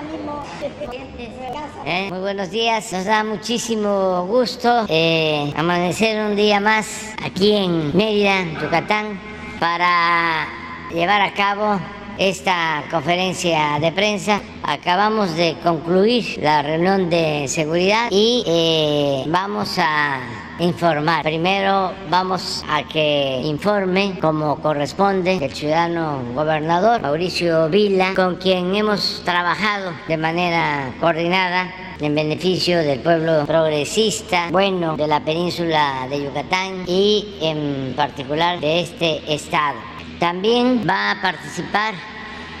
Eh, 1.86 2.08
muy 2.10 2.20
buenos 2.20 2.50
días, 2.50 2.92
nos 2.92 3.06
da 3.06 3.24
muchísimo 3.24 4.26
gusto 4.26 4.84
eh, 4.88 5.52
amanecer 5.56 6.22
un 6.24 6.36
día 6.36 6.60
más 6.60 7.14
aquí 7.24 7.56
en 7.56 7.96
Mérida, 7.96 8.44
Yucatán, 8.60 9.18
para 9.58 10.46
llevar 10.92 11.22
a 11.22 11.32
cabo 11.32 11.80
esta 12.20 12.84
conferencia 12.90 13.78
de 13.80 13.92
prensa. 13.92 14.42
Acabamos 14.62 15.34
de 15.36 15.56
concluir 15.62 16.38
la 16.42 16.60
reunión 16.60 17.08
de 17.08 17.48
seguridad 17.48 18.08
y 18.10 18.44
eh, 18.46 19.24
vamos 19.26 19.78
a 19.78 20.20
informar. 20.58 21.22
Primero 21.22 21.92
vamos 22.10 22.62
a 22.68 22.82
que 22.82 23.40
informe 23.42 24.18
como 24.20 24.56
corresponde 24.56 25.42
el 25.42 25.54
ciudadano 25.54 26.22
gobernador 26.34 27.00
Mauricio 27.00 27.70
Vila, 27.70 28.12
con 28.14 28.36
quien 28.36 28.74
hemos 28.74 29.22
trabajado 29.24 29.92
de 30.06 30.18
manera 30.18 30.92
coordinada 31.00 31.72
en 32.00 32.14
beneficio 32.14 32.80
del 32.80 33.00
pueblo 33.00 33.46
progresista, 33.46 34.50
bueno, 34.50 34.94
de 34.98 35.06
la 35.06 35.20
península 35.20 36.06
de 36.10 36.22
Yucatán 36.24 36.84
y 36.86 37.38
en 37.40 37.94
particular 37.96 38.60
de 38.60 38.80
este 38.80 39.22
estado. 39.32 39.78
También 40.20 40.86
va 40.86 41.12
a 41.12 41.22
participar 41.22 41.94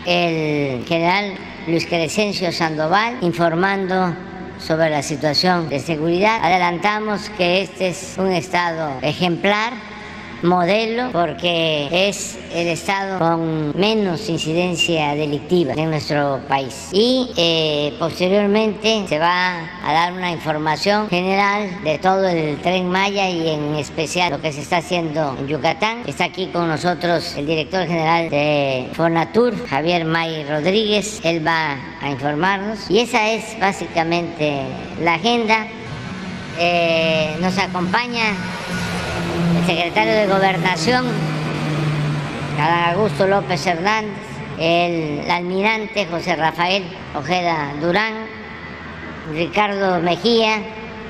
el 0.06 0.84
general 0.86 1.34
Luis 1.66 1.86
Crescencio 1.86 2.52
Sandoval 2.52 3.18
informando 3.20 4.14
sobre 4.58 4.90
la 4.90 5.02
situación 5.02 5.68
de 5.68 5.80
seguridad. 5.80 6.40
Adelantamos 6.42 7.30
que 7.30 7.62
este 7.62 7.88
es 7.88 8.16
un 8.18 8.30
estado 8.32 8.98
ejemplar 9.02 9.89
modelo 10.42 11.10
porque 11.12 11.88
es 12.08 12.38
el 12.54 12.68
estado 12.68 13.18
con 13.18 13.78
menos 13.78 14.28
incidencia 14.28 15.14
delictiva 15.14 15.74
en 15.74 15.90
nuestro 15.90 16.40
país. 16.48 16.88
Y 16.92 17.30
eh, 17.36 17.94
posteriormente 17.98 19.04
se 19.08 19.18
va 19.18 19.60
a 19.84 19.92
dar 19.92 20.12
una 20.12 20.30
información 20.30 21.08
general 21.08 21.82
de 21.84 21.98
todo 21.98 22.26
el 22.28 22.58
tren 22.58 22.88
Maya 22.88 23.28
y 23.28 23.50
en 23.50 23.74
especial 23.76 24.32
lo 24.32 24.40
que 24.40 24.52
se 24.52 24.60
está 24.60 24.78
haciendo 24.78 25.36
en 25.38 25.46
Yucatán. 25.46 26.02
Está 26.06 26.24
aquí 26.24 26.46
con 26.46 26.68
nosotros 26.68 27.34
el 27.36 27.46
director 27.46 27.86
general 27.86 28.30
de 28.30 28.88
Fonatur, 28.94 29.54
Javier 29.68 30.04
May 30.04 30.44
Rodríguez. 30.44 31.20
Él 31.24 31.46
va 31.46 31.76
a 32.00 32.10
informarnos 32.10 32.90
y 32.90 32.98
esa 32.98 33.30
es 33.30 33.58
básicamente 33.60 34.62
la 35.02 35.14
agenda. 35.14 35.66
Eh, 36.58 37.36
nos 37.40 37.56
acompaña 37.56 38.34
secretario 39.66 40.14
de 40.14 40.26
Gobernación, 40.26 41.06
Augusto 42.58 43.26
López 43.26 43.66
Hernández, 43.66 44.12
el 44.58 45.30
almirante 45.30 46.06
José 46.06 46.36
Rafael 46.36 46.84
Ojeda 47.14 47.72
Durán, 47.80 48.14
Ricardo 49.32 50.00
Mejía, 50.00 50.62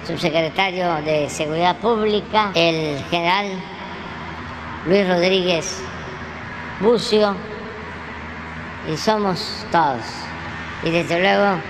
subsecretario 0.06 0.94
de 1.02 1.28
Seguridad 1.28 1.76
Pública, 1.78 2.50
el 2.54 3.02
general 3.10 3.46
Luis 4.86 5.08
Rodríguez 5.08 5.82
Bucio, 6.80 7.36
y 8.92 8.96
somos 8.96 9.66
todos. 9.70 10.02
Y 10.82 10.90
desde 10.90 11.20
luego 11.20 11.60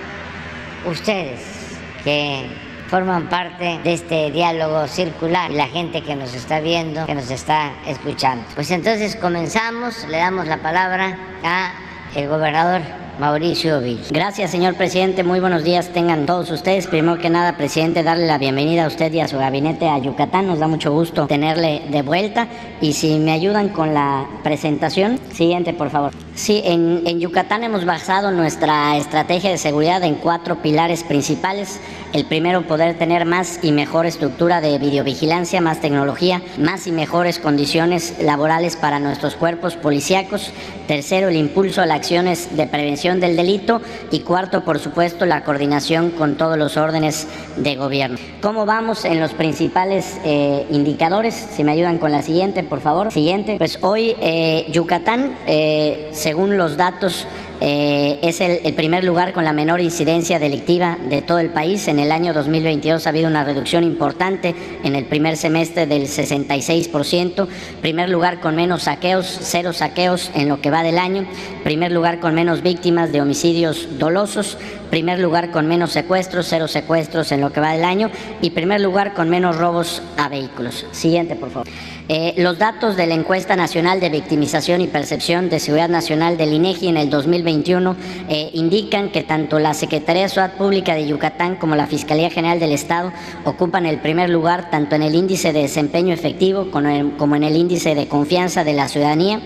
ustedes 0.85 1.77
que 2.03 2.70
forman 2.91 3.29
parte 3.29 3.79
de 3.85 3.93
este 3.93 4.31
diálogo 4.31 4.85
circular, 4.85 5.49
la 5.49 5.67
gente 5.67 6.01
que 6.01 6.13
nos 6.13 6.33
está 6.33 6.59
viendo, 6.59 7.05
que 7.05 7.15
nos 7.15 7.31
está 7.31 7.71
escuchando. 7.87 8.43
Pues 8.53 8.69
entonces 8.69 9.15
comenzamos, 9.15 10.05
le 10.09 10.17
damos 10.17 10.45
la 10.45 10.57
palabra 10.57 11.17
a 11.41 11.71
el 12.13 12.27
gobernador 12.27 12.81
Mauricio 13.17 13.79
Villa. 13.79 14.03
Gracias, 14.09 14.51
señor 14.51 14.75
presidente. 14.75 15.23
Muy 15.23 15.39
buenos 15.39 15.63
días 15.63 15.93
tengan 15.93 16.25
todos 16.25 16.49
ustedes. 16.51 16.87
Primero 16.87 17.17
que 17.17 17.29
nada, 17.29 17.55
presidente, 17.55 18.03
darle 18.03 18.25
la 18.25 18.37
bienvenida 18.37 18.85
a 18.85 18.87
usted 18.87 19.13
y 19.13 19.21
a 19.21 19.27
su 19.27 19.37
gabinete 19.37 19.87
a 19.87 19.97
Yucatán. 19.97 20.47
Nos 20.47 20.59
da 20.59 20.67
mucho 20.67 20.91
gusto 20.91 21.27
tenerle 21.27 21.83
de 21.89 22.01
vuelta. 22.01 22.47
Y 22.81 22.93
si 22.93 23.19
me 23.19 23.31
ayudan 23.31 23.69
con 23.69 23.93
la 23.93 24.27
presentación, 24.43 25.19
siguiente, 25.31 25.71
por 25.71 25.89
favor. 25.91 26.11
Sí, 26.35 26.61
en, 26.65 27.03
en 27.05 27.19
Yucatán 27.19 27.63
hemos 27.63 27.85
basado 27.85 28.31
nuestra 28.31 28.97
estrategia 28.97 29.51
de 29.51 29.57
seguridad 29.57 30.03
en 30.03 30.15
cuatro 30.15 30.61
pilares 30.61 31.03
principales. 31.03 31.79
El 32.13 32.25
primero, 32.25 32.63
poder 32.63 32.97
tener 32.97 33.25
más 33.25 33.59
y 33.61 33.71
mejor 33.71 34.05
estructura 34.05 34.59
de 34.59 34.77
videovigilancia, 34.79 35.61
más 35.61 35.79
tecnología, 35.79 36.41
más 36.57 36.85
y 36.85 36.91
mejores 36.91 37.39
condiciones 37.39 38.15
laborales 38.21 38.75
para 38.75 38.99
nuestros 38.99 39.35
cuerpos 39.35 39.77
policíacos. 39.77 40.51
Tercero, 40.87 41.29
el 41.29 41.37
impulso 41.37 41.81
a 41.81 41.85
las 41.85 41.99
acciones 41.99 42.57
de 42.57 42.67
prevención 42.67 43.21
del 43.21 43.37
delito. 43.37 43.81
Y 44.11 44.19
cuarto, 44.21 44.65
por 44.65 44.79
supuesto, 44.79 45.25
la 45.25 45.45
coordinación 45.45 46.11
con 46.11 46.35
todos 46.35 46.57
los 46.57 46.75
órdenes 46.75 47.29
de 47.55 47.77
gobierno. 47.77 48.17
¿Cómo 48.41 48.65
vamos 48.65 49.05
en 49.05 49.21
los 49.21 49.31
principales 49.33 50.19
eh, 50.25 50.67
indicadores? 50.69 51.33
Si 51.33 51.63
me 51.63 51.71
ayudan 51.71 51.97
con 51.97 52.11
la 52.11 52.23
siguiente, 52.23 52.63
por 52.63 52.81
favor. 52.81 53.09
Siguiente. 53.13 53.55
Pues 53.57 53.79
hoy 53.81 54.17
eh, 54.19 54.67
Yucatán, 54.69 55.37
eh, 55.47 56.09
según 56.11 56.57
los 56.57 56.75
datos 56.75 57.25
eh, 57.63 58.17
es 58.23 58.41
el, 58.41 58.59
el, 58.63 58.73
primer 58.73 59.03
lugar 59.03 59.33
con 59.33 59.43
la 59.43 59.53
menor 59.53 59.81
incidencia 59.81 60.39
delictiva 60.39 60.97
de 61.09 61.21
todo 61.21 61.37
el 61.37 61.51
país. 61.51 61.87
En 61.87 61.99
el 61.99 62.11
año 62.11 62.33
2022 62.33 63.05
ha 63.05 63.09
habido 63.09 63.27
una 63.27 63.43
reducción 63.43 63.83
importante 63.83 64.55
en 64.83 64.95
el 64.95 65.05
primer 65.05 65.37
semestre 65.37 65.85
del 65.85 66.07
66%. 66.07 67.47
Primer 67.79 68.09
lugar 68.09 68.39
con 68.39 68.55
menos 68.55 68.83
saqueos, 68.83 69.37
cero 69.41 69.73
saqueos 69.73 70.31
en 70.33 70.49
lo 70.49 70.59
que 70.59 70.71
va 70.71 70.81
del 70.81 70.97
año. 70.97 71.27
Primer 71.63 71.91
lugar 71.91 72.19
con 72.19 72.33
menos 72.33 72.63
víctimas 72.63 73.11
de 73.11 73.21
homicidios 73.21 73.99
dolosos. 73.99 74.57
Primer 74.89 75.19
lugar 75.19 75.51
con 75.51 75.67
menos 75.67 75.91
secuestros, 75.91 76.47
cero 76.49 76.67
secuestros 76.67 77.31
en 77.31 77.41
lo 77.41 77.53
que 77.53 77.61
va 77.61 77.73
del 77.73 77.85
año. 77.85 78.09
Y 78.41 78.49
primer 78.49 78.81
lugar 78.81 79.13
con 79.13 79.29
menos 79.29 79.57
robos 79.57 80.01
a 80.17 80.29
vehículos. 80.29 80.87
Siguiente, 80.91 81.35
por 81.35 81.51
favor. 81.51 81.67
Eh, 82.13 82.33
los 82.35 82.57
datos 82.57 82.97
de 82.97 83.07
la 83.07 83.15
encuesta 83.15 83.55
nacional 83.55 84.01
de 84.01 84.09
victimización 84.09 84.81
y 84.81 84.87
percepción 84.87 85.49
de 85.49 85.61
seguridad 85.61 85.87
nacional 85.87 86.35
del 86.35 86.51
INEGI 86.51 86.89
en 86.89 86.97
el 86.97 87.09
2021 87.09 87.95
eh, 88.27 88.49
indican 88.53 89.11
que 89.11 89.23
tanto 89.23 89.59
la 89.59 89.73
Secretaría 89.73 90.23
de 90.23 90.27
Seguridad 90.27 90.57
Pública 90.57 90.93
de 90.93 91.07
Yucatán 91.07 91.55
como 91.55 91.77
la 91.77 91.87
Fiscalía 91.87 92.29
General 92.29 92.59
del 92.59 92.73
Estado 92.73 93.13
ocupan 93.45 93.85
el 93.85 93.99
primer 93.99 94.29
lugar 94.29 94.69
tanto 94.69 94.97
en 94.97 95.03
el 95.03 95.15
índice 95.15 95.53
de 95.53 95.61
desempeño 95.61 96.13
efectivo 96.13 96.69
como 96.69 97.35
en 97.37 97.43
el 97.43 97.55
índice 97.55 97.95
de 97.95 98.09
confianza 98.09 98.65
de 98.65 98.73
la 98.73 98.89
ciudadanía. 98.89 99.39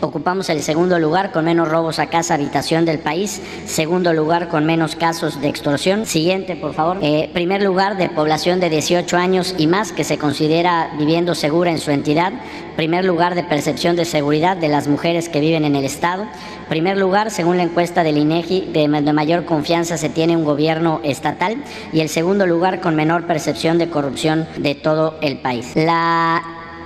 Ocupamos 0.00 0.48
el 0.48 0.62
segundo 0.62 1.00
lugar 1.00 1.32
con 1.32 1.44
menos 1.44 1.68
robos 1.68 1.98
a 1.98 2.06
casa 2.06 2.34
habitación 2.34 2.84
del 2.84 3.00
país, 3.00 3.40
segundo 3.66 4.12
lugar 4.12 4.46
con 4.46 4.64
menos 4.64 4.94
casos 4.94 5.40
de 5.40 5.48
extorsión. 5.48 6.06
Siguiente, 6.06 6.54
por 6.54 6.72
favor. 6.72 6.98
Eh, 7.02 7.30
primer 7.32 7.64
lugar 7.64 7.96
de 7.96 8.08
población 8.10 8.60
de 8.60 8.70
18 8.70 9.16
años 9.16 9.56
y 9.58 9.66
más 9.66 9.90
que 9.90 10.04
se 10.04 10.18
considera 10.18 10.92
viviendo 10.96 11.34
segura 11.34 11.72
en 11.72 11.78
su 11.78 11.90
entidad 11.90 12.11
primer 12.76 13.04
lugar 13.04 13.34
de 13.34 13.42
percepción 13.44 13.96
de 13.96 14.04
seguridad 14.04 14.56
de 14.56 14.68
las 14.68 14.88
mujeres 14.88 15.28
que 15.28 15.40
viven 15.40 15.64
en 15.64 15.76
el 15.76 15.84
Estado, 15.84 16.26
primer 16.68 16.96
lugar, 16.96 17.30
según 17.30 17.56
la 17.56 17.64
encuesta 17.64 18.02
del 18.02 18.18
INEGI, 18.18 18.70
de 18.72 19.12
mayor 19.12 19.44
confianza 19.44 19.96
se 19.96 20.08
tiene 20.08 20.36
un 20.36 20.44
gobierno 20.44 21.00
estatal 21.04 21.56
y 21.92 22.00
el 22.00 22.08
segundo 22.08 22.46
lugar 22.46 22.80
con 22.80 22.96
menor 22.96 23.26
percepción 23.26 23.78
de 23.78 23.88
corrupción 23.88 24.46
de 24.58 24.74
todo 24.74 25.18
el 25.20 25.38
país. 25.38 25.72
La 25.74 26.42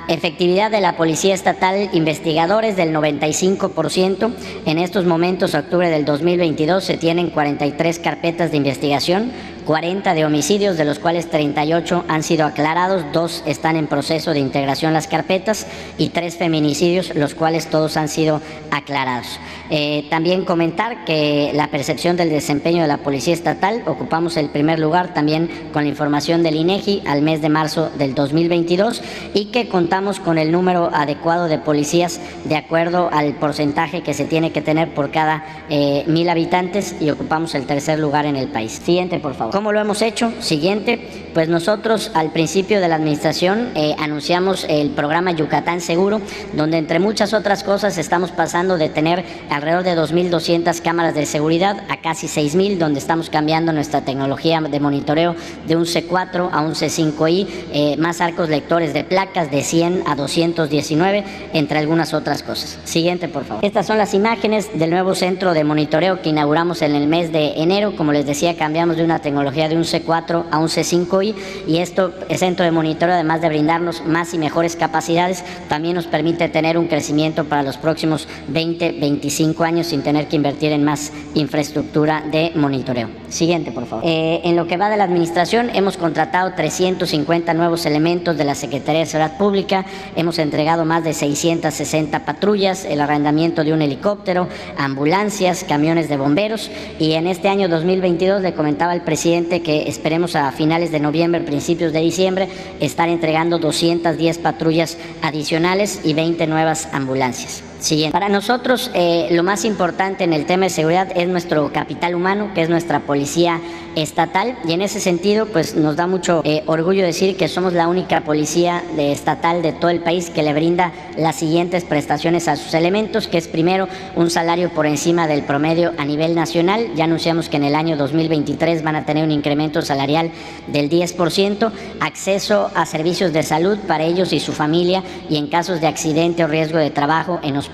efectividad 0.09 0.71
de 0.71 0.81
la 0.81 0.97
Policía 0.97 1.35
Estatal 1.35 1.91
investigadores 1.93 2.77
del 2.77 2.95
95%. 2.95 4.33
En 4.67 4.79
estos 4.79 5.05
momentos, 5.05 5.55
octubre 5.55 5.91
del 5.91 6.05
2022, 6.05 6.85
se 6.85 6.97
tienen 6.97 7.31
43 7.31 7.99
carpetas 7.99 8.51
de 8.51 8.57
investigación 8.57 9.33
40 9.67 10.15
de 10.15 10.25
homicidios, 10.25 10.77
de 10.77 10.85
los 10.85 11.01
cuales 11.01 11.29
38 11.29 12.05
han 12.09 12.23
sido 12.23 12.47
aclarados, 12.47 13.05
dos 13.13 13.43
están 13.47 13.77
en 13.77 13.89
proceso 13.89 14.33
de 14.33 14.39
integración 14.39 14.93
las 14.93 15.09
carpetas 15.09 15.67
y 15.99 16.11
tres 16.11 16.37
feminicidios, 16.37 17.15
los 17.15 17.35
cuales 17.35 17.67
todos 17.67 17.97
han 17.97 18.09
sido 18.09 18.41
aclarados. 18.71 19.41
Eh, 19.69 20.07
también 20.09 20.45
comentar 20.45 21.05
que 21.05 21.51
la 21.53 21.69
percepción 21.69 22.17
del 22.17 22.31
desempeño 22.31 22.83
de 22.83 22.89
la 22.89 22.99
Policía 22.99 23.35
Estatal, 23.35 23.83
ocupamos 23.87 24.37
el 24.37 24.49
primer 24.49 24.79
lugar 24.79 25.13
también 25.13 25.51
con 25.73 25.83
la 25.83 25.89
información 25.89 26.45
del 26.45 26.55
INEGI 26.55 27.03
al 27.07 27.23
mes 27.23 27.43
de 27.43 27.49
marzo 27.49 27.91
del 27.99 28.15
2022 28.15 29.03
y 29.35 29.47
que 29.47 29.69
contamos 29.69 30.21
con 30.21 30.39
el 30.39 30.53
número 30.53 30.91
adecuado 30.95 31.49
de 31.49 31.59
policías 31.59 32.21
de 32.45 32.57
acuerdo 32.57 33.11
al 33.13 33.35
porcentaje 33.35 34.03
que 34.03 34.15
se 34.15 34.25
tiene 34.25 34.53
que 34.53 34.63
tener 34.63 34.95
por 34.95 35.11
cada 35.11 35.45
eh, 35.69 36.05
mil 36.07 36.29
habitantes 36.29 36.95
y 37.01 37.11
ocupamos 37.11 37.55
el 37.57 37.67
tercer 37.67 37.99
lugar 37.99 38.27
en 38.27 38.37
el 38.37 38.49
país. 38.49 38.73
Siguiente, 38.85 39.19
por 39.19 39.35
favor. 39.35 39.56
¿Cómo 39.57 39.73
lo 39.73 39.81
hemos 39.81 40.03
hecho? 40.03 40.35
Siguiente, 40.41 41.31
pues 41.33 41.49
nosotros 41.49 42.11
al 42.13 42.31
principio 42.31 42.79
de 42.79 42.89
la 42.89 42.97
administración 42.97 43.71
eh, 43.75 43.97
anunciamos 43.99 44.67
el 44.69 44.91
programa 44.91 45.33
Yucatán 45.33 45.81
Seguro, 45.81 46.21
donde 46.53 46.77
entre 46.77 46.99
muchas 46.99 47.33
otras 47.33 47.65
cosas 47.65 47.97
estamos 47.97 48.33
pasando 48.33 48.77
de 48.77 48.91
tener 48.91 49.25
alrededor 49.49 49.83
de 49.83 49.97
2.200 49.97 50.83
cámaras 50.83 51.15
de 51.15 51.25
seguridad 51.25 51.85
a 51.89 52.03
casi 52.03 52.27
6.000, 52.27 52.77
donde 52.77 52.99
estamos 52.99 53.31
cambiando 53.31 53.73
nuestra 53.73 54.03
tecnología 54.03 54.61
de 54.61 54.79
monitoreo 54.79 55.35
de 55.67 55.77
un 55.77 55.85
C4 55.85 56.51
a 56.53 56.61
un 56.61 56.73
C5I, 56.73 57.47
eh, 57.73 57.97
más 57.97 58.21
arcos 58.21 58.51
lectores 58.51 58.93
de 58.93 59.05
placas 59.05 59.51
de 59.51 59.63
100 59.63 60.03
a 60.07 60.17
219, 60.17 61.25
entre 61.55 61.79
algunas 61.79 62.13
otras 62.13 62.43
cosas. 62.43 62.79
Siguiente, 62.85 63.29
por 63.29 63.47
favor. 63.47 63.65
Estas 63.65 63.87
son 63.87 63.97
las 63.97 64.13
imágenes 64.13 64.79
del 64.79 64.91
nuevo 64.91 65.15
centro 65.15 65.55
de 65.55 65.65
monitoreo 65.65 66.21
que 66.21 66.29
inauguramos 66.29 66.83
en 66.83 66.95
el 66.95 67.07
mes 67.07 67.33
de 67.33 67.55
enero. 67.57 67.97
Como 67.97 68.13
les 68.13 68.27
decía, 68.27 68.55
cambiamos 68.55 68.99
de 68.99 69.05
una 69.05 69.21
tecnología 69.21 69.46
de 69.55 69.77
un 69.77 69.85
C4 69.85 70.45
a 70.51 70.59
un 70.59 70.69
C5I 70.69 71.35
y 71.67 71.79
esto, 71.79 72.13
el 72.29 72.37
centro 72.37 72.65
de 72.65 72.71
monitoreo, 72.71 73.15
además 73.15 73.41
de 73.41 73.49
brindarnos 73.49 74.05
más 74.05 74.35
y 74.35 74.39
mejores 74.39 74.77
capacidades, 74.77 75.45
también 75.69 75.95
nos 75.95 76.07
permite 76.07 76.49
tener 76.49 76.77
un 76.77 76.89
crecimiento 76.89 77.45
para 77.45 77.63
los 77.63 77.77
próximos 77.77 78.29
20, 78.49 78.93
25 79.01 79.65
años 79.65 79.87
sin 79.87 80.03
tener 80.03 80.27
que 80.27 80.37
invertir 80.37 80.73
en 80.73 80.85
más 80.85 81.13
infraestructura 81.35 82.23
de 82.31 82.53
monitoreo. 82.55 83.09
Siguiente, 83.29 83.73
por 83.73 83.87
favor. 83.87 84.05
Eh, 84.07 84.41
en 84.45 84.57
lo 84.57 84.67
que 84.67 84.77
va 84.77 84.91
de 84.91 84.97
la 84.97 85.05
administración, 85.05 85.71
hemos 85.75 85.97
contratado 85.97 86.53
350 86.55 87.55
nuevos 87.55 87.87
elementos 87.87 88.37
de 88.37 88.45
la 88.45 88.55
Secretaría 88.55 89.01
de 89.01 89.07
Seguridad 89.07 89.39
Pública, 89.39 89.87
hemos 90.17 90.39
entregado 90.39 90.85
más 90.85 91.05
de 91.05 91.13
660 91.13 92.25
patrullas, 92.25 92.85
el 92.85 93.01
arrendamiento 93.01 93.65
de 93.65 93.73
un 93.73 93.83
helicóptero, 93.83 94.49
ambulancias, 94.77 95.65
camiones 95.65 96.09
de 96.09 96.17
bomberos 96.17 96.71
y 96.99 97.13
en 97.13 97.27
este 97.27 97.49
año 97.49 97.69
2022 97.69 98.43
le 98.43 98.55
comentaba 98.55 98.93
al 98.93 99.03
presidente 99.03 99.36
que 99.45 99.89
esperemos 99.89 100.35
a 100.35 100.51
finales 100.51 100.91
de 100.91 101.01
noviembre 101.01 101.43
principios 101.43 101.93
de 101.93 102.01
diciembre, 102.01 102.49
estar 102.81 103.09
entregando 103.09 103.59
210 103.59 104.39
patrullas 104.39 104.97
adicionales 105.23 106.01
y 106.05 106.15
20 106.15 106.47
nuevas 106.47 106.89
ambulancias. 106.93 107.63
Para 108.11 108.29
nosotros 108.29 108.91
eh, 108.95 109.29
lo 109.31 109.43
más 109.43 109.65
importante 109.65 110.25
en 110.25 110.33
el 110.33 110.47
tema 110.47 110.65
de 110.65 110.71
seguridad 110.71 111.09
es 111.15 111.29
nuestro 111.29 111.73
capital 111.73 112.15
humano, 112.15 112.51
que 112.55 112.63
es 112.63 112.69
nuestra 112.69 113.01
policía 113.01 113.61
estatal. 113.95 114.57
Y 114.67 114.73
en 114.73 114.83
ese 114.83 114.99
sentido 114.99 115.47
pues 115.47 115.77
nos 115.77 115.95
da 115.95 116.07
mucho 116.07 116.41
eh, 116.45 116.63
orgullo 116.67 117.05
decir 117.05 117.37
que 117.37 117.49
somos 117.49 117.75
la 117.75 117.87
única 117.87 118.23
policía 118.23 118.83
de 118.97 119.13
estatal 119.13 119.63
de 119.63 119.73
todo 119.73 119.91
el 119.91 120.01
país 120.01 120.31
que 120.31 120.43
le 120.43 120.53
brinda 120.53 120.93
las 121.17 121.37
siguientes 121.37 121.85
prestaciones 121.85 122.49
a 122.49 122.57
sus 122.57 122.75
elementos, 122.75 123.29
que 123.29 123.39
es 123.39 123.47
primero 123.47 123.89
un 124.17 124.31
salario 124.31 124.71
por 124.71 124.87
encima 124.87 125.27
del 125.27 125.43
promedio 125.43 125.93
a 125.99 126.05
nivel 126.05 126.35
nacional, 126.35 126.89
ya 126.95 127.05
anunciamos 127.05 127.49
que 127.49 127.57
en 127.57 127.65
el 127.65 127.75
año 127.75 127.97
2023 127.97 128.83
van 128.83 128.97
a 128.97 129.05
tener 129.05 129.25
un 129.25 129.31
incremento 129.31 129.83
salarial 129.83 130.31
del 130.67 130.91
10%, 130.91 131.71
acceso 132.01 132.71
a 132.75 132.87
servicios 132.87 133.33
de 133.33 133.43
salud 133.43 133.79
para 133.87 134.05
ellos 134.05 134.33
y 134.33 134.41
su 134.41 134.53
familia 134.53 135.03
y 135.29 135.37
en 135.37 135.47
casos 135.47 135.81
de 135.81 135.87
accidente 135.87 136.45
o 136.45 136.49
riesgo 136.49 136.79
de 136.79 136.91
trabajo 136.91 137.39
en 137.43 137.57
hospitales 137.57 137.66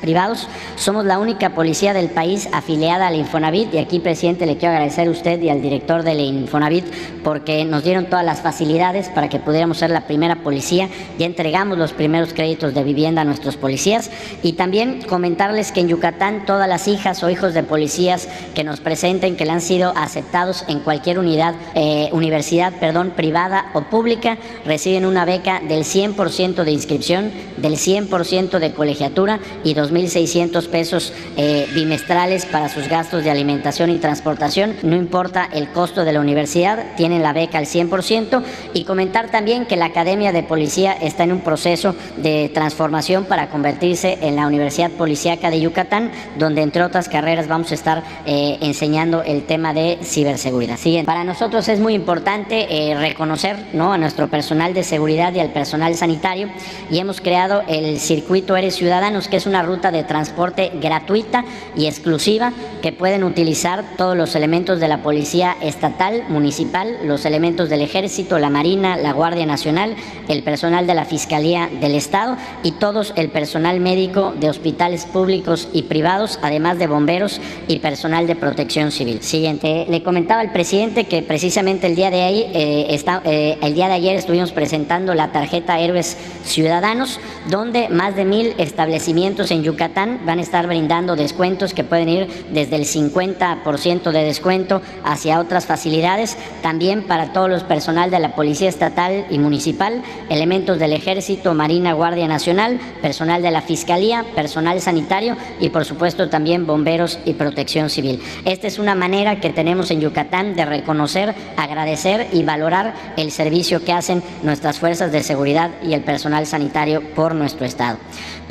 privados. 0.00 0.48
Somos 0.76 1.04
la 1.04 1.18
única 1.18 1.50
policía 1.50 1.92
del 1.92 2.10
país 2.10 2.48
afiliada 2.52 3.08
al 3.08 3.14
Infonavit 3.14 3.74
y 3.74 3.78
aquí, 3.78 4.00
presidente, 4.00 4.46
le 4.46 4.56
quiero 4.56 4.72
agradecer 4.74 5.08
a 5.08 5.10
usted 5.10 5.40
y 5.40 5.48
al 5.48 5.62
director 5.62 6.02
del 6.02 6.20
Infonavit 6.20 6.84
porque 7.22 7.64
nos 7.64 7.84
dieron 7.84 8.06
todas 8.06 8.24
las 8.24 8.40
facilidades 8.40 9.08
para 9.08 9.28
que 9.28 9.38
pudiéramos 9.38 9.78
ser 9.78 9.90
la 9.90 10.06
primera 10.06 10.36
policía. 10.36 10.88
Ya 11.18 11.26
entregamos 11.26 11.78
los 11.78 11.92
primeros 11.92 12.32
créditos 12.32 12.74
de 12.74 12.84
vivienda 12.84 13.22
a 13.22 13.24
nuestros 13.24 13.56
policías 13.56 14.10
y 14.42 14.54
también 14.54 15.02
comentarles 15.02 15.72
que 15.72 15.80
en 15.80 15.88
Yucatán 15.88 16.46
todas 16.46 16.68
las 16.68 16.88
hijas 16.88 17.22
o 17.22 17.30
hijos 17.30 17.54
de 17.54 17.62
policías 17.62 18.28
que 18.54 18.64
nos 18.64 18.80
presenten 18.80 19.36
que 19.36 19.44
le 19.44 19.52
han 19.52 19.60
sido 19.60 19.92
aceptados 19.96 20.64
en 20.68 20.80
cualquier 20.80 21.18
unidad, 21.18 21.54
eh, 21.74 22.08
universidad, 22.12 22.72
perdón, 22.80 23.12
privada 23.16 23.70
o 23.74 23.82
pública 23.82 24.38
reciben 24.64 25.06
una 25.06 25.24
beca 25.24 25.60
del 25.60 25.84
100% 25.84 26.64
de 26.64 26.70
inscripción, 26.70 27.32
del 27.56 27.76
100% 27.76 28.58
de 28.58 28.72
colegiatura 28.72 29.39
y 29.64 29.74
2.600 29.74 30.68
pesos 30.68 31.12
eh, 31.36 31.66
bimestrales 31.74 32.46
para 32.46 32.68
sus 32.68 32.88
gastos 32.88 33.24
de 33.24 33.30
alimentación 33.30 33.90
y 33.90 33.98
transportación. 33.98 34.74
No 34.82 34.96
importa 34.96 35.48
el 35.52 35.70
costo 35.70 36.04
de 36.04 36.12
la 36.12 36.20
universidad, 36.20 36.96
tienen 36.96 37.22
la 37.22 37.32
beca 37.32 37.58
al 37.58 37.66
100% 37.66 38.42
y 38.74 38.84
comentar 38.84 39.30
también 39.30 39.66
que 39.66 39.76
la 39.76 39.86
Academia 39.86 40.32
de 40.32 40.42
Policía 40.42 40.92
está 40.92 41.24
en 41.24 41.32
un 41.32 41.40
proceso 41.40 41.94
de 42.16 42.50
transformación 42.52 43.24
para 43.24 43.50
convertirse 43.50 44.18
en 44.22 44.36
la 44.36 44.46
Universidad 44.46 44.90
Policíaca 44.90 45.50
de 45.50 45.60
Yucatán, 45.60 46.10
donde 46.38 46.62
entre 46.62 46.82
otras 46.82 47.08
carreras 47.08 47.48
vamos 47.48 47.70
a 47.70 47.74
estar 47.74 48.02
eh, 48.26 48.58
enseñando 48.60 49.22
el 49.22 49.44
tema 49.44 49.72
de 49.72 49.98
ciberseguridad. 50.02 50.76
Siguiente. 50.76 51.06
Para 51.06 51.24
nosotros 51.24 51.68
es 51.68 51.80
muy 51.80 51.94
importante 51.94 52.66
eh, 52.70 52.94
reconocer 52.96 53.56
¿no? 53.72 53.92
a 53.92 53.98
nuestro 53.98 54.28
personal 54.28 54.74
de 54.74 54.84
seguridad 54.84 55.34
y 55.34 55.40
al 55.40 55.52
personal 55.52 55.94
sanitario 55.94 56.48
y 56.90 56.98
hemos 56.98 57.20
creado 57.20 57.62
el 57.68 57.98
circuito 57.98 58.56
Eres 58.56 58.76
Ciudadanos, 58.76 59.28
que 59.30 59.36
es 59.36 59.46
una 59.46 59.62
ruta 59.62 59.90
de 59.90 60.04
transporte 60.04 60.72
gratuita 60.80 61.44
y 61.76 61.86
exclusiva 61.86 62.52
que 62.82 62.92
pueden 62.92 63.24
utilizar 63.24 63.84
todos 63.96 64.16
los 64.16 64.34
elementos 64.34 64.80
de 64.80 64.88
la 64.88 65.02
policía 65.02 65.56
estatal, 65.60 66.24
municipal, 66.28 66.98
los 67.04 67.24
elementos 67.24 67.68
del 67.68 67.82
ejército, 67.82 68.38
la 68.38 68.50
marina, 68.50 68.96
la 68.96 69.12
Guardia 69.12 69.46
Nacional, 69.46 69.94
el 70.28 70.42
personal 70.42 70.86
de 70.86 70.94
la 70.94 71.04
Fiscalía 71.04 71.70
del 71.80 71.94
Estado 71.94 72.36
y 72.62 72.72
todos 72.72 73.12
el 73.16 73.30
personal 73.30 73.80
médico 73.80 74.34
de 74.38 74.50
hospitales 74.50 75.04
públicos 75.04 75.68
y 75.72 75.82
privados, 75.82 76.38
además 76.42 76.78
de 76.78 76.86
bomberos 76.86 77.40
y 77.68 77.78
personal 77.78 78.26
de 78.26 78.36
protección 78.36 78.90
civil. 78.90 79.22
Siguiente, 79.22 79.86
le 79.88 80.02
comentaba 80.02 80.40
al 80.40 80.52
presidente 80.52 81.04
que 81.04 81.22
precisamente 81.22 81.86
el 81.86 81.94
día 81.94 82.10
de 82.10 82.22
ahí, 82.22 82.50
eh, 82.52 83.00
eh, 83.24 83.58
el 83.62 83.74
día 83.74 83.88
de 83.88 83.94
ayer 83.94 84.16
estuvimos 84.16 84.52
presentando 84.52 85.14
la 85.14 85.32
tarjeta 85.32 85.78
Héroes 85.78 86.16
Ciudadanos, 86.44 87.20
donde 87.48 87.88
más 87.88 88.16
de 88.16 88.24
mil 88.24 88.54
establecimientos 88.58 89.19
en 89.26 89.62
Yucatán 89.62 90.20
van 90.24 90.38
a 90.38 90.42
estar 90.42 90.66
brindando 90.66 91.14
descuentos 91.14 91.74
que 91.74 91.84
pueden 91.84 92.08
ir 92.08 92.26
desde 92.52 92.76
el 92.76 92.86
50% 92.86 94.12
de 94.12 94.24
descuento 94.24 94.80
hacia 95.04 95.40
otras 95.40 95.66
facilidades, 95.66 96.38
también 96.62 97.02
para 97.02 97.32
todos 97.32 97.50
los 97.50 97.62
personal 97.62 98.10
de 98.10 98.18
la 98.18 98.34
Policía 98.34 98.70
Estatal 98.70 99.26
y 99.28 99.38
Municipal, 99.38 100.02
elementos 100.30 100.78
del 100.78 100.94
Ejército, 100.94 101.52
Marina, 101.52 101.92
Guardia 101.92 102.28
Nacional, 102.28 102.80
personal 103.02 103.42
de 103.42 103.50
la 103.50 103.60
Fiscalía, 103.60 104.24
personal 104.34 104.80
sanitario 104.80 105.36
y 105.60 105.68
por 105.68 105.84
supuesto 105.84 106.30
también 106.30 106.66
bomberos 106.66 107.18
y 107.26 107.34
protección 107.34 107.90
civil. 107.90 108.22
Esta 108.46 108.68
es 108.68 108.78
una 108.78 108.94
manera 108.94 109.38
que 109.38 109.50
tenemos 109.50 109.90
en 109.90 110.00
Yucatán 110.00 110.56
de 110.56 110.64
reconocer, 110.64 111.34
agradecer 111.58 112.28
y 112.32 112.42
valorar 112.42 112.94
el 113.18 113.30
servicio 113.30 113.84
que 113.84 113.92
hacen 113.92 114.22
nuestras 114.42 114.78
fuerzas 114.78 115.12
de 115.12 115.22
seguridad 115.22 115.70
y 115.82 115.92
el 115.92 116.02
personal 116.02 116.46
sanitario 116.46 117.02
por 117.14 117.34
nuestro 117.34 117.66
Estado. 117.66 117.98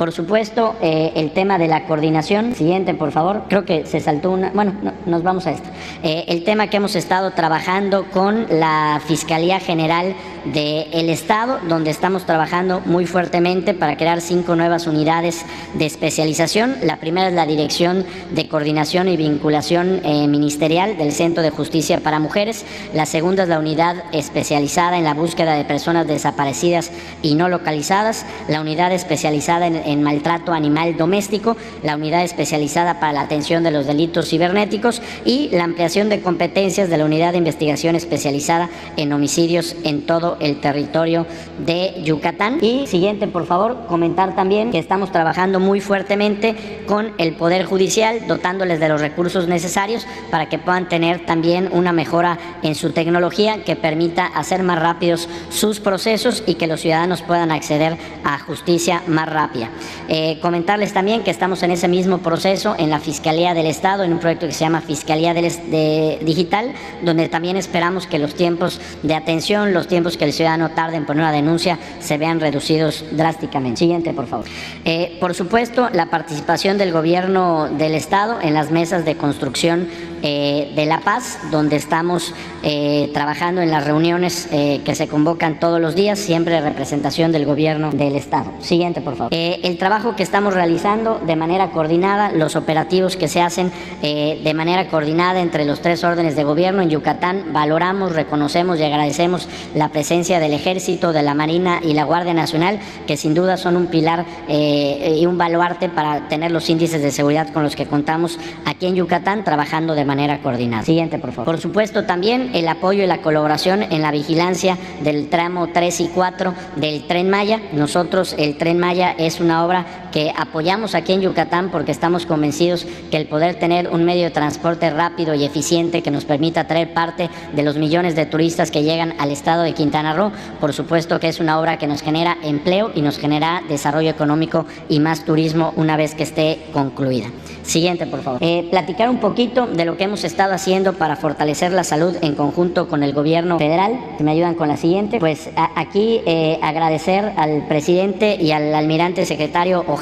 Por 0.00 0.12
supuesto, 0.12 0.59
eh, 0.82 1.12
el 1.14 1.30
tema 1.30 1.58
de 1.58 1.68
la 1.68 1.84
coordinación. 1.84 2.54
Siguiente, 2.54 2.94
por 2.94 3.12
favor. 3.12 3.44
Creo 3.48 3.64
que 3.64 3.86
se 3.86 4.00
saltó 4.00 4.30
una. 4.30 4.50
Bueno, 4.50 4.74
nos 5.06 5.22
vamos 5.22 5.46
a 5.46 5.52
esto. 5.52 5.68
Eh, 6.02 6.24
el 6.28 6.44
tema 6.44 6.68
que 6.68 6.76
hemos 6.76 6.94
estado 6.96 7.30
trabajando 7.32 8.06
con 8.10 8.46
la 8.50 9.00
Fiscalía 9.06 9.60
General 9.60 10.14
del 10.44 11.10
Estado, 11.10 11.58
donde 11.68 11.90
estamos 11.90 12.24
trabajando 12.24 12.80
muy 12.84 13.06
fuertemente 13.06 13.74
para 13.74 13.96
crear 13.96 14.20
cinco 14.20 14.56
nuevas 14.56 14.86
unidades 14.86 15.44
de 15.74 15.86
especialización. 15.86 16.76
La 16.82 16.96
primera 16.96 17.28
es 17.28 17.34
la 17.34 17.46
Dirección 17.46 18.04
de 18.30 18.48
Coordinación 18.48 19.08
y 19.08 19.16
Vinculación 19.16 20.00
eh, 20.04 20.26
Ministerial 20.28 20.96
del 20.96 21.12
Centro 21.12 21.42
de 21.42 21.50
Justicia 21.50 22.00
para 22.00 22.18
Mujeres. 22.18 22.64
La 22.94 23.06
segunda 23.06 23.42
es 23.42 23.48
la 23.48 23.58
unidad 23.58 23.96
especializada 24.12 24.98
en 24.98 25.04
la 25.04 25.14
búsqueda 25.14 25.54
de 25.54 25.64
personas 25.64 26.06
desaparecidas 26.06 26.90
y 27.22 27.34
no 27.34 27.48
localizadas. 27.48 28.24
La 28.48 28.60
unidad 28.60 28.92
especializada 28.92 29.66
en 29.66 30.02
maltrato 30.02 30.49
animal 30.52 30.96
doméstico, 30.96 31.56
la 31.82 31.96
unidad 31.96 32.24
especializada 32.24 33.00
para 33.00 33.12
la 33.12 33.22
atención 33.22 33.62
de 33.62 33.70
los 33.70 33.86
delitos 33.86 34.28
cibernéticos 34.28 35.02
y 35.24 35.48
la 35.50 35.64
ampliación 35.64 36.08
de 36.08 36.20
competencias 36.20 36.88
de 36.88 36.96
la 36.96 37.04
unidad 37.04 37.32
de 37.32 37.38
investigación 37.38 37.96
especializada 37.96 38.68
en 38.96 39.12
homicidios 39.12 39.76
en 39.84 40.06
todo 40.06 40.36
el 40.40 40.60
territorio 40.60 41.26
de 41.64 41.94
Yucatán. 42.04 42.58
Y 42.62 42.86
siguiente, 42.86 43.26
por 43.26 43.46
favor, 43.46 43.86
comentar 43.86 44.34
también 44.34 44.70
que 44.70 44.78
estamos 44.78 45.12
trabajando 45.12 45.60
muy 45.60 45.80
fuertemente 45.80 46.82
con 46.86 47.12
el 47.18 47.34
Poder 47.34 47.64
Judicial, 47.64 48.26
dotándoles 48.26 48.80
de 48.80 48.88
los 48.88 49.00
recursos 49.00 49.48
necesarios 49.48 50.06
para 50.30 50.48
que 50.48 50.58
puedan 50.58 50.88
tener 50.88 51.24
también 51.26 51.68
una 51.72 51.92
mejora 51.92 52.38
en 52.62 52.74
su 52.74 52.90
tecnología 52.90 53.64
que 53.64 53.76
permita 53.76 54.26
hacer 54.26 54.62
más 54.62 54.78
rápidos 54.78 55.28
sus 55.50 55.80
procesos 55.80 56.42
y 56.46 56.54
que 56.54 56.66
los 56.66 56.80
ciudadanos 56.80 57.22
puedan 57.22 57.50
acceder 57.50 57.96
a 58.24 58.38
justicia 58.38 59.02
más 59.06 59.28
rápida. 59.28 59.70
Eh, 60.08 60.38
comentarles 60.40 60.92
también 60.92 61.22
que 61.22 61.30
estamos 61.30 61.62
en 61.62 61.70
ese 61.70 61.88
mismo 61.88 62.18
proceso 62.18 62.74
en 62.78 62.90
la 62.90 63.00
Fiscalía 63.00 63.54
del 63.54 63.66
Estado, 63.66 64.02
en 64.04 64.12
un 64.12 64.18
proyecto 64.18 64.46
que 64.46 64.52
se 64.52 64.60
llama 64.60 64.80
Fiscalía 64.80 65.34
Digital, 65.34 66.72
donde 67.02 67.28
también 67.28 67.56
esperamos 67.56 68.06
que 68.06 68.18
los 68.18 68.34
tiempos 68.34 68.80
de 69.02 69.14
atención, 69.14 69.72
los 69.72 69.86
tiempos 69.86 70.16
que 70.16 70.24
el 70.24 70.32
ciudadano 70.32 70.70
tarde 70.70 70.96
en 70.96 71.06
poner 71.06 71.22
una 71.22 71.32
denuncia, 71.32 71.78
se 72.00 72.18
vean 72.18 72.40
reducidos 72.40 73.04
drásticamente. 73.12 73.80
Siguiente, 73.80 74.12
por 74.12 74.26
favor. 74.26 74.46
Eh, 74.84 75.16
por 75.20 75.34
supuesto, 75.34 75.88
la 75.92 76.06
participación 76.06 76.78
del 76.78 76.92
gobierno 76.92 77.68
del 77.68 77.94
Estado 77.94 78.38
en 78.40 78.54
las 78.54 78.70
mesas 78.70 79.04
de 79.04 79.16
construcción 79.16 79.88
eh, 80.22 80.72
de 80.76 80.84
La 80.84 81.00
Paz, 81.00 81.38
donde 81.50 81.76
estamos 81.76 82.34
eh, 82.62 83.10
trabajando 83.14 83.62
en 83.62 83.70
las 83.70 83.86
reuniones 83.86 84.48
eh, 84.52 84.82
que 84.84 84.94
se 84.94 85.08
convocan 85.08 85.58
todos 85.58 85.80
los 85.80 85.94
días, 85.94 86.18
siempre 86.18 86.60
representación 86.60 87.32
del 87.32 87.46
gobierno 87.46 87.90
del 87.90 88.16
Estado. 88.16 88.52
Siguiente, 88.60 89.00
por 89.00 89.16
favor. 89.16 89.32
el 89.32 89.78
trabajo 89.78 90.16
que 90.16 90.22
estamos 90.22 90.52
realizando 90.52 91.18
de 91.26 91.36
manera 91.36 91.70
coordinada, 91.70 92.32
los 92.32 92.54
operativos 92.54 93.16
que 93.16 93.28
se 93.28 93.40
hacen 93.40 93.72
de 94.02 94.54
manera 94.54 94.88
coordinada 94.88 95.40
entre 95.40 95.64
los 95.64 95.80
tres 95.80 96.04
órdenes 96.04 96.36
de 96.36 96.44
gobierno 96.44 96.82
en 96.82 96.90
Yucatán, 96.90 97.52
valoramos, 97.52 98.12
reconocemos 98.12 98.78
y 98.78 98.84
agradecemos 98.84 99.48
la 99.74 99.88
presencia 99.88 100.38
del 100.38 100.52
Ejército, 100.52 101.12
de 101.12 101.22
la 101.22 101.34
Marina 101.34 101.80
y 101.82 101.94
la 101.94 102.04
Guardia 102.04 102.34
Nacional, 102.34 102.78
que 103.06 103.16
sin 103.16 103.34
duda 103.34 103.56
son 103.56 103.76
un 103.76 103.86
pilar 103.86 104.26
y 104.48 105.24
un 105.24 105.38
baluarte 105.38 105.88
para 105.88 106.28
tener 106.28 106.50
los 106.50 106.68
índices 106.68 107.02
de 107.02 107.10
seguridad 107.10 107.52
con 107.52 107.62
los 107.62 107.74
que 107.74 107.86
contamos 107.86 108.38
aquí 108.66 108.86
en 108.86 108.96
Yucatán, 108.96 109.44
trabajando 109.44 109.94
de 109.94 110.04
manera 110.04 110.09
coordinada. 110.42 110.82
Siguiente, 110.82 111.18
por 111.18 111.32
favor. 111.32 111.46
Por 111.46 111.60
supuesto, 111.60 112.04
también 112.04 112.50
el 112.54 112.68
apoyo 112.68 113.04
y 113.04 113.06
la 113.06 113.22
colaboración 113.22 113.82
en 113.82 114.02
la 114.02 114.10
vigilancia 114.10 114.76
del 115.02 115.28
tramo 115.28 115.68
3 115.72 116.00
y 116.00 116.08
4 116.08 116.54
del 116.76 117.06
Tren 117.06 117.30
Maya. 117.30 117.60
Nosotros, 117.72 118.34
el 118.38 118.56
Tren 118.56 118.78
Maya 118.78 119.14
es 119.16 119.40
una 119.40 119.64
obra 119.64 120.09
que 120.10 120.32
apoyamos 120.36 120.94
aquí 120.94 121.12
en 121.12 121.22
Yucatán 121.22 121.70
porque 121.70 121.92
estamos 121.92 122.26
convencidos 122.26 122.86
que 123.10 123.16
el 123.16 123.26
poder 123.26 123.56
tener 123.56 123.88
un 123.88 124.04
medio 124.04 124.24
de 124.24 124.30
transporte 124.30 124.90
rápido 124.90 125.34
y 125.34 125.44
eficiente 125.44 126.02
que 126.02 126.10
nos 126.10 126.24
permita 126.24 126.66
traer 126.66 126.92
parte 126.92 127.30
de 127.52 127.62
los 127.62 127.76
millones 127.76 128.16
de 128.16 128.26
turistas 128.26 128.70
que 128.70 128.82
llegan 128.82 129.14
al 129.18 129.30
estado 129.30 129.62
de 129.62 129.72
Quintana 129.72 130.14
Roo, 130.14 130.32
por 130.60 130.72
supuesto 130.72 131.20
que 131.20 131.28
es 131.28 131.40
una 131.40 131.58
obra 131.58 131.78
que 131.78 131.86
nos 131.86 132.02
genera 132.02 132.36
empleo 132.42 132.90
y 132.94 133.02
nos 133.02 133.18
genera 133.18 133.62
desarrollo 133.68 134.10
económico 134.10 134.66
y 134.88 135.00
más 135.00 135.24
turismo 135.24 135.72
una 135.76 135.96
vez 135.96 136.14
que 136.14 136.24
esté 136.24 136.60
concluida. 136.72 137.28
Siguiente, 137.62 138.06
por 138.06 138.22
favor. 138.22 138.42
Eh, 138.42 138.66
platicar 138.70 139.08
un 139.08 139.18
poquito 139.18 139.66
de 139.66 139.84
lo 139.84 139.96
que 139.96 140.04
hemos 140.04 140.24
estado 140.24 140.54
haciendo 140.54 140.94
para 140.94 141.14
fortalecer 141.14 141.72
la 141.72 141.84
salud 141.84 142.16
en 142.20 142.34
conjunto 142.34 142.88
con 142.88 143.02
el 143.02 143.12
gobierno 143.12 143.58
federal. 143.58 144.00
Si 144.18 144.24
me 144.24 144.32
ayudan 144.32 144.54
con 144.54 144.68
la 144.68 144.76
siguiente. 144.76 145.20
Pues 145.20 145.50
aquí 145.76 146.20
eh, 146.26 146.58
agradecer 146.62 147.32
al 147.36 147.66
presidente 147.68 148.36
y 148.40 148.50
al 148.52 148.74
almirante 148.74 149.24
secretario 149.24 149.84
Ojeda 149.86 149.99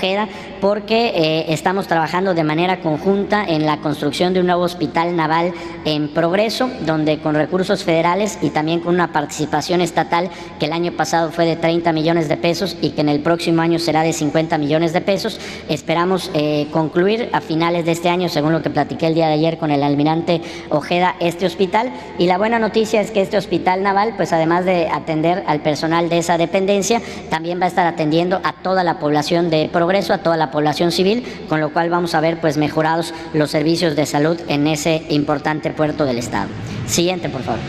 porque 0.60 1.12
eh, 1.14 1.46
estamos 1.48 1.86
trabajando 1.86 2.34
de 2.34 2.44
manera 2.44 2.80
conjunta 2.80 3.44
en 3.44 3.66
la 3.66 3.78
construcción 3.78 4.32
de 4.34 4.40
un 4.40 4.46
nuevo 4.46 4.62
hospital 4.62 5.16
naval 5.16 5.52
en 5.84 6.08
progreso, 6.08 6.70
donde 6.86 7.18
con 7.18 7.34
recursos 7.34 7.84
federales 7.84 8.38
y 8.42 8.50
también 8.50 8.80
con 8.80 8.94
una 8.94 9.12
participación 9.12 9.80
estatal 9.80 10.30
que 10.58 10.66
el 10.66 10.72
año 10.72 10.92
pasado 10.92 11.30
fue 11.30 11.46
de 11.46 11.56
30 11.56 11.92
millones 11.92 12.28
de 12.28 12.36
pesos 12.36 12.76
y 12.80 12.90
que 12.90 13.00
en 13.00 13.08
el 13.08 13.20
próximo 13.20 13.62
año 13.62 13.78
será 13.78 14.02
de 14.02 14.12
50 14.12 14.58
millones 14.58 14.92
de 14.92 15.00
pesos, 15.00 15.40
esperamos 15.68 16.30
concluir 16.72 17.28
a 17.32 17.40
finales 17.40 17.84
de 17.84 17.92
este 17.92 18.08
año, 18.08 18.28
según 18.28 18.52
lo 18.52 18.62
que 18.62 18.70
platiqué 18.70 19.06
el 19.06 19.14
día 19.14 19.26
de 19.26 19.34
ayer 19.34 19.58
con 19.58 19.70
el 19.70 19.82
almirante 19.82 20.40
Ojeda, 20.70 21.16
este 21.20 21.46
hospital. 21.46 21.90
Y 22.18 22.26
la 22.26 22.38
buena 22.38 22.58
noticia 22.58 23.00
es 23.00 23.10
que 23.10 23.20
este 23.20 23.36
hospital 23.36 23.82
naval, 23.82 24.14
pues 24.16 24.32
además 24.32 24.64
de 24.64 24.88
atender 24.88 25.44
al 25.46 25.60
personal 25.60 26.08
de 26.08 26.18
esa 26.18 26.38
dependencia, 26.38 27.00
también 27.30 27.60
va 27.60 27.64
a 27.64 27.68
estar 27.68 27.86
atendiendo 27.86 28.40
a 28.44 28.52
toda 28.52 28.84
la 28.84 28.98
población 28.98 29.50
de 29.50 29.68
Progreso, 29.72 29.87
a 29.88 30.18
toda 30.18 30.36
la 30.36 30.50
población 30.50 30.92
civil, 30.92 31.24
con 31.48 31.60
lo 31.60 31.72
cual 31.72 31.88
vamos 31.88 32.14
a 32.14 32.20
ver 32.20 32.38
pues 32.40 32.58
mejorados 32.58 33.14
los 33.32 33.50
servicios 33.50 33.96
de 33.96 34.04
salud 34.04 34.38
en 34.46 34.66
ese 34.66 35.02
importante 35.08 35.70
puerto 35.70 36.04
del 36.04 36.18
estado. 36.18 36.48
Siguiente, 36.86 37.30
por 37.30 37.42
favor. 37.42 37.60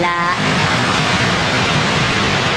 La 0.00 0.34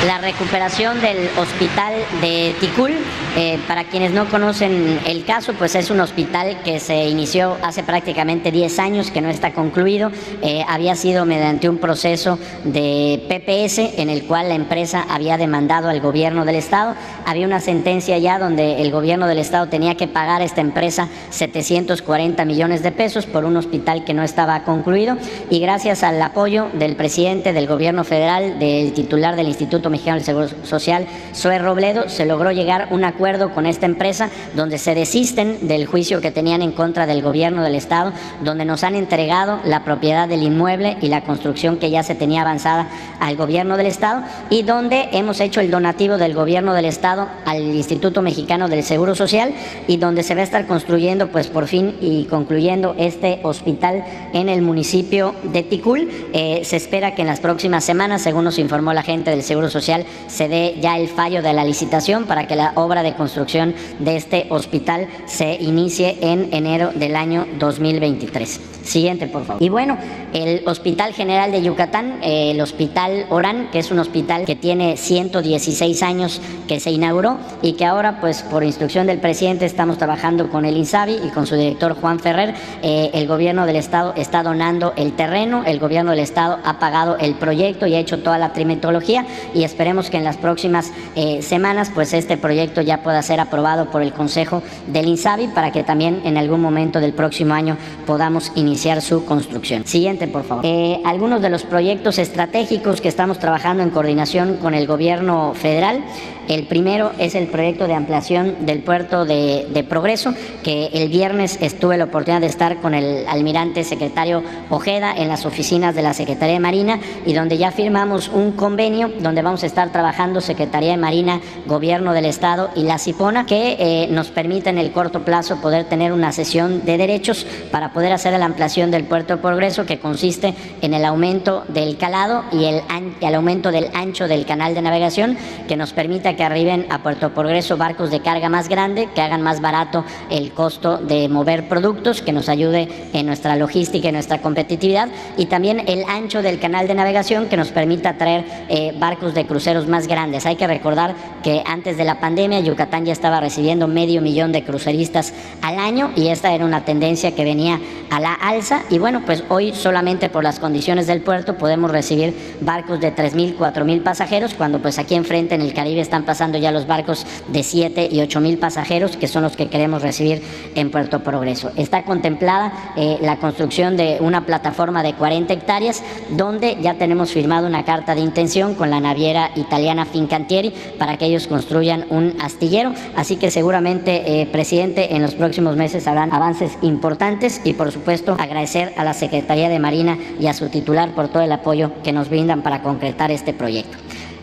la 0.08 0.20
recuperación 0.20 1.02
del 1.02 1.30
hospital 1.38 1.94
de 2.22 2.56
Ticul. 2.60 2.94
Eh, 3.39 3.60
para 3.67 3.84
quienes 3.84 4.13
no 4.13 4.25
conocen 4.25 5.00
el 5.06 5.24
caso, 5.24 5.53
pues 5.53 5.75
es 5.75 5.91
un 5.91 6.00
hospital 6.00 6.58
que 6.63 6.79
se 6.79 7.08
inició 7.08 7.56
hace 7.62 7.84
prácticamente 7.84 8.51
10 8.51 8.79
años, 8.79 9.12
que 9.12 9.22
no 9.22 9.29
está 9.29 9.53
concluido. 9.53 10.10
Eh, 10.41 10.63
había 10.67 10.96
sido 10.96 11.24
mediante 11.24 11.70
un 11.70 11.77
proceso 11.77 12.39
de 12.63 13.24
PPS 13.29 14.00
en 14.00 14.10
el 14.10 14.24
cual 14.24 14.50
la 14.50 14.56
empresa 14.56 15.06
había 15.08 15.38
demandado 15.38 15.88
al 15.88 16.01
gobierno 16.01 16.46
del 16.46 16.56
Estado. 16.56 16.96
Había 17.27 17.46
una 17.46 17.60
sentencia 17.60 18.17
ya 18.17 18.39
donde 18.39 18.82
el 18.82 18.89
gobierno 18.89 19.27
del 19.27 19.38
Estado 19.38 19.67
tenía 19.67 19.94
que 19.94 20.08
pagar 20.08 20.41
a 20.41 20.46
esta 20.46 20.62
empresa 20.62 21.08
740 21.29 22.44
millones 22.44 22.82
de 22.82 22.91
pesos 22.91 23.27
por 23.27 23.46
un 23.46 23.56
hospital 23.56 24.03
que 24.03 24.15
no 24.15 24.24
estaba 24.24 24.63
concluido 24.63 25.15
y 25.51 25.60
gracias 25.60 26.01
al 26.01 26.20
apoyo 26.24 26.70
del 26.74 26.96
presidente 26.96 27.53
del 27.53 27.67
gobierno 27.67 28.03
federal, 28.03 28.58
del 28.58 28.94
titular 28.94 29.36
del 29.36 29.48
Instituto 29.48 29.91
Mexicano 29.91 30.15
del 30.15 30.25
Seguro 30.25 30.48
Social, 30.63 31.06
Zoe 31.36 31.60
Robledo, 31.60 32.10
se 32.10 32.25
logró 32.25 32.51
llegar 32.51 32.82
a 32.82 32.88
un 32.89 33.06
acuerdo 33.06 33.26
con 33.53 33.65
esta 33.65 33.86
empresa 33.86 34.29
donde 34.55 34.77
se 34.77 34.96
desisten 34.96 35.67
del 35.67 35.86
juicio 35.86 36.22
que 36.22 36.31
tenían 36.31 36.62
en 36.62 36.72
contra 36.72 37.05
del 37.05 37.22
gobierno 37.22 37.63
del 37.63 37.75
Estado, 37.75 38.12
donde 38.43 38.65
nos 38.65 38.84
han 38.84 38.96
entregado 38.96 39.60
la 39.63 39.84
propiedad 39.84 40.27
del 40.27 40.43
inmueble 40.43 40.98
y 41.01 41.07
la 41.07 41.24
construcción 41.24 41.77
que 41.77 41.89
ya 41.89 42.03
se 42.03 42.15
tenía 42.15 42.41
avanzada 42.41 42.88
al 43.19 43.36
gobierno 43.36 43.77
del 43.77 43.88
Estado 43.88 44.24
y 44.50 44.63
donde 44.63 45.10
hemos 45.12 45.39
hecho 45.39 45.62
el 45.62 45.72
donativo 45.72 46.17
del 46.17 46.34
gobierno 46.34 46.74
del 46.74 46.86
Estado 46.86 47.27
al 47.46 47.62
Instituto 47.62 48.22
Mexicano 48.22 48.67
del 48.67 48.84
Seguro 48.84 49.15
Social 49.15 49.53
y 49.88 49.98
donde 49.98 50.24
se 50.24 50.36
va 50.36 50.41
a 50.41 50.43
estar 50.43 50.67
construyendo 50.67 51.29
pues 51.29 51.48
por 51.48 51.67
fin 51.67 51.96
y 52.01 52.25
concluyendo 52.25 52.96
este 52.98 53.39
hospital 53.43 54.03
en 54.34 54.50
el 54.50 54.62
municipio 54.62 55.36
de 55.43 55.63
Ticul. 55.63 56.10
Eh, 56.34 56.62
se 56.63 56.75
espera 56.75 57.15
que 57.15 57.22
en 57.22 57.27
las 57.27 57.39
próximas 57.39 57.84
semanas, 57.84 58.22
según 58.22 58.43
nos 58.43 58.60
informó 58.60 58.93
la 58.93 59.03
gente 59.03 59.31
del 59.31 59.43
Seguro 59.43 59.69
Social, 59.69 59.77
Social 59.77 60.05
se 60.27 60.48
dé 60.48 60.77
ya 60.81 60.98
el 60.98 61.07
fallo 61.07 61.43
de 61.43 61.53
la 61.53 61.63
licitación 61.63 62.25
para 62.25 62.48
que 62.48 62.55
la 62.55 62.72
obra 62.75 63.03
de 63.03 63.07
construcción 63.16 63.74
de 64.00 64.18
este 64.18 64.48
hospital 64.50 65.08
se 65.26 65.56
inicie 65.56 66.18
en 66.22 66.54
enero 66.54 66.92
del 66.94 67.16
año 67.16 67.46
2023. 67.60 68.78
Siguiente, 68.88 69.28
por 69.28 69.46
favor. 69.46 69.62
Y 69.62 69.68
bueno, 69.68 69.98
el 70.34 70.62
Hospital 70.66 71.14
General 71.14 71.52
de 71.52 71.62
Yucatán, 71.62 72.20
el 72.24 72.60
Hospital 72.62 73.26
Orán, 73.30 73.70
que 73.72 73.80
es 73.80 73.92
un 73.92 74.00
hospital 74.00 74.46
que 74.46 74.56
tiene 74.56 74.96
116 74.96 76.04
años 76.04 76.42
que 76.68 76.80
se 76.80 76.92
inauguró 76.92 77.38
y 77.62 77.74
que 77.74 77.86
ahora, 77.86 78.22
pues 78.22 78.44
por 78.44 78.64
instrucción 78.64 79.08
del 79.08 79.20
presidente, 79.20 79.66
estamos 79.66 79.98
trabajando 79.98 80.50
con 80.50 80.64
el 80.64 80.78
INSABI 80.78 81.20
y 81.26 81.30
con 81.30 81.46
su 81.46 81.56
director 81.56 81.96
Juan 82.00 82.20
Ferrer. 82.20 82.56
Eh, 82.82 83.12
el 83.14 83.28
gobierno 83.28 83.66
del 83.66 83.76
Estado 83.76 84.14
está 84.16 84.42
donando 84.42 84.94
el 84.96 85.14
terreno, 85.14 85.64
el 85.66 85.80
gobierno 85.80 86.12
del 86.12 86.22
Estado 86.22 86.60
ha 86.64 86.80
pagado 86.80 87.18
el 87.18 87.36
proyecto 87.36 87.88
y 87.88 87.96
ha 87.96 88.00
hecho 88.00 88.20
toda 88.20 88.38
la 88.38 88.54
trimetología 88.54 89.26
y 89.54 89.64
esperemos 89.64 90.10
que 90.10 90.18
en 90.18 90.24
las 90.24 90.38
próximas 90.38 90.92
eh, 91.16 91.42
semanas, 91.42 91.92
pues 91.94 92.14
este 92.14 92.38
proyecto 92.38 92.82
ya 92.82 92.97
pueda 92.98 93.22
ser 93.22 93.39
aprobado 93.39 93.89
por 93.89 94.01
el 94.01 94.13
Consejo 94.13 94.62
del 94.88 95.08
INSABI 95.08 95.48
para 95.50 95.72
que 95.72 95.84
también 95.84 96.22
en 96.24 96.38
algún 96.38 96.62
momento 96.62 97.00
del 97.00 97.13
próximo 97.13 97.54
año 97.54 97.77
podamos 98.06 98.51
iniciar 98.56 99.01
su 99.01 99.25
construcción. 99.25 99.86
Siguiente, 99.86 100.27
por 100.27 100.44
favor. 100.44 100.66
Eh, 100.66 101.01
algunos 101.06 101.42
de 101.42 101.50
los 101.50 101.63
proyectos 101.63 102.20
estratégicos 102.20 103.01
que 103.01 103.10
estamos 103.10 103.39
trabajando 103.39 103.84
en 103.84 103.89
coordinación 103.89 104.58
con 104.58 104.74
el 104.74 104.88
gobierno 104.88 105.54
federal. 105.54 106.04
El 106.48 106.63
primero 106.63 107.12
es 107.20 107.36
el 107.36 107.48
proyecto 107.48 107.88
de 107.88 107.94
ampliación 107.94 108.66
del 108.66 108.80
puerto 108.80 109.25
de, 109.25 109.86
Progreso, 109.88 110.34
que 110.63 110.88
el 110.94 111.10
viernes 111.10 111.58
estuve 111.62 111.98
la 111.98 112.06
oportunidad 112.06 112.42
de 112.42 112.48
estar 112.48 112.77
con 112.77 112.94
el 112.94 113.27
almirante 113.27 113.84
secretario 113.84 114.44
Ojeda 114.70 115.13
en 115.16 115.27
las 115.27 115.46
oficinas 115.46 115.94
de 115.96 116.01
la 116.01 116.13
Secretaría 116.13 116.56
de 116.56 116.60
Marina 116.60 117.00
y 117.25 117.34
donde 117.34 117.58
ya 117.58 117.72
firmamos 117.72 118.30
un 118.30 118.54
convenio 118.54 119.10
donde 119.20 119.42
vamos 119.42 119.63
a 119.63 119.66
estar 119.66 119.92
trabajando 119.92 120.42
Secretaría 120.42 120.92
de 120.92 120.98
Marina, 120.98 121.42
Gobierno 121.66 122.13
del 122.13 122.25
Estado 122.25 122.70
y 122.75 122.84
la 122.84 122.98
CIPONA, 122.98 123.46
que 123.46 123.77
eh, 123.80 124.08
nos 124.10 124.30
permite 124.30 124.70
en 124.70 124.77
el 124.77 124.92
corto 124.92 125.24
plazo 125.24 125.58
poder 125.62 125.86
tener 125.86 126.13
una 126.13 126.32
sesión 126.32 126.86
de 126.86 126.98
derechos 126.98 127.46
para 127.72 127.92
poder 127.92 128.13
hacer 128.13 128.38
la 128.38 128.46
ampliación 128.46 128.89
del 128.89 129.04
puerto 129.04 129.36
de 129.36 129.42
Progreso 129.42 129.86
que 129.86 130.00
consiste 130.00 130.54
en 130.82 130.94
el 130.94 131.06
aumento 131.06 131.66
del 131.68 131.98
calado 131.98 132.44
y 132.51 132.66
el, 132.66 132.82
el 133.22 133.36
aumento 133.36 133.72
del 133.72 133.89
ancho 133.94 134.27
del 134.27 134.46
canal 134.46 134.74
de 134.74 134.82
navegación 134.82 135.38
que 135.68 135.75
nos 135.75 135.94
permita 135.94 136.37
que 136.38 136.44
arriben 136.44 136.86
a 136.89 137.00
Puerto 137.00 137.34
Progreso 137.34 137.75
barcos 137.75 138.12
de 138.12 138.22
carga 138.22 138.48
más 138.48 138.70
grande, 138.70 139.10
que 139.13 139.22
hagan 139.22 139.41
más 139.41 139.60
barato 139.60 140.06
el 140.29 140.53
costo 140.53 140.98
de 140.98 141.27
mover 141.27 141.67
productos, 141.67 142.22
que 142.22 142.32
nos 142.32 142.48
ayude 142.48 142.88
en 143.13 143.25
nuestra 143.25 143.56
logística 143.56 144.08
y 144.08 144.12
nuestra 144.13 144.41
competitividad 144.41 145.10
y 145.36 145.48
también 145.48 145.84
el 145.88 146.03
ancho 146.08 146.41
del 146.41 146.60
canal 146.60 146.88
de 146.88 146.94
navegación 146.94 147.50
que 147.50 147.58
nos 147.58 147.70
permita 147.70 148.17
traer 148.17 148.46
eh, 148.70 148.94
barcos 148.98 149.34
de 149.34 149.46
cruceros 149.46 149.88
más 149.88 150.08
grandes. 150.08 150.46
Hay 150.46 150.56
que 150.56 150.67
recordar 150.67 151.15
que 151.44 151.63
antes 151.65 151.98
de 151.98 152.06
la 152.06 152.20
pandemia 152.20 152.60
Yucatán 152.62 153.06
ya 153.06 153.13
estaba 153.13 153.39
recibiendo 153.39 153.88
medio 153.88 154.22
millón 154.22 154.51
de 154.51 154.63
cruceristas 154.63 155.34
al 155.62 155.79
año 155.79 156.12
y 156.15 156.29
esta 156.29 156.53
era 156.53 156.63
una 156.63 156.86
tendencia 156.86 157.36
que 157.36 157.44
venía 157.44 157.79
a 158.10 158.20
la 158.20 158.34
alta 158.34 158.84
y 158.89 159.00
bueno, 159.00 159.24
pues 159.25 159.44
hoy 159.50 159.74
solamente 159.74 160.29
por 160.29 160.44
las 160.44 160.60
condiciones 160.60 161.08
del 161.08 161.22
puerto 161.22 161.58
podemos 161.58 161.91
recibir 161.91 162.34
barcos 162.62 163.00
de 163.00 163.13
3.000, 163.13 163.58
4.000 163.58 164.03
pasajeros, 164.03 164.53
cuando 164.53 164.79
pues 164.79 165.00
aquí 165.00 165.15
enfrente 165.15 165.56
en 165.56 165.62
el 165.62 165.74
Caribe 165.74 166.01
están 166.01 166.24
pasando 166.27 166.60
ya 166.60 166.72
los 166.72 166.86
barcos 166.86 167.25
de 167.48 167.63
7 167.63 168.10
y 168.12 168.22
8 168.22 168.39
mil 168.41 168.60
pasajeros, 168.60 169.17
que 169.17 169.27
son 169.27 169.41
los 169.41 169.55
que 169.55 169.69
queremos 169.69 170.03
recibir 170.03 170.43
en 170.75 170.91
Puerto 170.91 171.24
Progreso. 171.24 171.72
Está 171.77 172.03
contemplada 172.03 172.93
eh, 172.98 173.17
la 173.22 173.38
construcción 173.38 173.98
de 173.98 174.17
una 174.19 174.46
plataforma 174.46 175.01
de 175.01 175.13
40 175.13 175.53
hectáreas, 175.53 176.03
donde 176.29 176.77
ya 176.81 176.96
tenemos 176.96 177.31
firmado 177.31 177.65
una 177.65 177.86
carta 177.86 178.13
de 178.13 178.22
intención 178.22 178.75
con 178.75 178.91
la 178.91 179.00
naviera 179.00 179.51
italiana 179.55 180.05
Fincantieri 180.05 180.74
para 181.00 181.17
que 181.17 181.25
ellos 181.25 181.48
construyan 181.48 182.05
un 182.10 182.36
astillero. 182.41 182.93
Así 183.15 183.38
que 183.38 183.50
seguramente, 183.50 184.41
eh, 184.41 184.46
presidente, 184.48 185.15
en 185.15 185.22
los 185.22 185.34
próximos 185.36 185.77
meses 185.77 186.07
habrán 186.07 186.34
avances 186.34 186.77
importantes 186.81 187.62
y, 187.63 187.74
por 187.74 187.91
supuesto, 187.91 188.36
agradecer 188.38 188.93
a 188.98 189.05
la 189.05 189.13
Secretaría 189.13 189.69
de 189.69 189.79
Marina 189.79 190.17
y 190.39 190.48
a 190.48 190.53
su 190.53 190.67
titular 190.67 191.15
por 191.15 191.29
todo 191.29 191.43
el 191.43 191.51
apoyo 191.53 191.91
que 192.03 192.12
nos 192.12 192.29
brindan 192.29 192.63
para 192.63 192.81
concretar 192.81 193.31
este 193.31 193.53
proyecto. 193.53 193.98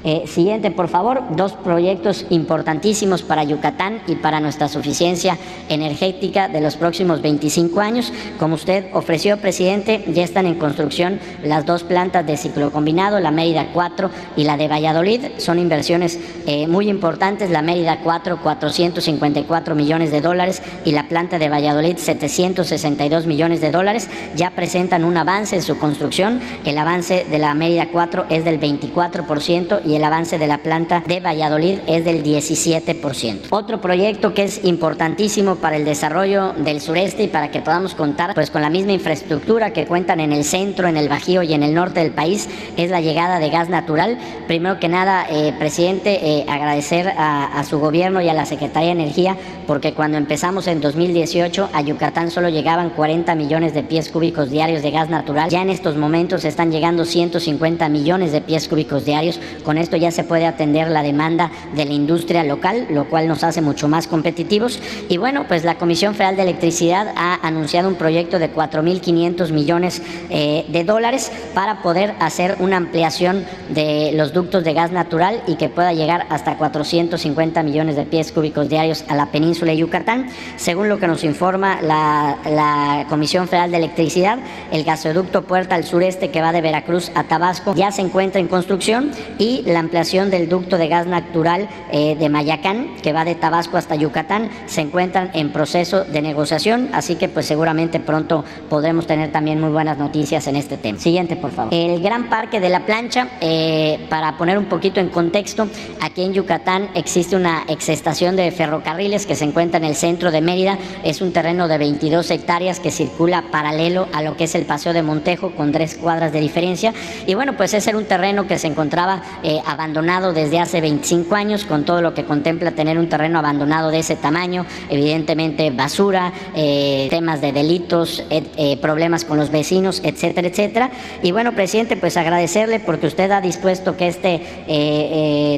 Eh, 0.05 0.25
siguiente, 0.27 0.71
por 0.71 0.89
favor, 0.89 1.23
dos 1.31 1.55
proyectos 1.55 2.27
importantísimos 2.29 3.23
para 3.23 3.43
Yucatán 3.43 4.03
y 4.07 4.17
para 4.17 4.39
nuestra 4.39 4.69
suficiencia 4.69 5.39
energética 5.71 6.47
de 6.49 6.61
los 6.61 6.77
próximos 6.77 7.23
25 7.23 7.81
años. 7.81 8.13
Como 8.39 8.57
usted 8.57 8.85
ofreció, 8.93 9.39
presidente, 9.39 10.05
ya 10.13 10.23
están 10.23 10.45
en 10.45 10.57
construcción 10.57 11.21
las 11.43 11.65
dos 11.65 11.85
plantas 11.85 12.27
de 12.27 12.37
ciclo 12.37 12.71
combinado, 12.71 13.19
la 13.19 13.31
Mérida 13.31 13.69
4 13.73 14.11
y 14.37 14.45
la 14.45 14.59
de 14.59 14.69
Valladolid. 14.69 15.23
Son 15.39 15.59
inversiones 15.59 16.19
eh, 16.47 16.67
muy 16.67 16.91
importantes. 16.91 17.49
La 17.49 17.63
Mérida 17.63 18.01
4, 18.03 18.43
454 18.43 19.75
millones 19.75 20.11
de 20.11 20.21
dólares 20.21 20.63
y 20.85 20.93
la 20.93 21.09
planta 21.09 21.39
de 21.39 21.49
Valladolid, 21.49 21.97
762 21.97 23.27
millones 23.27 23.63
de 23.63 23.71
dólares. 23.71 24.11
Ya 24.37 24.51
presentan 24.51 25.05
un 25.05 25.17
avance 25.17 25.57
en 25.57 25.63
su 25.63 25.79
construcción. 25.79 26.41
El 26.67 26.77
avance 26.77 27.25
de 27.31 27.39
la 27.39 27.55
Mérida 27.55 27.89
4 27.91 28.27
es 28.29 28.45
del 28.45 28.61
24% 28.61 29.81
y 29.87 29.94
el 29.95 30.05
avance 30.05 30.39
de 30.39 30.47
la 30.47 30.59
planta 30.59 31.03
de 31.07 31.21
Valladolid 31.21 31.79
es 31.87 32.05
del 32.05 32.23
17%. 32.23 33.47
Otro 33.51 33.81
proyecto 33.81 34.35
que 34.35 34.45
es 34.45 34.65
importantísimo 34.65 35.57
para 35.57 35.77
el 35.77 35.85
desarrollo 35.85 36.53
del 36.55 36.81
sureste 36.81 37.25
y 37.25 37.29
para 37.29 37.51
que 37.51 37.61
podamos 37.61 37.95
contar 37.95 38.35
pues 38.35 38.51
con 38.51 38.63
la 38.63 38.71
misma 38.71 38.93
infraestructura 38.93 39.73
que 39.73 39.87
cuentan 39.87 40.21
en 40.21 40.33
el 40.33 40.45
centro, 40.45 40.89
en 40.89 40.97
el 40.97 41.09
Bajío 41.09 41.43
y 41.43 41.55
en 41.55 41.63
el 41.63 41.75
norte 41.75 42.01
del 42.01 42.13
país 42.13 42.49
es 42.77 42.91
la 42.91 43.01
llegada 43.01 43.39
de 43.39 43.51
gas 43.51 43.69
natural. 43.69 44.19
Primero 44.47 44.79
que 44.81 44.89
nada, 44.89 45.27
eh, 45.31 45.53
presidente, 45.59 46.21
eh, 46.23 46.45
agradecer 46.49 47.13
a, 47.17 47.63
su 47.65 47.79
gobierno 47.79 48.21
y 48.21 48.29
a 48.29 48.35
la 48.35 48.45
Secretaría 48.47 48.95
de 48.95 49.03
Energía 49.03 49.37
porque 49.67 49.95
cuando 49.95 50.19
empezamos 50.19 50.67
en 50.67 50.81
2018 50.81 51.71
a 51.73 51.81
Yucatán 51.81 52.31
solo 52.31 52.49
llegaban 52.49 52.91
40 52.91 53.35
millones 53.35 53.73
de 53.73 53.83
pies 53.83 54.11
cúbicos 54.11 54.51
diarios 54.51 54.83
de 54.83 54.91
gas 54.91 55.09
natural. 55.09 55.49
Ya 55.51 55.63
en 55.63 55.71
estos 55.71 55.97
momentos 55.97 56.45
están 56.45 56.71
llegando 56.71 57.05
150 57.05 57.89
millones 57.89 58.33
de 58.33 58.41
pies 58.41 58.69
cúbicos 58.69 59.05
diarios. 59.05 59.41
Con 59.65 59.79
esto 59.85 59.97
ya 59.97 60.11
se 60.11 60.25
puede 60.25 60.47
atender 60.47 60.89
la 60.89 61.03
demanda 61.03 61.51
de 61.75 61.85
la 61.85 61.93
industria 61.93 62.43
local, 62.43 62.87
lo 62.91 63.09
cual 63.09 63.29
nos 63.29 63.45
hace 63.45 63.61
mucho 63.61 63.89
más 63.89 64.09
competitivos. 64.09 64.81
Y 65.09 65.19
bueno, 65.19 65.45
pues 65.47 65.65
la 65.65 65.77
Comisión 65.77 66.15
Federal 66.15 66.37
de 66.37 66.43
Electricidad 66.43 67.13
ha 67.17 67.47
anunciado 67.47 67.89
un 67.89 67.95
proyecto 67.95 68.39
de 68.39 68.53
4.500 68.53 69.53
millones 69.53 70.03
eh, 70.31 70.65
de 70.69 70.85
dólares 70.85 71.31
para 71.55 71.83
poder 71.83 72.15
hacer 72.19 72.57
una 72.59 72.77
ampliación 72.77 73.45
de 73.69 74.13
los 74.15 74.33
ductos 74.33 74.65
de 74.65 74.73
gas 74.73 74.91
natural 74.91 75.43
y 75.47 75.55
que 75.55 75.69
pueda 75.69 75.93
llegar 75.93 76.27
hasta 76.31 76.57
450 76.57 77.63
millones 77.63 77.97
de 77.97 78.05
pies 78.05 78.33
cúbicos 78.33 78.69
diarios 78.69 79.05
a 79.09 79.15
la 79.15 79.27
península 79.27 79.73
de 79.73 79.79
Yucatán. 79.79 80.29
Según 80.57 80.89
lo 80.89 80.99
que 80.99 81.07
nos 81.07 81.25
informa 81.25 81.81
la, 81.83 82.39
la 82.47 83.07
Comisión 83.09 83.49
Federal 83.49 83.71
de 83.71 83.77
Electricidad, 83.77 84.39
el 84.73 84.85
gasoducto 84.85 85.43
Puerta 85.43 85.75
al 85.75 85.85
Sureste 85.85 86.31
que 86.31 86.41
va 86.41 86.53
de 86.53 86.61
Veracruz 86.61 87.11
a 87.15 87.25
Tabasco 87.25 87.75
ya 87.75 87.91
se 87.93 88.03
encuentra 88.03 88.41
en 88.41 88.49
construcción 88.49 89.11
y 89.39 89.63
la 89.75 89.81
ampliación 89.81 90.31
del 90.31 90.49
ducto 90.49 90.79
de 90.79 90.89
gas 90.89 91.07
natural 91.07 91.69
eh, 91.91 92.17
de 92.17 92.29
Mayacán, 92.29 92.97
que 93.03 93.13
va 93.13 93.25
de 93.25 93.35
Tabasco 93.35 93.77
hasta 93.77 93.97
Yucatán, 93.97 94.49
se 94.67 94.81
encuentran 94.81 95.31
en 95.35 95.53
proceso 95.53 96.05
de 96.05 96.23
negociación, 96.23 96.91
así 96.93 97.17
que 97.17 97.29
pues 97.29 97.47
seguramente 97.47 97.99
pronto 98.01 98.45
podremos 98.71 99.07
tener 99.07 99.33
también 99.33 99.61
muy 99.61 99.71
buenas 99.71 99.99
noticias 99.99 100.47
en 100.47 100.57
este 100.57 100.77
tema. 100.77 100.99
Siguiente, 100.99 101.37
por 101.37 101.51
favor. 101.51 101.75
El 101.75 102.01
Gran 102.01 102.31
Parque 102.31 102.61
de 102.61 102.69
la 102.69 102.87
Plancha, 102.87 103.29
eh, 103.41 103.99
para 104.09 104.37
poner 104.39 104.59
un 104.59 104.67
poquito 104.67 105.01
en 105.01 105.09
contexto, 105.09 105.69
aquí 106.01 106.23
en 106.23 106.33
Yucatán 106.33 106.89
existe 106.95 107.35
una 107.35 107.65
exestación 107.69 108.37
de 108.37 108.53
ferrocarriles 108.53 109.27
que 109.27 109.35
se 109.35 109.45
encuentra 109.45 109.79
en 109.79 109.85
el 109.85 109.97
centro 109.97 110.31
de 110.31 110.41
Mérida, 110.41 110.79
es 111.03 111.21
un 111.21 111.33
terreno 111.33 111.67
de 111.67 111.79
22 111.79 112.31
hectáreas 112.31 112.79
que 112.79 112.93
circula 112.93 113.47
paralelo 113.51 114.07
a 114.13 114.23
lo 114.23 114.37
que 114.37 114.45
es 114.45 114.55
el 114.55 114.67
Paseo 114.67 114.93
de 114.93 115.03
Montejo 115.03 115.51
con 115.51 115.73
tres 115.73 115.97
cuadras 115.97 116.33
de 116.33 116.41
diferencia, 116.41 116.95
y 117.27 117.35
bueno, 117.35 117.57
pues 117.57 117.75
ese 117.75 117.91
era 117.91 117.99
un 117.99 118.05
terreno 118.05 118.47
que 118.47 118.57
se 118.57 118.69
encontraba 118.69 119.21
eh, 119.43 119.61
abandonado 119.67 120.33
desde 120.33 120.59
hace 120.59 120.81
25 120.81 121.35
años, 121.35 121.65
con 121.65 121.85
todo 121.85 122.03
lo 122.03 122.15
que 122.15 122.25
contempla 122.25 122.73
tener 122.73 122.99
un 122.99 123.09
terreno 123.09 123.39
abandonado 123.39 123.91
de 123.91 124.01
ese 124.01 124.17
tamaño, 124.17 124.67
evidentemente 124.89 125.71
basura, 125.71 126.33
eh, 126.55 127.09
temas 127.11 127.41
de 127.41 127.53
delitos, 127.53 128.25
eh, 128.31 128.79
problemas 128.81 129.25
con 129.25 129.39
los 129.39 129.51
vecinos, 129.51 130.01
etcétera, 130.05 130.49
etcétera. 130.49 130.91
Y 131.23 131.33
bueno, 131.33 131.53
presidente, 131.53 131.97
pues 131.97 132.17
agradecerle 132.17 132.81
porque 132.81 133.07
usted 133.07 133.31
ha 133.31 133.41
dispuesto 133.41 133.97
que 133.97 134.09
este 134.09 134.43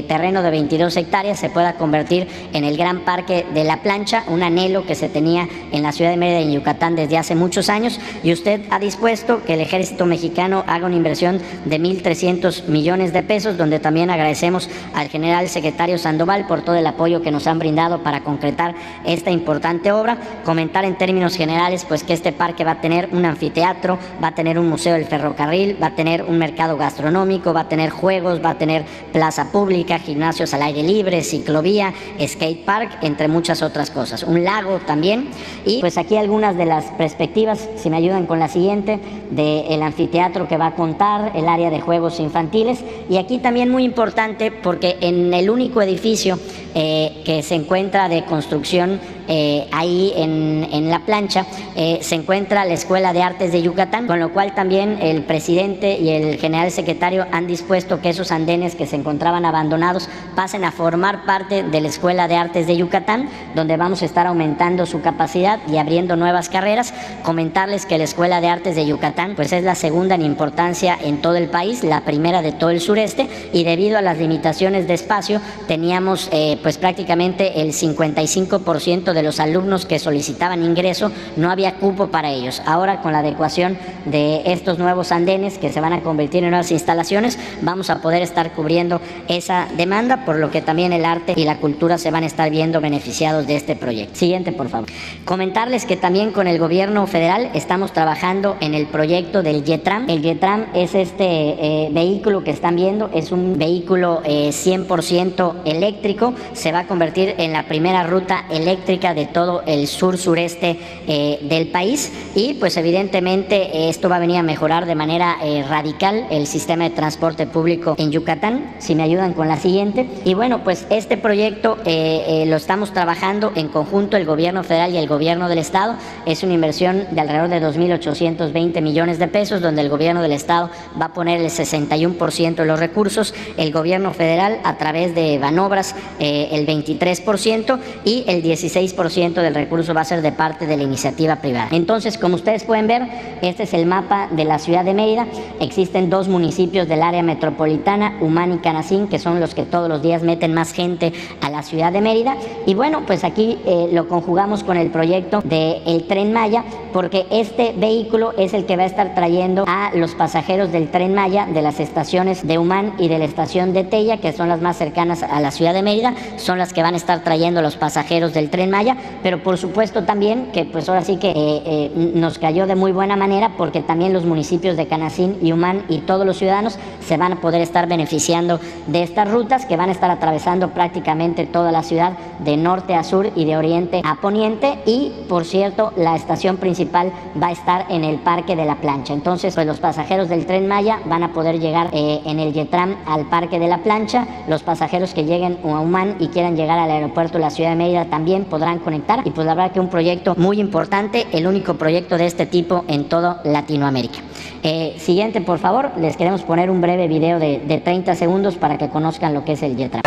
terreno 0.09 0.43
de 0.43 0.51
22 0.51 0.97
hectáreas 0.97 1.39
se 1.39 1.51
pueda 1.51 1.75
convertir 1.75 2.29
en 2.53 2.65
el 2.65 2.77
gran 2.77 3.01
parque 3.05 3.47
de 3.55 3.65
la 3.65 3.83
plancha, 3.83 4.25
un 4.29 4.43
anhelo 4.43 4.87
que 4.87 4.95
se 4.95 5.09
tenía 5.09 5.49
en 5.73 5.83
la 5.83 5.93
ciudad 5.93 6.11
de 6.11 6.17
Mérida, 6.17 6.41
en 6.41 6.53
Yucatán, 6.53 6.97
desde 6.97 7.19
hace 7.19 7.35
muchos 7.35 7.69
años, 7.69 8.01
y 8.23 8.33
usted 8.33 8.63
ha 8.71 8.79
dispuesto 8.79 9.43
que 9.45 9.54
el 9.54 9.61
ejército 9.61 10.07
mexicano 10.07 10.65
haga 10.67 10.87
una 10.87 10.97
inversión 10.97 11.41
de 11.65 11.80
1.300 11.80 12.67
millones 12.67 13.13
de 13.13 13.23
pesos, 13.23 13.57
donde 13.57 13.78
también 13.87 14.11
agradecemos 14.11 14.69
al 14.95 15.07
general 15.09 15.49
secretario 15.49 15.97
Sandoval 15.97 16.49
por 16.49 16.63
todo 16.63 16.75
el 16.75 16.89
apoyo 16.89 17.23
que 17.23 17.31
nos 17.31 17.47
han 17.47 17.61
brindado 17.61 18.03
para 18.03 18.25
concretar 18.25 18.75
esta 19.05 19.31
importante 19.31 19.93
obra. 19.93 20.19
Comentar 20.45 20.85
en 20.85 20.99
términos 20.99 21.37
generales 21.37 21.85
pues 21.85 22.03
que 22.03 22.13
este 22.13 22.33
parque 22.33 22.65
va 22.65 22.73
a 22.73 22.81
tener 22.81 23.09
un 23.13 23.25
anfiteatro, 23.25 23.97
va 24.21 24.29
a 24.29 24.35
tener 24.35 24.59
un 24.59 24.69
museo 24.69 24.95
del 24.95 25.05
ferrocarril, 25.05 25.81
va 25.81 25.87
a 25.87 25.95
tener 25.95 26.25
un 26.25 26.37
mercado 26.37 26.77
gastronómico, 26.77 27.55
va 27.55 27.61
a 27.61 27.69
tener 27.69 27.91
juegos, 27.91 28.45
va 28.45 28.51
a 28.51 28.59
tener 28.59 28.85
plaza 29.13 29.53
pública, 29.53 30.01
gimnasios 30.01 30.53
al 30.53 30.63
aire 30.63 30.83
libre, 30.83 31.23
ciclovía, 31.23 31.95
skate 32.21 32.65
park, 32.65 32.91
entre 33.03 33.29
muchas 33.29 33.63
otras 33.63 33.93
cosas. 33.93 34.25
Un 34.25 34.43
lago 34.43 34.81
también. 34.85 35.29
Y 35.65 35.79
pues 35.79 35.97
aquí 35.97 36.17
algunas 36.17 36.57
de 36.57 36.67
las 36.67 36.87
perspectivas, 36.99 37.69
si 37.77 37.89
me 37.89 37.99
ayudan 37.99 38.27
con 38.27 38.41
la 38.41 38.49
siguiente, 38.49 38.99
del 39.31 39.81
anfiteatro 39.83 40.49
que 40.49 40.57
va 40.57 40.67
a 40.67 40.75
contar, 40.75 41.31
el 41.37 41.47
área 41.47 41.71
de 41.71 41.81
juegos 41.81 42.19
infantiles. 42.19 42.83
Y 43.09 43.19
aquí 43.19 43.39
también 43.39 43.71
muy 43.76 43.84
importante 43.84 44.50
porque 44.50 44.97
en 45.02 45.34
el 45.34 45.50
único 45.50 45.82
edificio 45.82 46.39
eh, 46.75 47.21
que 47.26 47.43
se 47.43 47.56
encuentra 47.56 48.08
de 48.08 48.25
construcción 48.25 48.99
eh, 49.28 49.67
ahí 49.73 50.12
en, 50.15 50.89
la 50.89 51.00
plancha 51.00 51.47
eh, 51.75 51.99
se 52.00 52.15
encuentra 52.15 52.65
la 52.65 52.75
Escuela 52.75 53.12
de 53.12 53.23
Artes 53.23 53.50
de 53.50 53.60
Yucatán, 53.60 54.06
con 54.06 54.21
lo 54.21 54.32
cual 54.32 54.54
también 54.54 54.99
el 55.00 55.25
presidente 55.25 55.99
y 55.99 56.10
el 56.10 56.39
general 56.39 56.71
secretario 56.71 57.26
han 57.32 57.47
dispuesto 57.47 58.00
que 58.00 58.10
esos 58.10 58.30
andenes 58.30 58.76
que 58.76 58.86
se 58.86 58.97
encontraban 58.97 59.45
abandonados 59.45 60.08
pasen 60.36 60.65
a 60.65 60.71
formar 60.71 61.25
parte 61.25 61.65
de 61.65 61.80
la 61.80 61.89
Escuela 61.89 62.28
de 62.28 62.36
Artes 62.36 62.67
de 62.67 62.76
Yucatán, 62.76 63.28
donde 63.54 63.76
vamos 63.76 64.02
a 64.02 64.04
estar 64.04 64.26
aumentando 64.26 64.86
su 64.86 65.00
capacidad 65.00 65.58
y 65.67 65.78
abriendo 65.78 66.15
nuevas 66.15 66.49
carreras. 66.49 66.95
Comentarles 67.25 67.84
que 67.84 67.99
la 67.99 68.04
Escuela 68.04 68.41
de 68.41 68.49
Artes 68.49 68.76
de 68.76 68.86
Yucatán 68.86 69.34
pues 69.34 69.52
es 69.52 69.65
la 69.65 69.75
segunda 69.75 70.15
en 70.15 70.23
importancia 70.23 70.97
en 71.02 71.21
todo 71.21 71.34
el 71.34 71.49
país, 71.49 71.82
la 71.82 72.02
primera 72.02 72.43
de 72.43 72.52
todo 72.52 72.71
el 72.71 72.80
sureste 72.80 73.28
y 73.52 73.65
debido 73.67 73.99
a 73.99 74.02
las 74.02 74.19
limitaciones 74.19 74.87
de 74.87 74.95
espacio 74.95 75.41
teníamos 75.67 76.29
eh, 76.31 76.57
pues 76.63 76.79
prácticamente 76.79 77.61
el 77.63 77.73
55% 77.73 79.13
de 79.13 79.23
los 79.25 79.41
alumnos 79.41 79.87
que 79.87 79.99
solicitaban 79.99 80.65
ingreso, 80.65 81.11
no 81.37 81.50
había 81.50 81.75
cupo 81.75 82.07
para 82.07 82.31
ellos. 82.31 82.63
Ahora 82.65 83.02
con 83.02 83.13
la 83.13 83.19
adecuación 83.19 83.76
de 84.05 84.43
estos 84.47 84.79
nuevos 84.79 85.11
andenes 85.11 85.59
que 85.59 85.73
se 85.73 85.81
van 85.81 85.93
a 85.93 86.02
convertir 86.02 86.45
en 86.45 86.50
nuevas 86.50 86.71
instalaciones, 86.71 87.39
vamos 87.61 87.91
a 87.91 88.00
poder 88.00 88.23
estar 88.23 88.52
cubriendo 88.52 89.00
esa 89.26 89.67
demanda, 89.76 90.25
por 90.25 90.37
lo 90.37 90.52
que 90.52 90.63
también 90.63 90.93
el 90.93 91.05
arte 91.05 91.35
y 91.37 91.45
la 91.45 91.59
cultura 91.59 91.99
se 91.99 92.13
van 92.13 92.23
a 92.23 92.26
estar 92.26 92.49
viendo 92.50 92.81
beneficiados 92.81 93.49
de 93.49 93.57
este 93.57 93.75
proyecto. 93.75 94.15
Siguiente, 94.15 94.52
por 94.52 94.69
favor. 94.69 94.89
Comentarles 95.25 95.87
que 95.87 95.97
también 95.97 96.31
con 96.31 96.47
el 96.47 96.61
gobierno 96.61 97.07
federal 97.09 97.50
estamos 97.52 97.93
trabajando 97.93 98.57
en 98.61 98.75
el 98.75 98.87
proyecto 98.87 99.43
del 99.43 99.65
YETRAM. 99.65 100.09
El 100.09 100.23
YETRAM 100.23 100.67
es 100.73 100.95
este 100.95 101.25
eh, 101.25 101.89
vehículo 101.91 102.45
que 102.45 102.52
están 102.52 102.76
viendo, 102.76 103.11
es 103.13 103.33
un 103.33 103.55
vehículo 103.56 104.23
100% 104.25 105.54
eh, 105.64 105.71
eléctrico, 105.71 106.34
se 106.52 106.73
va 106.73 106.80
a 106.80 106.86
convertir 106.86 107.34
en 107.38 107.52
la 107.52 107.64
primera 107.64 108.04
ruta 108.04 108.45
eléctrica 108.50 109.14
de 109.14 109.26
todo 109.26 109.62
el 109.66 109.86
sur 109.86 110.19
sureste 110.19 110.78
eh, 111.06 111.38
del 111.42 111.69
país 111.69 112.12
y 112.34 112.54
pues 112.54 112.76
evidentemente 112.76 113.88
esto 113.88 114.08
va 114.08 114.16
a 114.16 114.19
venir 114.19 114.36
a 114.36 114.42
mejorar 114.42 114.86
de 114.86 114.95
manera 114.95 115.36
eh, 115.42 115.64
radical 115.69 116.26
el 116.30 116.47
sistema 116.47 116.84
de 116.84 116.90
transporte 116.90 117.47
público 117.47 117.95
en 117.99 118.10
Yucatán. 118.10 118.75
Si 118.78 118.95
me 118.95 119.02
ayudan 119.02 119.32
con 119.32 119.49
la 119.49 119.56
siguiente. 119.56 120.08
Y 120.25 120.34
bueno, 120.34 120.64
pues 120.64 120.86
este 120.90 121.16
proyecto 121.16 121.78
eh, 121.84 122.45
lo 122.47 122.56
estamos 122.56 122.92
trabajando 122.92 123.52
en 123.54 123.69
conjunto 123.69 124.16
el 124.16 124.25
gobierno 124.25 124.64
federal 124.64 124.92
y 124.92 124.97
el 124.97 125.06
gobierno 125.06 125.49
del 125.49 125.58
estado. 125.58 125.95
Es 126.26 126.42
una 126.42 126.54
inversión 126.54 127.06
de 127.10 127.21
alrededor 127.21 127.49
de 127.49 127.62
2.820 127.62 128.80
millones 128.82 129.19
de 129.19 129.28
pesos 129.28 129.60
donde 129.60 129.82
el 129.82 129.88
gobierno 129.88 130.23
del 130.23 130.32
estado 130.32 130.71
va 131.00 131.06
a 131.06 131.12
poner 131.12 131.40
el 131.40 131.50
61% 131.50 132.54
de 132.54 132.64
los 132.64 132.80
recursos, 132.80 133.34
el 133.56 133.73
gobierno 133.73 134.13
federal 134.13 134.61
a 134.65 134.76
través 134.76 135.15
de 135.15 135.39
Banobras 135.39 135.95
el 136.19 136.67
23% 136.67 137.78
y 138.04 138.25
el 138.26 138.43
16% 138.43 139.35
del 139.35 139.54
recurso 139.54 139.95
va 139.95 140.02
a 140.02 140.04
ser 140.04 140.23
de 140.23 140.32
parte 140.32 140.67
de 140.67 140.76
la 140.76 140.82
iniciativa 140.82 141.37
privada. 141.37 141.69
Entonces, 141.73 142.19
como 142.19 142.37
ustedes 142.37 142.65
pueden 142.65 142.87
ver, 142.87 143.02
este 143.43 143.65
es 143.65 143.75
el 143.75 143.87
mapa 143.87 144.28
de 144.30 144.45
la 144.45 144.59
ciudad 144.59 144.85
de 144.85 144.95
Mérida. 144.95 145.26
Existen 145.61 146.11
dos 146.11 146.28
municipios 146.28 146.89
del 146.89 147.02
área 147.02 147.23
metropolitana, 147.23 148.19
Humán 148.21 148.54
y 148.54 148.59
Canacín, 148.59 149.09
que 149.09 149.19
son 149.19 149.41
los 149.41 149.54
que 149.54 149.65
todos 149.65 149.89
los 149.89 150.02
días 150.02 150.23
meten 150.23 150.54
más 150.54 150.73
gente 150.73 151.13
a 151.41 151.50
la 151.50 151.63
ciudad 151.63 151.93
de 151.93 152.00
Mérida. 152.00 152.37
Y 152.67 152.75
bueno, 152.75 153.02
pues 153.06 153.25
aquí 153.25 153.59
eh, 153.67 153.89
lo 153.93 154.09
conjugamos 154.09 154.65
con 154.65 154.76
el 154.76 154.91
proyecto 154.91 155.41
del 155.43 156.06
Tren 156.06 156.32
Maya, 156.32 156.65
porque 156.93 157.26
este 157.30 157.75
vehículo 157.76 158.32
es 158.39 158.54
el 158.54 158.67
que 158.67 158.76
va 158.76 158.85
a 158.85 158.87
estar 158.87 159.15
trayendo 159.15 159.65
a 159.67 159.91
los 159.95 160.15
pasajeros 160.15 160.73
del 160.73 160.91
Tren 160.91 161.15
Maya 161.15 161.47
de 161.47 161.63
las 161.63 161.80
estaciones 161.80 162.47
de 162.47 162.59
Humán 162.59 162.95
y 162.99 163.09
de 163.09 163.19
la 163.19 163.25
estación 163.37 163.75
de 163.75 163.85
Tella, 163.85 164.17
que 164.17 164.33
son 164.33 164.49
las 164.49 164.63
más 164.63 164.79
cercanas 164.79 165.23
a 165.23 165.41
la 165.41 165.51
ciudad 165.51 165.75
de 165.75 165.83
Mérida, 165.83 166.15
son 166.37 166.57
las 166.57 166.73
que 166.73 166.83
van 166.83 166.95
a 166.95 166.97
estar 166.97 167.23
trayendo 167.23 167.61
los 167.61 167.77
pasajeros 167.77 168.33
del 168.33 168.49
Tren 168.49 168.71
Maya, 168.71 168.97
pero 169.23 169.43
por 169.43 169.59
supuesto 169.59 170.05
también 170.05 170.47
que 170.55 170.65
pues 170.65 170.89
ahora 170.89 171.03
sí 171.03 171.19
que 171.19 171.33
eh, 171.33 171.63
eh, 171.67 172.13
nos 172.15 172.39
cayó 172.39 172.67
de 172.67 172.75
muy 172.75 172.93
buena 172.93 173.15
manera 173.15 173.53
porque 173.59 173.83
también 173.83 174.15
los 174.15 174.25
municipios 174.25 174.79
de 174.79 174.87
Canacín 174.87 175.37
y 175.43 175.53
Humán 175.53 175.85
y 175.91 175.99
todos 175.99 176.25
los 176.25 176.39
ciudadanos 176.39 176.79
se 177.01 177.19
van 177.19 177.35
a 177.35 177.41
poder 177.43 177.61
estar 177.61 177.87
beneficiando 177.87 178.59
de 178.87 179.03
estas 179.03 179.31
rutas 179.31 179.67
que 179.67 179.77
van 179.77 179.91
a 179.91 179.93
estar 179.93 180.11
atravesando 180.11 180.71
prácticamente 180.71 181.45
toda 181.45 181.73
la 181.73 181.83
ciudad 181.83 182.13
de 182.39 182.57
norte 182.57 182.95
a 182.95 183.05
sur 183.05 183.31
y 183.37 183.45
de 183.45 183.59
oriente 183.59 184.01
a 184.03 184.15
poniente 184.15 184.79
y 184.87 185.13
por 185.29 185.45
cierto 185.45 185.93
la 185.99 186.17
estación 186.17 186.57
principal 186.57 187.13
va 187.41 187.49
a 187.49 187.53
estar 187.53 187.85
en 187.91 188.03
el 188.03 188.17
Parque 188.17 188.57
de 188.57 188.65
la 188.65 188.77
Plancha. 188.77 189.13
Entonces 189.13 189.55
pues 189.55 189.67
los 189.67 189.79
pasajeros 189.79 190.31
del 190.31 190.47
tren 190.47 190.67
Maya 190.67 191.01
van 191.05 191.23
a 191.23 191.35
poder 191.35 191.61
llegar 191.61 191.91
eh, 191.93 192.23
en 192.25 192.41
el 192.41 192.55
Yetram 192.55 192.97
al 193.07 193.25
Parque 193.30 193.58
de 193.58 193.69
la 193.69 193.78
Plancha, 193.78 194.26
los 194.49 194.62
pasajeros 194.62 195.15
que 195.15 195.25
lleguen 195.25 195.58
a 195.65 195.80
Humán 195.80 196.17
y 196.19 196.28
quieran 196.28 196.56
llegar 196.56 196.78
al 196.78 196.91
aeropuerto 196.91 197.34
de 197.34 197.41
la 197.41 197.50
ciudad 197.50 197.71
de 197.71 197.76
Mérida 197.76 198.06
también 198.06 198.45
podrán 198.45 198.78
conectar 198.78 199.23
y 199.25 199.30
pues 199.30 199.47
la 199.47 199.54
verdad 199.54 199.73
que 199.73 199.80
un 199.80 199.89
proyecto 199.89 200.34
muy 200.36 200.60
importante, 200.60 201.26
el 201.32 201.47
único 201.47 201.75
proyecto 201.75 202.19
de 202.19 202.26
este 202.26 202.47
tipo 202.47 202.84
en 202.89 203.08
todo 203.08 203.39
Latinoamérica. 203.45 204.19
Eh, 204.62 204.97
siguiente, 204.99 205.41
por 205.41 205.58
favor, 205.58 205.93
les 205.99 206.17
queremos 206.17 206.43
poner 206.43 206.71
un 206.71 206.80
breve 206.80 207.08
video 207.08 207.39
de, 207.39 207.58
de 207.60 207.78
30 207.78 208.15
segundos 208.15 208.56
para 208.56 208.78
que 208.78 208.89
conozcan 208.89 209.34
lo 209.34 209.45
que 209.45 209.52
es 209.52 209.62
el 209.62 209.76
Yetra. 209.76 210.02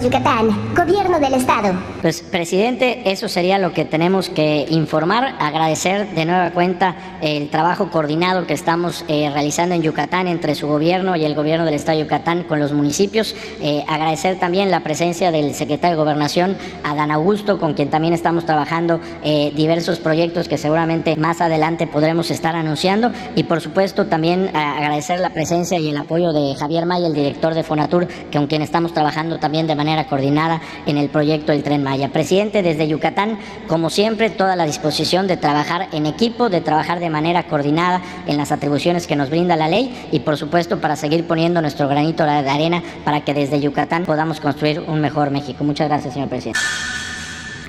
Transformemos 0.00 0.02
Yucatán, 0.02 0.74
Gobierno 1.10 1.28
del 1.28 1.40
Estado. 1.40 1.74
Pues, 2.02 2.20
presidente, 2.22 3.02
eso 3.10 3.28
sería 3.28 3.58
lo 3.58 3.72
que 3.72 3.84
tenemos 3.84 4.28
que 4.28 4.66
informar. 4.70 5.34
Agradecer 5.40 6.08
de 6.14 6.24
nueva 6.24 6.52
cuenta 6.52 6.94
el 7.20 7.50
trabajo 7.50 7.90
coordinado 7.90 8.46
que 8.46 8.54
estamos 8.54 9.04
eh, 9.08 9.28
realizando 9.32 9.74
en 9.74 9.82
Yucatán 9.82 10.28
entre 10.28 10.54
su 10.54 10.68
gobierno 10.68 11.16
y 11.16 11.24
el 11.24 11.34
gobierno 11.34 11.64
del 11.64 11.74
Estado 11.74 11.98
de 11.98 12.04
Yucatán 12.04 12.44
con 12.44 12.60
los 12.60 12.72
municipios. 12.72 13.34
Eh, 13.60 13.84
agradecer 13.88 14.38
también 14.38 14.70
la 14.70 14.80
presencia 14.80 15.32
del 15.32 15.52
secretario 15.54 15.96
de 15.96 16.02
Gobernación, 16.02 16.56
Adán 16.84 17.10
Augusto, 17.10 17.58
con 17.58 17.74
quien 17.74 17.90
también 17.90 18.14
estamos 18.14 18.46
trabajando 18.46 19.00
eh, 19.24 19.52
diversos 19.56 19.98
proyectos 19.98 20.48
que 20.48 20.58
seguramente 20.58 21.16
más 21.16 21.40
adelante 21.40 21.88
podremos 21.88 22.30
estar 22.30 22.54
anunciando. 22.54 23.10
Y, 23.34 23.44
por 23.44 23.60
supuesto, 23.60 24.06
también 24.06 24.54
agradecer 24.54 25.18
la 25.18 25.30
presencia 25.30 25.76
y 25.78 25.88
el 25.88 25.96
apoyo 25.96 26.32
de 26.32 26.54
Javier 26.54 26.86
Maya, 26.86 27.08
el 27.08 27.14
director 27.14 27.54
de 27.54 27.64
Fonatur, 27.64 28.06
con 28.32 28.46
quien 28.46 28.62
estamos 28.62 28.94
trabajando 28.94 29.40
también 29.40 29.66
de 29.66 29.74
manera 29.74 30.06
coordinada 30.06 30.60
en 30.86 30.99
el 31.00 31.08
proyecto 31.08 31.52
del 31.52 31.62
Tren 31.62 31.82
Maya. 31.82 32.10
Presidente, 32.10 32.62
desde 32.62 32.86
Yucatán, 32.86 33.38
como 33.66 33.90
siempre, 33.90 34.30
toda 34.30 34.56
la 34.56 34.66
disposición 34.66 35.26
de 35.26 35.36
trabajar 35.36 35.88
en 35.92 36.06
equipo, 36.06 36.48
de 36.48 36.60
trabajar 36.60 37.00
de 37.00 37.10
manera 37.10 37.44
coordinada 37.44 38.02
en 38.26 38.36
las 38.36 38.52
atribuciones 38.52 39.06
que 39.06 39.16
nos 39.16 39.30
brinda 39.30 39.56
la 39.56 39.68
ley 39.68 40.08
y, 40.12 40.20
por 40.20 40.36
supuesto, 40.36 40.80
para 40.80 40.96
seguir 40.96 41.26
poniendo 41.26 41.60
nuestro 41.60 41.88
granito 41.88 42.24
de 42.24 42.30
arena 42.30 42.82
para 43.04 43.24
que 43.24 43.34
desde 43.34 43.60
Yucatán 43.60 44.04
podamos 44.04 44.40
construir 44.40 44.80
un 44.80 45.00
mejor 45.00 45.30
México. 45.30 45.64
Muchas 45.64 45.88
gracias, 45.88 46.14
señor 46.14 46.28
presidente. 46.28 46.60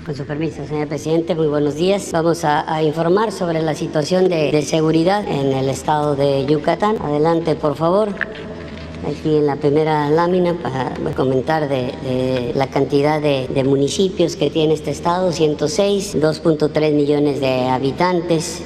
Con 0.05 0.15
su 0.15 0.25
permiso, 0.25 0.65
señor 0.65 0.87
presidente, 0.87 1.35
muy 1.35 1.47
buenos 1.47 1.75
días. 1.75 2.11
Vamos 2.11 2.43
a, 2.43 2.81
informar 2.81 3.31
sobre 3.31 3.61
la 3.61 3.75
situación 3.75 4.29
de, 4.29 4.51
de 4.51 4.61
seguridad 4.63 5.27
en 5.27 5.53
el 5.53 5.69
estado 5.69 6.15
de 6.15 6.45
Yucatán. 6.47 6.97
Adelante, 7.01 7.55
por 7.55 7.75
favor 7.75 8.09
aquí 9.07 9.35
en 9.35 9.47
la 9.47 9.55
primera 9.55 10.09
lámina 10.09 10.53
para 10.61 10.93
comentar 11.15 11.67
de, 11.67 12.51
la 12.55 12.67
cantidad 12.67 13.21
de, 13.21 13.63
municipios 13.63 14.35
que 14.35 14.49
tiene 14.49 14.73
este 14.73 14.91
estado, 14.91 15.31
106, 15.31 16.17
2.3 16.19 16.93
millones 16.93 17.39
de 17.39 17.67
habitantes. 17.67 18.63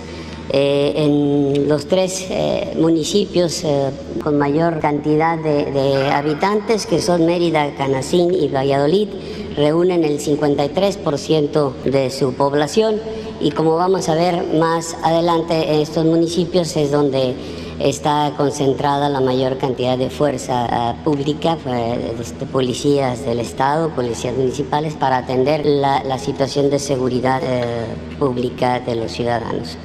Eh, 0.52 0.94
en 0.96 1.68
los 1.68 1.88
tres 1.88 2.28
eh, 2.30 2.76
municipios 2.80 3.64
eh, 3.64 3.90
con 4.24 4.38
mayor 4.38 4.80
cantidad 4.80 5.38
de, 5.40 6.08
habitantes, 6.12 6.86
que 6.86 7.02
son 7.02 7.26
Mérida, 7.26 7.74
Canacín 7.76 8.32
y 8.32 8.48
Valladolid, 8.48 9.10
reúnen 9.58 10.04
el 10.04 10.20
53% 10.20 11.74
de 11.86 12.10
su 12.12 12.34
población 12.34 13.02
y 13.42 13.52
como 13.52 13.76
vamos 13.76 14.08
a 14.08 14.16
ver 14.16 14.46
más 14.54 14.96
adelante 15.04 15.74
en 15.74 15.82
estos 15.82 16.06
municipios 16.06 16.78
es 16.78 16.92
donde 16.92 17.34
está 17.80 18.34
concentrada 18.38 19.10
la 19.10 19.20
mayor 19.20 19.58
cantidad 19.58 19.98
de 19.98 20.10
fuerza 20.10 20.66
eh, 20.66 20.96
pública, 21.04 21.58
de 21.58 22.16
este, 22.22 22.46
policías 22.46 23.26
del 23.26 23.40
Estado, 23.40 23.90
policías 23.90 24.36
municipales, 24.36 24.94
para 24.96 25.18
atender 25.18 25.66
la, 25.66 26.18
situación 26.20 26.70
de 26.70 26.80
seguridad 26.80 27.42
eh, 27.44 27.86
pública 28.18 28.80
de 28.80 28.96
los 28.96 29.12
ciudadanos. 29.12 29.78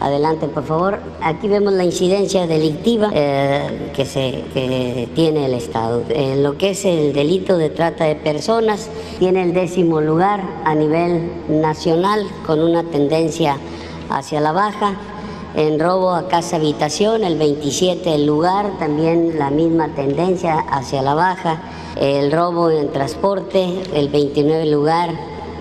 Adelante, 0.00 0.48
por 0.48 0.64
favor. 0.64 0.98
Aquí 1.22 1.46
vemos 1.46 1.72
la 1.74 1.84
incidencia 1.84 2.48
delictiva 2.48 3.10
eh, 3.14 3.92
que, 3.94 4.04
se, 4.04 4.42
que 4.52 5.08
tiene 5.14 5.46
el 5.46 5.54
Estado. 5.54 6.02
En 6.08 6.42
lo 6.42 6.58
que 6.58 6.70
es 6.70 6.84
el 6.84 7.12
delito 7.12 7.56
de 7.56 7.70
trata 7.70 8.04
de 8.06 8.16
personas, 8.16 8.90
tiene 9.20 9.44
el 9.44 9.54
décimo 9.54 10.00
lugar 10.00 10.42
a 10.64 10.74
nivel 10.74 11.30
nacional 11.48 12.26
con 12.44 12.60
una 12.60 12.82
tendencia 12.82 13.58
hacia 14.10 14.40
la 14.40 14.50
baja 14.50 14.96
en 15.54 15.78
robo 15.78 16.12
a 16.12 16.28
casa 16.28 16.56
habitación, 16.56 17.24
el 17.24 17.36
27 17.36 18.14
el 18.14 18.26
lugar, 18.26 18.78
también 18.78 19.38
la 19.38 19.50
misma 19.50 19.88
tendencia 19.94 20.58
hacia 20.58 21.02
la 21.02 21.14
baja, 21.14 21.62
el 22.00 22.32
robo 22.32 22.70
en 22.70 22.90
transporte, 22.90 23.82
el 23.94 24.08
29 24.08 24.66
lugar, 24.66 25.10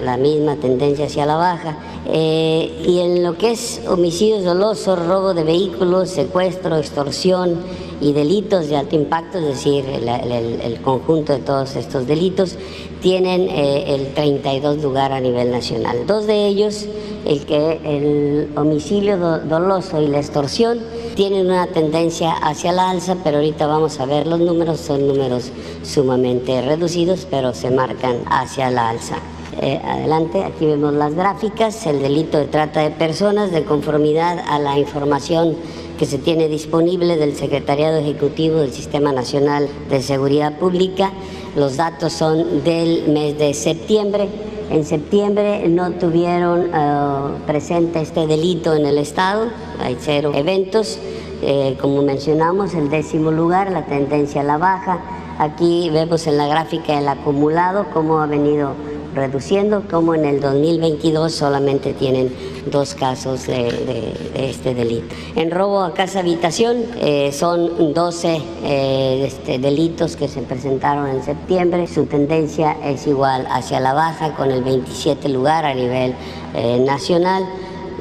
la 0.04 0.18
misma 0.18 0.56
tendencia 0.56 1.06
hacia 1.06 1.26
la 1.26 1.36
baja. 1.36 1.78
Eh, 2.08 2.84
y 2.86 3.00
en 3.00 3.24
lo 3.24 3.38
que 3.38 3.52
es 3.52 3.82
homicidios 3.88 4.44
dolosos, 4.44 5.06
robo 5.06 5.34
de 5.34 5.44
vehículos, 5.44 6.10
secuestro, 6.10 6.78
extorsión 6.78 7.60
y 8.02 8.14
delitos 8.14 8.68
de 8.68 8.78
alto 8.78 8.96
impacto, 8.96 9.38
es 9.38 9.46
decir, 9.46 9.86
el, 9.88 10.82
conjunto 10.82 11.34
de 11.34 11.40
todos 11.40 11.76
estos 11.76 12.08
delitos, 12.08 12.58
tienen 13.02 13.50
eh, 13.50 13.96
el 13.96 14.14
32 14.14 14.82
lugar 14.82 15.12
a 15.12 15.20
nivel 15.20 15.52
nacional. 15.52 16.06
Dos 16.08 16.28
de 16.28 16.46
ellos, 16.46 16.86
el 17.26 17.46
que 17.46 17.80
el 17.84 18.50
homicidio 18.56 19.18
doloso 19.40 20.02
y 20.02 20.08
la 20.08 20.20
extorsión, 20.20 20.80
tienen 21.16 21.48
una 21.48 21.68
tendencia 21.68 22.32
hacia 22.32 22.72
la 22.72 22.90
alza, 22.90 23.18
pero 23.24 23.38
ahorita 23.38 23.68
vamos 23.68 24.00
a 24.00 24.06
ver 24.06 24.28
los 24.28 24.40
números, 24.40 24.80
son 24.80 25.08
números 25.08 25.52
sumamente 25.84 26.62
reducidos, 26.62 27.28
pero 27.30 27.54
se 27.54 27.72
marcan 27.72 28.18
hacia 28.28 28.72
la 28.72 28.90
alza. 28.90 29.18
Eh, 29.60 29.82
adelante, 29.84 30.44
aquí 30.44 30.66
vemos 30.66 30.94
las 30.94 31.14
gráficas, 31.14 31.86
el 31.86 32.02
delito 32.02 32.38
de 32.38 32.46
trata 32.46 32.82
de 32.82 32.92
personas 32.92 33.52
de 33.52 33.64
conformidad 33.64 34.40
a 34.48 34.60
la 34.60 34.80
información 34.80 35.58
que 36.02 36.08
se 36.08 36.18
tiene 36.18 36.48
disponible 36.48 37.16
del 37.16 37.36
Secretariado 37.36 38.00
Ejecutivo 38.00 38.58
del 38.58 38.72
Sistema 38.72 39.14
Nacional 39.14 39.70
de 39.88 40.02
Seguridad 40.02 40.58
Pública. 40.58 41.12
Los 41.56 41.78
datos 41.78 42.12
son 42.12 42.64
del 42.64 43.08
mes 43.10 43.38
de 43.38 43.54
septiembre 43.54 44.28
En 44.72 44.84
septiembre 44.84 45.70
no 45.70 45.92
tuvieron 45.92 46.72
eh, 46.74 47.44
presente 47.46 48.02
este 48.02 48.26
delito 48.26 48.74
en 48.74 48.88
el 48.88 48.98
Estado, 48.98 49.50
hay 49.80 49.96
cero 50.00 50.32
eventos. 50.34 50.98
Eh, 51.44 51.78
como 51.80 52.02
mencionamos, 52.02 52.74
el 52.74 52.90
décimo 52.90 53.30
lugar, 53.30 53.72
la 53.72 53.86
tendencia 53.86 54.42
a 54.42 54.44
la 54.44 54.58
baja. 54.58 55.02
Aquí 55.38 55.92
vemos 55.92 56.26
en 56.26 56.38
la 56.38 56.48
gráfica 56.48 56.98
el 56.98 57.08
acumulado, 57.10 57.86
cómo 57.94 58.22
ha 58.22 58.26
venido 58.26 58.74
reduciendo, 59.14 59.84
como 59.90 60.16
en 60.16 60.26
el 60.26 60.40
2022 60.40 61.34
solamente 61.34 61.94
tienen 61.94 62.34
dos 62.72 62.96
casos 62.96 63.48
de, 63.48 64.14
este 64.36 64.74
delito. 64.74 65.14
En 65.36 65.52
robo 65.52 65.82
a 65.82 65.94
casa 65.94 66.20
habitación 66.20 66.78
eh, 66.98 67.32
son 67.32 67.94
12 67.94 68.42
eh, 68.64 69.24
este, 69.26 69.60
delitos 69.60 70.16
que 70.16 70.28
se 70.28 70.42
presentaron 70.42 71.08
en 71.08 71.24
septiembre. 71.24 71.88
Su 71.88 72.06
tendencia 72.06 72.78
es 72.84 73.08
igual 73.08 73.48
hacia 73.50 73.80
la 73.80 73.94
baja 73.94 74.36
con 74.36 74.52
el 74.52 74.64
27 74.64 75.30
lugar 75.30 75.66
a 75.66 75.74
nivel 75.74 76.16
eh, 76.56 76.80
nacional 76.86 77.44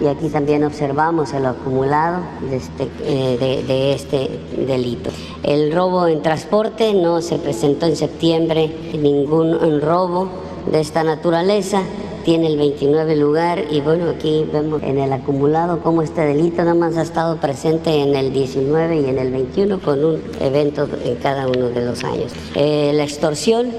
y 0.03 0.07
aquí 0.07 0.29
también 0.31 0.65
observamos 0.65 1.35
el 1.35 1.45
acumulado 1.45 2.23
de 2.49 2.57
este, 2.57 2.89
de 3.05 3.93
este, 3.93 4.31
delito. 4.67 5.11
El 5.43 5.73
robo 5.73 6.07
en 6.07 6.23
transporte 6.23 6.95
no 6.95 7.21
se 7.21 7.39
presentó 7.39 7.85
en 7.85 7.97
septiembre 7.97 8.75
ningún 8.95 9.81
robo 9.83 10.50
de 10.71 10.81
esta 10.81 11.05
naturaleza 11.05 11.83
tiene 12.25 12.49
el 12.49 12.59
29 12.59 13.17
lugar 13.17 13.65
y 13.71 13.81
bueno, 13.81 14.11
aquí 14.11 14.47
vemos 14.53 14.83
en 14.83 14.99
el 14.99 15.13
acumulado 15.13 15.81
cómo 15.81 16.03
este 16.03 16.21
delito 16.21 16.59
nada 16.59 16.75
más 16.75 16.97
ha 16.97 17.03
estado 17.03 17.37
presente 17.39 18.03
en 18.03 18.15
el 18.15 18.33
19 18.33 19.01
y 19.01 19.05
en 19.07 19.19
el 19.19 19.31
21 19.31 19.81
con 19.81 20.05
un 20.05 20.23
evento 20.41 20.89
en 21.05 21.17
cada 21.17 21.49
uno 21.49 21.71
de 21.71 21.85
los 21.85 22.05
años. 22.05 22.33
Eh, 22.55 22.93
la 22.95 23.05
extorsión, 23.05 23.71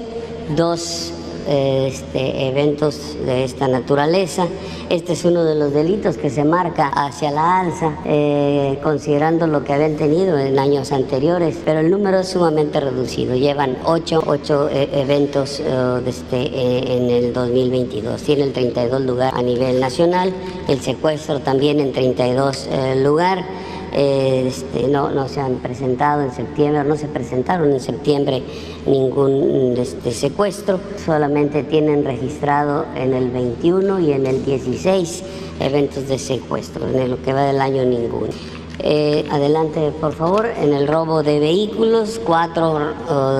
dos 0.56 1.12
este, 1.46 2.48
eventos 2.48 3.16
de 3.24 3.44
esta 3.44 3.68
naturaleza. 3.68 4.46
Este 4.88 5.14
es 5.14 5.24
uno 5.24 5.44
de 5.44 5.54
los 5.54 5.72
delitos 5.72 6.16
que 6.16 6.30
se 6.30 6.44
marca 6.44 6.88
hacia 6.88 7.30
la 7.30 7.60
alza, 7.60 7.96
eh, 8.04 8.78
considerando 8.82 9.46
lo 9.46 9.64
que 9.64 9.72
habían 9.72 9.96
tenido 9.96 10.38
en 10.38 10.58
años 10.58 10.92
anteriores, 10.92 11.56
pero 11.64 11.80
el 11.80 11.90
número 11.90 12.20
es 12.20 12.28
sumamente 12.28 12.80
reducido. 12.80 13.34
Llevan 13.34 13.78
ocho, 13.84 14.22
ocho 14.26 14.68
eh, 14.68 14.88
eventos 14.92 15.60
eh, 15.60 16.02
este, 16.06 16.96
en 16.96 17.10
el 17.10 17.32
2022. 17.32 18.22
Tiene 18.22 18.44
el 18.44 18.52
32 18.52 19.00
lugar 19.02 19.32
a 19.34 19.42
nivel 19.42 19.80
nacional, 19.80 20.32
el 20.68 20.80
secuestro 20.80 21.40
también 21.40 21.80
en 21.80 21.92
32 21.92 22.68
lugar. 22.96 23.44
Este, 23.92 24.88
no, 24.88 25.10
no 25.10 25.28
se 25.28 25.40
han 25.40 25.56
presentado 25.56 26.22
en 26.22 26.32
septiembre, 26.32 26.82
no 26.84 26.96
se 26.96 27.08
presentaron 27.08 27.72
en 27.72 27.80
septiembre 27.80 28.42
ningún 28.86 29.74
este, 29.76 30.12
secuestro, 30.12 30.80
solamente 31.04 31.62
tienen 31.62 32.02
registrado 32.04 32.86
en 32.96 33.12
el 33.12 33.30
21 33.30 34.00
y 34.00 34.12
en 34.12 34.26
el 34.26 34.44
16 34.44 35.24
eventos 35.60 36.08
de 36.08 36.18
secuestro, 36.18 36.88
en 36.88 37.10
lo 37.10 37.22
que 37.22 37.34
va 37.34 37.42
del 37.42 37.60
año 37.60 37.84
ninguno. 37.84 38.32
Eh, 38.78 39.26
adelante, 39.30 39.92
por 40.00 40.14
favor, 40.14 40.46
en 40.46 40.72
el 40.72 40.88
robo 40.88 41.22
de 41.22 41.38
vehículos, 41.38 42.18
cuatro 42.24 42.80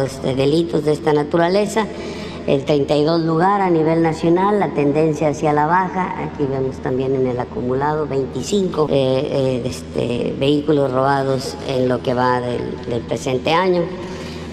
este, 0.04 0.34
delitos 0.34 0.84
de 0.84 0.92
esta 0.92 1.14
naturaleza 1.14 1.86
el 2.46 2.64
32 2.64 3.22
lugar 3.22 3.61
a 3.61 3.70
nivel 3.70 4.02
nacional, 4.02 4.59
la 4.59 4.68
tendencia 4.74 5.28
hacia 5.28 5.52
la 5.52 5.66
baja, 5.66 6.14
aquí 6.24 6.44
vemos 6.44 6.76
también 6.78 7.14
en 7.14 7.26
el 7.26 7.38
acumulado 7.38 8.07
25 8.07 8.88
eh, 8.90 8.92
eh, 8.92 9.62
este, 9.64 10.35
vehículos 10.38 10.90
robados 10.92 11.57
en 11.68 11.88
lo 11.88 12.02
que 12.02 12.14
va 12.14 12.40
del, 12.40 13.00
presente 13.02 13.52
año. 13.52 13.83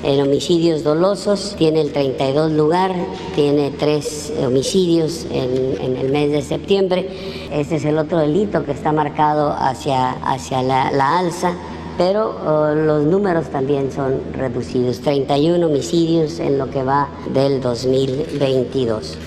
En 0.02 0.21
homicidios 0.21 0.84
dolosos 0.84 1.56
tiene 1.58 1.82
el 1.82 1.91
32 1.91 2.54
lugar, 2.54 2.93
tiene 3.36 3.71
tres 3.71 4.32
homicidios 4.45 5.25
en, 5.30 5.97
el 5.97 6.10
mes 6.10 6.32
de 6.32 6.41
septiembre. 6.41 7.10
Este 7.52 7.75
es 7.75 7.86
el 7.86 7.97
otro 7.97 8.19
delito 8.19 8.63
que 8.63 8.71
está 8.71 8.93
marcado 8.93 9.52
hacia, 9.52 10.12
hacia 10.12 10.62
la 10.62 11.17
alza 11.19 11.54
pero 11.99 12.33
oh, 12.45 12.73
los 12.73 13.03
números 13.03 13.49
también 13.49 13.91
son 13.91 14.21
reducidos, 14.31 15.01
31 15.01 15.67
homicidios 15.67 16.39
en 16.39 16.57
lo 16.57 16.69
que 16.69 16.81
va 16.81 17.09
del 17.33 17.59
2022. 17.59 19.17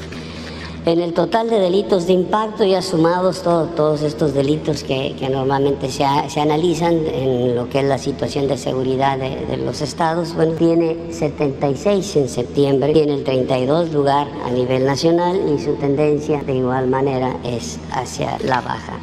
En 0.86 0.98
el 0.98 1.12
total 1.12 1.50
de 1.50 1.60
delitos 1.60 2.06
de 2.06 2.14
impacto, 2.14 2.64
ya 2.64 2.80
sumados 2.80 3.42
todos 3.42 4.00
estos 4.00 4.32
delitos 4.32 4.84
que, 4.84 5.14
normalmente 5.30 5.90
se, 5.90 6.02
analizan 6.40 6.94
en 7.06 7.54
lo 7.54 7.68
que 7.68 7.80
es 7.80 7.84
la 7.84 7.98
situación 7.98 8.48
de 8.48 8.56
seguridad 8.56 9.18
de, 9.18 9.44
de, 9.44 9.58
los 9.58 9.82
estados, 9.82 10.34
bueno, 10.34 10.54
tiene 10.54 11.12
76 11.12 12.16
en 12.16 12.28
septiembre, 12.30 12.94
tiene 12.94 13.14
el 13.16 13.24
32 13.24 13.92
lugar 13.92 14.28
a 14.46 14.50
nivel 14.50 14.86
nacional 14.86 15.38
y 15.54 15.62
su 15.62 15.74
tendencia 15.74 16.42
de 16.42 16.54
igual 16.54 16.88
manera 16.88 17.36
es 17.44 17.78
hacia 17.92 18.38
la 18.38 18.62
baja. 18.62 18.98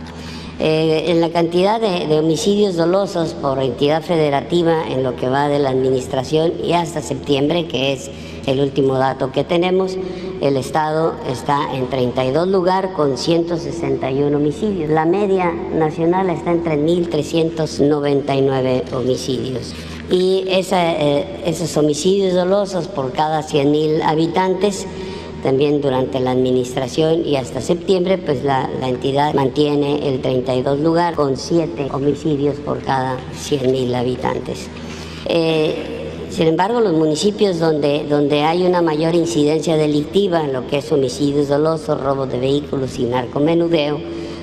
Eh, 0.62 1.06
en 1.08 1.22
la 1.22 1.30
cantidad 1.30 1.80
de, 1.80 2.19
homicidios 2.19 2.76
dolosos 2.76 3.34
por 3.34 3.63
entidad 3.63 4.02
federativa 4.02 4.86
en 4.89 5.04
lo 5.04 5.15
que 5.15 5.30
va 5.30 5.48
de 5.48 5.58
la 5.58 5.69
administración 5.69 6.52
y 6.62 6.74
hasta 6.74 7.02
septiembre, 7.02 7.65
que 7.67 7.93
es 7.93 8.12
el 8.45 8.60
último 8.60 8.95
dato 8.95 9.32
que 9.32 9.45
tenemos, 9.45 9.98
el 10.41 10.58
Estado 10.58 11.15
está 11.32 11.74
en 11.74 11.88
32 11.88 12.50
lugar 12.50 12.91
con 12.91 13.17
161 13.17 14.36
homicidios. 14.36 14.89
La 14.89 15.06
media 15.06 15.50
nacional 15.52 16.30
está 16.30 16.52
en 16.52 16.65
3.399 16.65 18.93
homicidios. 18.93 19.74
Y 20.12 20.43
eh, 20.48 21.41
esos 21.45 21.78
homicidios 21.78 22.34
dolosos 22.34 22.89
por 22.89 23.13
cada 23.13 23.43
100.000 23.43 24.02
habitantes 24.04 24.86
también 25.41 25.82
durante 25.82 26.19
la 26.19 26.32
administración 26.32 27.25
y 27.25 27.36
hasta 27.36 27.62
septiembre, 27.62 28.17
pues 28.17 28.43
la, 28.43 28.69
entidad 28.82 29.34
mantiene 29.34 30.08
el 30.08 30.21
32 30.21 30.80
lugar 30.80 31.15
con 31.15 31.38
7 31.38 31.89
homicidios 31.91 32.56
por 32.58 32.82
cada 32.82 33.17
100.000 33.17 33.95
habitantes. 33.95 34.67
Eh, 35.25 35.99
sin 36.30 36.47
embargo, 36.47 36.80
los 36.80 36.93
municipios 36.93 37.60
donde, 37.60 38.06
donde 38.08 38.43
hay 38.43 38.65
una 38.65 38.82
mayor 38.82 39.15
incidencia 39.15 39.75
delictiva 39.78 40.43
en 40.43 40.54
lo 40.54 40.67
que 40.67 40.78
es 40.78 40.91
homicidios 40.91 41.47
dolosos, 41.47 41.99
robos 41.99 42.32
de 42.32 42.39
vehículos 42.39 42.97
y 42.99 43.04
narcomenudeo, 43.04 43.99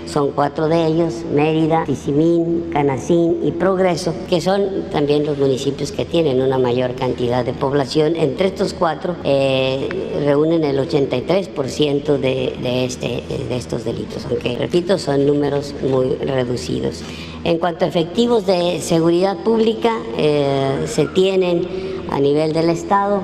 son 0.07 0.31
cuatro 0.33 0.69
de 0.69 0.87
ellos, 0.87 1.25
Mérida, 1.33 1.85
Tizimín, 1.85 2.71
Canacín 2.73 3.40
y 3.42 3.51
Progreso, 3.53 4.14
que 4.29 4.40
son 4.40 4.85
también 4.92 5.27
los 5.27 5.37
municipios 5.38 5.92
que 5.92 6.05
tienen 6.05 6.40
una 6.40 6.59
mayor 6.59 6.95
cantidad 6.95 7.45
de 7.45 7.53
población. 7.53 8.16
Entre 8.16 8.49
estos 8.49 8.73
cuatro 8.73 9.16
eh, 9.25 9.88
reúnen 10.25 10.64
el 10.64 10.79
83% 10.79 12.19
de, 12.19 12.85
este, 12.85 13.23
de 13.49 13.57
estos 13.57 13.85
delitos, 13.85 14.27
aunque, 14.27 14.57
repito, 14.57 14.99
son 14.99 15.27
números 15.27 15.75
muy 15.88 16.14
reducidos. 16.16 17.03
En 17.45 17.59
cuanto 17.59 17.85
a 17.85 17.88
efectivos 17.88 18.47
de 18.47 18.81
seguridad 18.81 19.37
pública, 19.38 19.92
eh, 20.16 20.85
se 20.87 21.07
tienen 21.07 21.69
a 22.11 22.21
nivel 22.21 22.53
del 22.53 22.71
Estado 22.71 23.23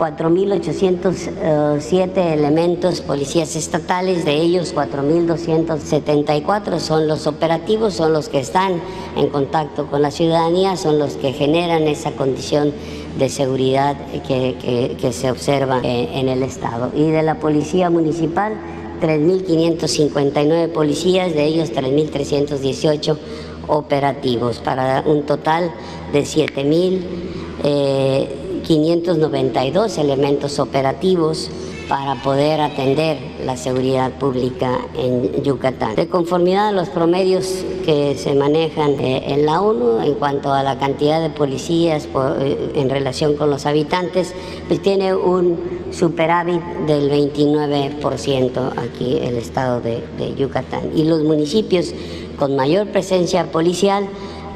4.807 0.00 2.32
elementos 2.32 3.02
policías 3.02 3.54
estatales, 3.54 4.24
de 4.24 4.32
ellos 4.32 4.74
4.274 4.74 6.78
son 6.78 7.06
los 7.06 7.26
operativos, 7.26 7.92
son 7.92 8.14
los 8.14 8.30
que 8.30 8.40
están 8.40 8.80
en 9.14 9.28
contacto 9.28 9.88
con 9.88 10.00
la 10.00 10.10
ciudadanía, 10.10 10.78
son 10.78 10.98
los 10.98 11.16
que 11.16 11.34
generan 11.34 11.82
esa 11.82 12.12
condición 12.12 12.72
de 13.18 13.28
seguridad 13.28 13.94
que, 14.26 14.96
se 15.12 15.30
observa 15.30 15.80
eh, 15.82 16.08
en 16.14 16.30
el 16.30 16.44
Estado. 16.44 16.90
Y 16.96 17.10
de 17.10 17.22
la 17.22 17.38
Policía 17.38 17.90
Municipal, 17.90 18.54
3.559 19.02 20.72
policías, 20.72 21.34
de 21.34 21.44
ellos 21.44 21.74
3.318 21.74 23.18
operativos, 23.66 24.60
para 24.60 25.02
un 25.06 25.24
total 25.24 25.70
de 26.14 26.22
7.000. 26.22 28.40
592 28.62 29.98
elementos 29.98 30.58
operativos 30.58 31.50
para 31.90 32.14
poder 32.22 32.60
atender 32.60 33.18
la 33.44 33.56
seguridad 33.56 34.12
pública 34.12 34.78
en 34.96 35.42
Yucatán. 35.42 35.96
De 35.96 36.06
conformidad 36.06 36.68
a 36.68 36.72
los 36.72 36.88
promedios 36.88 37.64
que 37.84 38.14
se 38.16 38.32
manejan 38.36 38.92
eh, 39.00 39.24
en 39.26 39.44
la 39.44 39.60
ONU 39.60 40.00
en 40.00 40.14
cuanto 40.14 40.52
a 40.52 40.62
la 40.62 40.78
cantidad 40.78 41.20
de 41.20 41.30
policías 41.30 42.06
eh, 42.38 42.72
en 42.76 42.90
relación 42.90 43.34
con 43.34 43.50
los 43.50 43.66
habitantes, 43.66 44.32
pues 44.68 44.80
tiene 44.80 45.16
un 45.16 45.58
superávit 45.90 46.62
del 46.86 47.10
29% 47.10 48.72
aquí 48.76 49.18
el 49.20 49.36
estado 49.36 49.80
de, 49.80 50.04
de 50.16 50.36
Yucatán. 50.36 50.92
Y 50.94 51.02
los 51.02 51.24
municipios 51.24 51.92
con 52.38 52.54
mayor 52.54 52.86
presencia 52.86 53.50
policial 53.50 54.08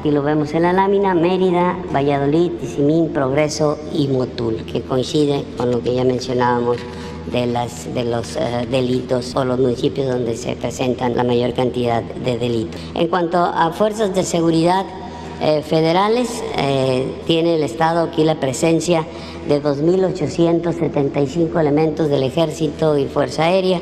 y 0.05 0.11
lo 0.11 0.23
vemos 0.23 0.53
en 0.53 0.63
la 0.63 0.73
lámina, 0.75 1.15
Mérida, 1.15 1.79
Valladolid, 1.93 2.53
Tizimín, 2.61 3.09
Progreso 3.09 3.79
y 3.93 4.07
Motul, 4.09 4.57
que 4.71 4.83
coincide 4.83 5.45
con 5.57 5.71
lo 5.71 5.83
que 5.83 5.95
ya 5.95 6.05
mencionábamos 6.05 6.77
de, 7.33 7.47
las, 7.47 7.93
de 7.95 8.05
los 8.05 8.37
eh, 8.37 8.69
delitos 8.71 9.35
o 9.35 9.45
los 9.47 9.59
municipios 9.59 10.07
donde 10.07 10.37
se 10.37 10.57
presentan 10.57 11.17
la 11.17 11.25
mayor 11.25 11.55
cantidad 11.55 12.03
de 12.03 12.37
delitos. 12.37 12.79
En 12.95 13.09
cuanto 13.09 13.39
a 13.39 13.73
fuerzas 13.73 14.15
de 14.15 14.25
seguridad, 14.25 14.85
eh, 15.41 15.63
federales, 15.63 16.45
eh, 16.59 17.13
tiene 17.27 17.57
el 17.57 17.65
Estado 17.65 18.03
aquí 18.03 18.25
la 18.25 18.37
presencia 18.37 19.05
de 19.49 19.61
2.875 19.63 21.59
elementos 21.59 22.09
del 22.09 22.23
Ejército 22.23 22.97
y 22.97 23.07
Fuerza 23.07 23.45
Aérea 23.45 23.81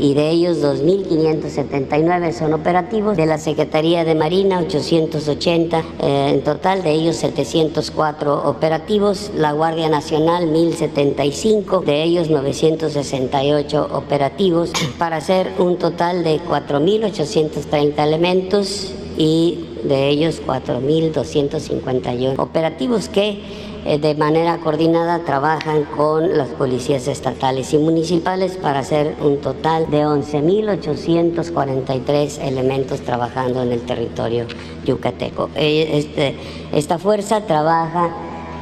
y 0.00 0.14
de 0.14 0.30
ellos 0.30 0.62
2.579 0.62 2.32
son 2.32 2.54
operativos, 2.54 3.16
de 3.16 3.26
la 3.26 3.36
Secretaría 3.38 4.02
de 4.04 4.14
Marina 4.14 4.60
880, 4.60 5.84
eh, 6.00 6.30
en 6.32 6.42
total 6.42 6.82
de 6.82 6.92
ellos 6.92 7.16
704 7.16 8.48
operativos, 8.48 9.30
la 9.36 9.52
Guardia 9.52 9.90
Nacional 9.90 10.48
1.075, 10.48 11.84
de 11.84 12.02
ellos 12.02 12.30
968 12.30 13.90
operativos, 13.92 14.72
para 14.98 15.16
hacer 15.16 15.52
un 15.58 15.76
total 15.76 16.24
de 16.24 16.40
4.830 16.40 18.02
elementos 18.02 18.94
y 19.18 19.66
de 19.84 20.08
ellos 20.08 20.40
4.251 20.46 22.38
operativos 22.38 23.08
que 23.08 23.69
de 23.84 24.14
manera 24.14 24.58
coordinada 24.58 25.20
trabajan 25.20 25.84
con 25.96 26.36
las 26.36 26.50
policías 26.50 27.08
estatales 27.08 27.72
y 27.72 27.78
municipales 27.78 28.56
para 28.56 28.80
hacer 28.80 29.16
un 29.22 29.38
total 29.38 29.90
de 29.90 30.04
11.843 30.04 32.42
elementos 32.42 33.00
trabajando 33.00 33.62
en 33.62 33.72
el 33.72 33.80
territorio 33.80 34.44
yucateco. 34.84 35.48
Eh, 35.54 35.88
este, 35.94 36.36
esta 36.72 36.98
fuerza 36.98 37.46
trabaja 37.46 38.10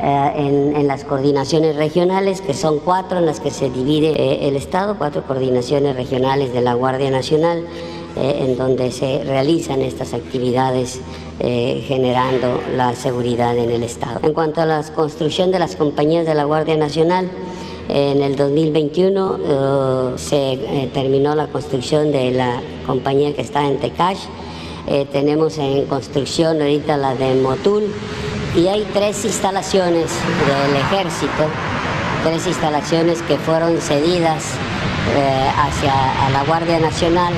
eh, 0.03 0.73
en, 0.77 0.87
las 0.87 1.05
coordinaciones 1.05 1.75
regionales, 1.77 2.41
que 2.41 2.55
son 2.55 2.79
cuatro 2.79 3.19
en 3.19 3.27
las 3.27 3.41
que 3.41 3.51
se 3.51 3.69
divide 3.69 4.49
el 4.49 4.57
Estado, 4.57 4.97
cuatro 4.97 5.25
coordinaciones 5.25 5.97
regionales 5.97 6.53
de 6.53 6.61
la 6.61 6.75
Guardia 6.75 7.11
Nacional, 7.11 7.65
en 8.17 8.57
donde 8.57 8.91
se 8.91 9.23
realizan 9.25 9.83
estas 9.83 10.15
actividades 10.15 11.01
eh, 11.41 11.85
generando 11.87 12.61
la 12.75 12.97
seguridad 12.97 13.57
en 13.57 13.71
el 13.71 13.85
Estado. 13.85 14.19
En 14.25 14.33
cuanto 14.33 14.61
a 14.61 14.67
la 14.67 14.83
construcción 14.83 15.53
de 15.53 15.61
las 15.61 15.77
compañías 15.77 16.27
de 16.27 16.35
la 16.35 16.43
Guardia 16.43 16.77
Nacional, 16.77 17.31
en 17.89 18.23
el 18.23 18.35
2021 18.35 19.39
eh, 19.41 20.13
se 20.17 20.53
eh, 20.55 20.91
terminó 20.93 21.37
la 21.37 21.47
construcción 21.47 22.11
de 22.11 22.33
la 22.33 22.61
compañía 22.89 23.37
que 23.37 23.43
está 23.43 23.65
en 23.65 23.79
Tecash. 23.79 24.19
tenemos 25.13 25.59
en 25.59 25.87
construcción 25.87 26.61
ahorita 26.61 26.97
la 26.97 27.15
de 27.15 27.37
Motul 27.37 27.85
y 28.57 28.67
hay 28.67 28.85
tres 28.93 29.25
instalaciones 29.25 30.11
del 30.49 30.77
ejército, 30.77 31.45
tres 32.25 32.49
instalaciones 32.49 33.23
que 33.23 33.37
fueron 33.37 33.81
cedidas 33.81 34.55
hacia 35.57 35.95
la 36.33 36.43
Guardia 36.45 36.81
Nacional 36.81 37.33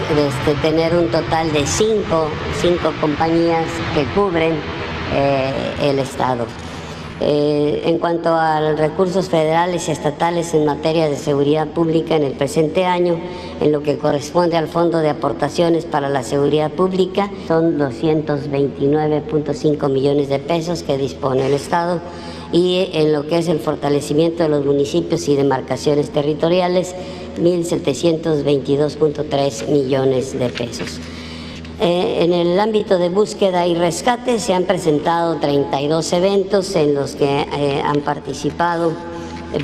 este, 0.00 0.54
tener 0.60 0.94
un 0.96 1.08
total 1.10 1.52
de 1.52 1.66
cinco, 1.66 2.28
cinco 2.60 2.92
compañías 3.00 3.66
que 3.94 4.04
cubren 4.14 4.54
eh, 5.14 5.74
el 5.82 5.98
Estado. 5.98 6.46
Eh, 7.20 7.82
en 7.84 7.98
cuanto 7.98 8.34
a 8.34 8.58
los 8.60 8.76
recursos 8.78 9.28
federales 9.28 9.88
y 9.88 9.92
estatales 9.92 10.54
en 10.54 10.64
materia 10.64 11.08
de 11.08 11.16
seguridad 11.16 11.68
pública 11.68 12.16
en 12.16 12.24
el 12.24 12.32
presente 12.32 12.84
año, 12.84 13.20
en 13.60 13.70
lo 13.70 13.82
que 13.82 13.98
corresponde 13.98 14.56
al 14.56 14.66
Fondo 14.66 14.98
de 14.98 15.10
Aportaciones 15.10 15.84
para 15.84 16.08
la 16.08 16.24
Seguridad 16.24 16.72
Pública, 16.72 17.30
son 17.46 17.78
229.5 17.78 19.90
millones 19.90 20.28
de 20.28 20.40
pesos 20.40 20.82
que 20.82 20.98
dispone 20.98 21.46
el 21.46 21.52
Estado 21.52 22.00
y 22.50 22.88
en 22.92 23.12
lo 23.12 23.24
que 23.26 23.38
es 23.38 23.46
el 23.48 23.60
fortalecimiento 23.60 24.42
de 24.42 24.48
los 24.48 24.64
municipios 24.64 25.28
y 25.28 25.36
demarcaciones 25.36 26.10
territoriales, 26.10 26.96
1.722.3 27.40 29.68
millones 29.68 30.36
de 30.38 30.48
pesos. 30.48 30.98
Eh, 31.84 32.22
en 32.22 32.32
el 32.32 32.60
ámbito 32.60 32.96
de 32.96 33.08
búsqueda 33.08 33.66
y 33.66 33.74
rescate 33.74 34.38
se 34.38 34.54
han 34.54 34.66
presentado 34.66 35.38
32 35.40 36.12
eventos 36.12 36.76
en 36.76 36.94
los 36.94 37.16
que 37.16 37.40
eh, 37.40 37.82
han 37.84 38.02
participado 38.02 38.92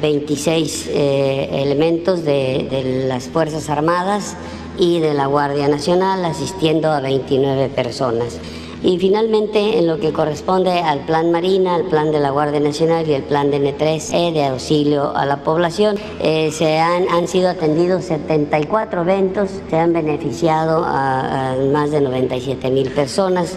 26 0.01 0.89
eh, 0.89 1.63
elementos 1.63 2.25
de 2.25 3.05
las 3.07 3.29
Fuerzas 3.29 3.71
Armadas 3.71 4.35
y 4.77 4.99
de 4.99 5.15
la 5.15 5.27
Guardia 5.27 5.69
Nacional, 5.69 6.25
asistiendo 6.25 6.91
a 6.91 6.99
29 6.99 7.69
personas. 7.69 8.41
Y 8.83 8.97
finalmente, 8.99 9.79
en 9.79 9.89
lo 9.89 9.99
que 9.99 10.13
corresponde 10.13 10.71
al 10.71 11.01
Plan 11.01 11.33
Marina, 11.33 11.75
al 11.75 11.85
Plan 11.85 12.13
de 12.13 12.21
la 12.21 12.31
Guardia 12.31 12.61
Nacional 12.61 13.09
y 13.09 13.13
el 13.13 13.25
Plan 13.25 13.51
de 13.51 13.61
N3E 13.61 14.33
de 14.33 14.45
auxilio 14.45 15.17
a 15.17 15.27
la 15.27 15.43
población, 15.43 15.97
eh, 16.21 16.51
se 16.53 16.79
han, 16.79 17.09
han 17.09 17.27
sido 17.27 17.49
atendidos 17.49 18.05
74 18.05 19.03
eventos, 19.03 19.51
se 19.69 19.77
han 19.77 19.93
beneficiado 19.93 20.85
a, 20.87 21.57
más 21.73 21.91
de 21.91 22.01
97 22.01 22.71
mil 22.71 22.91
personas. 22.93 23.57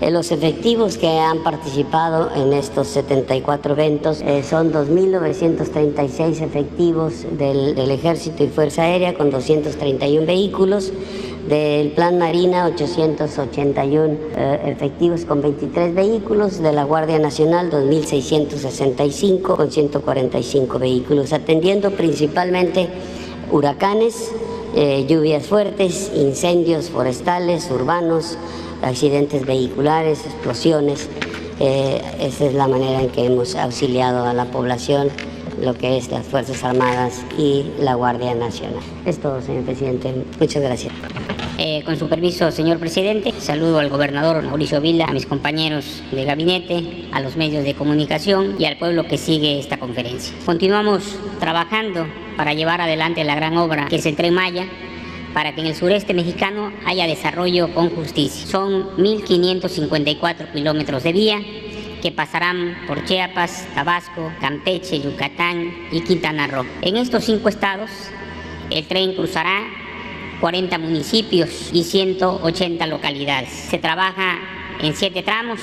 Eh, 0.00 0.10
los 0.12 0.30
efectivos 0.30 0.96
que 0.96 1.08
han 1.18 1.42
participado 1.42 2.30
en 2.34 2.52
estos 2.52 2.88
74 2.88 3.72
eventos 3.74 4.20
eh, 4.20 4.44
son 4.44 4.72
2.936 4.72 6.40
efectivos 6.40 7.26
del, 7.32 7.74
del 7.74 7.90
Ejército 7.90 8.44
y 8.44 8.48
Fuerza 8.48 8.82
Aérea 8.82 9.14
con 9.14 9.30
231 9.30 10.26
vehículos 10.26 10.92
del 11.48 11.90
Plan 11.90 12.18
Marina 12.18 12.66
881 12.66 14.16
eh, 14.36 14.60
efectivos 14.66 15.24
con 15.24 15.42
23 15.42 15.94
vehículos, 15.94 16.62
de 16.62 16.72
la 16.72 16.84
Guardia 16.84 17.18
Nacional 17.18 17.70
2.665 17.70 19.42
con 19.42 19.70
145 19.70 20.78
vehículos, 20.78 21.32
atendiendo 21.32 21.90
principalmente 21.90 22.88
huracanes, 23.50 24.30
eh, 24.76 25.04
lluvias 25.08 25.46
fuertes, 25.46 26.12
incendios 26.14 26.90
forestales, 26.90 27.70
urbanos, 27.70 28.38
accidentes 28.82 29.44
vehiculares, 29.44 30.24
explosiones. 30.24 31.08
Eh, 31.60 32.00
esa 32.20 32.46
es 32.46 32.54
la 32.54 32.68
manera 32.68 33.02
en 33.02 33.10
que 33.10 33.26
hemos 33.26 33.54
auxiliado 33.56 34.24
a 34.24 34.32
la 34.32 34.46
población 34.46 35.10
lo 35.60 35.74
que 35.74 35.96
es 35.96 36.10
las 36.10 36.26
Fuerzas 36.26 36.62
Armadas 36.64 37.24
y 37.38 37.64
la 37.78 37.94
Guardia 37.94 38.34
Nacional. 38.34 38.82
Es 39.04 39.18
todo, 39.20 39.40
señor 39.40 39.64
presidente. 39.64 40.12
Muchas 40.38 40.62
gracias. 40.62 40.92
Eh, 41.58 41.82
con 41.84 41.96
su 41.96 42.08
permiso, 42.08 42.50
señor 42.50 42.78
presidente, 42.78 43.32
saludo 43.38 43.78
al 43.78 43.90
gobernador 43.90 44.42
Mauricio 44.42 44.80
Vila, 44.80 45.04
a 45.04 45.12
mis 45.12 45.26
compañeros 45.26 46.02
de 46.10 46.24
gabinete, 46.24 47.08
a 47.12 47.20
los 47.20 47.36
medios 47.36 47.64
de 47.64 47.74
comunicación 47.74 48.56
y 48.58 48.64
al 48.64 48.78
pueblo 48.78 49.06
que 49.06 49.18
sigue 49.18 49.58
esta 49.58 49.78
conferencia. 49.78 50.34
Continuamos 50.46 51.16
trabajando 51.40 52.06
para 52.36 52.54
llevar 52.54 52.80
adelante 52.80 53.22
la 53.22 53.34
gran 53.34 53.56
obra 53.58 53.86
que 53.88 53.96
es 53.96 54.06
el 54.06 54.16
Tren 54.16 54.34
Maya, 54.34 54.66
para 55.34 55.54
que 55.54 55.60
en 55.60 55.66
el 55.68 55.74
sureste 55.74 56.14
mexicano 56.14 56.72
haya 56.86 57.06
desarrollo 57.06 57.72
con 57.74 57.90
justicia. 57.90 58.46
Son 58.46 58.96
1.554 58.96 60.52
kilómetros 60.52 61.02
de 61.02 61.12
vía 61.12 61.40
que 62.02 62.10
pasarán 62.10 62.76
por 62.88 63.04
Chiapas, 63.04 63.66
Tabasco, 63.74 64.32
Campeche, 64.40 65.00
Yucatán 65.00 65.72
y 65.92 66.00
Quintana 66.00 66.48
Roo. 66.48 66.66
En 66.82 66.96
estos 66.96 67.24
cinco 67.24 67.48
estados, 67.48 67.90
el 68.70 68.86
tren 68.88 69.14
cruzará 69.14 69.62
40 70.40 70.76
municipios 70.78 71.70
y 71.72 71.84
180 71.84 72.86
localidades. 72.88 73.50
Se 73.50 73.78
trabaja 73.78 74.38
en 74.80 74.94
siete 74.96 75.22
tramos 75.22 75.60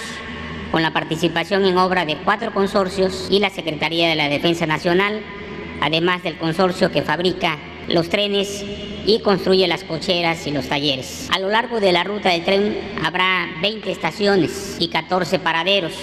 con 0.72 0.82
la 0.82 0.94
participación 0.94 1.66
en 1.66 1.78
obra 1.78 2.06
de 2.06 2.16
cuatro 2.18 2.54
consorcios 2.54 3.28
y 3.30 3.40
la 3.40 3.50
Secretaría 3.50 4.08
de 4.08 4.16
la 4.16 4.30
Defensa 4.30 4.66
Nacional, 4.66 5.22
además 5.82 6.24
del 6.24 6.38
consorcio 6.38 6.92
que 6.92 7.02
fabrica 7.02 7.58
los 7.90 8.08
trenes 8.08 8.64
y 9.06 9.20
construye 9.20 9.68
las 9.68 9.84
cocheras 9.84 10.48
y 10.48 10.52
los 10.52 10.70
talleres. 10.70 11.28
A 11.34 11.40
lo 11.40 11.50
largo 11.50 11.82
de 11.82 11.92
la 11.92 12.06
ruta 12.06 12.30
del 12.30 12.46
tren 12.46 12.78
habrá 13.04 13.50
20 13.62 13.92
estaciones 13.92 14.78
y 14.80 14.88
14 14.88 15.40
paraderos 15.40 15.94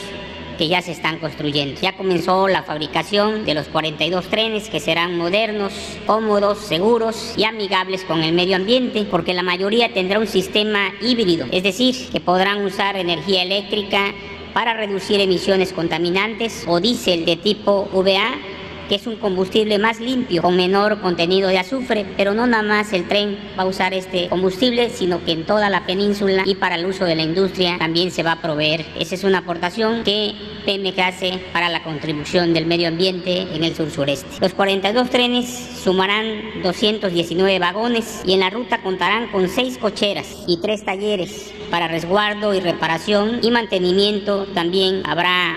que 0.56 0.68
ya 0.68 0.82
se 0.82 0.92
están 0.92 1.18
construyendo. 1.18 1.80
Ya 1.80 1.96
comenzó 1.96 2.48
la 2.48 2.62
fabricación 2.62 3.44
de 3.44 3.54
los 3.54 3.68
42 3.68 4.28
trenes 4.28 4.68
que 4.68 4.80
serán 4.80 5.16
modernos, 5.16 5.72
cómodos, 6.06 6.58
seguros 6.58 7.34
y 7.36 7.44
amigables 7.44 8.04
con 8.04 8.22
el 8.22 8.34
medio 8.34 8.56
ambiente, 8.56 9.06
porque 9.10 9.34
la 9.34 9.42
mayoría 9.42 9.92
tendrá 9.92 10.18
un 10.18 10.26
sistema 10.26 10.92
híbrido, 11.00 11.46
es 11.52 11.62
decir, 11.62 11.94
que 12.10 12.20
podrán 12.20 12.64
usar 12.64 12.96
energía 12.96 13.42
eléctrica 13.42 14.14
para 14.52 14.74
reducir 14.74 15.20
emisiones 15.20 15.72
contaminantes 15.72 16.64
o 16.66 16.80
diésel 16.80 17.26
de 17.26 17.36
tipo 17.36 17.88
VA 17.92 18.55
que 18.88 18.96
es 18.96 19.06
un 19.06 19.16
combustible 19.16 19.78
más 19.78 20.00
limpio, 20.00 20.42
con 20.42 20.56
menor 20.56 21.00
contenido 21.00 21.48
de 21.48 21.58
azufre, 21.58 22.06
pero 22.16 22.34
no 22.34 22.46
nada 22.46 22.62
más 22.62 22.92
el 22.92 23.06
tren 23.08 23.38
va 23.58 23.64
a 23.64 23.66
usar 23.66 23.94
este 23.94 24.28
combustible, 24.28 24.90
sino 24.90 25.24
que 25.24 25.32
en 25.32 25.44
toda 25.44 25.70
la 25.70 25.86
península 25.86 26.42
y 26.46 26.54
para 26.54 26.76
el 26.76 26.86
uso 26.86 27.04
de 27.04 27.14
la 27.14 27.22
industria 27.22 27.76
también 27.78 28.10
se 28.10 28.22
va 28.22 28.32
a 28.32 28.42
proveer. 28.42 28.84
Esa 28.98 29.14
es 29.14 29.24
una 29.24 29.38
aportación 29.38 30.04
que 30.04 30.34
PMG 30.64 31.00
hace 31.00 31.40
para 31.52 31.68
la 31.68 31.82
contribución 31.82 32.52
del 32.52 32.66
medio 32.66 32.88
ambiente 32.88 33.42
en 33.54 33.64
el 33.64 33.74
sur 33.74 33.90
sureste. 33.90 34.26
Los 34.40 34.54
42 34.54 35.10
trenes 35.10 35.46
sumarán 35.82 36.62
219 36.62 37.58
vagones 37.58 38.22
y 38.24 38.32
en 38.32 38.40
la 38.40 38.50
ruta 38.50 38.82
contarán 38.82 39.28
con 39.28 39.48
6 39.48 39.78
cocheras 39.78 40.44
y 40.46 40.58
3 40.58 40.84
talleres 40.84 41.52
para 41.70 41.88
resguardo 41.88 42.54
y 42.54 42.60
reparación 42.60 43.40
y 43.42 43.50
mantenimiento. 43.50 44.46
También 44.54 45.02
habrá 45.04 45.56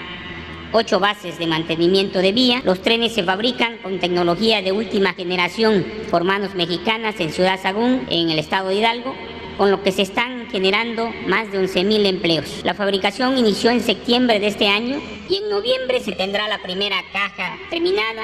ocho 0.71 0.99
bases 0.99 1.37
de 1.37 1.47
mantenimiento 1.47 2.19
de 2.19 2.31
vía. 2.31 2.61
Los 2.63 2.81
trenes 2.81 3.13
se 3.13 3.23
fabrican 3.23 3.77
con 3.77 3.99
tecnología 3.99 4.61
de 4.61 4.71
última 4.71 5.13
generación 5.13 5.85
por 6.09 6.23
manos 6.23 6.55
mexicanas 6.55 7.19
en 7.19 7.31
Ciudad 7.31 7.61
Sagún, 7.61 8.05
en 8.09 8.29
el 8.29 8.39
estado 8.39 8.69
de 8.69 8.75
Hidalgo. 8.75 9.15
con 9.57 9.71
lo 9.71 9.83
que 9.83 9.91
se 9.91 10.03
están 10.03 10.47
generando 10.49 11.11
más 11.27 11.51
de 11.51 11.59
11.000 11.59 12.05
empleos. 12.05 12.61
La 12.63 12.73
fabricación 12.73 13.37
inició 13.37 13.71
en 13.71 13.81
septiembre 13.81 14.39
de 14.39 14.47
este 14.47 14.69
año 14.69 15.01
y 15.27 15.35
en 15.35 15.49
noviembre 15.49 15.99
se 15.99 16.13
tendrá 16.13 16.47
la 16.47 16.61
primera 16.61 16.95
caja 17.11 17.57
terminada 17.69 18.21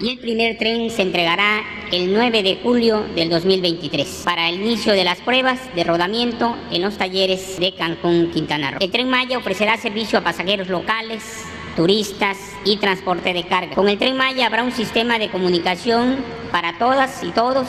y 0.00 0.10
el 0.10 0.18
primer 0.18 0.58
tren 0.58 0.90
se 0.90 1.02
entregará 1.02 1.62
el 1.90 2.12
9 2.12 2.42
de 2.42 2.58
julio 2.62 3.06
del 3.14 3.30
2023 3.30 4.22
para 4.24 4.48
el 4.48 4.56
inicio 4.56 4.92
de 4.92 5.04
las 5.04 5.18
pruebas 5.20 5.58
de 5.74 5.84
rodamiento 5.84 6.56
en 6.70 6.82
los 6.82 6.98
talleres 6.98 7.58
de 7.58 7.72
Cancún, 7.74 8.30
Quintana 8.30 8.72
Roo. 8.72 8.78
El 8.80 8.90
tren 8.90 9.08
Maya 9.08 9.38
ofrecerá 9.38 9.76
servicio 9.78 10.18
a 10.18 10.22
pasajeros 10.22 10.68
locales, 10.68 11.44
turistas 11.76 12.38
y 12.64 12.78
transporte 12.78 13.32
de 13.32 13.44
carga. 13.44 13.74
Con 13.74 13.88
el 13.88 13.98
tren 13.98 14.16
Maya 14.16 14.46
habrá 14.46 14.64
un 14.64 14.72
sistema 14.72 15.18
de 15.18 15.28
comunicación 15.28 16.16
para 16.50 16.78
todas 16.78 17.22
y 17.22 17.30
todos. 17.30 17.68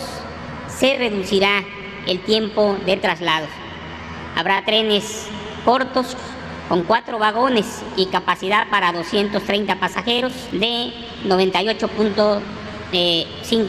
Se 0.69 0.97
reducirá 0.97 1.63
el 2.07 2.19
tiempo 2.21 2.77
de 2.85 2.97
traslado. 2.97 3.45
Habrá 4.35 4.63
trenes 4.63 5.27
cortos 5.65 6.15
con 6.69 6.83
cuatro 6.83 7.19
vagones 7.19 7.83
y 7.95 8.07
capacidad 8.07 8.69
para 8.69 8.91
230 8.93 9.79
pasajeros 9.79 10.33
de 10.51 10.93
98.5 11.25 12.41
eh, 12.93 13.25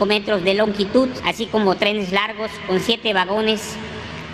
metros 0.06 0.44
de 0.44 0.54
longitud, 0.54 1.08
así 1.24 1.46
como 1.46 1.76
trenes 1.76 2.12
largos 2.12 2.50
con 2.66 2.80
siete 2.80 3.12
vagones 3.12 3.76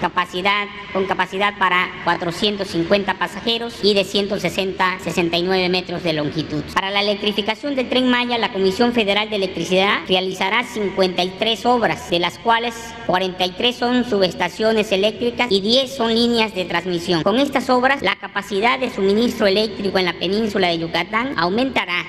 capacidad, 0.05 0.67
con 0.93 1.07
capacidad 1.07 1.57
para 1.59 1.89
450 2.05 3.15
pasajeros 3.15 3.83
y 3.83 3.95
de 3.95 4.05
160 4.05 4.99
69 5.03 5.71
metros 5.71 6.03
de 6.03 6.13
longitud. 6.13 6.63
Para 6.75 6.91
la 6.91 7.01
electrificación 7.01 7.75
del 7.75 7.89
tren 7.89 8.11
Maya, 8.11 8.37
la 8.37 8.53
Comisión 8.53 8.93
Federal 8.93 9.31
de 9.31 9.37
Electricidad 9.37 10.01
realizará 10.07 10.63
53 10.63 11.65
obras, 11.65 12.11
de 12.11 12.19
las 12.19 12.39
cuales 12.39 12.75
43 13.07 13.75
son 13.75 14.05
subestaciones 14.05 14.93
eléctricas 14.93 15.51
y 15.51 15.63
10 15.63 15.97
son 15.97 16.15
líneas 16.15 16.55
de 16.55 16.67
transmisión. 16.67 17.23
Con 17.23 17.39
estas 17.39 17.71
obras, 17.71 18.03
la 18.03 18.17
capacidad 18.17 18.79
de 18.79 18.91
suministro 18.91 19.47
eléctrico 19.47 19.99
en 19.99 20.05
la 20.05 20.13
península 20.13 20.69
de 20.69 20.81
Yucatán 20.81 21.33
aumentará 21.39 22.05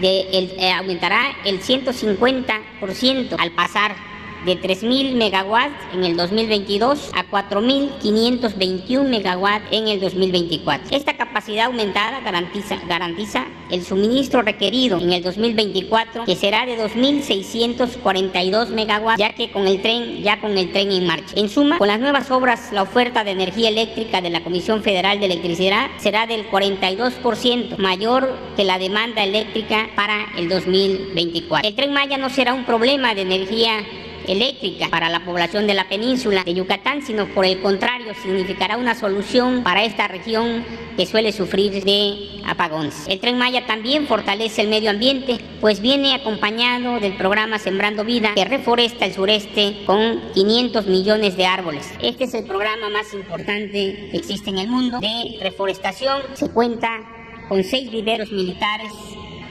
de 0.00 0.20
eh, 0.30 0.72
aumentará 0.72 1.36
el 1.44 1.60
150% 1.60 3.36
al 3.38 3.50
pasar 3.52 4.13
de 4.44 4.60
3.000 4.60 5.14
megawatts 5.14 5.74
en 5.92 6.04
el 6.04 6.16
2022 6.16 7.10
a 7.14 7.24
4.521 7.30 9.08
megawatts 9.08 9.66
en 9.70 9.88
el 9.88 10.00
2024. 10.00 10.96
Esta 10.96 11.16
capacidad 11.16 11.66
aumentada 11.66 12.20
garantiza, 12.20 12.76
garantiza 12.86 13.46
el 13.70 13.82
suministro 13.84 14.42
requerido 14.42 14.98
en 14.98 15.12
el 15.12 15.22
2024 15.22 16.24
que 16.24 16.36
será 16.36 16.66
de 16.66 16.78
2.642 16.78 18.68
megawatts 18.68 19.18
ya 19.18 19.34
que 19.34 19.50
con 19.50 19.66
el 19.66 19.80
tren 19.80 20.22
ya 20.22 20.40
con 20.40 20.56
el 20.56 20.70
tren 20.72 20.92
en 20.92 21.06
marcha. 21.06 21.34
En 21.36 21.48
suma, 21.48 21.78
con 21.78 21.88
las 21.88 22.00
nuevas 22.00 22.30
obras 22.30 22.72
la 22.72 22.82
oferta 22.82 23.24
de 23.24 23.30
energía 23.30 23.68
eléctrica 23.70 24.20
de 24.20 24.30
la 24.30 24.44
Comisión 24.44 24.82
Federal 24.82 25.20
de 25.20 25.26
Electricidad 25.26 25.90
será 25.98 26.26
del 26.26 26.48
42% 26.50 27.78
mayor 27.78 28.36
que 28.56 28.64
la 28.64 28.78
demanda 28.78 29.24
eléctrica 29.24 29.88
para 29.96 30.26
el 30.36 30.48
2024. 30.48 31.68
El 31.68 31.74
tren 31.74 31.92
Maya 31.92 32.18
no 32.18 32.30
será 32.30 32.54
un 32.54 32.64
problema 32.64 33.14
de 33.14 33.22
energía 33.22 33.84
eléctrica 34.26 34.88
para 34.90 35.08
la 35.08 35.24
población 35.24 35.66
de 35.66 35.74
la 35.74 35.88
península 35.88 36.44
de 36.44 36.54
Yucatán, 36.54 37.02
sino 37.02 37.26
por 37.26 37.44
el 37.44 37.60
contrario 37.60 38.12
significará 38.22 38.76
una 38.76 38.94
solución 38.94 39.62
para 39.62 39.84
esta 39.84 40.08
región 40.08 40.64
que 40.96 41.06
suele 41.06 41.32
sufrir 41.32 41.84
de 41.84 42.40
apagones. 42.46 43.06
El 43.08 43.20
tren 43.20 43.38
Maya 43.38 43.66
también 43.66 44.06
fortalece 44.06 44.62
el 44.62 44.68
medio 44.68 44.90
ambiente, 44.90 45.38
pues 45.60 45.80
viene 45.80 46.14
acompañado 46.14 47.00
del 47.00 47.16
programa 47.16 47.58
Sembrando 47.58 48.04
Vida 48.04 48.32
que 48.34 48.44
reforesta 48.44 49.06
el 49.06 49.14
sureste 49.14 49.82
con 49.86 50.20
500 50.32 50.86
millones 50.86 51.36
de 51.36 51.46
árboles. 51.46 51.92
Este 52.00 52.24
es 52.24 52.34
el 52.34 52.44
programa 52.44 52.88
más 52.90 53.12
importante 53.14 54.08
que 54.10 54.16
existe 54.16 54.50
en 54.50 54.58
el 54.58 54.68
mundo 54.68 55.00
de 55.00 55.38
reforestación. 55.40 56.22
Se 56.34 56.50
cuenta 56.50 57.00
con 57.48 57.62
seis 57.64 57.90
viveros 57.90 58.30
militares, 58.30 58.92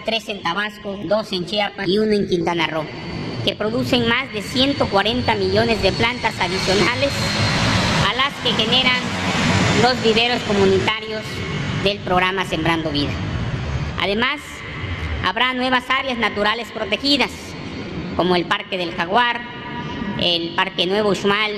tres 0.05 0.28
en 0.30 0.41
Tabasco, 0.41 0.97
dos 1.05 1.32
en 1.32 1.45
Chiapas 1.45 1.88
y 1.88 1.97
uno 1.97 2.13
en 2.13 2.28
Quintana 2.28 2.67
Roo 2.67 2.86
que 3.44 3.56
producen 3.56 4.08
más 4.08 4.32
de 4.32 4.41
140 4.41 5.36
millones 5.36 5.82
de 5.82 5.91
plantas 5.91 6.34
adicionales 6.39 7.10
a 8.10 8.14
las 8.16 8.34
que 8.44 8.64
generan 8.64 9.02
los 9.82 10.02
viveros 10.02 10.41
comunitarios 10.44 11.22
del 11.84 12.00
programa 12.00 12.46
Sembrando 12.46 12.89
Vida. 12.89 13.12
Además, 14.02 14.39
habrá 15.26 15.54
nuevas 15.54 15.84
áreas 15.89 16.18
naturales 16.18 16.72
protegidas, 16.72 17.32
como 18.16 18.36
el 18.36 18.46
Parque 18.46 18.78
del 18.78 18.94
Jaguar, 18.94 19.41
el 20.20 20.54
Parque 20.56 20.86
Nuevo 20.86 21.10
Uxmal 21.10 21.52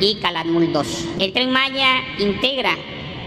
y 0.00 0.16
Calamul 0.20 0.72
2. 0.72 1.08
El 1.18 1.32
Tren 1.32 1.50
Maya 1.50 2.02
integra 2.18 2.76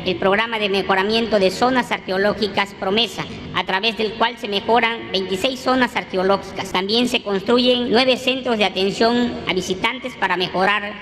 el 0.06 0.16
programa 0.18 0.60
de 0.60 0.70
mejoramiento 0.70 1.40
de 1.40 1.52
zonas 1.52 1.92
arqueológicas 1.92 2.74
Promesa, 2.80 3.26
a 3.56 3.66
través 3.66 3.98
del 3.98 4.14
cual 4.14 4.38
se 4.38 4.48
mejoran 4.48 5.12
26 5.12 5.60
zonas 5.60 5.96
arqueológicas. 5.96 6.72
También 6.72 7.08
se 7.08 7.22
construyen 7.22 7.90
nueve 7.90 8.18
centros 8.18 8.58
de 8.58 8.66
atención 8.66 9.34
a 9.48 9.54
visitantes 9.54 10.16
para 10.16 10.38
mejorar 10.38 10.94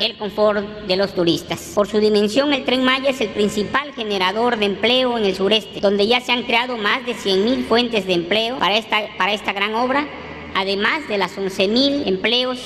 el 0.00 0.16
confort 0.16 0.66
de 0.86 0.96
los 0.96 1.14
turistas. 1.14 1.72
Por 1.74 1.88
su 1.88 1.98
dimensión, 1.98 2.52
el 2.52 2.64
tren 2.64 2.84
Maya 2.84 3.10
es 3.10 3.20
el 3.20 3.28
principal 3.28 3.92
generador 3.94 4.58
de 4.58 4.66
empleo 4.66 5.18
en 5.18 5.24
el 5.24 5.34
sureste, 5.34 5.80
donde 5.80 6.06
ya 6.06 6.20
se 6.20 6.32
han 6.32 6.42
creado 6.42 6.76
más 6.76 7.06
de 7.06 7.14
100.000 7.14 7.64
fuentes 7.66 8.06
de 8.06 8.14
empleo 8.14 8.58
para 8.58 8.76
esta, 8.76 9.02
para 9.16 9.32
esta 9.32 9.52
gran 9.52 9.74
obra, 9.74 10.06
además 10.54 11.06
de 11.08 11.18
las 11.18 11.36
11.000 11.36 12.06
empleos 12.06 12.58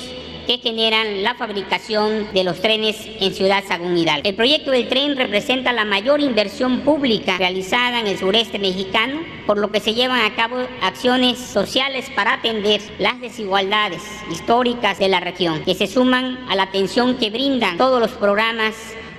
que 0.49 0.57
generan 0.57 1.21
la 1.21 1.35
fabricación 1.35 2.33
de 2.33 2.43
los 2.43 2.59
trenes 2.59 2.97
en 3.19 3.35
Ciudad 3.35 3.63
Sagún 3.67 3.95
Hidalgo. 3.95 4.27
El 4.27 4.33
proyecto 4.33 4.71
del 4.71 4.87
tren 4.87 5.15
representa 5.15 5.73
la 5.73 5.85
mayor 5.85 6.21
inversión 6.21 6.79
pública 6.79 7.37
realizada 7.37 7.99
en 7.99 8.07
el 8.07 8.17
sureste 8.17 8.57
mexicano, 8.57 9.21
por 9.45 9.59
lo 9.59 9.71
que 9.71 9.79
se 9.79 9.93
llevan 9.93 10.21
a 10.21 10.35
cabo 10.35 10.57
acciones 10.81 11.37
sociales 11.37 12.09
para 12.15 12.33
atender 12.33 12.81
las 12.97 13.21
desigualdades 13.21 14.01
históricas 14.31 14.97
de 14.97 15.09
la 15.09 15.19
región, 15.19 15.63
que 15.63 15.75
se 15.75 15.85
suman 15.85 16.39
a 16.49 16.55
la 16.55 16.63
atención 16.63 17.17
que 17.17 17.29
brindan 17.29 17.77
todos 17.77 17.99
los 17.99 18.09
programas 18.13 18.73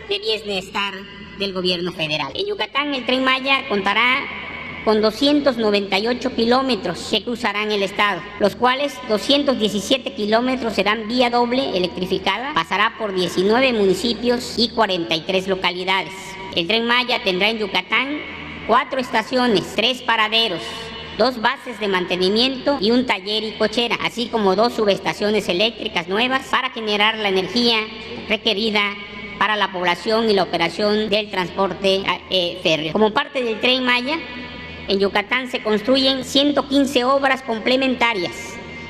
de 0.09 0.18
bienestar 0.18 0.95
del 1.39 1.53
gobierno 1.53 1.93
federal. 1.93 2.33
En 2.35 2.47
Yucatán 2.47 2.93
el 2.93 3.07
tren 3.07 3.22
Maya 3.22 3.68
contará 3.68 4.18
con 4.85 5.01
298 5.01 6.35
kilómetros 6.35 7.09
que 7.11 7.22
cruzarán 7.22 7.70
el 7.70 7.83
estado, 7.83 8.22
los 8.39 8.57
cuales 8.57 8.95
217 9.09 10.14
kilómetros 10.14 10.74
serán 10.74 11.07
vía 11.09 11.31
doble 11.31 11.76
electrificada, 11.76 12.55
pasará 12.55 12.95
por 12.99 13.14
19 13.14 13.72
municipios 13.72 14.55
y 14.57 14.70
43 14.70 15.49
localidades. 15.49 16.12
El 16.57 16.66
tren 16.66 16.87
Maya 16.87 17.22
tendrá 17.22 17.51
en 17.51 17.59
Yucatán 17.59 18.18
cuatro 18.66 19.01
estaciones, 19.01 19.74
tres 19.76 20.03
paraderos, 20.03 20.61
dos 21.18 21.41
bases 21.41 21.78
de 21.78 21.89
mantenimiento 21.89 22.78
y 22.81 22.91
un 22.91 23.07
taller 23.07 23.45
y 23.45 23.53
cochera, 23.53 23.97
así 24.03 24.28
como 24.28 24.57
dos 24.57 24.72
subestaciones 24.74 25.49
eléctricas 25.49 26.09
nuevas 26.09 26.47
para 26.51 26.70
generar 26.70 27.18
la 27.18 27.28
energía 27.28 27.78
requerida 28.28 28.81
para 29.39 29.57
la 29.57 29.72
población 29.72 30.28
y 30.28 30.35
la 30.35 30.43
operación 30.43 31.09
del 31.09 31.31
transporte 31.31 32.03
eh, 32.31 32.59
férreo. 32.62 32.93
Como 32.93 33.12
parte 33.12 33.43
del 33.43 33.61
tren 33.61 33.85
Maya, 33.85 34.18
en 34.91 34.99
Yucatán 34.99 35.49
se 35.49 35.62
construyen 35.62 36.24
115 36.24 37.05
obras 37.05 37.43
complementarias 37.43 38.32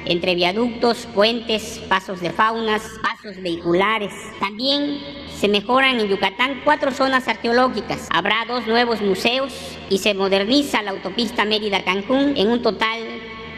entre 0.07 0.35
viaductos, 0.35 1.07
puentes, 1.15 1.79
pasos 1.91 2.23
de 2.23 2.31
faunas, 2.31 2.83
pasos 3.03 3.41
vehiculares. 3.43 4.11
También 4.41 4.99
se 5.37 5.47
mejoran 5.47 6.01
en 6.01 6.09
Yucatán 6.09 6.63
cuatro 6.65 6.91
zonas 6.91 7.29
arqueológicas. 7.29 8.09
Habrá 8.11 8.47
dos 8.49 8.67
nuevos 8.67 9.03
museos 9.03 9.53
y 9.91 9.99
se 9.99 10.15
moderniza 10.15 10.81
la 10.81 10.93
autopista 10.93 11.45
Mérida-Cancún 11.45 12.33
en 12.37 12.49
un 12.49 12.63
total 12.63 12.99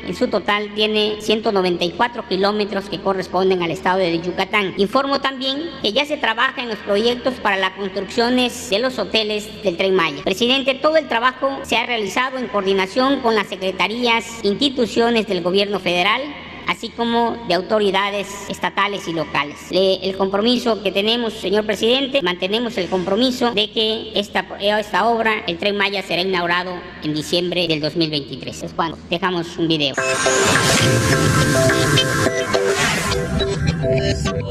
en 0.07 0.14
su 0.14 0.28
total 0.28 0.74
tiene 0.74 1.16
194 1.20 2.28
kilómetros 2.28 2.88
que 2.88 3.00
corresponden 3.00 3.62
al 3.62 3.70
estado 3.70 3.98
de 3.98 4.20
Yucatán. 4.20 4.74
Informo 4.76 5.20
también 5.20 5.70
que 5.82 5.92
ya 5.92 6.05
se 6.05 6.16
trabaja 6.16 6.62
en 6.62 6.68
los 6.68 6.78
proyectos 6.78 7.34
para 7.34 7.57
las 7.57 7.72
construcciones 7.72 8.70
de 8.70 8.78
los 8.78 8.98
hoteles 8.98 9.62
del 9.62 9.76
Tren 9.76 9.94
Maya. 9.94 10.22
Presidente, 10.24 10.74
todo 10.74 10.96
el 10.96 11.09
trabajo 11.09 11.59
se 11.62 11.76
ha 11.76 11.86
realizado 11.86 12.38
en 12.38 12.48
coordinación 12.48 13.20
con 13.20 13.34
las 13.34 13.48
secretarías, 13.48 14.44
instituciones 14.44 15.26
del 15.26 15.42
gobierno 15.42 15.80
federal, 15.80 16.22
así 16.67 16.89
como 16.91 17.37
de 17.49 17.55
autoridades 17.55 18.29
estatales 18.49 19.07
y 19.09 19.13
locales. 19.13 19.57
el 19.71 20.17
compromiso 20.17 20.83
que 20.83 20.93
tenemos, 20.93 21.35
señor 21.35 21.65
presidente, 21.67 22.23
mantenemos 22.23 22.77
el 22.79 22.89
compromiso 22.89 23.53
de 23.53 23.71
que 23.71 24.13
esta, 24.15 24.47
esta 24.61 25.07
obra, 25.07 25.45
el 25.47 25.59
Tren 25.59 25.77
Maya, 25.77 26.03
será 26.03 26.23
inaugurado 26.23 26.73
en 27.03 27.15
diciembre 27.15 27.67
del 27.69 27.81
2023. 27.81 28.63
Es 28.63 28.73
cuando 28.73 28.99
dejamos 29.11 29.57
un 29.59 29.69
video. 29.69 29.95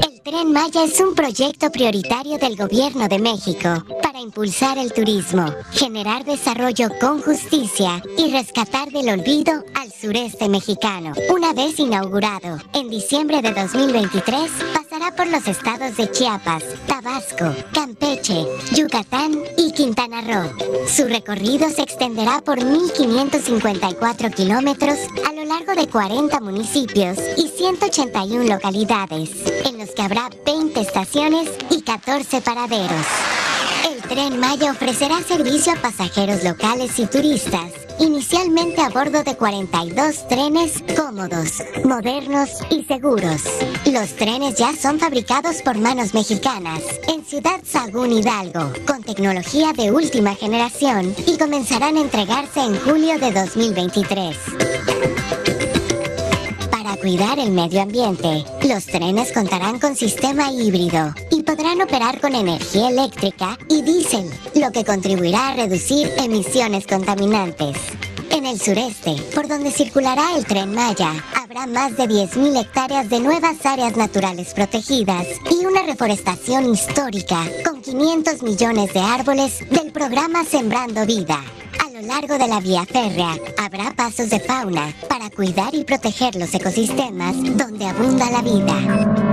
El 0.02 0.20
Tren 0.22 0.52
Maya 0.52 0.84
es 0.84 1.00
un 1.00 1.14
proyecto 1.14 1.70
prioritario 1.70 2.38
del 2.38 2.56
Gobierno 2.56 3.08
de 3.08 3.18
México 3.18 3.84
para 4.12 4.24
impulsar 4.24 4.76
el 4.76 4.92
turismo, 4.92 5.46
generar 5.72 6.26
desarrollo 6.26 6.90
con 7.00 7.22
justicia 7.22 8.02
y 8.18 8.30
rescatar 8.30 8.90
del 8.90 9.08
olvido 9.08 9.64
al 9.74 9.90
sureste 9.90 10.50
mexicano. 10.50 11.14
Una 11.30 11.54
vez 11.54 11.78
inaugurado, 11.78 12.58
en 12.74 12.90
diciembre 12.90 13.40
de 13.40 13.52
2023, 13.52 14.50
pasará 14.74 15.16
por 15.16 15.28
los 15.28 15.48
estados 15.48 15.96
de 15.96 16.10
Chiapas, 16.10 16.62
Tabasco, 16.86 17.54
Campeche, 17.72 18.44
Yucatán 18.74 19.32
y 19.56 19.72
Quintana 19.72 20.20
Roo. 20.20 20.52
Su 20.86 21.06
recorrido 21.06 21.70
se 21.70 21.80
extenderá 21.80 22.42
por 22.42 22.58
1.554 22.58 24.34
kilómetros 24.34 24.98
a 25.26 25.32
lo 25.32 25.46
largo 25.46 25.74
de 25.74 25.88
40 25.88 26.38
municipios 26.40 27.16
y 27.38 27.48
181 27.48 28.44
localidades, 28.44 29.30
en 29.64 29.78
los 29.78 29.88
que 29.92 30.02
habrá 30.02 30.28
20 30.44 30.80
estaciones 30.82 31.48
y 31.70 31.80
14 31.80 32.42
paraderos. 32.42 33.06
Tren 34.12 34.38
Maya 34.38 34.72
ofrecerá 34.72 35.22
servicio 35.22 35.72
a 35.72 35.76
pasajeros 35.76 36.44
locales 36.44 36.98
y 36.98 37.06
turistas, 37.06 37.72
inicialmente 37.98 38.82
a 38.82 38.90
bordo 38.90 39.24
de 39.24 39.34
42 39.34 40.28
trenes 40.28 40.84
cómodos, 40.94 41.62
modernos 41.82 42.50
y 42.68 42.84
seguros. 42.84 43.40
Los 43.90 44.14
trenes 44.16 44.56
ya 44.56 44.76
son 44.76 45.00
fabricados 45.00 45.62
por 45.62 45.78
manos 45.78 46.12
mexicanas 46.12 46.82
en 47.08 47.24
Ciudad 47.24 47.62
Sagún 47.64 48.12
Hidalgo, 48.12 48.74
con 48.86 49.02
tecnología 49.02 49.72
de 49.72 49.90
última 49.90 50.34
generación 50.34 51.14
y 51.26 51.38
comenzarán 51.38 51.96
a 51.96 52.02
entregarse 52.02 52.60
en 52.60 52.78
julio 52.80 53.18
de 53.18 53.32
2023 53.32 54.36
cuidar 57.02 57.40
el 57.40 57.50
medio 57.50 57.82
ambiente. 57.82 58.44
Los 58.62 58.86
trenes 58.86 59.32
contarán 59.32 59.80
con 59.80 59.96
sistema 59.96 60.52
híbrido 60.52 61.12
y 61.32 61.42
podrán 61.42 61.82
operar 61.82 62.20
con 62.20 62.32
energía 62.32 62.90
eléctrica 62.90 63.58
y 63.68 63.82
diésel, 63.82 64.30
lo 64.54 64.70
que 64.70 64.84
contribuirá 64.84 65.48
a 65.48 65.54
reducir 65.56 66.08
emisiones 66.16 66.86
contaminantes. 66.86 67.76
En 68.32 68.46
el 68.46 68.60
sureste, 68.60 69.14
por 69.34 69.46
donde 69.46 69.70
circulará 69.70 70.36
el 70.36 70.44
tren 70.44 70.74
Maya, 70.74 71.12
habrá 71.40 71.66
más 71.66 71.96
de 71.96 72.04
10.000 72.04 72.60
hectáreas 72.60 73.08
de 73.08 73.20
nuevas 73.20 73.64
áreas 73.64 73.96
naturales 73.96 74.52
protegidas 74.54 75.26
y 75.50 75.64
una 75.64 75.82
reforestación 75.82 76.72
histórica 76.72 77.44
con 77.64 77.80
500 77.80 78.42
millones 78.42 78.92
de 78.92 79.00
árboles 79.00 79.60
del 79.70 79.92
programa 79.92 80.44
Sembrando 80.44 81.06
Vida 81.06 81.40
largo 82.06 82.36
de 82.36 82.48
la 82.48 82.60
vía 82.60 82.84
férrea 82.84 83.36
habrá 83.58 83.92
pasos 83.94 84.30
de 84.30 84.40
fauna 84.40 84.92
para 85.08 85.30
cuidar 85.30 85.74
y 85.74 85.84
proteger 85.84 86.34
los 86.34 86.52
ecosistemas 86.54 87.36
donde 87.56 87.86
abunda 87.86 88.30
la 88.30 88.42
vida. 88.42 89.31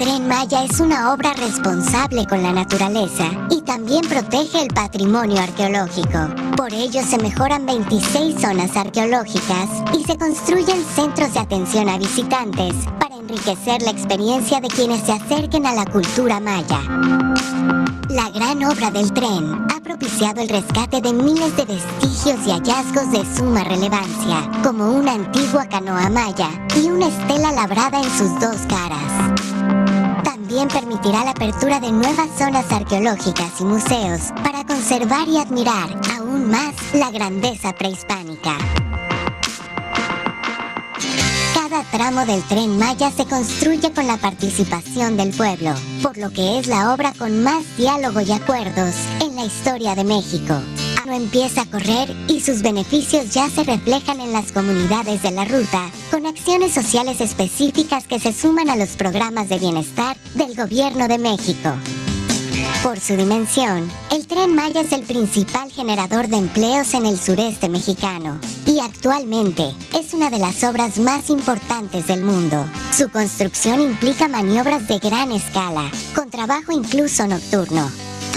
Tren 0.00 0.26
Maya 0.26 0.64
es 0.64 0.80
una 0.80 1.12
obra 1.12 1.34
responsable 1.34 2.26
con 2.26 2.42
la 2.42 2.52
naturaleza 2.52 3.32
y 3.50 3.60
también 3.60 4.00
protege 4.08 4.62
el 4.62 4.68
patrimonio 4.68 5.38
arqueológico. 5.38 6.26
Por 6.56 6.72
ello 6.72 7.02
se 7.02 7.18
mejoran 7.18 7.66
26 7.66 8.40
zonas 8.40 8.74
arqueológicas 8.78 9.68
y 9.92 10.02
se 10.02 10.16
construyen 10.16 10.82
centros 10.96 11.34
de 11.34 11.40
atención 11.40 11.90
a 11.90 11.98
visitantes 11.98 12.74
para 12.98 13.14
enriquecer 13.14 13.82
la 13.82 13.90
experiencia 13.90 14.62
de 14.62 14.68
quienes 14.68 15.02
se 15.02 15.12
acerquen 15.12 15.66
a 15.66 15.74
la 15.74 15.84
cultura 15.84 16.40
maya. 16.40 16.80
La 18.08 18.30
gran 18.30 18.64
obra 18.64 18.90
del 18.90 19.12
tren 19.12 19.66
ha 19.70 19.82
propiciado 19.82 20.40
el 20.40 20.48
rescate 20.48 21.02
de 21.02 21.12
miles 21.12 21.54
de 21.58 21.66
vestigios 21.66 22.46
y 22.46 22.52
hallazgos 22.52 23.12
de 23.12 23.36
suma 23.36 23.64
relevancia, 23.64 24.50
como 24.62 24.92
una 24.92 25.12
antigua 25.12 25.66
canoa 25.66 26.08
maya 26.08 26.48
y 26.74 26.88
una 26.88 27.08
estela 27.08 27.52
labrada 27.52 27.98
en 27.98 28.10
sus 28.16 28.30
dos 28.40 28.56
caras. 28.66 29.59
También 30.50 30.66
permitirá 30.66 31.22
la 31.22 31.30
apertura 31.30 31.78
de 31.78 31.92
nuevas 31.92 32.28
zonas 32.36 32.72
arqueológicas 32.72 33.60
y 33.60 33.64
museos 33.64 34.32
para 34.42 34.64
conservar 34.64 35.28
y 35.28 35.38
admirar 35.38 35.96
aún 36.18 36.50
más 36.50 36.74
la 36.92 37.12
grandeza 37.12 37.72
prehispánica. 37.72 38.58
Cada 41.54 41.84
tramo 41.92 42.26
del 42.26 42.42
tren 42.48 42.76
Maya 42.80 43.12
se 43.12 43.26
construye 43.26 43.92
con 43.92 44.08
la 44.08 44.16
participación 44.16 45.16
del 45.16 45.30
pueblo, 45.30 45.72
por 46.02 46.18
lo 46.18 46.32
que 46.32 46.58
es 46.58 46.66
la 46.66 46.94
obra 46.94 47.12
con 47.16 47.44
más 47.44 47.62
diálogo 47.76 48.20
y 48.20 48.32
acuerdos 48.32 48.96
en 49.20 49.36
la 49.36 49.44
historia 49.44 49.94
de 49.94 50.02
México. 50.02 50.56
No 51.06 51.12
empieza 51.14 51.62
a 51.62 51.66
correr 51.66 52.14
y 52.28 52.40
sus 52.40 52.62
beneficios 52.62 53.32
ya 53.32 53.48
se 53.48 53.64
reflejan 53.64 54.20
en 54.20 54.32
las 54.32 54.52
comunidades 54.52 55.22
de 55.22 55.30
la 55.30 55.44
ruta, 55.44 55.90
con 56.10 56.26
acciones 56.26 56.72
sociales 56.72 57.20
específicas 57.20 58.06
que 58.06 58.20
se 58.20 58.32
suman 58.32 58.68
a 58.68 58.76
los 58.76 58.90
programas 58.90 59.48
de 59.48 59.58
bienestar 59.58 60.16
del 60.34 60.54
Gobierno 60.54 61.08
de 61.08 61.18
México. 61.18 61.70
Por 62.82 62.98
su 62.98 63.16
dimensión, 63.16 63.90
el 64.10 64.26
tren 64.26 64.54
Maya 64.54 64.80
es 64.80 64.92
el 64.92 65.02
principal 65.02 65.70
generador 65.70 66.28
de 66.28 66.36
empleos 66.36 66.94
en 66.94 67.06
el 67.06 67.18
sureste 67.18 67.68
mexicano 67.68 68.38
y 68.66 68.80
actualmente 68.80 69.74
es 69.98 70.14
una 70.14 70.30
de 70.30 70.38
las 70.38 70.64
obras 70.64 70.98
más 70.98 71.30
importantes 71.30 72.06
del 72.06 72.22
mundo. 72.22 72.64
Su 72.96 73.10
construcción 73.10 73.80
implica 73.80 74.28
maniobras 74.28 74.88
de 74.88 74.98
gran 74.98 75.32
escala, 75.32 75.90
con 76.14 76.30
trabajo 76.30 76.72
incluso 76.72 77.26
nocturno, 77.26 77.90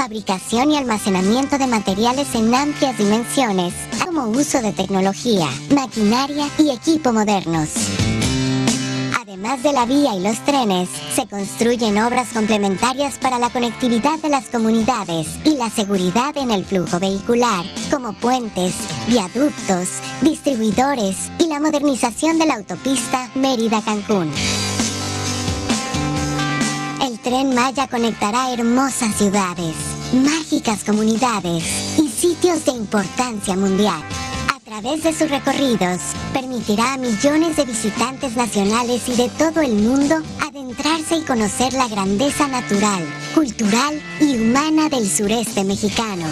fabricación 0.03 0.69
y 0.69 0.75
almacenamiento 0.75 1.57
de 1.57 1.65
materiales 1.65 2.35
en 2.35 2.53
amplias 2.53 2.97
dimensiones, 2.97 3.73
como 4.03 4.27
uso 4.27 4.61
de 4.61 4.73
tecnología, 4.73 5.47
maquinaria 5.73 6.49
y 6.59 6.71
equipo 6.71 7.13
modernos. 7.13 7.69
Además 9.21 9.63
de 9.63 9.71
la 9.71 9.85
vía 9.85 10.13
y 10.13 10.19
los 10.19 10.43
trenes, 10.43 10.89
se 11.15 11.25
construyen 11.25 11.97
obras 11.99 12.27
complementarias 12.33 13.17
para 13.17 13.39
la 13.39 13.49
conectividad 13.49 14.19
de 14.19 14.27
las 14.27 14.47
comunidades 14.47 15.29
y 15.45 15.55
la 15.55 15.69
seguridad 15.69 16.35
en 16.35 16.51
el 16.51 16.65
flujo 16.65 16.99
vehicular, 16.99 17.63
como 17.89 18.11
puentes, 18.11 18.75
viaductos, 19.07 19.87
distribuidores 20.21 21.15
y 21.39 21.47
la 21.47 21.61
modernización 21.61 22.39
de 22.39 22.47
la 22.47 22.55
autopista 22.55 23.29
Mérida-Cancún. 23.35 24.33
El 27.01 27.19
tren 27.19 27.55
Maya 27.55 27.87
conectará 27.87 28.51
hermosas 28.51 29.15
ciudades, 29.15 29.92
mágicas 30.13 30.83
comunidades 30.83 31.63
y 31.97 32.07
sitios 32.07 32.65
de 32.65 32.71
importancia 32.71 33.55
mundial 33.55 34.01
a 34.53 34.59
través 34.59 35.03
de 35.03 35.13
sus 35.13 35.29
recorridos, 35.29 35.99
permitirá 36.33 36.93
a 36.93 36.97
millones 36.97 37.57
de 37.57 37.65
visitantes 37.65 38.35
nacionales 38.35 39.07
y 39.07 39.15
de 39.15 39.29
todo 39.29 39.61
el 39.61 39.73
mundo 39.73 40.15
adentrarse 40.41 41.17
y 41.17 41.21
conocer 41.21 41.73
la 41.73 41.87
grandeza 41.87 42.47
natural, 42.47 43.03
cultural 43.35 44.01
y 44.19 44.37
humana 44.37 44.89
del 44.89 45.09
sureste 45.09 45.63
mexicano. 45.63 46.25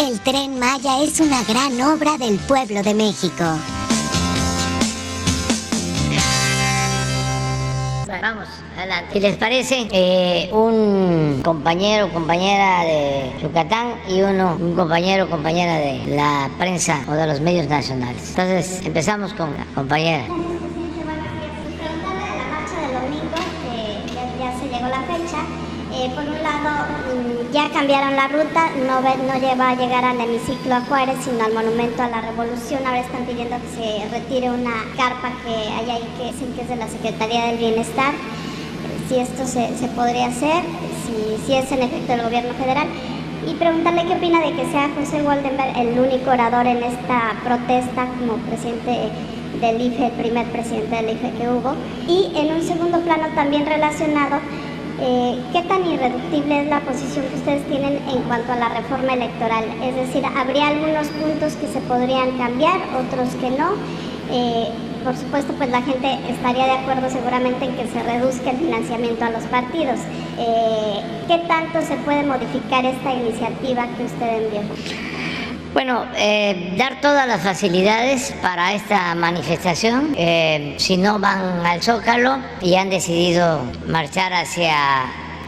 El 0.00 0.18
tren 0.20 0.58
Maya 0.58 1.02
es 1.02 1.20
una 1.20 1.42
gran 1.44 1.80
obra 1.80 2.18
del 2.18 2.38
pueblo 2.38 2.82
de 2.82 2.94
México. 2.94 3.44
Vamos, 8.20 8.48
adelante. 8.82 9.12
Si 9.12 9.20
les 9.20 9.36
parece, 9.36 9.88
eh, 9.92 10.50
un 10.52 11.40
compañero 11.42 12.06
o 12.06 12.10
compañera 12.10 12.84
de 12.84 13.32
Yucatán 13.40 13.94
y 14.08 14.22
uno, 14.22 14.56
un 14.60 14.74
compañero 14.74 15.24
o 15.24 15.30
compañera 15.30 15.76
de 15.76 16.16
la 16.16 16.50
prensa 16.58 17.00
o 17.08 17.12
de 17.12 17.26
los 17.26 17.40
medios 17.40 17.68
nacionales. 17.68 18.30
Entonces, 18.30 18.84
empezamos 18.84 19.32
con 19.34 19.50
la 19.56 19.64
compañera. 19.74 20.24
Eh, 25.94 26.10
por 26.16 26.24
un 26.24 26.42
lado, 26.42 26.86
mm, 27.14 27.52
ya 27.52 27.70
cambiaron 27.70 28.16
la 28.16 28.26
ruta, 28.26 28.70
no, 28.86 29.00
no 29.02 29.38
lleva 29.38 29.70
a 29.70 29.74
llegar 29.76 30.04
al 30.04 30.18
hemiciclo 30.18 30.74
a 30.74 30.80
Juárez, 30.80 31.16
sino 31.22 31.44
al 31.44 31.52
Monumento 31.52 32.02
a 32.02 32.08
la 32.08 32.22
Revolución. 32.22 32.84
Ahora 32.84 33.00
están 33.00 33.26
pidiendo 33.26 33.56
que 33.60 33.68
se 33.68 34.08
retire 34.08 34.50
una 34.50 34.72
carpa 34.96 35.30
que 35.44 35.52
hay 35.52 35.90
ahí 35.90 36.08
que 36.16 36.32
dicen 36.32 36.54
que 36.54 36.62
es 36.62 36.68
de 36.70 36.76
la 36.76 36.88
Secretaría 36.88 37.44
del 37.46 37.58
Bienestar. 37.58 38.14
Si 39.08 39.18
esto 39.18 39.46
se, 39.46 39.88
podría 39.88 40.26
hacer, 40.26 40.62
si, 41.04 41.44
si, 41.44 41.54
es 41.54 41.70
en 41.72 41.82
efecto 41.82 42.12
el 42.12 42.22
gobierno 42.22 42.54
federal. 42.54 42.86
Y 43.48 43.54
preguntarle 43.54 44.04
qué 44.06 44.14
opina 44.14 44.40
de 44.40 44.52
que 44.52 44.70
sea 44.70 44.88
José 44.96 45.20
Waldenberg 45.22 45.76
el 45.76 45.98
único 45.98 46.30
orador 46.30 46.66
en 46.66 46.82
esta 46.82 47.34
protesta 47.44 48.06
como 48.18 48.36
presidente 48.46 49.10
del 49.60 49.80
IFE, 49.80 50.06
el 50.06 50.12
primer 50.12 50.46
presidente 50.46 50.94
del 50.94 51.10
IFE 51.10 51.32
que 51.32 51.48
hubo. 51.48 51.74
Y 52.06 52.32
en 52.36 52.54
un 52.54 52.62
segundo 52.62 53.00
plano 53.00 53.26
también 53.34 53.66
relacionado 53.66 54.38
eh, 55.04 55.36
¿qué 55.52 55.62
tan 55.62 55.84
irreductible 55.84 56.62
es 56.62 56.68
la 56.68 56.78
posición 56.80 57.24
que 57.26 57.34
ustedes 57.34 57.66
tienen 57.66 57.98
en 58.08 58.22
cuanto 58.22 58.52
a 58.52 58.56
la 58.56 58.68
reforma 58.68 59.14
electoral? 59.14 59.64
Es 59.82 59.96
decir, 59.96 60.22
¿habría 60.24 60.68
algunos 60.68 61.08
puntos 61.08 61.54
que 61.56 61.66
se 61.66 61.80
podrían 61.80 62.38
cambiar, 62.38 62.78
otros 62.94 63.34
que 63.40 63.50
no? 63.50 63.72
Eh, 64.30 64.68
por 65.02 65.16
supuesto, 65.16 65.52
pues 65.54 65.70
la 65.70 65.82
gente 65.82 66.18
estaría 66.28 66.64
de 66.64 66.72
acuerdo 66.72 67.10
seguramente 67.10 67.64
en 67.64 67.76
que 67.76 67.86
se 67.86 68.02
reduzca 68.02 68.50
el 68.50 68.58
financiamiento 68.58 69.24
a 69.24 69.30
los 69.30 69.44
partidos. 69.44 70.00
Eh, 70.38 71.00
¿Qué 71.28 71.38
tanto 71.48 71.80
se 71.82 71.96
puede 71.96 72.22
modificar 72.24 72.84
esta 72.84 73.12
iniciativa 73.12 73.86
que 73.96 74.04
usted 74.04 74.44
envió? 74.44 74.62
Bueno, 75.72 76.04
eh, 76.16 76.74
dar 76.76 77.00
todas 77.00 77.26
las 77.26 77.40
facilidades 77.40 78.34
para 78.42 78.74
esta 78.74 79.14
manifestación. 79.14 80.14
Eh, 80.18 80.74
si 80.78 80.98
no 80.98 81.18
van 81.18 81.64
al 81.64 81.82
Zócalo 81.82 82.38
y 82.60 82.74
han 82.74 82.90
decidido 82.90 83.62
marchar 83.86 84.34
hacia 84.34 84.76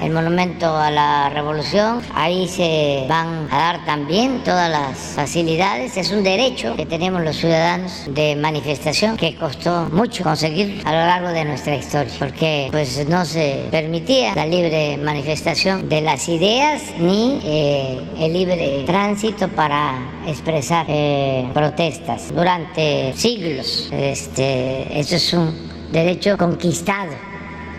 el 0.03 0.13
monumento 0.13 0.77
a 0.77 0.91
la 0.91 1.29
revolución. 1.31 2.01
Ahí 2.15 2.49
se 2.49 3.07
van 3.09 3.49
a 3.51 3.57
dar 3.57 3.85
también 3.85 4.43
todas 4.45 4.71
las 4.71 4.99
facilidades. 5.15 5.97
Es 5.97 6.11
un 6.11 6.23
derecho 6.23 6.77
que 6.77 6.87
tenemos 6.87 7.23
los 7.23 7.37
ciudadanos 7.37 8.05
de 8.09 8.37
manifestación 8.37 9.17
que 9.17 9.37
costó 9.37 9.89
mucho 9.91 10.25
conseguir 10.25 10.83
a 10.85 10.93
lo 10.93 10.99
largo 10.99 11.29
de 11.29 11.45
nuestra 11.45 11.77
historia, 11.77 12.13
porque 12.19 12.69
pues 12.71 13.09
no 13.09 13.25
se 13.25 13.67
permitía 13.71 14.35
la 14.35 14.47
libre 14.47 14.97
manifestación 14.97 15.89
de 15.89 16.01
las 16.01 16.29
ideas 16.29 16.83
ni 16.99 17.41
eh, 17.45 18.01
el 18.19 18.33
libre 18.33 18.85
tránsito 18.87 19.49
para 19.49 19.99
expresar 20.27 20.87
eh, 20.89 21.49
protestas 21.53 22.35
durante 22.35 23.13
siglos. 23.17 23.89
Este, 23.93 24.99
eso 24.99 25.17
es 25.17 25.33
un 25.33 25.55
derecho 25.93 26.37
conquistado 26.37 27.34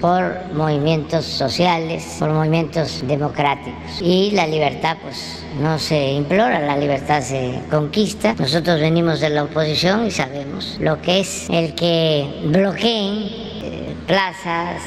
por 0.05 0.53
movimientos 0.53 1.25
sociales, 1.25 2.17
por 2.19 2.29
movimientos 2.29 3.03
democráticos. 3.07 3.99
Y 4.01 4.29
la 4.31 4.45
libertad, 4.45 4.97
pues, 5.01 5.43
no 5.59 5.79
se 5.79 6.11
implora, 6.11 6.59
la 6.59 6.77
libertad 6.77 7.23
se 7.23 7.59
conquista. 7.71 8.35
Nosotros 8.37 8.79
venimos 8.79 9.19
de 9.19 9.31
la 9.31 9.45
oposición 9.45 10.05
y 10.05 10.11
sabemos 10.11 10.77
lo 10.79 11.01
que 11.01 11.21
es 11.21 11.49
el 11.49 11.73
que 11.73 12.39
bloqueen 12.43 13.29
eh, 13.63 13.95
plazas, 14.05 14.83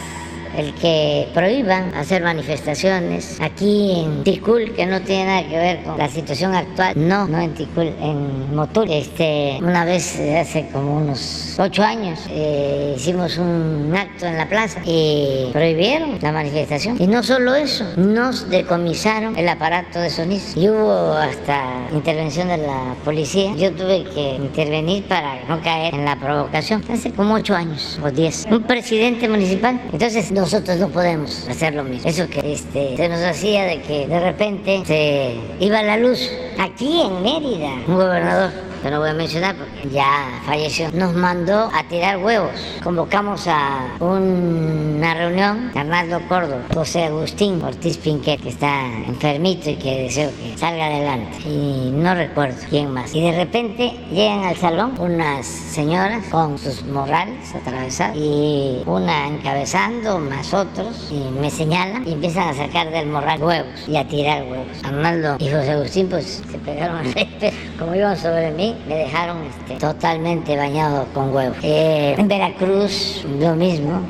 el 0.56 0.74
que 0.74 1.28
prohíban 1.34 1.94
hacer 1.94 2.22
manifestaciones 2.22 3.38
aquí 3.40 4.02
en 4.02 4.24
Ticul, 4.24 4.72
que 4.74 4.86
no 4.86 5.00
tiene 5.02 5.26
nada 5.26 5.48
que 5.48 5.56
ver 5.56 5.82
con 5.82 5.98
la 5.98 6.08
situación 6.08 6.54
actual. 6.54 6.94
No, 6.96 7.26
no 7.26 7.38
en 7.40 7.54
Ticul, 7.54 7.92
en 8.00 8.54
Motul. 8.54 8.90
Este, 8.90 9.58
una 9.60 9.84
vez 9.84 10.18
hace 10.18 10.68
como 10.72 10.96
unos 10.96 11.56
ocho 11.58 11.82
años 11.82 12.20
eh, 12.30 12.94
hicimos 12.96 13.38
un 13.38 13.94
acto 13.96 14.26
en 14.26 14.36
la 14.36 14.48
plaza 14.48 14.80
y 14.84 15.50
prohibieron 15.52 16.18
la 16.20 16.32
manifestación. 16.32 16.96
Y 17.00 17.06
no 17.06 17.22
solo 17.22 17.54
eso, 17.54 17.84
nos 17.96 18.48
decomisaron 18.48 19.36
el 19.36 19.48
aparato 19.48 19.98
de 20.00 20.10
sonido 20.10 20.42
y 20.54 20.68
hubo 20.68 21.12
hasta 21.12 21.88
intervención 21.92 22.48
de 22.48 22.58
la 22.58 22.94
policía. 23.04 23.54
Yo 23.56 23.72
tuve 23.72 24.04
que 24.04 24.36
intervenir 24.36 25.04
para 25.04 25.44
no 25.48 25.60
caer 25.62 25.94
en 25.94 26.04
la 26.04 26.16
provocación. 26.16 26.84
Hace 26.90 27.12
como 27.12 27.34
ocho 27.34 27.54
años 27.54 27.98
o 28.02 28.10
diez. 28.10 28.46
Un 28.50 28.62
presidente 28.62 29.28
municipal. 29.28 29.80
Entonces 29.92 30.30
nosotros 30.38 30.78
no 30.78 30.88
podemos 30.88 31.46
hacer 31.48 31.74
lo 31.74 31.84
mismo. 31.84 32.08
Eso 32.08 32.28
que 32.28 32.52
este, 32.52 32.96
se 32.96 33.08
nos 33.08 33.20
hacía 33.22 33.64
de 33.64 33.80
que 33.82 34.06
de 34.06 34.20
repente 34.20 34.82
se 34.86 35.36
iba 35.60 35.82
la 35.82 35.96
luz 35.96 36.30
aquí 36.58 37.02
en 37.02 37.22
Mérida, 37.22 37.74
un 37.86 37.96
gobernador 37.96 38.67
que 38.82 38.90
no 38.90 39.00
voy 39.00 39.10
a 39.10 39.14
mencionar 39.14 39.56
porque 39.56 39.88
ya 39.90 40.40
falleció, 40.44 40.90
nos 40.92 41.14
mandó 41.14 41.70
a 41.74 41.84
tirar 41.88 42.18
huevos. 42.18 42.50
Convocamos 42.82 43.46
a 43.46 43.88
una 44.00 45.14
reunión, 45.14 45.72
Arnaldo 45.74 46.20
Córdoba, 46.28 46.62
José 46.74 47.04
Agustín 47.04 47.62
Ortiz 47.62 47.96
Pinquet, 47.98 48.40
que 48.40 48.50
está 48.50 48.86
enfermito 49.06 49.70
y 49.70 49.76
que 49.76 50.02
deseo 50.02 50.30
que 50.30 50.56
salga 50.56 50.86
adelante. 50.86 51.38
Y 51.44 51.90
no 51.92 52.14
recuerdo 52.14 52.56
quién 52.68 52.92
más. 52.92 53.14
Y 53.14 53.22
de 53.22 53.32
repente 53.32 53.92
llegan 54.10 54.44
al 54.44 54.56
salón 54.56 54.94
unas 54.98 55.46
señoras 55.46 56.24
con 56.30 56.58
sus 56.58 56.84
morrales 56.84 57.54
atravesados 57.54 58.16
y 58.16 58.82
una 58.86 59.28
encabezando, 59.28 60.18
más 60.18 60.54
otros, 60.54 61.10
y 61.10 61.30
me 61.40 61.50
señalan 61.50 62.06
y 62.06 62.12
empiezan 62.12 62.48
a 62.48 62.54
sacar 62.54 62.90
del 62.90 63.08
morral 63.08 63.42
huevos 63.42 63.88
y 63.88 63.96
a 63.96 64.06
tirar 64.06 64.44
huevos. 64.44 64.84
Arnaldo 64.84 65.36
y 65.38 65.50
José 65.50 65.72
Agustín 65.72 66.08
pues 66.08 66.42
se 66.50 66.58
pegaron 66.58 66.98
al 67.16 67.52
como 67.78 67.94
iban 67.94 68.16
sobre 68.16 68.50
mí 68.52 68.68
me 68.86 68.96
dejaron 68.96 69.38
este, 69.44 69.74
totalmente 69.76 70.56
bañado 70.56 71.06
con 71.14 71.34
huevo. 71.34 71.54
Eh, 71.62 72.14
en 72.18 72.28
Veracruz, 72.28 73.24
lo 73.38 73.54
mismo. 73.54 74.00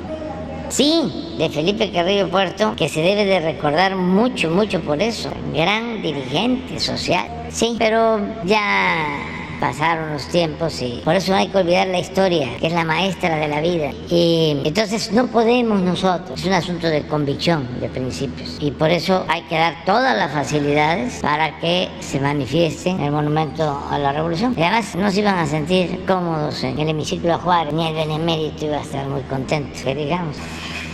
Sí, 0.69 1.35
de 1.39 1.49
Felipe 1.49 1.91
Carrillo 1.91 2.29
Puerto, 2.29 2.75
que 2.77 2.89
se 2.89 3.01
debe 3.01 3.25
de 3.25 3.41
recordar 3.41 3.97
mucho, 3.97 4.51
mucho 4.51 4.81
por 4.81 5.01
eso. 5.01 5.31
Gran 5.55 6.03
dirigente 6.03 6.79
social. 6.79 7.27
Sí, 7.51 7.77
pero 7.79 8.21
ya 8.45 9.38
pasaron 9.61 10.13
los 10.13 10.27
tiempos 10.29 10.81
y 10.83 11.01
por 11.05 11.15
eso 11.15 11.35
hay 11.35 11.49
que 11.49 11.59
olvidar 11.59 11.89
la 11.89 11.99
historia, 11.99 12.49
que 12.59 12.69
es 12.69 12.73
la 12.73 12.85
maestra 12.85 13.37
de 13.37 13.49
la 13.49 13.61
vida. 13.61 13.91
Y 14.11 14.61
entonces 14.65 15.13
no 15.13 15.27
podemos 15.29 15.81
nosotros, 15.81 16.41
es 16.41 16.47
un 16.47 16.53
asunto 16.53 16.87
de 16.87 17.07
convicción, 17.07 17.67
de 17.81 17.89
principios. 17.89 18.57
Y 18.61 18.71
por 18.71 18.91
eso 18.91 19.25
hay 19.29 19.43
que 19.43 19.57
dar 19.57 19.85
todas 19.85 20.17
las 20.17 20.33
facilidades 20.33 21.21
para 21.21 21.59
que 21.61 21.89
se 22.01 22.21
manifieste 22.21 22.91
el 22.91 23.11
monumento 23.11 23.83
a 23.91 23.99
la 23.99 24.13
revolución. 24.13 24.55
Y 24.57 24.63
además 24.63 24.95
no 24.95 25.11
se 25.11 25.21
iban 25.21 25.39
a 25.39 25.47
sentir 25.47 26.05
cómodos 26.07 26.63
en 26.63 26.79
el 26.79 26.89
hemiciclo 26.89 27.35
a 27.35 27.39
Juárez, 27.39 27.73
ni 27.75 27.89
el 27.89 27.95
benemérito 27.95 28.67
iba 28.67 28.79
a 28.79 28.83
estar 28.83 29.07
muy 29.09 29.23
contento, 29.23 29.79
que 29.83 29.95
digamos. 29.95 30.37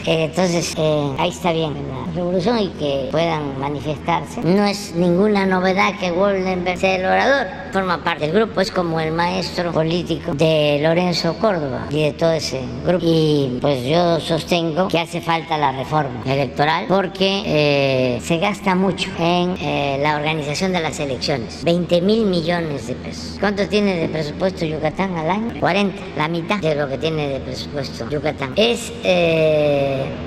Eh, 0.07 0.25
entonces, 0.25 0.75
eh, 0.77 1.11
ahí 1.19 1.31
está 1.31 1.53
bien 1.53 1.73
la 1.89 2.13
revolución 2.13 2.59
y 2.59 2.69
que 2.69 3.09
puedan 3.11 3.59
manifestarse. 3.59 4.43
No 4.43 4.65
es 4.65 4.95
ninguna 4.95 5.47
novedad 5.47 5.99
que 5.99 6.13
Woldenberg 6.13 6.79
sea 6.79 6.97
el 6.97 7.07
orador, 7.07 7.47
forma 7.73 8.05
parte 8.05 8.27
del 8.27 8.35
grupo, 8.35 8.61
es 8.61 8.71
como 8.71 9.01
el 9.01 9.13
maestro 9.13 9.73
político 9.73 10.35
de 10.35 10.79
Lorenzo 10.83 11.35
Córdoba 11.39 11.87
y 11.91 12.03
de 12.03 12.13
todo 12.13 12.33
ese 12.33 12.61
grupo. 12.85 13.05
Y 13.07 13.59
pues 13.63 13.85
yo 13.87 14.21
sostengo 14.21 14.89
que 14.89 14.99
hace 14.99 15.23
falta 15.23 15.57
la 15.57 15.73
reforma 15.73 16.21
electoral 16.27 16.85
porque 16.87 17.43
eh, 17.47 18.21
se 18.23 18.39
gasta 18.39 18.75
mucho 18.75 19.11
en 19.19 20.03
la 20.03 20.17
organización 20.17 20.73
de 20.73 20.81
las 20.81 21.01
elecciones. 21.01 21.65
20 21.65 22.01
mil 22.03 22.27
millones 22.27 22.87
de 22.89 22.95
pesos. 22.95 23.39
¿Cuánto 23.41 23.67
tiene 23.69 23.97
de 23.97 24.09
presupuesto 24.09 24.67
Yucatán 24.67 25.17
al 25.17 25.31
año? 25.31 25.61
40, 25.61 26.03
la 26.17 26.29
mitad 26.29 26.59
de 26.59 26.75
lo 26.75 26.89
que 26.89 26.99
tiene 26.99 27.29
de 27.29 27.41
presupuesto 27.41 28.09
Yucatán. 28.11 28.53
Es 28.57 28.93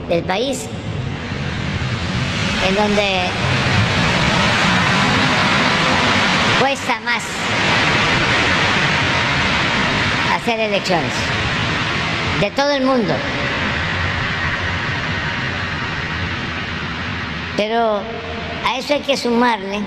del 0.10 0.24
país 0.24 0.68
en 2.68 2.76
donde 2.76 3.30
cuesta 6.60 7.00
más 7.02 7.24
hacer 10.36 10.60
elecciones 10.60 11.14
de 12.42 12.52
todo 12.52 12.72
el 12.72 12.84
mundo. 12.84 13.14
Pero 17.56 18.02
a 18.66 18.78
eso 18.78 18.94
hay 18.94 19.02
que 19.02 19.18
sumarle 19.18 19.80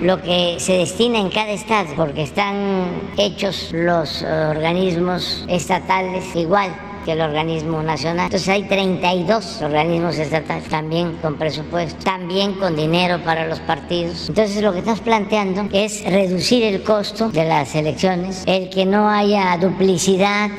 lo 0.00 0.20
que 0.20 0.56
se 0.58 0.78
destina 0.78 1.18
en 1.18 1.30
cada 1.30 1.50
estado, 1.50 1.94
porque 1.96 2.22
están 2.22 2.90
hechos 3.16 3.70
los 3.72 4.22
organismos 4.22 5.44
estatales 5.48 6.24
igual 6.34 6.91
que 7.04 7.12
el 7.12 7.20
organismo 7.20 7.82
nacional. 7.82 8.26
Entonces 8.26 8.48
hay 8.48 8.64
32 8.64 9.62
organismos 9.62 10.18
estatales, 10.18 10.64
también 10.68 11.16
con 11.22 11.36
presupuesto, 11.36 12.02
también 12.04 12.54
con 12.54 12.76
dinero 12.76 13.22
para 13.24 13.46
los 13.46 13.60
partidos. 13.60 14.28
Entonces 14.28 14.62
lo 14.62 14.72
que 14.72 14.80
estás 14.80 15.00
planteando 15.00 15.68
es 15.72 16.04
reducir 16.04 16.64
el 16.64 16.82
costo 16.82 17.30
de 17.30 17.44
las 17.44 17.74
elecciones, 17.74 18.44
el 18.46 18.70
que 18.70 18.86
no 18.86 19.08
haya 19.08 19.56
duplicidad 19.58 20.50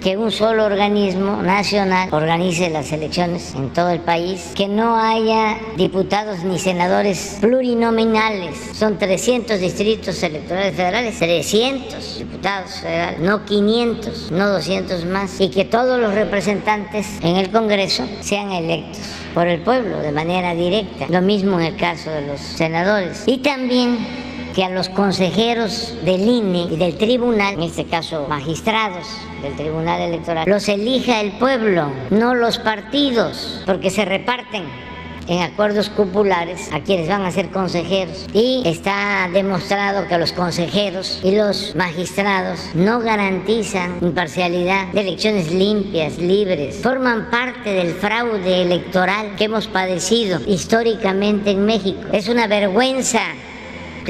que 0.00 0.16
un 0.16 0.30
solo 0.30 0.64
organismo 0.64 1.42
nacional 1.42 2.08
organice 2.12 2.70
las 2.70 2.90
elecciones 2.92 3.54
en 3.54 3.70
todo 3.70 3.90
el 3.90 4.00
país, 4.00 4.52
que 4.54 4.66
no 4.66 4.96
haya 4.96 5.58
diputados 5.76 6.42
ni 6.42 6.58
senadores 6.58 7.38
plurinominales. 7.40 8.56
Son 8.72 8.98
300 8.98 9.60
distritos 9.60 10.22
electorales 10.22 10.74
federales, 10.74 11.18
300 11.18 12.18
diputados 12.18 12.70
federales, 12.80 13.20
no 13.20 13.44
500, 13.44 14.32
no 14.32 14.48
200 14.48 15.04
más, 15.04 15.40
y 15.40 15.50
que 15.50 15.64
todos 15.64 16.00
los 16.00 16.14
representantes 16.14 17.06
en 17.22 17.36
el 17.36 17.50
Congreso 17.50 18.04
sean 18.20 18.52
electos 18.52 19.00
por 19.34 19.46
el 19.46 19.60
pueblo 19.60 19.98
de 19.98 20.12
manera 20.12 20.54
directa. 20.54 21.06
Lo 21.08 21.20
mismo 21.20 21.60
en 21.60 21.66
el 21.66 21.76
caso 21.76 22.10
de 22.10 22.26
los 22.26 22.40
senadores. 22.40 23.22
Y 23.26 23.38
también 23.38 23.98
que 24.60 24.64
a 24.64 24.68
los 24.68 24.90
consejeros 24.90 25.94
del 26.04 26.20
INE 26.20 26.68
y 26.70 26.76
del 26.76 26.98
tribunal, 26.98 27.54
en 27.54 27.62
este 27.62 27.86
caso 27.86 28.26
magistrados 28.28 29.06
del 29.40 29.56
Tribunal 29.56 30.02
Electoral, 30.02 30.46
los 30.46 30.68
elija 30.68 31.22
el 31.22 31.32
pueblo, 31.38 31.90
no 32.10 32.34
los 32.34 32.58
partidos, 32.58 33.62
porque 33.64 33.88
se 33.88 34.04
reparten 34.04 34.64
en 35.28 35.40
acuerdos 35.40 35.88
cupulares 35.88 36.70
a 36.74 36.80
quienes 36.80 37.08
van 37.08 37.22
a 37.22 37.30
ser 37.30 37.48
consejeros 37.48 38.26
y 38.34 38.62
está 38.66 39.30
demostrado 39.32 40.06
que 40.08 40.18
los 40.18 40.32
consejeros 40.32 41.20
y 41.24 41.36
los 41.36 41.74
magistrados 41.74 42.60
no 42.74 43.00
garantizan 43.00 43.96
imparcialidad 44.02 44.88
de 44.88 45.00
elecciones 45.00 45.50
limpias, 45.50 46.18
libres, 46.18 46.76
forman 46.82 47.30
parte 47.30 47.70
del 47.70 47.94
fraude 47.94 48.60
electoral 48.60 49.36
que 49.36 49.44
hemos 49.44 49.68
padecido 49.68 50.38
históricamente 50.46 51.52
en 51.52 51.64
México. 51.64 52.02
Es 52.12 52.28
una 52.28 52.46
vergüenza 52.46 53.22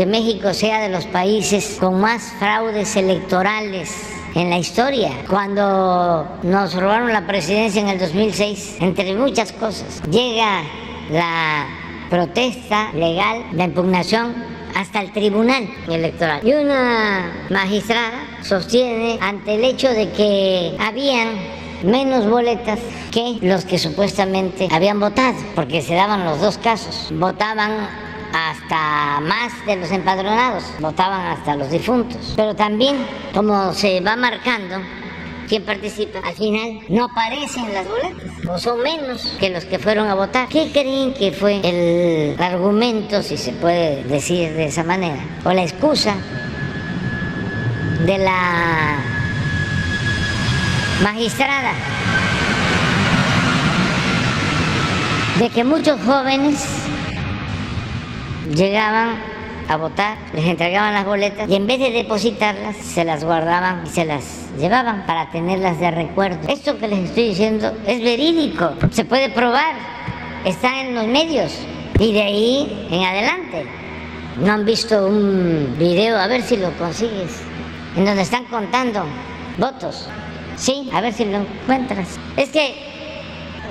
que 0.00 0.06
México 0.06 0.54
sea 0.54 0.80
de 0.80 0.88
los 0.88 1.04
países 1.04 1.76
con 1.78 2.00
más 2.00 2.32
fraudes 2.38 2.96
electorales 2.96 3.94
en 4.34 4.48
la 4.48 4.56
historia. 4.56 5.10
Cuando 5.28 6.26
nos 6.42 6.72
robaron 6.72 7.12
la 7.12 7.26
presidencia 7.26 7.82
en 7.82 7.88
el 7.88 7.98
2006, 7.98 8.78
entre 8.80 9.14
muchas 9.14 9.52
cosas, 9.52 10.00
llega 10.10 10.62
la 11.10 11.66
protesta 12.08 12.90
legal, 12.94 13.44
la 13.52 13.64
impugnación 13.64 14.32
hasta 14.74 15.02
el 15.02 15.12
tribunal 15.12 15.68
electoral. 15.86 16.40
Y 16.48 16.54
una 16.54 17.30
magistrada 17.50 18.26
sostiene 18.40 19.18
ante 19.20 19.56
el 19.56 19.64
hecho 19.64 19.90
de 19.90 20.10
que 20.12 20.76
habían 20.80 21.28
menos 21.82 22.26
boletas 22.26 22.78
que 23.10 23.36
los 23.42 23.66
que 23.66 23.78
supuestamente 23.78 24.66
habían 24.72 24.98
votado, 24.98 25.36
porque 25.54 25.82
se 25.82 25.94
daban 25.94 26.24
los 26.24 26.40
dos 26.40 26.56
casos. 26.56 27.08
Votaban 27.10 28.09
hasta 28.32 29.20
más 29.20 29.52
de 29.66 29.76
los 29.76 29.90
empadronados, 29.90 30.64
votaban 30.78 31.26
hasta 31.26 31.56
los 31.56 31.70
difuntos. 31.70 32.34
Pero 32.36 32.54
también, 32.54 32.96
como 33.34 33.72
se 33.72 34.00
va 34.00 34.16
marcando 34.16 34.76
quién 35.48 35.64
participa, 35.64 36.20
al 36.20 36.34
final 36.34 36.80
no 36.88 37.06
aparecen 37.06 37.72
las 37.74 37.86
boletas, 37.88 38.30
o 38.48 38.58
son 38.58 38.82
menos 38.82 39.36
que 39.40 39.50
los 39.50 39.64
que 39.64 39.78
fueron 39.78 40.06
a 40.08 40.14
votar. 40.14 40.48
¿Qué 40.48 40.70
creen 40.72 41.12
que 41.14 41.32
fue 41.32 41.60
el 41.64 42.40
argumento, 42.40 43.22
si 43.22 43.36
se 43.36 43.52
puede 43.52 44.04
decir 44.04 44.52
de 44.52 44.66
esa 44.66 44.84
manera, 44.84 45.22
o 45.44 45.52
la 45.52 45.62
excusa 45.62 46.14
de 48.06 48.18
la 48.18 48.98
magistrada? 51.02 51.72
De 55.38 55.48
que 55.48 55.64
muchos 55.64 55.98
jóvenes 56.02 56.64
llegaban 58.54 59.16
a 59.68 59.76
votar, 59.76 60.18
les 60.34 60.44
entregaban 60.46 60.94
las 60.94 61.04
boletas 61.04 61.48
y 61.48 61.54
en 61.54 61.66
vez 61.66 61.78
de 61.78 61.90
depositarlas, 61.90 62.76
se 62.76 63.04
las 63.04 63.22
guardaban 63.22 63.84
y 63.86 63.88
se 63.88 64.04
las 64.04 64.48
llevaban 64.58 65.06
para 65.06 65.30
tenerlas 65.30 65.78
de 65.78 65.90
recuerdo. 65.90 66.48
Esto 66.48 66.76
que 66.78 66.88
les 66.88 66.98
estoy 67.10 67.28
diciendo 67.28 67.72
es 67.86 68.02
verídico, 68.02 68.72
se 68.90 69.04
puede 69.04 69.30
probar, 69.30 69.74
está 70.44 70.80
en 70.80 70.94
los 70.94 71.06
medios 71.06 71.52
y 71.98 72.12
de 72.12 72.22
ahí 72.22 72.88
en 72.90 73.04
adelante. 73.04 73.66
¿No 74.40 74.52
han 74.52 74.64
visto 74.64 75.06
un 75.06 75.76
video? 75.78 76.18
A 76.18 76.26
ver 76.26 76.42
si 76.42 76.56
lo 76.56 76.72
consigues, 76.72 77.40
en 77.96 78.04
donde 78.04 78.22
están 78.22 78.44
contando 78.46 79.04
votos. 79.58 80.08
Sí, 80.56 80.90
a 80.92 81.00
ver 81.00 81.12
si 81.12 81.26
lo 81.26 81.38
encuentras. 81.38 82.18
Es 82.36 82.48
que 82.50 82.74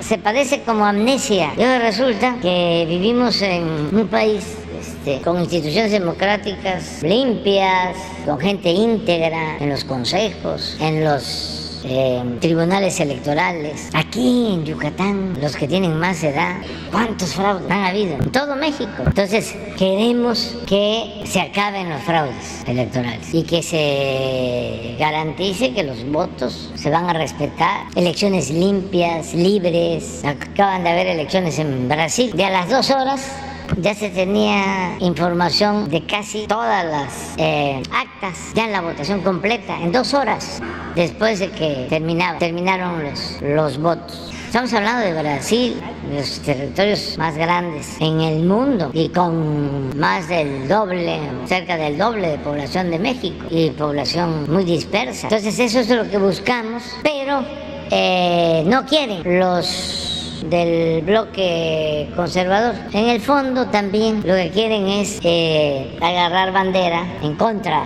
se 0.00 0.18
padece 0.18 0.62
como 0.62 0.86
amnesia. 0.86 1.52
Y 1.56 1.62
ahora 1.62 1.80
resulta 1.80 2.36
que 2.40 2.86
vivimos 2.88 3.42
en 3.42 3.90
un 3.92 4.08
país 4.08 4.59
este, 5.00 5.22
con 5.22 5.40
instituciones 5.40 5.92
democráticas 5.92 7.02
limpias, 7.02 7.96
con 8.26 8.38
gente 8.38 8.68
íntegra 8.68 9.56
en 9.58 9.70
los 9.70 9.82
consejos, 9.82 10.76
en 10.78 11.02
los 11.02 11.80
eh, 11.84 12.22
tribunales 12.38 13.00
electorales. 13.00 13.88
Aquí 13.94 14.52
en 14.52 14.66
Yucatán, 14.66 15.38
los 15.40 15.56
que 15.56 15.66
tienen 15.66 15.98
más 15.98 16.22
edad, 16.22 16.56
¿cuántos 16.90 17.32
fraudes 17.32 17.70
han 17.70 17.84
habido? 17.84 18.16
En 18.16 18.30
todo 18.30 18.54
México. 18.56 18.90
Entonces, 19.06 19.56
queremos 19.78 20.54
que 20.66 21.22
se 21.24 21.40
acaben 21.40 21.88
los 21.88 22.02
fraudes 22.02 22.62
electorales 22.66 23.32
y 23.32 23.44
que 23.44 23.62
se 23.62 24.96
garantice 24.98 25.72
que 25.72 25.82
los 25.82 26.04
votos 26.12 26.72
se 26.74 26.90
van 26.90 27.08
a 27.08 27.14
respetar. 27.14 27.86
Elecciones 27.94 28.50
limpias, 28.50 29.32
libres. 29.32 30.22
Acaban 30.26 30.84
de 30.84 30.90
haber 30.90 31.06
elecciones 31.06 31.58
en 31.58 31.88
Brasil. 31.88 32.32
De 32.34 32.44
a 32.44 32.50
las 32.50 32.68
dos 32.68 32.90
horas 32.90 33.32
ya 33.76 33.94
se 33.94 34.10
tenía 34.10 34.98
información 35.00 35.88
de 35.88 36.04
casi 36.04 36.46
todas 36.46 36.84
las 36.84 37.34
eh, 37.36 37.82
actas, 37.92 38.52
ya 38.54 38.66
en 38.66 38.72
la 38.72 38.80
votación 38.80 39.20
completa, 39.20 39.80
en 39.80 39.92
dos 39.92 40.14
horas 40.14 40.60
después 40.94 41.38
de 41.38 41.50
que 41.50 41.86
terminaba, 41.88 42.38
terminaron 42.38 43.04
los, 43.04 43.38
los 43.42 43.78
votos. 43.78 44.32
Estamos 44.46 44.72
hablando 44.72 45.06
de 45.06 45.12
Brasil, 45.12 45.80
de 46.08 46.16
los 46.16 46.40
territorios 46.40 47.16
más 47.18 47.36
grandes 47.36 47.96
en 48.00 48.20
el 48.20 48.44
mundo 48.44 48.90
y 48.92 49.08
con 49.10 49.96
más 49.96 50.28
del 50.28 50.66
doble, 50.66 51.20
cerca 51.46 51.76
del 51.76 51.96
doble 51.96 52.30
de 52.30 52.38
población 52.38 52.90
de 52.90 52.98
México 52.98 53.46
y 53.48 53.70
población 53.70 54.52
muy 54.52 54.64
dispersa. 54.64 55.28
Entonces 55.28 55.56
eso 55.56 55.78
es 55.78 55.88
lo 55.88 56.10
que 56.10 56.18
buscamos, 56.18 56.82
pero 57.04 57.44
eh, 57.92 58.64
no 58.66 58.84
quieren 58.86 59.38
los 59.38 60.19
del 60.48 61.02
bloque 61.02 62.08
conservador. 62.16 62.74
En 62.92 63.08
el 63.08 63.20
fondo 63.20 63.66
también 63.66 64.22
lo 64.24 64.34
que 64.34 64.50
quieren 64.50 64.86
es 64.86 65.20
eh, 65.22 65.98
agarrar 66.00 66.52
bandera 66.52 67.04
en 67.22 67.34
contra 67.34 67.84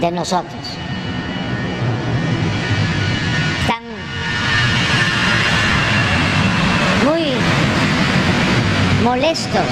de 0.00 0.10
nosotros. 0.10 0.54
Están 3.60 3.82
muy 7.04 7.32
molestos 9.04 9.66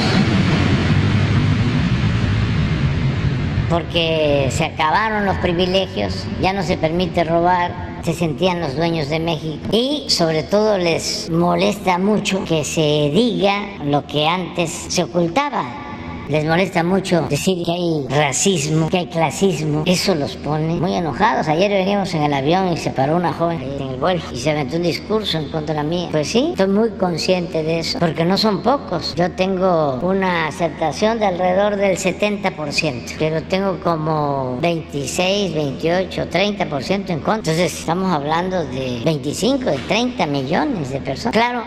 porque 3.68 4.48
se 4.50 4.66
acabaron 4.66 5.24
los 5.24 5.38
privilegios, 5.38 6.26
ya 6.42 6.52
no 6.52 6.62
se 6.62 6.76
permite 6.76 7.24
robar, 7.24 7.91
se 8.02 8.14
sentían 8.14 8.60
los 8.60 8.76
dueños 8.76 9.08
de 9.08 9.20
México. 9.20 9.68
Y 9.72 10.04
sobre 10.08 10.42
todo 10.42 10.78
les 10.78 11.30
molesta 11.30 11.98
mucho 11.98 12.44
que 12.44 12.64
se 12.64 13.10
diga 13.14 13.78
lo 13.84 14.06
que 14.06 14.26
antes 14.26 14.70
se 14.70 15.04
ocultaba 15.04 15.91
les 16.32 16.46
molesta 16.46 16.82
mucho 16.82 17.26
decir 17.28 17.62
que 17.62 17.72
hay 17.72 18.06
racismo, 18.08 18.88
que 18.88 19.00
hay 19.00 19.06
clasismo. 19.06 19.82
Eso 19.84 20.14
los 20.14 20.36
pone 20.36 20.76
muy 20.76 20.94
enojados. 20.94 21.46
Ayer 21.46 21.70
veníamos 21.70 22.14
en 22.14 22.22
el 22.22 22.32
avión 22.32 22.72
y 22.72 22.78
se 22.78 22.88
paró 22.88 23.16
una 23.16 23.34
joven 23.34 23.60
en 23.60 23.88
el 23.88 23.96
vuelo 23.96 24.22
y 24.32 24.38
se 24.38 24.50
aventó 24.50 24.76
un 24.76 24.82
discurso 24.84 25.36
en 25.36 25.50
contra 25.50 25.74
de 25.74 25.82
mía. 25.82 26.08
Pues 26.10 26.28
sí, 26.28 26.48
estoy 26.52 26.68
muy 26.68 26.88
consciente 26.92 27.62
de 27.62 27.80
eso, 27.80 27.98
porque 27.98 28.24
no 28.24 28.38
son 28.38 28.62
pocos. 28.62 29.14
Yo 29.14 29.30
tengo 29.32 30.00
una 30.02 30.46
aceptación 30.46 31.18
de 31.18 31.26
alrededor 31.26 31.76
del 31.76 31.98
70%, 31.98 33.16
pero 33.18 33.42
tengo 33.42 33.78
como 33.80 34.56
26, 34.62 35.52
28, 35.54 36.30
30% 36.30 37.10
en 37.10 37.20
contra. 37.20 37.34
Entonces 37.52 37.78
estamos 37.78 38.10
hablando 38.10 38.64
de 38.64 39.02
25, 39.04 39.64
de 39.64 39.76
30 39.76 40.26
millones 40.28 40.88
de 40.88 41.00
personas. 41.02 41.34
Claro, 41.34 41.62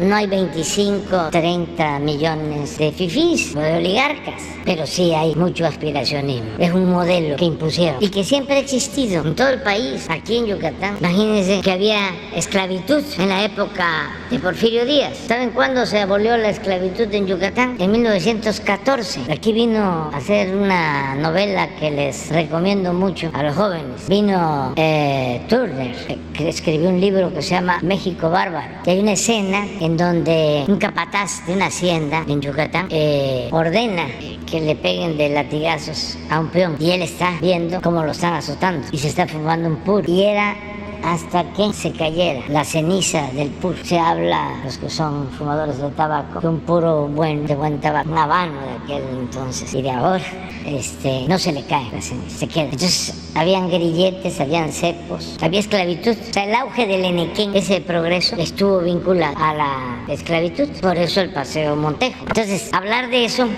no 0.00 0.14
hay 0.14 0.26
25, 0.26 1.30
30 1.30 1.98
millones 1.98 2.78
de 2.78 2.92
fifís 2.92 3.54
o 3.56 3.60
de 3.60 3.76
oligarcas, 3.78 4.42
pero 4.64 4.86
sí 4.86 5.12
hay 5.12 5.34
mucho 5.34 5.66
aspiracionismo. 5.66 6.50
Es 6.58 6.72
un 6.72 6.90
modelo 6.90 7.36
que 7.36 7.46
impusieron 7.46 8.02
y 8.02 8.08
que 8.08 8.22
siempre 8.22 8.56
ha 8.56 8.58
existido 8.58 9.24
en 9.24 9.34
todo 9.34 9.48
el 9.48 9.62
país, 9.62 10.06
aquí 10.08 10.36
en 10.36 10.46
Yucatán. 10.46 10.96
Imagínense 11.00 11.60
que 11.62 11.72
había 11.72 12.10
esclavitud 12.34 13.02
en 13.18 13.28
la 13.28 13.44
época 13.44 14.10
de 14.30 14.38
Porfirio 14.38 14.84
Díaz. 14.84 15.16
¿Saben 15.26 15.50
cuándo 15.50 15.84
se 15.84 16.00
abolió 16.00 16.36
la 16.36 16.50
esclavitud 16.50 17.12
en 17.12 17.26
Yucatán? 17.26 17.76
En 17.78 17.90
1914. 17.90 19.32
Aquí 19.32 19.52
vino 19.52 20.10
a 20.12 20.16
hacer 20.16 20.54
una 20.54 21.16
novela 21.16 21.68
que 21.76 21.90
les 21.90 22.30
recomiendo 22.30 22.92
mucho 22.92 23.30
a 23.34 23.42
los 23.42 23.56
jóvenes. 23.56 24.08
Vino 24.08 24.74
eh, 24.76 25.40
Turner, 25.48 25.94
que 26.32 26.48
escribió 26.48 26.88
un 26.88 27.00
libro 27.00 27.32
que 27.32 27.42
se 27.42 27.50
llama 27.50 27.78
México 27.82 28.30
Bárbaro. 28.30 28.74
Y 28.86 28.90
hay 28.90 29.00
una 29.00 29.12
escena 29.12 29.66
en 29.80 29.87
donde 29.96 30.64
un 30.68 30.78
capataz 30.78 31.46
de 31.46 31.54
una 31.54 31.66
hacienda 31.66 32.24
en 32.28 32.40
Yucatán 32.40 32.88
eh, 32.90 33.48
ordena 33.52 34.06
que 34.46 34.60
le 34.60 34.76
peguen 34.76 35.16
de 35.16 35.28
latigazos 35.28 36.18
a 36.30 36.40
un 36.40 36.48
peón 36.48 36.76
y 36.78 36.90
él 36.90 37.02
está 37.02 37.32
viendo 37.40 37.80
cómo 37.82 38.02
lo 38.02 38.12
están 38.12 38.34
azotando 38.34 38.86
y 38.92 38.98
se 38.98 39.08
está 39.08 39.26
fumando 39.26 39.68
un 39.68 39.76
puro. 39.76 40.04
Y 40.06 40.22
era 40.22 40.56
hasta 41.02 41.44
que 41.52 41.72
se 41.72 41.92
cayera 41.92 42.42
la 42.48 42.64
ceniza 42.64 43.28
del 43.32 43.50
puro. 43.50 43.76
Se 43.82 43.98
habla, 43.98 44.60
los 44.64 44.78
que 44.78 44.90
son 44.90 45.30
fumadores 45.30 45.78
de 45.78 45.90
tabaco, 45.90 46.40
de 46.40 46.48
un 46.48 46.60
puro 46.60 47.08
buen, 47.08 47.46
de 47.46 47.54
buen 47.54 47.80
tabaco, 47.80 48.10
un 48.10 48.18
habano 48.18 48.60
de 48.60 48.72
aquel 48.84 49.02
entonces. 49.18 49.72
Y 49.74 49.82
de 49.82 49.90
ahora, 49.90 50.24
este, 50.66 51.26
no 51.28 51.38
se 51.38 51.52
le 51.52 51.64
cae 51.64 51.90
la 51.92 52.00
ceniza, 52.00 52.38
se 52.38 52.48
queda. 52.48 52.64
Entonces, 52.64 53.30
habían 53.34 53.68
grilletes, 53.68 54.40
habían 54.40 54.72
cepos, 54.72 55.36
había 55.40 55.60
esclavitud. 55.60 56.16
O 56.28 56.32
sea, 56.32 56.44
el 56.44 56.54
auge 56.54 56.86
del 56.86 57.04
Enequén, 57.04 57.54
ese 57.54 57.80
progreso, 57.80 58.36
estuvo 58.36 58.80
vinculado 58.80 59.36
a 59.38 59.54
la 59.54 60.04
esclavitud. 60.08 60.68
Por 60.80 60.96
eso 60.96 61.20
el 61.20 61.32
paseo 61.32 61.76
Montejo. 61.76 62.24
Entonces, 62.26 62.70
hablar 62.72 63.08
de 63.10 63.24
eso 63.24 63.48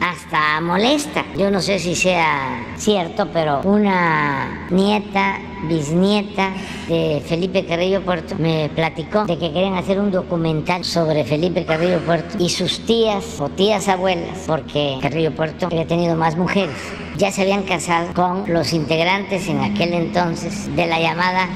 hasta 0.00 0.60
molesta. 0.60 1.24
Yo 1.36 1.50
no 1.50 1.60
sé 1.60 1.78
si 1.78 1.94
sea 1.94 2.64
cierto, 2.76 3.28
pero 3.32 3.60
una 3.64 4.66
nieta, 4.70 5.38
bisnieta 5.68 6.52
de 6.88 7.22
Felipe 7.26 7.64
Carrillo 7.66 8.02
Puerto 8.02 8.34
me 8.38 8.70
platicó 8.74 9.24
de 9.24 9.38
que 9.38 9.52
querían 9.52 9.74
hacer 9.74 10.00
un 10.00 10.10
documental 10.10 10.84
sobre 10.84 11.24
Felipe 11.24 11.64
Carrillo 11.64 11.98
Puerto 12.00 12.36
y 12.38 12.48
sus 12.48 12.80
tías 12.86 13.40
o 13.40 13.48
tías 13.48 13.88
abuelas, 13.88 14.44
porque 14.46 14.98
Carrillo 15.00 15.34
Puerto 15.34 15.66
había 15.66 15.86
tenido 15.86 16.16
más 16.16 16.36
mujeres. 16.36 16.76
Ya 17.16 17.30
se 17.30 17.42
habían 17.42 17.62
casado 17.64 18.12
con 18.14 18.44
los 18.52 18.72
integrantes 18.72 19.48
en 19.48 19.60
aquel 19.60 19.92
entonces 19.94 20.74
de 20.74 20.86
la 20.86 21.00
llamada 21.00 21.48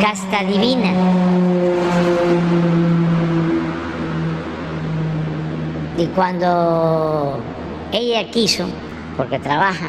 casta 0.00 0.42
divina. 0.44 0.92
Y 5.96 6.06
cuando 6.08 7.40
ella 7.92 8.30
quiso, 8.30 8.66
porque 9.16 9.38
trabaja, 9.38 9.88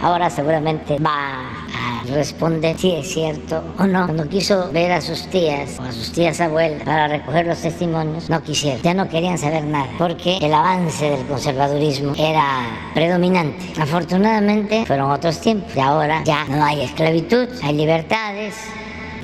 ahora 0.00 0.30
seguramente 0.30 0.98
va 0.98 1.61
a 2.10 2.14
responder 2.14 2.78
si 2.78 2.92
es 2.92 3.12
cierto 3.12 3.62
o 3.78 3.86
no. 3.86 4.06
Cuando 4.06 4.28
quiso 4.28 4.70
ver 4.72 4.92
a 4.92 5.00
sus 5.00 5.26
tías 5.28 5.78
o 5.78 5.82
a 5.82 5.92
sus 5.92 6.12
tías 6.12 6.40
abuelas 6.40 6.82
para 6.82 7.08
recoger 7.08 7.46
los 7.46 7.60
testimonios, 7.60 8.28
no 8.28 8.42
quisieron. 8.42 8.82
Ya 8.82 8.94
no 8.94 9.08
querían 9.08 9.38
saber 9.38 9.64
nada, 9.64 9.88
porque 9.98 10.38
el 10.38 10.52
avance 10.52 11.10
del 11.10 11.26
conservadurismo 11.26 12.14
era 12.16 12.90
predominante. 12.94 13.80
Afortunadamente 13.80 14.84
fueron 14.86 15.10
otros 15.10 15.40
tiempos 15.40 15.74
y 15.76 15.80
ahora 15.80 16.22
ya 16.24 16.44
no 16.46 16.64
hay 16.64 16.82
esclavitud, 16.82 17.48
hay 17.62 17.74
libertades 17.74 18.54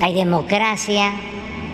hay 0.01 0.13
democracia, 0.13 1.11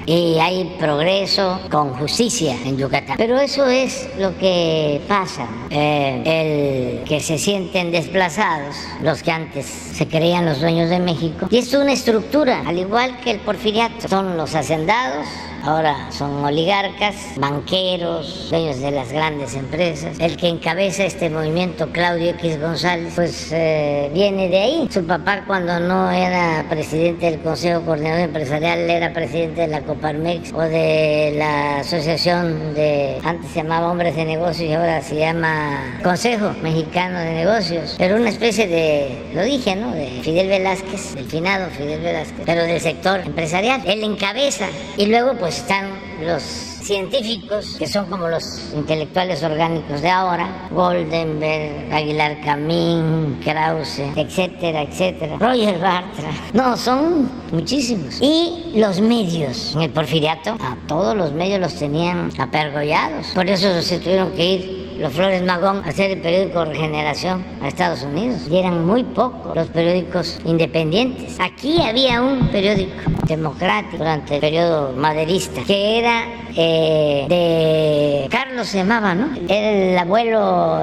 y 0.06 0.38
hay 0.40 0.76
progreso 0.80 1.60
con 1.72 1.94
justicia 1.96 2.56
en 2.66 2.78
Yucatán. 2.78 3.18
Pero 3.18 3.40
eso 3.40 3.66
es 3.68 4.08
lo 4.20 4.38
que 4.38 5.02
pasa, 5.08 5.48
eh, 5.70 7.00
el 7.02 7.08
que 7.08 7.20
se 7.20 7.38
sienten 7.38 7.92
desplazados, 7.92 8.76
los 9.02 9.24
que 9.24 9.32
antes 9.32 9.66
se 9.66 10.08
creían 10.08 10.46
los 10.46 10.62
dueños 10.62 10.90
de 10.90 11.00
México. 11.00 11.48
Y 11.50 11.58
es 11.58 11.74
una 11.74 11.94
estructura, 11.94 12.64
al 12.66 12.78
igual 12.78 13.20
que 13.22 13.32
el 13.32 13.40
porfiriato. 13.40 14.08
Son 14.08 14.38
los 14.38 14.54
hacendados, 14.56 15.26
ahora 15.66 16.12
son 16.12 16.44
oligarcas, 16.44 17.16
banqueros, 17.38 18.50
dueños 18.50 18.80
de 18.80 18.92
las 18.92 19.12
grandes 19.12 19.56
empresas. 19.56 20.20
El 20.20 20.38
que 20.38 20.48
encabeza 20.48 21.06
este 21.06 21.30
movimiento, 21.30 21.90
Claudio 21.92 22.32
X 22.32 22.60
González, 22.62 23.14
pues 23.16 23.50
eh, 23.52 24.10
viene 24.14 24.50
de 24.50 24.60
ahí. 24.60 24.88
Su 24.92 25.06
papá 25.06 25.44
cuando 25.46 25.80
no 25.80 26.12
era 26.12 26.66
presidente 26.70 27.32
del 27.32 27.42
Consejo 27.42 27.82
Coordinador 27.82 28.22
Empresarial, 28.22 28.90
era 28.90 29.12
presidente 29.14 29.62
de 29.62 29.68
la 29.68 29.82
Coparmex 29.82 30.54
o 30.54 30.62
de 30.62 31.34
la 31.38 31.80
Asociación 31.80 32.74
de, 32.76 33.20
antes 33.24 33.52
se 33.52 33.62
llamaba 33.62 33.92
Hombres 33.92 34.16
de 34.16 34.26
Negocios 34.26 34.70
y 34.70 34.74
ahora 34.74 35.02
se 35.02 35.16
llama 35.16 36.00
Consejo 36.04 36.54
Mexicano 36.62 37.20
de 37.20 37.34
Negocios. 37.34 37.96
Pero 37.98 38.16
una 38.16 38.30
especie 38.30 38.68
de, 38.68 39.32
lo 39.34 39.44
dije, 39.44 39.76
¿no? 39.76 39.92
De 39.92 40.22
Fidel 40.22 40.48
Velázquez, 40.48 41.16
del 41.16 41.26
finado 41.26 41.70
Fidel 41.72 42.02
Velázquez, 42.02 42.44
pero 42.46 42.64
del 42.64 42.80
sector 42.80 43.22
empresarial. 43.22 43.82
Él 43.86 44.04
encabeza 44.04 44.68
y 44.98 45.08
luego 45.08 45.34
pues 45.38 45.55
están 45.58 45.90
los 46.22 46.42
científicos, 46.42 47.76
que 47.80 47.88
son 47.88 48.06
como 48.06 48.28
los 48.28 48.72
intelectuales 48.76 49.42
orgánicos 49.44 50.02
de 50.02 50.10
ahora, 50.10 50.68
Goldenberg, 50.72 51.92
Aguilar 51.92 52.42
Camín, 52.42 53.40
Krause, 53.44 54.04
etcétera, 54.16 54.84
etcétera, 54.84 55.38
Roger 55.40 55.80
Bartra. 55.80 56.30
No, 56.54 56.78
son 56.78 57.30
muchísimos. 57.52 58.20
Y 58.22 58.74
los 58.76 59.02
medios, 59.02 59.74
en 59.76 59.82
el 59.82 59.90
porfiriato, 59.90 60.52
a 60.52 60.78
todos 60.88 61.16
los 61.16 61.32
medios 61.32 61.60
los 61.60 61.74
tenían 61.74 62.30
apergollados. 62.38 63.28
Por 63.34 63.50
eso 63.50 63.82
se 63.82 64.00
tuvieron 64.00 64.32
que 64.34 64.46
ir 64.46 64.85
los 65.00 65.14
Flores 65.14 65.44
Magón 65.44 65.84
a 65.86 65.90
hacer 65.90 66.12
el 66.12 66.22
periódico 66.22 66.66
Regeneración 66.66 67.46
a 67.62 67.68
Estados 67.68 68.04
Unidos. 68.04 68.48
Y 68.50 68.58
eran 68.58 68.86
muy 68.86 69.04
pocos 69.04 69.56
los 69.56 69.68
periódicos 69.68 70.40
independientes. 70.46 71.38
Aquí 71.40 71.82
había 71.82 72.22
un 72.22 72.48
periódico 72.48 72.94
democrático 73.28 73.98
durante 73.98 74.36
el 74.36 74.42
periodo 74.42 74.94
maderista, 74.94 75.62
que 75.64 76.00
era 76.00 76.24
eh, 76.56 77.26
de 77.28 78.30
Carlos 78.30 78.68
se 78.68 78.78
llamaba, 78.78 79.14
¿no? 79.14 79.36
Era 79.50 79.72
el 79.72 79.98
abuelo 79.98 80.80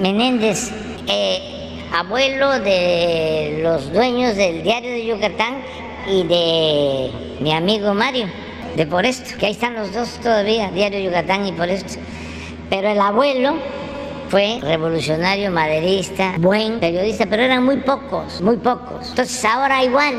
Menéndez, 0.00 0.72
eh, 1.06 1.80
abuelo 1.92 2.58
de 2.60 3.60
los 3.62 3.92
dueños 3.92 4.34
del 4.36 4.62
diario 4.62 4.90
de 4.90 5.06
Yucatán 5.06 5.54
y 6.08 6.24
de 6.24 7.10
mi 7.40 7.52
amigo 7.52 7.94
Mario, 7.94 8.26
de 8.76 8.86
Por 8.86 9.06
Esto, 9.06 9.38
que 9.38 9.46
ahí 9.46 9.52
están 9.52 9.74
los 9.74 9.92
dos 9.92 10.08
todavía, 10.22 10.70
Diario 10.70 11.00
Yucatán 11.00 11.46
y 11.46 11.52
Por 11.52 11.68
Esto. 11.68 12.00
Pero 12.74 12.88
el 12.88 13.00
abuelo 13.00 13.54
fue 14.30 14.58
revolucionario, 14.60 15.48
maderista, 15.52 16.34
buen 16.38 16.80
periodista, 16.80 17.24
pero 17.24 17.42
eran 17.44 17.64
muy 17.64 17.76
pocos, 17.76 18.40
muy 18.40 18.56
pocos. 18.56 19.10
Entonces 19.10 19.44
ahora 19.44 19.84
igual. 19.84 20.14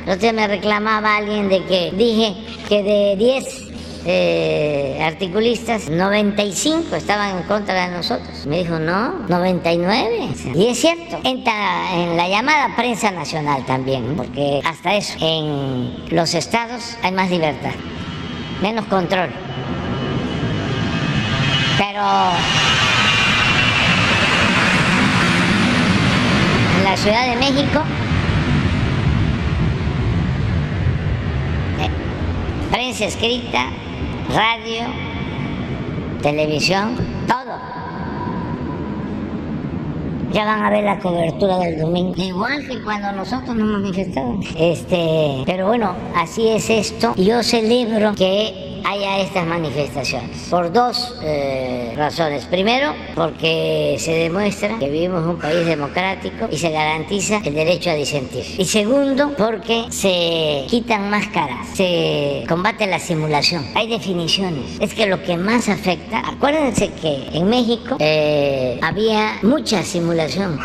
Entonces 0.00 0.34
me 0.34 0.46
reclamaba 0.48 1.16
alguien 1.16 1.48
de 1.48 1.64
que 1.64 1.90
dije 1.92 2.34
que 2.68 2.82
de 2.82 3.16
10 3.16 3.62
eh, 4.04 4.98
articulistas, 5.02 5.88
95 5.88 6.94
estaban 6.94 7.38
en 7.38 7.42
contra 7.44 7.88
de 7.88 7.96
nosotros. 7.96 8.44
Me 8.44 8.58
dijo, 8.58 8.78
no, 8.78 9.20
99. 9.30 10.28
Y 10.54 10.66
es 10.66 10.78
cierto, 10.78 11.20
entra 11.24 11.54
en 11.94 12.18
la 12.18 12.28
llamada 12.28 12.76
prensa 12.76 13.10
nacional 13.10 13.64
también, 13.64 14.14
porque 14.14 14.60
hasta 14.62 14.94
eso, 14.94 15.14
en 15.22 16.04
los 16.10 16.34
estados 16.34 16.98
hay 17.02 17.12
más 17.12 17.30
libertad, 17.30 17.72
menos 18.60 18.84
control. 18.88 19.30
Pero 21.92 22.04
en 26.78 26.84
la 26.84 26.96
Ciudad 26.96 27.26
de 27.26 27.36
México, 27.36 27.82
eh, 31.80 31.90
prensa 32.70 33.04
escrita, 33.04 33.66
radio, 34.30 34.84
televisión, 36.22 36.96
todo. 37.28 37.58
Ya 40.32 40.46
van 40.46 40.62
a 40.62 40.70
ver 40.70 40.84
la 40.84 40.98
cobertura 40.98 41.58
del 41.58 41.78
domingo. 41.78 42.14
Igual 42.16 42.66
que 42.66 42.82
cuando 42.82 43.12
nosotros 43.12 43.54
nos 43.54 43.68
manifestábamos. 43.68 44.46
Este, 44.58 45.42
pero 45.44 45.66
bueno, 45.66 45.94
así 46.16 46.48
es 46.48 46.70
esto. 46.70 47.14
Yo 47.16 47.42
celebro 47.42 48.14
que 48.14 48.71
haya 48.84 49.18
estas 49.20 49.46
manifestaciones. 49.46 50.48
Por 50.50 50.72
dos 50.72 51.14
eh, 51.22 51.92
razones. 51.96 52.44
Primero, 52.46 52.94
porque 53.14 53.96
se 53.98 54.12
demuestra 54.12 54.78
que 54.78 54.88
vivimos 54.88 55.22
en 55.22 55.30
un 55.30 55.38
país 55.38 55.64
democrático 55.66 56.48
y 56.50 56.58
se 56.58 56.70
garantiza 56.70 57.40
el 57.44 57.54
derecho 57.54 57.90
a 57.90 57.94
disentir. 57.94 58.44
Y 58.58 58.64
segundo, 58.64 59.34
porque 59.36 59.86
se 59.90 60.64
quitan 60.68 61.10
máscaras, 61.10 61.68
se 61.74 62.44
combate 62.48 62.86
la 62.86 62.98
simulación. 62.98 63.64
Hay 63.74 63.88
definiciones. 63.88 64.78
Es 64.80 64.94
que 64.94 65.06
lo 65.06 65.22
que 65.22 65.36
más 65.36 65.68
afecta, 65.68 66.22
acuérdense 66.28 66.90
que 67.00 67.28
en 67.32 67.48
México 67.48 67.96
eh, 67.98 68.78
había 68.82 69.38
mucha 69.42 69.82
simulación. 69.82 70.58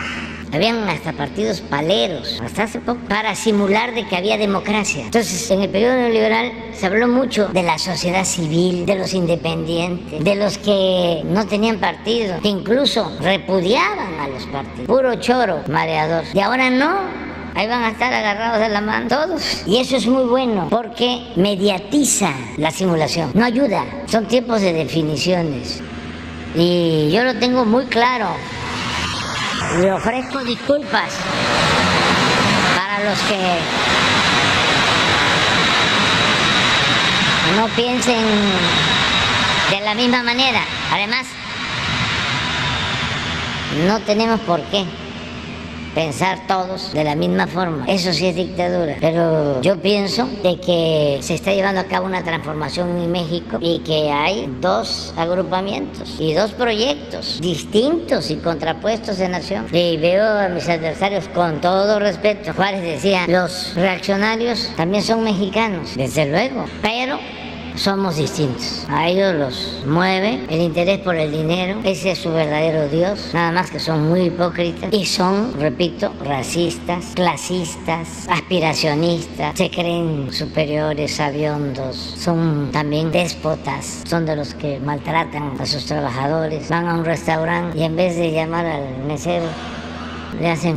Habían 0.53 0.87
hasta 0.87 1.13
partidos 1.13 1.61
paleros, 1.61 2.41
hasta 2.43 2.63
hace 2.63 2.79
poco, 2.79 2.99
para 3.09 3.35
simular 3.35 3.93
de 3.93 4.07
que 4.07 4.15
había 4.15 4.37
democracia. 4.37 5.05
Entonces, 5.05 5.49
en 5.51 5.61
el 5.61 5.69
periodo 5.69 5.95
neoliberal 5.95 6.51
se 6.73 6.85
habló 6.85 7.07
mucho 7.07 7.47
de 7.49 7.63
la 7.63 7.77
sociedad 7.77 8.23
civil, 8.23 8.85
de 8.85 8.95
los 8.95 9.13
independientes, 9.13 10.23
de 10.23 10.35
los 10.35 10.57
que 10.57 11.21
no 11.25 11.45
tenían 11.47 11.79
partido, 11.79 12.39
que 12.41 12.49
incluso 12.49 13.11
repudiaban 13.21 14.19
a 14.19 14.27
los 14.29 14.45
partidos. 14.45 14.87
Puro 14.87 15.15
choro, 15.15 15.63
mareador. 15.67 16.23
Y 16.33 16.39
ahora 16.39 16.69
no, 16.69 17.27
Ahí 17.57 17.67
van 17.67 17.81
a 17.81 17.89
estar 17.89 18.13
agarrados 18.13 18.59
de 18.59 18.69
la 18.69 18.81
mano 18.81 19.07
todos. 19.07 19.63
Y 19.65 19.77
eso 19.77 19.97
es 19.97 20.05
muy 20.05 20.25
bueno 20.25 20.67
porque 20.69 21.23
mediatiza 21.35 22.31
la 22.57 22.69
simulación. 22.69 23.31
No 23.33 23.43
ayuda. 23.43 23.83
Son 24.05 24.27
tiempos 24.27 24.61
de 24.61 24.73
definiciones. 24.73 25.81
Y 26.53 27.09
yo 27.09 27.23
lo 27.23 27.33
tengo 27.39 27.65
muy 27.65 27.85
claro. 27.85 28.27
Le 29.75 29.91
ofrezco 29.91 30.43
disculpas 30.43 31.11
para 32.75 33.03
los 33.03 33.19
que 33.19 33.59
no 37.55 37.67
piensen 37.75 38.23
de 39.69 39.81
la 39.81 39.93
misma 39.93 40.23
manera. 40.23 40.61
Además, 40.91 41.27
no 43.85 43.99
tenemos 43.99 44.39
por 44.39 44.61
qué 44.63 44.85
pensar 45.93 46.47
todos 46.47 46.93
de 46.93 47.03
la 47.03 47.15
misma 47.15 47.47
forma. 47.47 47.85
Eso 47.87 48.13
sí 48.13 48.27
es 48.27 48.35
dictadura. 48.35 48.97
Pero 48.99 49.61
yo 49.61 49.79
pienso 49.81 50.27
de 50.43 50.59
que 50.59 51.19
se 51.21 51.35
está 51.35 51.53
llevando 51.53 51.81
a 51.81 51.85
cabo 51.85 52.05
una 52.05 52.23
transformación 52.23 52.97
en 52.99 53.11
México 53.11 53.57
y 53.61 53.79
que 53.79 54.11
hay 54.11 54.47
dos 54.61 55.13
agrupamientos 55.17 56.15
y 56.19 56.33
dos 56.33 56.51
proyectos 56.51 57.39
distintos 57.41 58.29
y 58.31 58.37
contrapuestos 58.37 59.19
en 59.19 59.31
nación. 59.31 59.67
Y 59.71 59.97
veo 59.97 60.25
a 60.25 60.49
mis 60.49 60.67
adversarios 60.67 61.27
con 61.29 61.61
todo 61.61 61.99
respeto. 61.99 62.53
Juárez 62.53 62.81
decía, 62.81 63.25
los 63.27 63.73
reaccionarios 63.75 64.71
también 64.75 65.03
son 65.03 65.23
mexicanos, 65.23 65.95
desde 65.95 66.25
luego, 66.25 66.65
pero 66.81 67.19
somos 67.77 68.17
distintos. 68.17 68.85
A 68.89 69.07
ellos 69.07 69.35
los 69.35 69.83
mueve 69.85 70.45
el 70.49 70.61
interés 70.61 70.99
por 70.99 71.15
el 71.15 71.31
dinero, 71.31 71.79
ese 71.83 72.11
es 72.11 72.19
su 72.19 72.31
verdadero 72.31 72.89
Dios, 72.89 73.31
nada 73.33 73.51
más 73.51 73.71
que 73.71 73.79
son 73.79 74.09
muy 74.09 74.23
hipócritas 74.23 74.93
y 74.93 75.05
son, 75.05 75.53
repito, 75.59 76.11
racistas, 76.23 77.13
clasistas, 77.15 78.27
aspiracionistas, 78.29 79.57
se 79.57 79.69
creen 79.69 80.31
superiores, 80.31 81.15
sabiondos, 81.15 81.95
son 81.95 82.69
también 82.71 83.11
déspotas, 83.11 84.03
son 84.07 84.25
de 84.25 84.35
los 84.35 84.53
que 84.53 84.79
maltratan 84.79 85.59
a 85.59 85.65
sus 85.65 85.85
trabajadores, 85.85 86.69
van 86.69 86.87
a 86.87 86.95
un 86.95 87.05
restaurante 87.05 87.77
y 87.77 87.83
en 87.83 87.95
vez 87.95 88.15
de 88.15 88.31
llamar 88.31 88.65
al 88.65 89.03
mesero, 89.05 89.45
le 90.39 90.49
hacen 90.49 90.75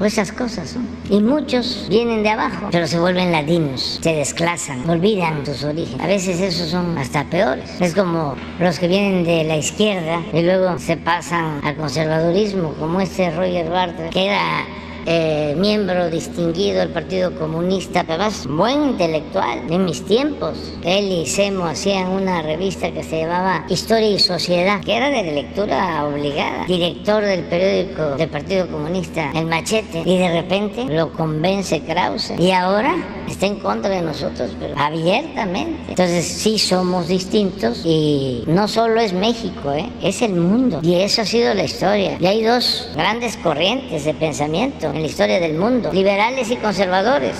esas 0.00 0.32
cosas. 0.32 0.76
Y 1.08 1.20
muchos 1.20 1.86
vienen 1.88 2.22
de 2.22 2.30
abajo, 2.30 2.68
pero 2.70 2.86
se 2.86 2.98
vuelven 2.98 3.32
ladinos, 3.32 3.98
se 4.02 4.14
desclasan, 4.14 4.88
olvidan 4.88 5.44
sus 5.44 5.64
orígenes. 5.64 6.00
A 6.00 6.06
veces 6.06 6.40
esos 6.40 6.70
son 6.70 6.96
hasta 6.98 7.24
peores. 7.24 7.70
Es 7.80 7.94
como 7.94 8.34
los 8.58 8.78
que 8.78 8.88
vienen 8.88 9.24
de 9.24 9.44
la 9.44 9.56
izquierda 9.56 10.20
y 10.32 10.42
luego 10.42 10.78
se 10.78 10.96
pasan 10.96 11.60
al 11.64 11.76
conservadurismo, 11.76 12.74
como 12.74 13.00
este 13.00 13.30
Roger 13.30 13.70
Bartra, 13.70 14.10
que 14.10 14.26
era 14.26 14.64
eh, 15.06 15.54
miembro 15.58 16.10
distinguido 16.10 16.78
del 16.78 16.90
Partido 16.90 17.34
Comunista, 17.34 18.04
es 18.28 18.46
buen 18.46 18.82
intelectual. 18.82 19.60
En 19.70 19.84
mis 19.84 20.04
tiempos, 20.04 20.74
él 20.84 21.10
y 21.10 21.26
Semo 21.26 21.64
hacían 21.64 22.08
una 22.08 22.42
revista 22.42 22.92
que 22.92 23.02
se 23.02 23.22
llamaba 23.22 23.64
Historia 23.68 24.10
y 24.10 24.18
Sociedad, 24.18 24.80
que 24.80 24.96
era 24.96 25.10
de 25.10 25.22
lectura 25.32 26.04
obligada. 26.06 26.64
Director 26.66 27.24
del 27.24 27.44
periódico 27.44 28.16
del 28.16 28.28
Partido 28.28 28.68
Comunista, 28.68 29.30
El 29.34 29.46
Machete, 29.46 30.02
y 30.04 30.18
de 30.18 30.32
repente 30.32 30.84
lo 30.84 31.12
convence 31.12 31.80
Krause. 31.80 32.34
Y 32.38 32.52
ahora 32.52 32.94
está 33.28 33.46
en 33.46 33.56
contra 33.56 33.90
de 33.90 34.02
nosotros, 34.02 34.50
pero 34.60 34.74
abiertamente. 34.76 35.90
Entonces 35.90 36.24
sí 36.24 36.58
somos 36.58 37.08
distintos 37.08 37.82
y 37.84 38.44
no 38.46 38.68
solo 38.68 39.00
es 39.00 39.12
México, 39.12 39.72
¿eh? 39.72 39.88
es 40.02 40.22
el 40.22 40.34
mundo. 40.34 40.80
Y 40.82 40.94
eso 40.94 41.22
ha 41.22 41.26
sido 41.26 41.54
la 41.54 41.64
historia. 41.64 42.16
Y 42.20 42.26
hay 42.26 42.42
dos 42.42 42.88
grandes 42.94 43.36
corrientes 43.38 44.04
de 44.04 44.14
pensamiento 44.14 44.91
en 44.92 45.02
la 45.02 45.06
historia 45.06 45.40
del 45.40 45.54
mundo, 45.54 45.92
liberales 45.92 46.50
y 46.50 46.56
conservadores. 46.56 47.36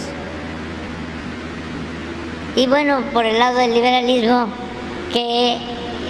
Y 2.57 2.66
bueno, 2.66 3.03
por 3.12 3.24
el 3.24 3.38
lado 3.38 3.59
del 3.59 3.74
liberalismo, 3.74 4.48
que 5.12 5.59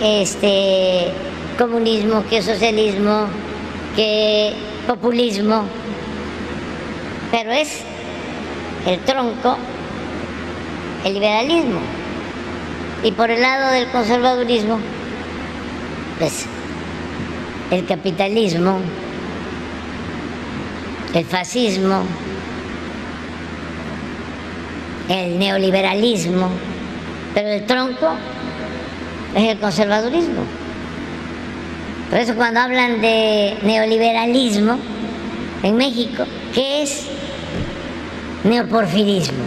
este 0.03 1.13
comunismo, 1.59 2.25
que 2.29 2.43
socialismo, 2.43 3.27
que 3.95 4.53
populismo, 4.87 5.65
pero 7.31 7.53
es 7.53 7.83
el 8.87 8.99
tronco, 9.01 9.57
el 11.05 11.15
liberalismo. 11.15 11.81
Y 13.05 13.13
por 13.13 13.31
el 13.31 13.43
lado 13.43 13.73
del 13.73 13.89
conservadurismo, 13.89 14.79
pues 16.19 16.47
el 17.71 17.87
capitalismo, 17.87 18.79
el 21.15 21.25
fascismo, 21.27 22.03
el 25.09 25.39
neoliberalismo, 25.39 26.49
pero 27.35 27.49
el 27.49 27.67
tronco 27.67 28.15
es 29.35 29.49
el 29.49 29.59
conservadurismo. 29.59 30.45
Por 32.09 32.19
eso 32.19 32.35
cuando 32.35 32.61
hablan 32.61 33.01
de 33.01 33.57
neoliberalismo 33.63 34.79
en 35.63 35.77
México, 35.77 36.25
¿qué 36.55 36.83
es 36.83 37.07
neoporfirismo? 38.45 39.45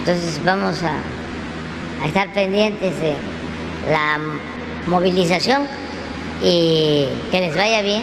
Entonces 0.00 0.40
vamos 0.44 0.82
a, 0.82 0.98
a 2.02 2.06
estar 2.06 2.32
pendientes 2.32 2.98
de 3.00 3.14
la 3.90 4.18
movilización 4.86 5.66
y 6.42 7.06
que 7.30 7.40
les 7.40 7.56
vaya 7.56 7.82
bien. 7.82 8.02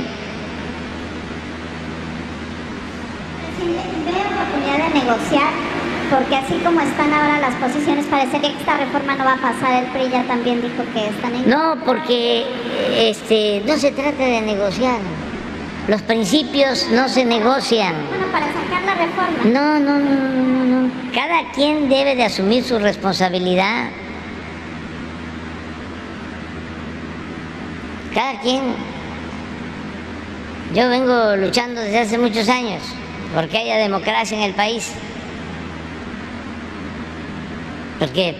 ¿Ve 4.06 4.12
oportunidad 4.12 4.88
de 4.88 5.00
negociar? 5.00 5.54
Porque 6.10 6.36
así 6.36 6.54
como 6.64 6.82
están 6.82 7.14
ahora 7.14 7.40
las 7.40 7.56
posiciones, 7.56 8.06
parece 8.06 8.40
que 8.40 8.48
esta 8.48 8.78
reforma 8.78 9.16
no 9.16 9.26
va 9.26 9.34
a 9.34 9.38
pasar. 9.38 9.84
El 9.84 9.90
PRI 9.92 10.10
ya 10.12 10.24
también 10.24 10.62
dijo 10.62 10.84
que 10.94 11.08
están 11.08 11.34
en... 11.34 11.50
No, 11.50 11.78
porque 11.86 12.46
este, 12.96 13.64
no 13.66 13.76
se 13.78 13.92
trata 13.92 14.24
de 14.24 14.42
negociar. 14.42 15.00
Los 15.88 16.02
principios 16.04 16.88
no 16.92 17.10
se 17.10 17.26
negocian. 17.26 17.96
Bueno, 18.10 18.26
para 18.32 18.48
sacar 18.48 18.84
la 18.84 18.94
reforma. 18.96 19.44
No, 19.46 19.80
no, 19.80 20.00
no, 20.00 20.16
no, 20.16 20.66
no, 20.66 20.82
no. 20.82 20.92
Cada 21.14 21.52
quien 21.52 21.90
debe 21.90 22.16
de 22.16 22.24
asumir 22.26 22.64
su 22.64 22.78
responsabilidad. 22.80 23.90
Cada 28.14 28.40
quien. 28.40 28.62
Yo 30.74 30.90
vengo 30.90 31.36
luchando 31.36 31.82
desde 31.82 32.00
hace 32.00 32.18
muchos 32.18 32.50
años 32.50 32.82
porque 33.34 33.58
haya 33.58 33.78
democracia 33.78 34.38
en 34.38 34.44
el 34.44 34.54
país. 34.54 34.92
Porque 38.00 38.36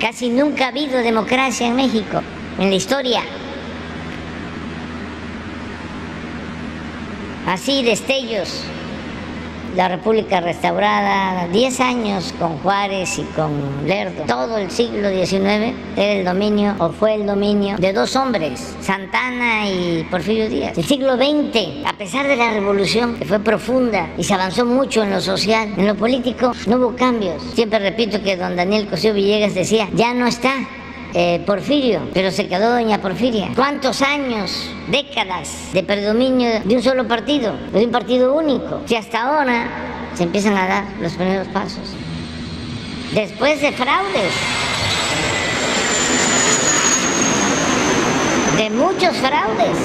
casi 0.00 0.28
nunca 0.28 0.66
ha 0.66 0.68
habido 0.68 0.98
democracia 0.98 1.66
en 1.66 1.76
México, 1.76 2.20
en 2.58 2.70
la 2.70 2.76
historia. 2.76 3.22
Así, 7.46 7.82
destellos. 7.82 8.64
La 9.76 9.88
República 9.88 10.40
restaurada, 10.40 11.48
10 11.48 11.80
años 11.80 12.32
con 12.38 12.58
Juárez 12.58 13.18
y 13.18 13.22
con 13.34 13.50
Lerdo. 13.84 14.22
Todo 14.24 14.56
el 14.56 14.70
siglo 14.70 15.10
XIX 15.10 15.74
era 15.96 16.12
el 16.12 16.24
dominio, 16.24 16.76
o 16.78 16.90
fue 16.90 17.14
el 17.14 17.26
dominio, 17.26 17.76
de 17.78 17.92
dos 17.92 18.14
hombres, 18.14 18.76
Santana 18.80 19.68
y 19.68 20.06
Porfirio 20.10 20.48
Díaz. 20.48 20.78
El 20.78 20.84
siglo 20.84 21.16
XX, 21.16 21.84
a 21.86 21.92
pesar 21.94 22.28
de 22.28 22.36
la 22.36 22.52
revolución, 22.52 23.16
que 23.16 23.24
fue 23.24 23.40
profunda 23.40 24.10
y 24.16 24.22
se 24.22 24.34
avanzó 24.34 24.64
mucho 24.64 25.02
en 25.02 25.10
lo 25.10 25.20
social, 25.20 25.74
en 25.76 25.88
lo 25.88 25.96
político, 25.96 26.52
no 26.66 26.76
hubo 26.76 26.94
cambios. 26.94 27.42
Siempre 27.54 27.80
repito 27.80 28.22
que 28.22 28.36
don 28.36 28.54
Daniel 28.54 28.86
Cosío 28.86 29.12
Villegas 29.12 29.54
decía, 29.54 29.88
ya 29.92 30.14
no 30.14 30.28
está 30.28 30.52
eh, 31.14 31.40
Porfirio, 31.46 32.08
pero 32.12 32.32
se 32.32 32.48
quedó 32.48 32.70
doña 32.70 33.00
Porfiria. 33.00 33.50
¿Cuántos 33.54 34.02
años, 34.02 34.68
décadas 34.88 35.72
de 35.72 35.84
predominio 35.84 36.60
de 36.64 36.74
un 36.74 36.82
solo 36.82 37.06
partido, 37.06 37.54
de 37.72 37.84
un 37.84 37.92
partido 37.92 38.34
único? 38.34 38.82
Si 38.86 38.96
hasta 38.96 39.22
ahora 39.22 39.68
se 40.14 40.24
empiezan 40.24 40.56
a 40.56 40.66
dar 40.66 40.84
los 41.00 41.12
primeros 41.12 41.46
pasos. 41.48 41.88
Después 43.12 43.60
de 43.60 43.70
fraudes, 43.70 44.32
de 48.56 48.70
muchos 48.70 49.16
fraudes. 49.16 49.78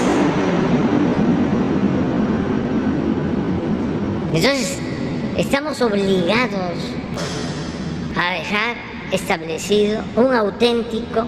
Entonces, 4.34 4.80
estamos 5.38 5.80
obligados 5.82 6.74
a 8.16 8.32
dejar 8.34 8.89
establecido 9.12 10.02
un 10.16 10.34
auténtico 10.34 11.26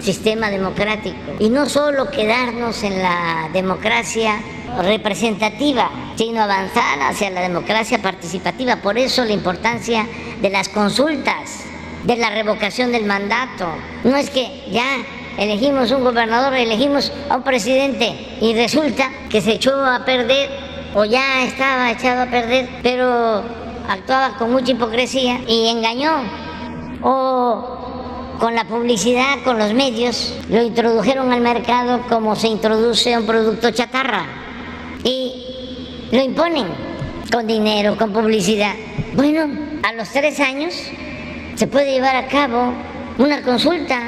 sistema 0.00 0.50
democrático 0.50 1.16
y 1.38 1.48
no 1.48 1.68
solo 1.68 2.10
quedarnos 2.10 2.82
en 2.82 3.02
la 3.02 3.48
democracia 3.52 4.40
representativa, 4.82 5.90
sino 6.16 6.42
avanzar 6.42 7.00
hacia 7.02 7.30
la 7.30 7.42
democracia 7.42 8.00
participativa. 8.00 8.76
Por 8.76 8.98
eso 8.98 9.24
la 9.24 9.32
importancia 9.32 10.06
de 10.40 10.50
las 10.50 10.68
consultas, 10.68 11.64
de 12.04 12.16
la 12.16 12.30
revocación 12.30 12.90
del 12.90 13.04
mandato. 13.04 13.68
No 14.04 14.16
es 14.16 14.30
que 14.30 14.64
ya 14.70 14.96
elegimos 15.38 15.90
un 15.92 16.02
gobernador, 16.02 16.54
elegimos 16.54 17.12
a 17.28 17.36
un 17.36 17.42
presidente 17.42 18.36
y 18.40 18.54
resulta 18.54 19.10
que 19.30 19.40
se 19.40 19.52
echó 19.52 19.84
a 19.84 20.04
perder 20.04 20.50
o 20.94 21.04
ya 21.04 21.44
estaba 21.44 21.90
echado 21.90 22.22
a 22.22 22.26
perder, 22.26 22.68
pero 22.82 23.42
actuaba 23.88 24.36
con 24.36 24.52
mucha 24.52 24.72
hipocresía 24.72 25.40
y 25.46 25.68
engañó 25.68 26.22
o 27.02 28.36
con 28.38 28.54
la 28.54 28.64
publicidad, 28.64 29.42
con 29.44 29.58
los 29.58 29.72
medios, 29.72 30.34
lo 30.48 30.62
introdujeron 30.62 31.32
al 31.32 31.40
mercado 31.40 32.02
como 32.08 32.34
se 32.34 32.48
introduce 32.48 33.16
un 33.16 33.26
producto 33.26 33.70
chatarra 33.70 34.26
y 35.04 36.08
lo 36.10 36.20
imponen 36.20 36.66
con 37.30 37.46
dinero, 37.46 37.96
con 37.96 38.12
publicidad. 38.12 38.74
Bueno, 39.14 39.48
a 39.82 39.92
los 39.92 40.08
tres 40.10 40.40
años 40.40 40.74
se 41.54 41.66
puede 41.66 41.92
llevar 41.92 42.16
a 42.16 42.26
cabo 42.26 42.72
una 43.18 43.42
consulta 43.42 44.00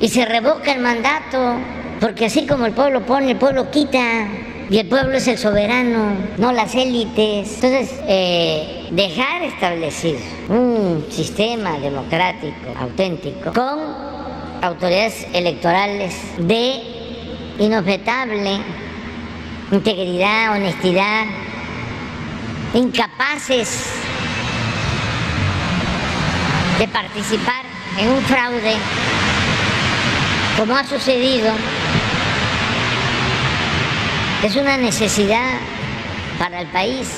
y 0.00 0.08
se 0.08 0.24
revoca 0.24 0.72
el 0.72 0.80
mandato, 0.80 1.54
porque 2.00 2.26
así 2.26 2.46
como 2.46 2.66
el 2.66 2.72
pueblo 2.72 3.06
pone, 3.06 3.30
el 3.32 3.38
pueblo 3.38 3.70
quita. 3.70 4.26
Y 4.70 4.78
el 4.78 4.86
pueblo 4.86 5.16
es 5.16 5.28
el 5.28 5.38
soberano, 5.38 6.16
no 6.38 6.52
las 6.52 6.74
élites. 6.74 7.62
Entonces, 7.62 8.00
eh, 8.08 8.88
dejar 8.90 9.42
establecido 9.42 10.18
un 10.48 11.06
sistema 11.10 11.78
democrático 11.78 12.74
auténtico 12.78 13.52
con 13.52 13.78
autoridades 14.62 15.26
electorales 15.32 16.14
de 16.38 16.82
inobjetable 17.58 18.60
integridad, 19.70 20.52
honestidad, 20.52 21.24
incapaces 22.74 23.86
de 26.78 26.88
participar 26.88 27.64
en 27.98 28.08
un 28.08 28.22
fraude, 28.22 28.74
como 30.58 30.76
ha 30.76 30.84
sucedido 30.84 31.52
es 34.44 34.56
una 34.56 34.76
necesidad 34.76 35.58
para 36.38 36.60
el 36.60 36.66
país. 36.66 37.08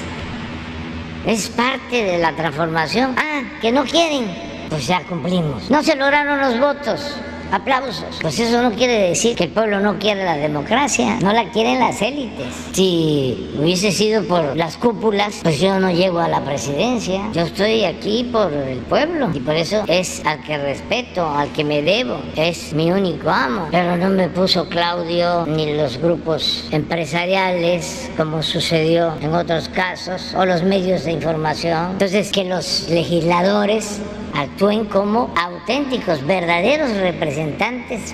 Es 1.26 1.48
parte 1.48 2.04
de 2.04 2.18
la 2.18 2.32
transformación. 2.32 3.16
Ah, 3.18 3.42
que 3.60 3.72
no 3.72 3.84
quieren. 3.84 4.32
Pues 4.70 4.86
ya 4.86 5.02
cumplimos. 5.02 5.68
No 5.68 5.82
se 5.82 5.96
lograron 5.96 6.38
los 6.40 6.60
votos. 6.60 7.16
Aplausos. 7.52 8.18
Pues 8.20 8.38
eso 8.38 8.62
no 8.62 8.72
quiere 8.72 9.08
decir 9.08 9.36
que 9.36 9.44
el 9.44 9.50
pueblo 9.50 9.80
no 9.80 9.98
quiere 9.98 10.24
la 10.24 10.36
democracia, 10.36 11.18
no 11.20 11.32
la 11.32 11.50
quieren 11.50 11.78
las 11.78 12.02
élites. 12.02 12.46
Si 12.72 13.50
hubiese 13.58 13.92
sido 13.92 14.24
por 14.24 14.56
las 14.56 14.76
cúpulas, 14.76 15.40
pues 15.42 15.60
yo 15.60 15.78
no 15.78 15.90
llego 15.90 16.18
a 16.18 16.28
la 16.28 16.40
presidencia. 16.40 17.22
Yo 17.32 17.42
estoy 17.42 17.84
aquí 17.84 18.28
por 18.30 18.52
el 18.52 18.78
pueblo 18.78 19.30
y 19.32 19.40
por 19.40 19.54
eso 19.54 19.84
es 19.86 20.24
al 20.24 20.42
que 20.42 20.58
respeto, 20.58 21.28
al 21.28 21.50
que 21.52 21.64
me 21.64 21.82
debo, 21.82 22.18
es 22.36 22.72
mi 22.72 22.90
único 22.90 23.30
amo. 23.30 23.68
Pero 23.70 23.96
no 23.96 24.08
me 24.10 24.28
puso 24.28 24.68
Claudio 24.68 25.46
ni 25.46 25.74
los 25.74 25.98
grupos 25.98 26.68
empresariales 26.70 28.10
como 28.16 28.42
sucedió 28.42 29.14
en 29.20 29.34
otros 29.34 29.68
casos 29.68 30.34
o 30.36 30.44
los 30.44 30.62
medios 30.62 31.04
de 31.04 31.12
información. 31.12 31.92
Entonces 31.92 32.32
que 32.32 32.44
los 32.44 32.88
legisladores 32.88 34.00
actúen 34.34 34.84
como 34.84 35.32
auténticos, 35.36 36.24
verdaderos 36.26 36.90
representantes 36.98 37.35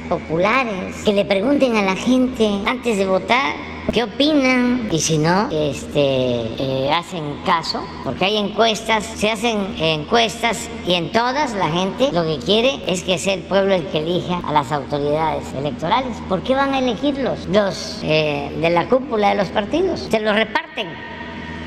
populares, 0.08 0.96
que 1.04 1.12
le 1.12 1.24
pregunten 1.24 1.76
a 1.76 1.82
la 1.82 1.96
gente 1.96 2.48
antes 2.66 2.96
de 2.98 3.06
votar 3.06 3.54
qué 3.92 4.04
opinan 4.04 4.88
y 4.90 4.98
si 4.98 5.18
no, 5.18 5.48
este, 5.50 6.00
eh, 6.00 6.90
hacen 6.92 7.22
caso, 7.44 7.84
porque 8.04 8.26
hay 8.26 8.36
encuestas, 8.36 9.04
se 9.04 9.30
hacen 9.30 9.74
encuestas 9.78 10.68
y 10.86 10.94
en 10.94 11.12
todas 11.12 11.54
la 11.54 11.68
gente 11.68 12.10
lo 12.12 12.24
que 12.24 12.38
quiere 12.44 12.80
es 12.86 13.02
que 13.02 13.18
sea 13.18 13.34
el 13.34 13.42
pueblo 13.42 13.74
el 13.74 13.86
que 13.88 13.98
elija 13.98 14.40
a 14.44 14.52
las 14.52 14.72
autoridades 14.72 15.44
electorales. 15.54 16.16
¿Por 16.28 16.42
qué 16.42 16.54
van 16.54 16.74
a 16.74 16.78
elegirlos? 16.78 17.46
Los 17.46 18.00
eh, 18.02 18.50
de 18.60 18.70
la 18.70 18.88
cúpula 18.88 19.30
de 19.30 19.34
los 19.36 19.48
partidos, 19.48 20.08
se 20.10 20.20
los 20.20 20.34
reparten 20.34 20.88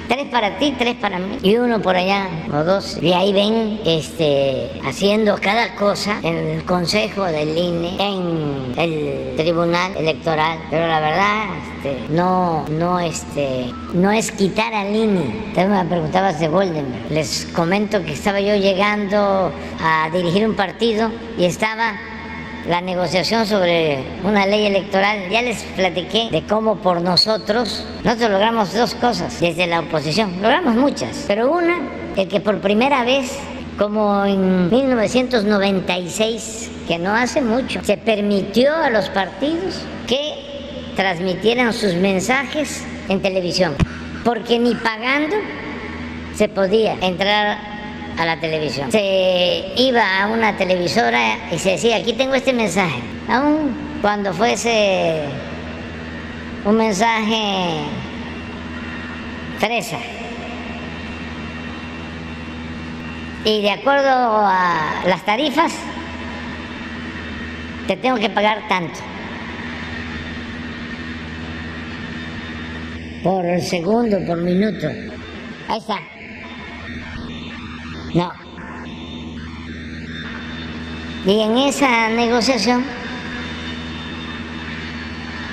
tres 0.08 0.28
para 0.28 0.58
ti, 0.58 0.74
tres 0.78 0.96
para 0.96 1.20
mí 1.20 1.38
y 1.42 1.58
uno 1.58 1.82
por 1.82 1.96
allá 1.96 2.28
o 2.52 2.64
dos. 2.64 2.98
Y 3.02 3.14
ahí 3.14 3.34
ven 3.34 3.80
este, 3.86 4.70
haciendo 4.86 5.38
cada 5.42 5.76
cosa 5.76 6.20
en 6.24 6.36
el 6.36 6.66
Consejo 6.66 7.26
del 7.26 7.58
INE, 7.58 7.96
en 8.00 8.74
el 8.78 9.36
Tribunal 9.36 9.96
Electoral. 9.98 10.60
Pero 10.70 10.88
la 10.88 11.00
verdad, 11.00 11.44
este, 11.78 12.14
no, 12.14 12.66
no, 12.70 13.00
este, 13.00 13.72
no 13.94 14.12
es 14.12 14.32
quitar 14.32 14.74
al 14.74 14.96
INE. 14.96 15.46
Usted 15.50 15.68
me 15.68 15.86
preguntabas 15.86 16.40
de 16.40 16.48
Goldenberg. 16.48 17.12
Les 17.12 17.46
comento 17.54 18.04
que 18.04 18.14
estaba 18.14 18.40
yo 18.40 18.56
llegando 18.56 19.52
a 19.82 20.10
dirigir 20.12 20.48
un 20.48 20.56
partido 20.56 21.12
y 21.38 21.46
estaba 21.46 21.94
la 22.68 22.82
negociación 22.82 23.46
sobre 23.46 24.04
una 24.24 24.46
ley 24.46 24.66
electoral, 24.66 25.30
ya 25.30 25.42
les 25.42 25.64
platiqué 25.76 26.30
de 26.32 26.44
cómo 26.44 26.78
por 26.78 27.02
nosotros, 27.02 27.86
nosotros 28.04 28.32
logramos 28.32 28.74
dos 28.74 28.96
cosas 28.96 29.40
desde 29.40 29.68
la 29.68 29.82
oposición, 29.82 30.42
logramos 30.42 30.76
muchas, 30.76 31.26
pero 31.28 31.52
una, 31.52 31.78
el 32.16 32.28
que 32.28 32.40
por 32.40 32.62
primera 32.62 33.04
vez, 33.04 33.38
como 33.78 34.26
en 34.26 34.70
1996, 34.70 36.72
que 36.88 36.98
no 36.98 37.14
hace 37.14 37.42
mucho, 37.42 37.82
se 37.84 37.98
permitió 37.98 38.76
a 38.76 38.90
los 38.90 39.10
partidos 39.10 39.82
que 40.08 40.94
transmitieran 40.96 41.74
sus 41.74 41.94
mensajes 41.96 42.84
en 43.10 43.22
televisión, 43.22 43.76
porque 44.24 44.58
ni 44.58 44.74
pagando 44.76 45.36
se 46.36 46.50
podía 46.50 46.96
entrar 47.02 47.75
a 48.18 48.26
la 48.26 48.40
televisión. 48.40 48.92
Se 48.92 49.74
iba 49.78 50.24
a 50.24 50.28
una 50.28 50.56
televisora 50.58 51.50
y 51.52 51.60
se 51.60 51.72
decía, 51.72 51.98
aquí 51.98 52.14
tengo 52.14 52.36
este 52.36 52.54
mensaje. 52.54 53.02
Aún 53.28 53.76
cuando 54.02 54.34
fuese 54.34 55.22
un 56.64 56.78
mensaje 56.78 57.84
fresa. 59.60 59.98
Y 63.44 63.62
de 63.62 63.72
acuerdo 63.72 64.10
a 64.10 65.04
las 65.06 65.24
tarifas, 65.24 65.74
te 67.88 67.96
tengo 67.98 68.18
que 68.18 68.30
pagar 68.30 68.68
tanto. 68.68 69.00
Por 73.24 73.62
segundo, 73.62 74.18
por 74.26 74.38
minuto. 74.38 74.88
Ahí 75.68 75.80
está. 75.80 76.15
No. 78.16 78.32
Y 81.26 81.42
en 81.42 81.58
esa 81.58 82.08
negociación 82.10 82.86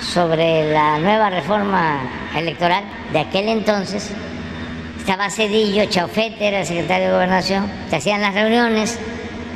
sobre 0.00 0.72
la 0.72 0.98
nueva 0.98 1.30
reforma 1.30 1.98
electoral 2.36 2.84
de 3.12 3.18
aquel 3.18 3.48
entonces, 3.48 4.10
estaba 4.96 5.28
Cedillo, 5.28 5.86
Chaufete 5.86 6.46
era 6.46 6.60
el 6.60 6.66
secretario 6.66 7.08
de 7.08 7.12
Gobernación, 7.14 7.66
se 7.90 7.96
hacían 7.96 8.22
las 8.22 8.34
reuniones 8.34 8.96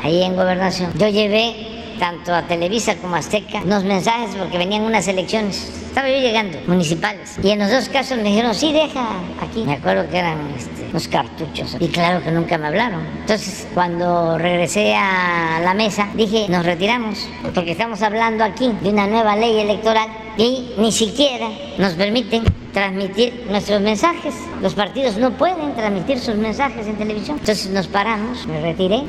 ahí 0.02 0.24
en 0.24 0.34
Gobernación. 0.34 0.90
Yo 0.98 1.06
llevé 1.08 1.75
tanto 1.98 2.34
a 2.34 2.42
Televisa 2.42 2.96
como 2.96 3.16
a 3.16 3.18
Azteca 3.18 3.62
unos 3.64 3.84
mensajes 3.84 4.34
porque 4.36 4.58
venían 4.58 4.82
unas 4.82 5.06
elecciones. 5.08 5.84
Estaba 5.88 6.08
yo 6.08 6.18
llegando, 6.18 6.58
municipales. 6.66 7.38
Y 7.42 7.50
en 7.50 7.58
los 7.58 7.70
dos 7.70 7.88
casos 7.88 8.18
me 8.18 8.24
dijeron, 8.24 8.54
sí, 8.54 8.72
deja 8.72 9.06
aquí. 9.40 9.64
Me 9.64 9.74
acuerdo 9.74 10.08
que 10.10 10.18
eran 10.18 10.38
este, 10.56 10.88
unos 10.90 11.08
cartuchos. 11.08 11.76
Y 11.80 11.88
claro 11.88 12.22
que 12.22 12.30
nunca 12.30 12.58
me 12.58 12.66
hablaron. 12.66 13.00
Entonces, 13.20 13.66
cuando 13.72 14.36
regresé 14.36 14.94
a 14.94 15.60
la 15.62 15.74
mesa, 15.74 16.08
dije, 16.14 16.46
nos 16.48 16.66
retiramos, 16.66 17.26
porque 17.54 17.72
estamos 17.72 18.02
hablando 18.02 18.44
aquí 18.44 18.70
de 18.82 18.90
una 18.90 19.06
nueva 19.06 19.36
ley 19.36 19.58
electoral 19.58 20.08
y 20.36 20.74
ni 20.78 20.92
siquiera 20.92 21.48
nos 21.78 21.94
permiten 21.94 22.44
transmitir 22.72 23.46
nuestros 23.48 23.80
mensajes. 23.80 24.34
Los 24.60 24.74
partidos 24.74 25.16
no 25.16 25.30
pueden 25.30 25.74
transmitir 25.74 26.18
sus 26.18 26.34
mensajes 26.34 26.86
en 26.86 26.96
televisión. 26.96 27.38
Entonces 27.40 27.70
nos 27.70 27.86
paramos, 27.86 28.46
me 28.46 28.60
retiré 28.60 29.02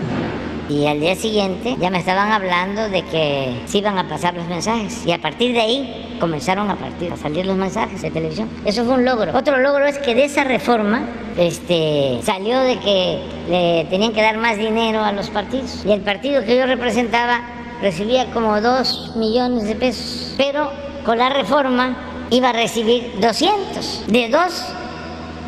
y 0.70 0.86
al 0.86 1.00
día 1.00 1.16
siguiente 1.16 1.76
ya 1.80 1.90
me 1.90 2.00
estaban 2.00 2.32
hablando 2.32 2.90
de 2.90 3.04
que 3.04 3.62
se 3.66 3.78
iban 3.78 3.98
a 3.98 4.08
pasar 4.08 4.34
los 4.34 4.48
mensajes. 4.48 5.06
Y 5.06 5.12
a 5.12 5.22
partir 5.22 5.54
de 5.54 5.62
ahí 5.62 6.18
comenzaron 6.20 6.70
a, 6.70 6.76
partir, 6.76 7.12
a 7.12 7.18
salir 7.18 7.46
los 7.46 7.56
mensajes 7.56 8.02
de 8.02 8.12
televisión. 8.12 8.50
Eso 8.66 8.84
fue 8.84 8.96
un 8.96 9.06
logro. 9.06 9.38
Otro 9.38 9.58
logro 9.58 9.86
es 9.86 9.98
que 10.00 10.16
de 10.16 10.26
esa 10.26 10.44
reforma 10.44 11.08
este, 11.38 12.20
salió 12.24 12.60
de 12.60 12.80
que 12.80 13.22
le 13.50 13.86
tenían 13.90 14.14
que 14.14 14.22
dar 14.22 14.38
más 14.38 14.58
dinero 14.58 15.04
a 15.04 15.12
los 15.12 15.30
partidos. 15.30 15.86
Y 15.86 15.92
el 15.92 16.02
partido 16.02 16.44
que 16.44 16.58
yo 16.58 16.66
representaba 16.66 17.42
recibía 17.82 18.26
como 18.32 18.60
dos 18.62 19.14
millones 19.16 19.64
de 19.64 19.76
pesos. 19.76 20.34
Pero 20.38 20.72
con 21.06 21.18
la 21.18 21.30
reforma 21.30 22.26
iba 22.30 22.50
a 22.50 22.54
recibir 22.54 23.14
200. 23.22 24.06
De 24.08 24.30
2 24.30 24.42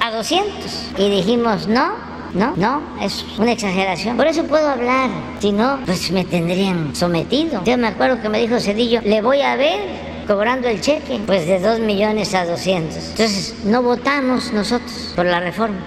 a 0.01 0.11
200. 0.11 0.91
Y 0.97 1.09
dijimos, 1.09 1.67
no, 1.67 2.08
no, 2.33 2.55
no, 2.55 2.81
es 3.01 3.25
una 3.37 3.51
exageración. 3.51 4.17
Por 4.17 4.27
eso 4.27 4.43
puedo 4.43 4.67
hablar. 4.67 5.09
Si 5.39 5.51
no, 5.51 5.79
pues 5.85 6.11
me 6.11 6.25
tendrían 6.25 6.95
sometido. 6.95 7.63
Yo 7.63 7.77
me 7.77 7.87
acuerdo 7.87 8.21
que 8.21 8.29
me 8.29 8.39
dijo 8.39 8.59
Cedillo, 8.59 9.01
le 9.01 9.21
voy 9.21 9.41
a 9.41 9.55
ver 9.55 10.09
cobrando 10.27 10.67
el 10.67 10.79
cheque, 10.79 11.19
pues 11.25 11.47
de 11.47 11.59
2 11.59 11.79
millones 11.79 12.35
a 12.35 12.45
200. 12.45 12.95
Entonces, 12.95 13.55
no 13.65 13.81
votamos 13.81 14.53
nosotros 14.53 15.13
por 15.15 15.25
la 15.25 15.39
reforma. 15.39 15.79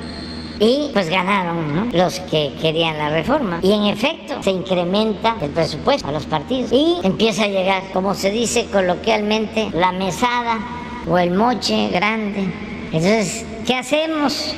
Y 0.59 0.91
pues 0.93 1.09
ganaron 1.09 1.91
los 1.93 2.19
que 2.21 2.53
querían 2.61 2.99
la 2.99 3.11
reforma. 3.11 3.61
Y 3.63 3.73
en 3.73 3.85
efecto, 3.85 4.43
se 4.43 4.51
incrementa 4.51 5.37
el 5.41 5.51
presupuesto 5.51 6.09
a 6.09 6.13
los 6.13 6.27
partidos. 6.27 6.73
Y 6.73 6.97
empieza 7.05 7.45
a 7.45 7.49
llegar, 7.49 7.83
como 7.93 8.15
se 8.15 8.31
dice 8.31 8.67
coloquialmente, 8.73 9.71
la 9.73 9.93
mesada 9.93 10.59
o 11.09 11.19
el 11.19 11.31
moche 11.31 11.89
grande. 11.89 12.53
Entonces, 12.87 13.45
¿qué 13.65 13.77
hacemos? 13.77 14.55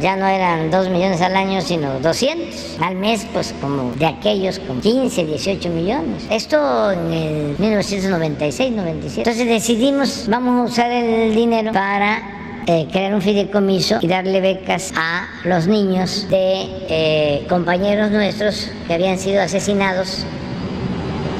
Ya 0.00 0.16
no 0.16 0.26
eran 0.26 0.70
2 0.70 0.88
millones 0.90 1.20
al 1.20 1.36
año, 1.36 1.60
sino 1.60 1.98
200 2.00 2.78
al 2.80 2.96
mes, 2.96 3.26
pues 3.32 3.54
como 3.60 3.92
de 3.92 4.06
aquellos 4.06 4.58
con 4.58 4.80
15, 4.80 5.24
18 5.24 5.68
millones. 5.70 6.24
Esto 6.30 6.92
en 6.92 7.12
el 7.12 7.58
1996, 7.58 8.72
97. 8.72 9.20
Entonces 9.20 9.46
decidimos, 9.46 10.26
vamos 10.28 10.60
a 10.60 10.72
usar 10.72 10.90
el 10.90 11.34
dinero 11.34 11.72
para 11.72 12.38
eh, 12.66 12.86
crear 12.92 13.14
un 13.14 13.22
fideicomiso 13.22 13.98
y 14.02 14.08
darle 14.08 14.40
becas 14.40 14.92
a 14.94 15.26
los 15.44 15.66
niños 15.66 16.26
de 16.28 16.66
eh, 16.88 17.46
compañeros 17.48 18.10
nuestros 18.10 18.70
que 18.86 18.94
habían 18.94 19.18
sido 19.18 19.40
asesinados, 19.40 20.24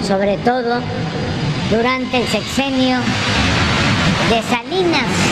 sobre 0.06 0.38
todo 0.38 0.80
durante 1.70 2.16
el 2.16 2.26
sexenio 2.26 2.98
de 4.30 4.42
Salinas 4.42 5.27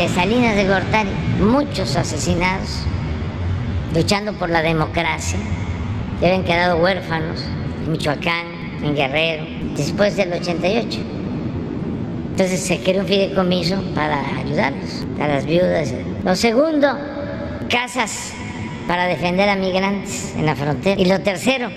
de 0.00 0.08
Salinas 0.08 0.56
de 0.56 0.66
Gortari, 0.66 1.10
muchos 1.40 1.94
asesinados, 1.94 2.86
luchando 3.94 4.32
por 4.32 4.48
la 4.48 4.62
democracia, 4.62 5.38
que 6.18 6.26
habían 6.26 6.42
quedado 6.42 6.78
huérfanos 6.78 7.44
en 7.84 7.92
Michoacán, 7.92 8.46
en 8.82 8.96
Guerrero, 8.96 9.44
después 9.76 10.16
del 10.16 10.32
88. 10.32 11.00
Entonces 12.30 12.60
se 12.60 12.78
creó 12.78 13.02
un 13.02 13.08
fideicomiso 13.08 13.82
para 13.94 14.22
ayudarlos, 14.38 15.04
a 15.20 15.28
las 15.28 15.44
viudas. 15.44 15.92
Lo 16.24 16.34
segundo, 16.34 16.96
casas 17.68 18.32
para 18.88 19.04
defender 19.04 19.50
a 19.50 19.56
migrantes 19.56 20.34
en 20.34 20.46
la 20.46 20.56
frontera. 20.56 20.98
Y 20.98 21.04
lo 21.04 21.20
tercero, 21.20 21.68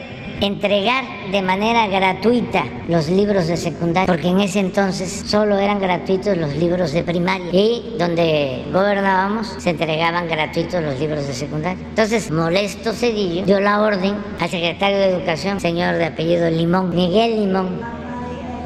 entregar 0.42 1.04
de 1.32 1.42
manera 1.42 1.88
gratuita 1.88 2.64
los 2.88 3.10
libros 3.10 3.48
de 3.48 3.58
secundaria, 3.58 4.08
porque 4.08 4.28
en 4.28 4.40
ese 4.40 4.60
entonces 4.60 5.24
solo 5.26 5.58
eran 5.58 5.80
gratuitos 5.80 6.38
los 6.38 6.56
libros 6.56 6.92
de 6.92 7.04
primaria 7.04 7.50
y 7.52 7.96
donde 7.98 8.64
gobernábamos 8.72 9.56
se 9.58 9.72
entregaban 9.72 10.28
gratuitos 10.28 10.84
los 10.84 11.00
libros 11.00 11.28
de 11.28 11.34
secundaria. 11.34 11.84
Entonces, 11.88 12.32
molesto 12.32 12.94
Cedillo 12.94 13.46
dio 13.46 13.60
la 13.60 13.82
orden 13.82 14.16
al 14.40 14.50
secretario 14.50 14.98
de 14.98 15.10
Educación, 15.10 15.60
señor 15.60 15.96
de 15.96 16.06
apellido 16.06 16.50
Limón, 16.50 16.90
Miguel 16.90 17.40
Limón, 17.40 17.82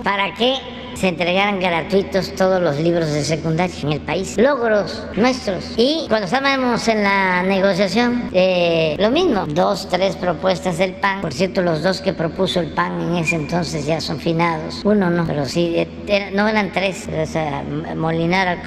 para 0.04 0.34
que 0.34 0.56
se 1.00 1.10
entregaran 1.10 1.60
gratuitos 1.60 2.34
todos 2.36 2.62
los 2.62 2.80
libros 2.80 3.12
de 3.12 3.24
secundaria 3.24 3.76
en 3.84 3.92
el 3.94 4.02
país. 4.02 4.36
Logros 4.38 5.06
nuestros. 5.16 5.74
Y 5.78 6.06
cuando 6.08 6.26
estábamos 6.26 6.88
en 6.88 7.04
la 7.04 7.44
negociación, 7.44 8.30
eh, 8.34 8.96
lo 8.98 9.12
mismo, 9.12 9.46
dos, 9.48 9.88
tres 9.90 10.16
propuestas 10.16 10.78
del 10.80 10.94
PAN. 10.96 11.22
Por 11.22 11.34
cierto, 11.34 11.62
los 11.62 11.84
dos 11.84 12.02
que 12.02 12.14
propuso 12.14 12.60
el 12.60 12.72
PAN 12.72 13.00
en 13.02 13.16
ese 13.18 13.36
entonces 13.36 13.86
ya 13.86 14.02
son 14.02 14.20
finados. 14.20 14.82
Uno 14.84 15.10
no, 15.10 15.26
pero 15.26 15.46
sí, 15.46 15.88
no 16.34 16.48
eran 16.48 16.72
tres. 16.72 17.08
O 17.08 17.26
sea, 17.26 17.64
Molinar, 17.96 18.58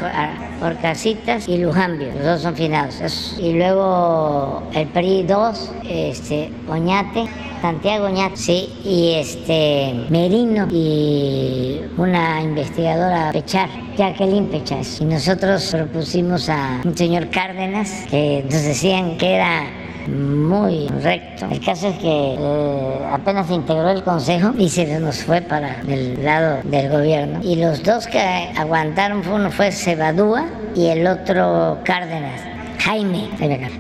Orcasitas 0.63 1.49
y 1.49 1.59
Lujambio. 1.59 2.09
Los 2.15 2.25
dos 2.25 2.43
son 2.43 2.55
finados. 2.55 3.37
Y 3.39 3.55
luego 3.55 4.63
el 4.73 4.87
PRI 4.89 5.25
2, 5.25 5.73
este, 5.89 6.53
Oñate. 6.69 7.29
Santiago 7.61 8.09
Ñat, 8.09 8.37
sí, 8.37 8.73
y 8.85 9.15
este 9.17 10.07
Merino 10.09 10.67
y 10.71 11.81
una 11.99 12.43
investigadora 12.43 13.31
Pechar, 13.33 13.69
Jacqueline 13.97 14.47
pechas 14.47 15.01
Y 15.01 15.05
nosotros 15.05 15.69
propusimos 15.71 16.49
a 16.49 16.81
un 16.85 16.97
señor 16.97 17.29
Cárdenas 17.29 18.07
que 18.11 18.43
nos 18.45 18.63
decían 18.63 19.19
que 19.19 19.35
era 19.35 19.65
muy 20.09 20.89
recto. 20.89 21.47
El 21.51 21.61
caso 21.65 21.89
es 21.89 21.99
que 21.99 22.35
eh, 22.39 22.99
apenas 23.13 23.47
se 23.47 23.55
integró 23.55 23.91
el 23.91 24.03
consejo 24.03 24.53
y 24.59 24.69
se 24.69 24.99
nos 24.99 25.23
fue 25.23 25.43
para 25.43 25.81
el 25.83 26.25
lado 26.25 26.61
del 26.65 26.91
gobierno. 26.91 27.41
Y 27.43 27.57
los 27.57 27.83
dos 27.83 28.07
que 28.07 28.19
aguantaron, 28.57 29.23
fue 29.23 29.35
uno 29.35 29.51
fue 29.51 29.71
Cebadúa 29.71 30.47
y 30.75 30.87
el 30.87 31.07
otro 31.07 31.79
Cárdenas. 31.85 32.41
Jaime, 32.83 33.29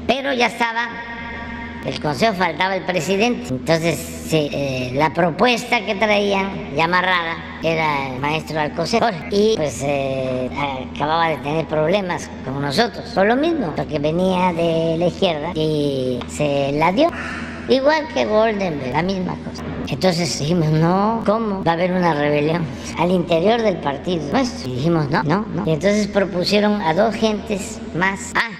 pero 0.07 0.35
ya 0.35 0.48
estaba 0.48 0.89
el 1.85 2.01
consejo 2.01 2.35
faltaba 2.35 2.77
el 2.77 2.85
presidente. 2.85 3.48
Entonces, 3.48 3.98
sí, 4.28 4.51
eh, 4.52 4.90
la 4.94 5.12
propuesta 5.12 5.85
que 5.85 5.94
traían, 5.94 6.74
ya 6.74 6.85
amarrada, 6.85 7.36
era 7.62 8.09
el 8.09 8.20
maestro 8.20 8.61
Alcocer 8.61 9.02
y 9.31 9.55
pues 9.57 9.82
eh, 9.85 10.51
acababa 10.94 11.28
de 11.28 11.36
tener 11.39 11.66
problemas 11.66 12.31
con 12.44 12.61
nosotros. 12.61 13.05
Por 13.15 13.27
lo 13.27 13.36
mismo, 13.36 13.73
porque 13.77 13.98
venía 13.98 14.52
de 14.52 14.97
la 14.98 15.07
izquierda 15.07 15.52
y 15.55 16.20
se 16.28 16.73
la 16.73 16.93
dio. 16.93 17.09
Igual 17.69 18.09
que 18.09 18.24
Goldenberg, 18.24 18.93
la 18.93 19.02
misma 19.02 19.36
cosa. 19.44 19.62
Entonces 19.89 20.39
dijimos, 20.39 20.70
no, 20.70 21.23
¿cómo? 21.24 21.62
Va 21.62 21.73
a 21.73 21.74
haber 21.74 21.93
una 21.93 22.15
rebelión 22.15 22.65
al 22.98 23.11
interior 23.11 23.62
del 23.62 23.77
partido. 23.77 24.24
Y 24.65 24.70
dijimos, 24.70 25.09
no, 25.09 25.23
no, 25.23 25.47
no. 25.55 25.66
Y 25.66 25.74
entonces 25.74 26.09
propusieron 26.09 26.81
a 26.81 26.94
dos 26.94 27.15
gentes 27.15 27.81
más. 27.94 28.32
Ah, 28.35 28.51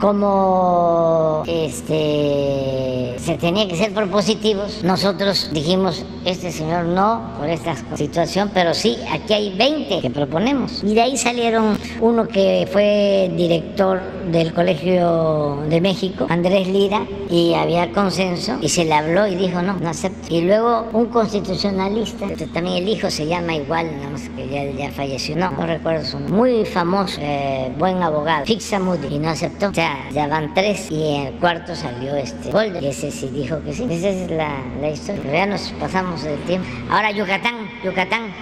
como 0.00 1.42
este, 1.46 3.14
se 3.18 3.36
tenía 3.38 3.66
que 3.68 3.76
ser 3.76 3.92
propositivos, 3.92 4.82
nosotros 4.84 5.50
dijimos, 5.52 6.04
este 6.24 6.52
señor 6.52 6.84
no 6.84 7.32
por 7.38 7.48
esta 7.48 7.74
situación, 7.96 8.50
pero 8.52 8.74
sí, 8.74 8.96
aquí 9.10 9.32
hay 9.32 9.56
20 9.56 10.00
que 10.00 10.10
proponemos. 10.10 10.82
Y 10.84 10.94
de 10.94 11.02
ahí 11.02 11.16
salieron 11.16 11.78
uno 12.00 12.26
que 12.28 12.68
fue 12.70 13.30
director 13.36 14.00
del 14.30 14.52
Colegio 14.52 15.62
de 15.68 15.80
México, 15.80 16.26
Andrés 16.28 16.68
Lira, 16.68 17.06
y 17.30 17.54
había 17.54 17.92
consenso, 17.92 18.58
y 18.60 18.68
se 18.68 18.84
le 18.84 18.94
habló 18.94 19.26
y 19.26 19.34
dijo, 19.36 19.62
no, 19.62 19.74
no 19.74 19.88
acepto. 19.88 20.34
Y 20.34 20.42
luego 20.42 20.86
un 20.92 21.06
constitucionalista, 21.06 22.26
este, 22.26 22.46
también 22.48 22.78
el 22.78 22.88
hijo 22.88 23.10
se 23.10 23.26
llama 23.26 23.54
igual, 23.54 23.86
nada 23.96 24.10
más 24.10 24.28
que 24.30 24.48
ya, 24.48 24.64
ya 24.70 24.90
falleció, 24.92 25.36
no, 25.36 25.50
no 25.52 25.66
recuerdo 25.66 26.04
su 26.04 26.18
nombre, 26.18 26.36
muy 26.36 26.64
famoso, 26.64 27.18
eh, 27.20 27.72
buen 27.78 28.02
abogado, 28.02 28.44
Fixa 28.46 28.78
Moody, 28.78 29.14
y 29.14 29.18
no 29.18 29.30
aceptó. 29.30 29.68
O 29.68 29.74
sea, 29.74 29.85
ya, 30.12 30.26
van 30.28 30.54
tres 30.54 30.90
y 30.90 31.16
el 31.16 31.34
cuarto 31.34 31.74
salió 31.74 32.14
este 32.16 32.50
Golden, 32.50 32.80
que 32.80 32.90
ese 32.90 33.10
sí 33.10 33.28
dijo 33.28 33.62
que 33.62 33.72
sí. 33.72 33.86
Esa 33.90 34.08
es 34.08 34.30
la, 34.30 34.60
la 34.80 34.90
historia. 34.90 35.22
Pero 35.22 35.34
ya 35.34 35.46
nos 35.46 35.72
pasamos 35.80 36.22
del 36.22 36.38
tiempo. 36.40 36.68
Ahora 36.90 37.10
Yucatán, 37.10 37.54
Yucatán. 37.84 38.32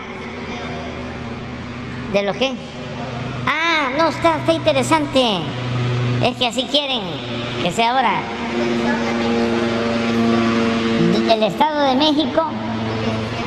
¿De 2.13 2.23
lo 2.23 2.33
que? 2.33 2.53
Ah, 3.47 3.91
no, 3.99 4.09
está, 4.09 4.37
está 4.37 4.53
interesante. 4.53 5.39
Es 6.23 6.37
que 6.37 6.47
así 6.47 6.65
quieren 6.71 7.01
que 7.63 7.71
sea 7.71 7.93
ahora. 7.93 8.21
El 11.31 11.43
Estado 11.43 11.89
de 11.89 11.97
México 11.97 12.45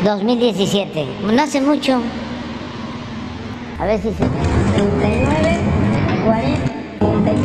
2017. 0.03 1.05
No 1.31 1.41
hace 1.41 1.61
mucho. 1.61 2.01
A 3.79 3.85
ver 3.85 4.01
si 4.01 4.09
se. 4.09 4.25
39, 4.75 5.59
40, 6.25 6.71
40. 7.05 7.36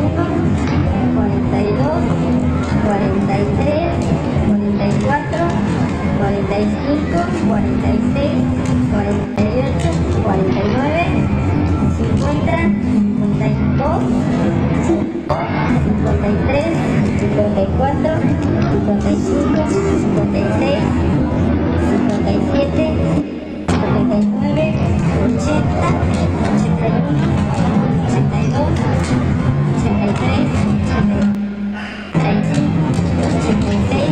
45, 6.53 6.69
46, 7.47 8.45
48, 8.91 9.73
49, 10.21 11.33
50, 11.97 12.69
52, 13.19 14.03
53, 16.21 16.77
54, 17.23 18.21
55, 18.85 19.33
56, 19.63 20.05
57, 20.05 20.77
59, 23.97 24.77
80, 24.83 25.57
81, 26.43 27.01
82, 28.13 28.69
83, 29.83 30.37
85, 32.13 32.63
86, 33.43 34.02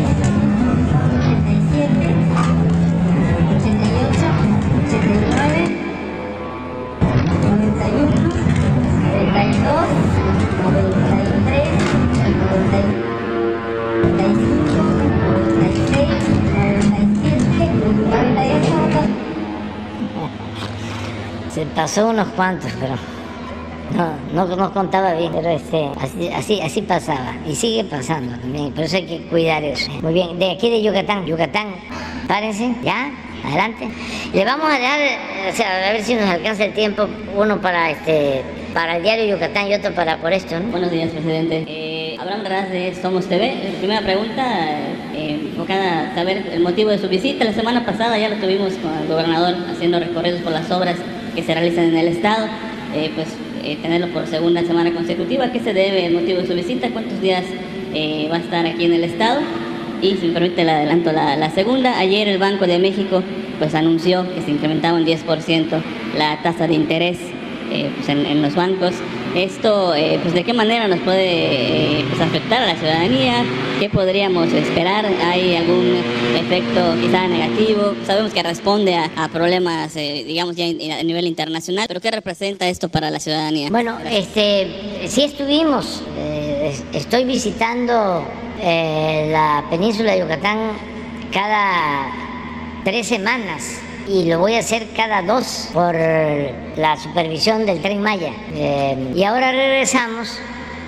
Se 21.54 21.66
pasó 21.66 22.10
unos 22.10 22.28
cuantos, 22.30 22.72
pero 22.80 22.96
no, 23.96 24.46
no, 24.46 24.56
no 24.56 24.74
contaba 24.74 25.14
bien, 25.14 25.32
pero 25.34 25.50
este, 25.50 25.90
así, 26.00 26.30
así, 26.30 26.62
así 26.62 26.82
pasaba 26.82 27.36
y 27.46 27.56
sigue 27.56 27.84
pasando 27.84 28.38
también, 28.38 28.72
por 28.72 28.86
eso 28.86 28.98
hay 28.98 29.06
que 29.06 29.22
cuidar 29.28 29.64
eso. 29.64 29.92
Muy 30.02 30.14
bien, 30.14 30.40
de 30.40 30.52
aquí 30.52 30.70
de 30.70 30.82
Yucatán, 30.82 31.26
Yucatán, 31.26 31.76
párense, 32.28 32.74
ya, 32.84 33.12
adelante. 33.46 33.90
Le 34.34 34.46
vamos 34.46 34.68
a 34.68 34.80
dar, 34.80 35.00
o 35.52 35.56
sea, 35.56 35.90
a 35.90 35.92
ver 35.92 36.04
si 36.04 36.16
nos 36.16 36.30
alcanza 36.30 36.66
el 36.66 36.74
tiempo, 36.74 37.08
uno 37.36 37.60
para 37.60 37.92
este, 37.92 38.44
para 38.74 38.98
el 38.98 39.04
diario 39.04 39.26
Yucatán 39.26 39.68
y 39.70 39.74
otro 39.74 39.94
para 39.94 40.18
por 40.18 40.34
esto, 40.34 40.60
¿no? 40.60 40.70
Buenos 40.72 40.92
días, 40.92 41.10
presidente. 41.12 41.66
Eh, 41.68 42.16
Abraham 42.20 42.44
Raz 42.46 42.70
de 42.72 42.94
Somos 42.96 43.26
TV. 43.26 43.54
Primera 43.80 44.02
pregunta, 44.02 44.44
eh, 45.14 45.40
enfocada 45.50 46.14
saber 46.16 46.46
el 46.52 46.62
motivo 46.62 46.90
de 46.90 46.98
su 46.98 47.10
visita. 47.10 47.44
La 47.44 47.54
semana 47.54 47.86
pasada 47.86 48.18
ya 48.18 48.30
lo 48.30 48.36
tuvimos 48.36 48.74
con 48.76 48.98
el 48.98 49.08
gobernador 49.08 49.56
haciendo 49.70 50.00
recorridos 50.00 50.42
por 50.42 50.52
las 50.52 50.70
obras 50.72 50.96
que 51.36 51.44
se 51.44 51.54
realizan 51.54 51.86
en 51.86 51.98
el 51.98 52.08
Estado. 52.08 52.48
Eh, 52.96 53.12
pues 53.16 53.28
eh, 53.64 53.78
tenerlo 53.82 54.08
por 54.08 54.28
segunda 54.28 54.62
semana 54.64 54.92
consecutiva. 54.92 55.46
¿A 55.46 55.52
qué 55.52 55.60
se 55.60 55.74
debe 55.74 56.06
el 56.06 56.14
motivo 56.14 56.40
de 56.40 56.48
su 56.48 56.54
visita? 56.54 56.90
¿Cuántos 56.90 57.22
días 57.22 57.44
va 58.32 58.36
a 58.36 58.40
estar 58.40 58.66
aquí 58.66 58.86
en 58.86 58.94
el 58.94 59.04
Estado? 59.04 59.42
Y 60.02 60.16
si 60.16 60.28
me 60.28 60.34
permite, 60.34 60.64
le 60.64 60.72
adelanto 60.72 61.12
la, 61.12 61.36
la 61.36 61.50
segunda. 61.52 62.00
Ayer 62.00 62.28
el 62.28 62.38
Banco 62.38 62.66
de 62.66 62.80
México 62.80 63.22
pues 63.60 63.76
anunció 63.76 64.26
que 64.34 64.42
se 64.42 64.52
incrementaba 64.52 64.98
un 64.98 65.06
10% 65.06 65.82
la 66.18 66.42
tasa 66.42 66.68
de 66.68 66.74
interés 66.74 67.20
eh, 67.72 67.90
pues, 67.96 68.10
en, 68.10 68.42
los 68.42 68.56
bancos. 68.56 68.94
Esto, 69.36 69.96
eh, 69.96 70.20
pues, 70.22 70.34
¿de 70.34 70.44
qué 70.44 70.54
manera 70.54 70.88
nos 70.88 71.00
puede 71.00 72.00
eh, 72.00 72.06
pues, 72.10 72.20
afectar 72.22 72.62
a 72.64 72.68
la 72.68 72.76
ciudadanía? 72.76 73.44
¿Qué 73.80 73.90
podríamos 73.90 74.52
esperar? 74.52 75.06
¿Hay 75.24 75.56
algún 75.56 75.96
efecto 76.38 76.82
quizá 77.02 77.28
negativo? 77.28 77.94
Sabemos 78.06 78.34
que 78.34 78.44
responde 78.44 78.96
a, 78.96 79.30
problemas, 79.30 79.96
eh, 79.96 80.24
digamos, 80.28 80.56
ya 80.56 80.66
a 80.66 81.04
nivel 81.04 81.26
internacional, 81.28 81.86
pero 81.88 82.02
¿qué 82.02 82.12
representa 82.12 82.68
esto 82.68 82.90
para 82.90 83.10
la 83.10 83.20
ciudadanía? 83.20 83.70
Bueno, 83.70 83.98
este, 84.10 84.68
sí 85.08 85.24
estuvimos, 85.24 86.04
eh, 86.18 86.72
es- 86.74 86.84
estoy 86.94 87.24
visitando 87.24 88.26
la 88.64 89.64
península 89.72 90.12
de 90.12 90.20
Yucatán 90.20 90.60
cada 91.34 92.12
tres 92.84 93.08
semanas 93.08 93.80
y 94.08 94.26
lo 94.26 94.40
voy 94.40 94.56
a 94.56 94.60
hacer 94.60 94.88
cada 94.96 95.22
dos 95.22 95.70
por 95.74 95.96
la 95.96 96.98
supervisión 96.98 97.66
del 97.66 97.82
tren 97.82 98.02
Maya. 98.02 98.34
Eh, 98.54 99.14
y 99.16 99.24
ahora 99.24 99.52
regresamos 99.52 100.40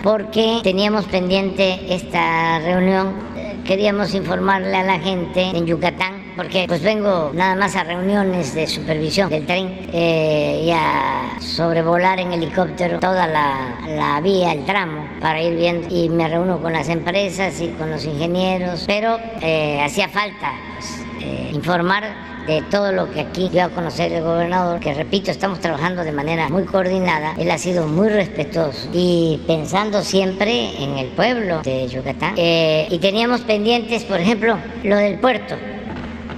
porque 0.03 0.59
teníamos 0.63 1.05
pendiente 1.05 1.79
esta 1.89 2.59
reunión 2.59 3.13
eh, 3.37 3.53
queríamos 3.65 4.13
informarle 4.13 4.75
a 4.75 4.83
la 4.83 4.99
gente 4.99 5.41
en 5.41 5.65
Yucatán, 5.65 6.33
porque 6.35 6.65
pues 6.67 6.81
vengo 6.81 7.31
nada 7.33 7.55
más 7.55 7.75
a 7.75 7.83
reuniones 7.83 8.53
de 8.53 8.67
supervisión 8.67 9.29
del 9.29 9.45
tren 9.45 9.87
eh, 9.93 10.63
y 10.65 10.71
a 10.71 11.39
sobrevolar 11.39 12.19
en 12.19 12.33
helicóptero 12.33 12.99
toda 12.99 13.27
la, 13.27 13.77
la, 13.87 14.21
vía, 14.21 14.53
el 14.53 14.65
tramo, 14.65 15.07
para 15.21 15.41
ir 15.41 15.55
viendo 15.55 15.87
y 15.89 16.09
me 16.09 16.27
reúno 16.27 16.61
con 16.61 16.73
las 16.73 16.89
empresas 16.89 17.59
y 17.61 17.69
con 17.69 17.89
los 17.89 18.05
ingenieros, 18.05 18.83
pero 18.85 19.17
eh, 19.41 19.81
hacía 19.81 20.09
falta 20.09 20.51
pues, 20.75 21.05
eh, 21.21 21.51
informar 21.53 22.32
de 22.47 22.61
todo 22.69 22.91
lo 22.91 23.09
que 23.11 23.21
aquí 23.21 23.49
dio 23.49 23.65
a 23.65 23.69
conocer 23.69 24.11
el 24.11 24.23
gobernador, 24.23 24.79
que 24.79 24.93
repito, 24.93 25.31
estamos 25.31 25.59
trabajando 25.59 26.03
de 26.03 26.11
manera 26.11 26.49
muy 26.49 26.63
coordinada. 26.63 27.35
Él 27.37 27.49
ha 27.51 27.57
sido 27.57 27.87
muy 27.87 28.09
respetuoso 28.09 28.89
y 28.93 29.41
pensando 29.47 30.01
siempre 30.01 30.83
en 30.83 30.97
el 30.97 31.07
pueblo 31.07 31.61
de 31.61 31.87
Yucatán. 31.87 32.33
Eh, 32.37 32.87
y 32.89 32.97
teníamos 32.99 33.41
pendientes, 33.41 34.03
por 34.03 34.19
ejemplo, 34.19 34.57
lo 34.83 34.97
del 34.97 35.19
puerto 35.19 35.55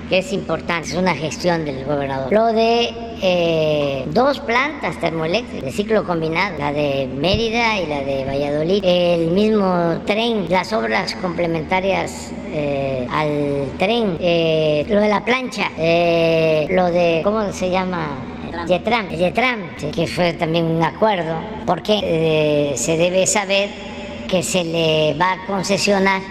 que 0.09 0.19
es 0.19 0.31
importante, 0.33 0.89
es 0.89 0.95
una 0.95 1.15
gestión 1.15 1.65
del 1.65 1.83
gobernador. 1.83 2.31
Lo 2.31 2.53
de 2.53 2.93
eh, 3.21 4.05
dos 4.11 4.39
plantas 4.39 4.99
termoeléctricas 4.99 5.65
de 5.65 5.71
ciclo 5.71 6.03
combinado, 6.03 6.57
la 6.57 6.71
de 6.71 7.07
Mérida 7.07 7.79
y 7.79 7.85
la 7.87 8.01
de 8.01 8.25
Valladolid, 8.25 8.83
el 8.83 9.31
mismo 9.31 10.01
tren, 10.05 10.45
las 10.49 10.73
obras 10.73 11.15
complementarias 11.15 12.31
eh, 12.53 13.07
al 13.11 13.77
tren, 13.77 14.17
eh, 14.19 14.85
lo 14.89 15.01
de 15.01 15.09
la 15.09 15.23
plancha, 15.23 15.69
lo 15.69 16.85
de, 16.91 17.21
¿cómo 17.23 17.51
se 17.51 17.69
llama? 17.69 18.07
Yetram, 18.67 19.09
Yetram, 19.09 19.75
que 19.93 20.07
fue 20.07 20.33
también 20.33 20.65
un 20.65 20.83
acuerdo, 20.83 21.35
porque 21.65 22.73
se 22.75 22.97
debe 22.97 23.27
saber 23.27 23.69
que 24.27 24.41
se 24.43 24.63
le 24.63 25.13
va 25.19 25.33
a 25.33 25.45
concesionar 25.45 26.21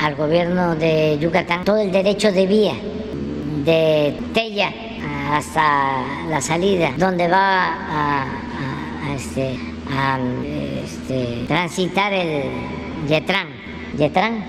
al 0.00 0.14
gobierno 0.14 0.74
de 0.74 1.18
Yucatán 1.20 1.64
todo 1.64 1.78
el 1.78 1.92
derecho 1.92 2.32
de 2.32 2.46
vía 2.46 2.74
de 3.64 4.14
Tella 4.32 4.72
hasta 5.32 6.02
la 6.28 6.40
salida, 6.40 6.92
donde 6.96 7.28
va 7.28 7.74
a, 7.90 8.26
este, 9.14 9.58
este, 10.84 11.44
transitar 11.46 12.12
el. 12.12 12.74
Yetran. 13.08 14.44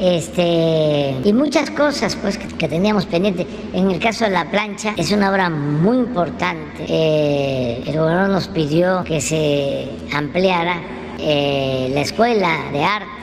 Este, 0.00 1.14
y 1.24 1.32
muchas 1.32 1.70
cosas 1.70 2.16
pues 2.16 2.36
que, 2.36 2.68
teníamos 2.68 3.06
pendiente. 3.06 3.46
En 3.72 3.90
el 3.90 4.00
caso 4.00 4.24
de 4.24 4.32
la 4.32 4.50
plancha 4.50 4.94
es 4.96 5.12
una 5.12 5.30
obra 5.30 5.48
muy 5.48 5.98
importante. 5.98 6.84
Eh, 6.88 7.84
el 7.86 7.96
gobernador 7.96 8.30
nos 8.30 8.48
pidió 8.48 9.04
que 9.04 9.20
se 9.20 9.88
ampliara 10.12 10.80
eh, 11.18 11.90
la 11.94 12.00
escuela 12.00 12.70
de 12.72 12.84
arte 12.84 13.13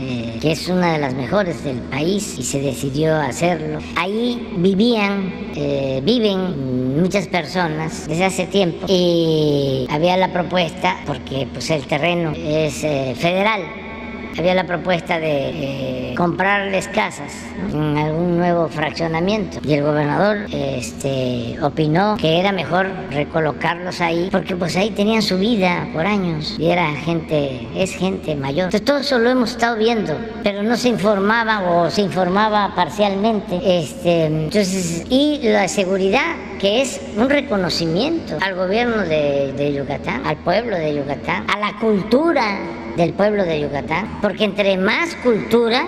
eh, 0.00 0.38
que 0.40 0.52
es 0.52 0.68
una 0.68 0.92
de 0.92 0.98
las 0.98 1.14
mejores 1.14 1.62
del 1.64 1.78
país 1.78 2.36
y 2.38 2.42
se 2.42 2.60
decidió 2.60 3.16
hacerlo. 3.16 3.78
Ahí 3.96 4.54
vivían, 4.56 5.32
eh, 5.54 6.00
viven 6.04 7.00
muchas 7.00 7.26
personas 7.28 8.08
desde 8.08 8.24
hace 8.24 8.46
tiempo 8.46 8.86
y 8.88 9.86
había 9.90 10.16
la 10.16 10.32
propuesta, 10.32 10.96
porque 11.06 11.46
pues 11.52 11.70
el 11.70 11.86
terreno 11.86 12.32
es 12.36 12.82
eh, 12.84 13.14
federal, 13.16 13.62
había 14.38 14.54
la 14.54 14.66
propuesta 14.66 15.18
de 15.18 16.10
eh, 16.10 16.14
comprarles 16.16 16.88
casas 16.88 17.32
en 17.72 17.96
algún 17.96 18.38
nuevo 18.38 18.68
fraccionamiento 18.68 19.58
y 19.64 19.74
el 19.74 19.82
gobernador 19.82 20.46
este, 20.52 21.56
opinó 21.62 22.16
que 22.16 22.40
era 22.40 22.52
mejor 22.52 22.88
recolocarlos 23.10 24.00
ahí 24.00 24.28
porque 24.30 24.56
pues 24.56 24.76
ahí 24.76 24.90
tenían 24.90 25.22
su 25.22 25.38
vida 25.38 25.88
por 25.92 26.06
años 26.06 26.56
y 26.58 26.70
era 26.70 26.92
gente, 26.94 27.66
es 27.76 27.94
gente 27.94 28.34
mayor. 28.34 28.66
Entonces 28.66 28.84
todo 28.84 28.98
eso 28.98 29.18
lo 29.18 29.30
hemos 29.30 29.52
estado 29.52 29.76
viendo, 29.76 30.16
pero 30.42 30.62
no 30.62 30.76
se 30.76 30.88
informaba 30.88 31.62
o 31.70 31.90
se 31.90 32.02
informaba 32.02 32.74
parcialmente. 32.74 33.60
Este, 33.64 34.26
entonces, 34.26 35.04
y 35.08 35.40
la 35.42 35.68
seguridad 35.68 36.34
que 36.64 36.80
es 36.80 36.98
un 37.18 37.28
reconocimiento 37.28 38.38
al 38.40 38.54
gobierno 38.54 39.02
de, 39.02 39.74
Yucatán, 39.76 40.24
al 40.24 40.38
pueblo 40.38 40.74
de 40.74 40.94
Yucatán, 40.94 41.44
a 41.46 41.58
la 41.58 41.78
cultura 41.78 42.58
del 42.96 43.12
pueblo 43.12 43.44
de 43.44 43.60
Yucatán, 43.60 44.18
porque 44.22 44.44
entre 44.44 44.78
más 44.78 45.14
cultura, 45.16 45.86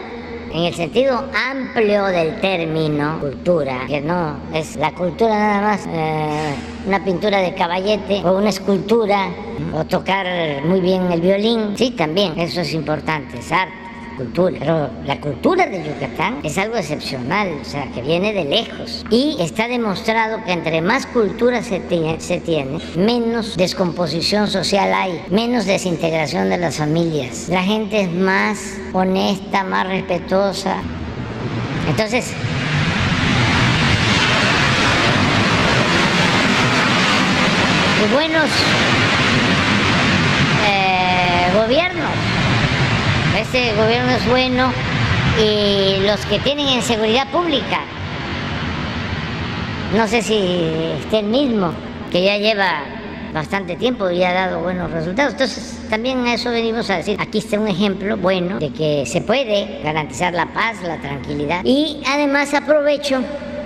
en 0.52 0.64
el 0.64 0.74
sentido 0.74 1.30
amplio 1.50 2.04
del 2.04 2.38
término 2.42 3.20
cultura, 3.20 3.86
que 3.88 4.02
no 4.02 4.36
es 4.52 4.76
la 4.76 4.92
cultura 4.92 5.30
nada 5.30 5.62
más 5.62 5.86
eh, 5.90 6.54
una 6.86 7.02
pintura 7.02 7.38
de 7.38 7.54
caballete 7.54 8.20
o 8.22 8.36
una 8.36 8.50
escultura 8.50 9.30
o 9.72 9.82
tocar 9.86 10.26
muy 10.62 10.80
bien 10.80 11.10
el 11.10 11.22
violín, 11.22 11.72
sí, 11.74 11.92
también, 11.92 12.38
eso 12.38 12.60
es 12.60 12.74
importante, 12.74 13.38
es 13.38 13.50
arte 13.50 13.85
cultura. 14.16 14.56
Pero 14.58 14.90
la 15.04 15.20
cultura 15.20 15.66
de 15.66 15.84
Yucatán 15.84 16.40
es 16.42 16.58
algo 16.58 16.76
excepcional, 16.76 17.58
o 17.60 17.64
sea, 17.64 17.90
que 17.92 18.02
viene 18.02 18.32
de 18.32 18.44
lejos. 18.44 19.04
Y 19.10 19.36
está 19.40 19.68
demostrado 19.68 20.42
que 20.44 20.52
entre 20.52 20.80
más 20.80 21.06
cultura 21.06 21.62
se 21.62 21.80
tiene, 21.80 22.20
se 22.20 22.40
tiene 22.40 22.78
menos 22.96 23.56
descomposición 23.56 24.48
social 24.48 24.92
hay, 24.94 25.22
menos 25.30 25.66
desintegración 25.66 26.50
de 26.50 26.58
las 26.58 26.76
familias. 26.76 27.48
La 27.48 27.62
gente 27.62 28.02
es 28.02 28.12
más 28.12 28.78
honesta, 28.92 29.64
más 29.64 29.86
respetuosa. 29.86 30.76
Entonces, 31.88 32.32
buenos 38.12 38.50
eh, 40.66 41.50
gobiernos 41.54 41.95
ese 43.56 43.74
gobierno 43.74 44.10
es 44.12 44.28
bueno 44.28 44.70
y 45.40 46.06
los 46.06 46.24
que 46.26 46.38
tienen 46.40 46.68
en 46.68 46.82
seguridad 46.82 47.26
pública, 47.30 47.80
no 49.94 50.06
sé 50.06 50.20
si 50.20 50.68
esté 51.00 51.20
el 51.20 51.26
mismo, 51.26 51.72
que 52.10 52.22
ya 52.22 52.36
lleva 52.36 52.84
bastante 53.32 53.76
tiempo 53.76 54.10
y 54.10 54.22
ha 54.24 54.32
dado 54.32 54.60
buenos 54.60 54.90
resultados. 54.90 55.32
Entonces, 55.32 55.80
también 55.88 56.26
a 56.26 56.34
eso 56.34 56.50
venimos 56.50 56.90
a 56.90 56.98
decir, 56.98 57.16
aquí 57.18 57.38
está 57.38 57.58
un 57.58 57.68
ejemplo 57.68 58.16
bueno 58.18 58.58
de 58.58 58.70
que 58.72 59.04
se 59.06 59.22
puede 59.22 59.80
garantizar 59.82 60.34
la 60.34 60.46
paz, 60.52 60.82
la 60.82 60.98
tranquilidad. 60.98 61.62
Y 61.64 62.02
además 62.06 62.52
aprovecho, 62.52 63.22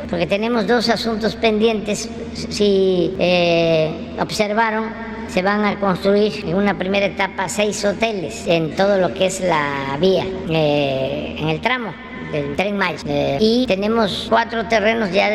porque 0.08 0.26
tenemos 0.26 0.68
dos 0.68 0.88
asuntos 0.88 1.34
pendientes, 1.34 2.08
si 2.34 3.14
eh, 3.18 4.14
observaron, 4.20 5.09
se 5.32 5.42
van 5.42 5.64
a 5.64 5.78
construir 5.78 6.44
en 6.44 6.56
una 6.56 6.76
primera 6.76 7.06
etapa 7.06 7.48
seis 7.48 7.84
hoteles 7.84 8.46
en 8.46 8.74
todo 8.74 8.98
lo 8.98 9.14
que 9.14 9.26
es 9.26 9.40
la 9.40 9.96
vía, 10.00 10.26
eh, 10.48 11.36
en 11.38 11.48
el 11.48 11.60
tramo 11.60 12.09
del 12.32 12.56
tren 12.56 12.76
Maya. 12.76 12.98
Eh, 13.06 13.38
y 13.40 13.66
tenemos 13.66 14.26
cuatro 14.28 14.66
terrenos 14.68 15.12
ya 15.12 15.28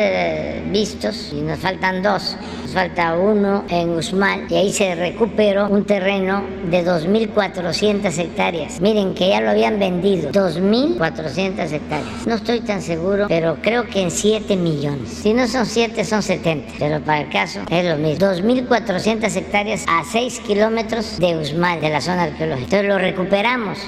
vistos 0.70 1.32
y 1.32 1.40
nos 1.40 1.58
faltan 1.58 2.02
dos. 2.02 2.36
Nos 2.62 2.72
falta 2.72 3.14
uno 3.16 3.64
en 3.68 3.90
Usmal 3.90 4.46
y 4.50 4.56
ahí 4.56 4.72
se 4.72 4.94
recuperó 4.94 5.68
un 5.68 5.84
terreno 5.84 6.42
de 6.70 6.84
2.400 6.84 8.18
hectáreas. 8.18 8.80
Miren 8.80 9.14
que 9.14 9.28
ya 9.28 9.40
lo 9.40 9.50
habían 9.50 9.78
vendido, 9.78 10.30
2.400 10.30 11.72
hectáreas. 11.72 12.26
No 12.26 12.34
estoy 12.34 12.60
tan 12.60 12.82
seguro, 12.82 13.26
pero 13.28 13.56
creo 13.62 13.84
que 13.84 14.02
en 14.02 14.10
7 14.10 14.56
millones. 14.56 15.08
Si 15.10 15.32
no 15.32 15.46
son 15.46 15.66
7, 15.66 16.04
son 16.04 16.22
70. 16.22 16.74
Pero 16.78 17.00
para 17.00 17.22
el 17.22 17.30
caso 17.30 17.60
es 17.70 17.84
lo 17.84 17.96
mismo. 17.96 18.26
2.400 18.26 19.36
hectáreas 19.36 19.84
a 19.88 20.02
6 20.04 20.40
kilómetros 20.40 21.18
de 21.18 21.36
Usmal, 21.36 21.80
de 21.80 21.90
la 21.90 22.00
zona 22.00 22.24
arqueológica. 22.24 22.64
Entonces 22.64 22.88
lo 22.88 22.98
recuperamos. 22.98 23.78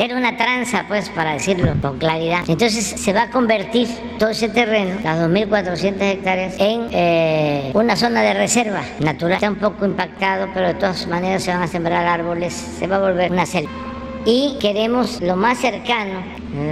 Era 0.00 0.16
una 0.16 0.34
tranza, 0.34 0.86
pues, 0.88 1.10
para 1.10 1.34
decirlo 1.34 1.74
con 1.82 1.98
claridad. 1.98 2.44
Entonces 2.48 2.86
se 2.86 3.12
va 3.12 3.24
a 3.24 3.30
convertir 3.30 3.86
todo 4.18 4.30
ese 4.30 4.48
terreno, 4.48 4.98
las 5.04 5.18
2.400 5.18 6.00
hectáreas, 6.00 6.54
en 6.58 6.88
eh, 6.90 7.70
una 7.74 7.94
zona 7.96 8.22
de 8.22 8.32
reserva 8.32 8.80
natural. 9.00 9.34
Está 9.34 9.50
un 9.50 9.56
poco 9.56 9.84
impactado, 9.84 10.48
pero 10.54 10.68
de 10.68 10.74
todas 10.74 11.06
maneras 11.06 11.42
se 11.42 11.50
van 11.52 11.64
a 11.64 11.66
sembrar 11.66 12.06
árboles, 12.06 12.54
se 12.54 12.86
va 12.86 12.96
a 12.96 13.00
volver 13.00 13.30
una 13.30 13.44
selva 13.44 13.70
y 14.24 14.56
queremos 14.60 15.20
lo 15.22 15.34
más 15.34 15.58
cercano, 15.58 16.22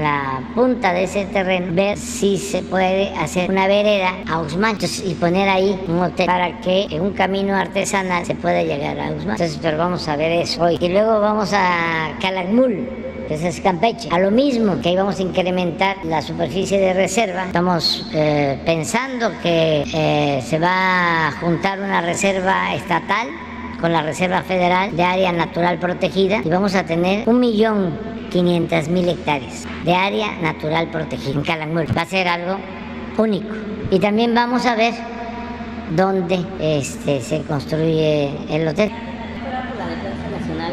la 0.02 0.42
punta 0.54 0.92
de 0.92 1.04
ese 1.04 1.24
terreno, 1.26 1.72
ver 1.72 1.96
si 1.96 2.36
se 2.36 2.62
puede 2.62 3.08
hacer 3.14 3.50
una 3.50 3.66
vereda 3.66 4.12
a 4.28 4.40
Usman 4.40 4.76
y 5.04 5.14
poner 5.14 5.48
ahí 5.48 5.78
un 5.88 6.02
hotel 6.02 6.26
para 6.26 6.60
que 6.60 6.86
en 6.90 7.00
un 7.00 7.12
camino 7.12 7.56
artesanal 7.56 8.26
se 8.26 8.34
pueda 8.34 8.62
llegar 8.62 8.98
a 9.00 9.12
Usman. 9.12 9.32
Entonces, 9.32 9.58
pero 9.62 9.78
vamos 9.78 10.06
a 10.08 10.16
ver 10.16 10.32
eso 10.32 10.62
hoy. 10.62 10.76
Y 10.80 10.88
luego 10.88 11.20
vamos 11.20 11.52
a 11.54 12.10
Calakmul 12.20 12.86
es 13.30 13.60
Campeche. 13.60 14.08
A 14.10 14.18
lo 14.18 14.30
mismo 14.30 14.80
que 14.80 14.90
íbamos 14.90 15.18
a 15.18 15.22
incrementar 15.22 15.98
la 16.04 16.22
superficie 16.22 16.78
de 16.78 16.94
reserva, 16.94 17.46
estamos 17.46 18.06
eh, 18.12 18.58
pensando 18.64 19.30
que 19.42 19.84
eh, 19.92 20.42
se 20.42 20.58
va 20.58 21.28
a 21.28 21.32
juntar 21.32 21.78
una 21.78 22.00
reserva 22.00 22.74
estatal 22.74 23.28
con 23.80 23.92
la 23.92 24.02
Reserva 24.02 24.42
Federal 24.42 24.96
de 24.96 25.04
Área 25.04 25.30
Natural 25.30 25.78
Protegida 25.78 26.40
y 26.44 26.48
vamos 26.48 26.74
a 26.74 26.84
tener 26.84 27.28
un 27.28 27.38
millón 27.38 27.96
500 28.30 28.88
mil 28.88 29.08
hectáreas 29.08 29.66
de 29.84 29.94
área 29.94 30.32
natural 30.40 30.90
protegida 30.90 31.32
en 31.32 31.42
Calakmul. 31.42 31.86
Va 31.96 32.02
a 32.02 32.06
ser 32.06 32.26
algo 32.28 32.58
único. 33.16 33.54
Y 33.90 34.00
también 34.00 34.34
vamos 34.34 34.66
a 34.66 34.74
ver 34.74 34.94
dónde 35.94 36.44
este, 36.58 37.20
se 37.20 37.42
construye 37.42 38.30
el 38.50 38.66
hotel. 38.66 38.90
¿La 39.78 39.86
Defensa 39.86 40.28
Nacional, 40.38 40.72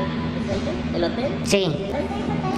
el 0.95 1.03
hotel? 1.03 1.32
Sí 1.44 1.72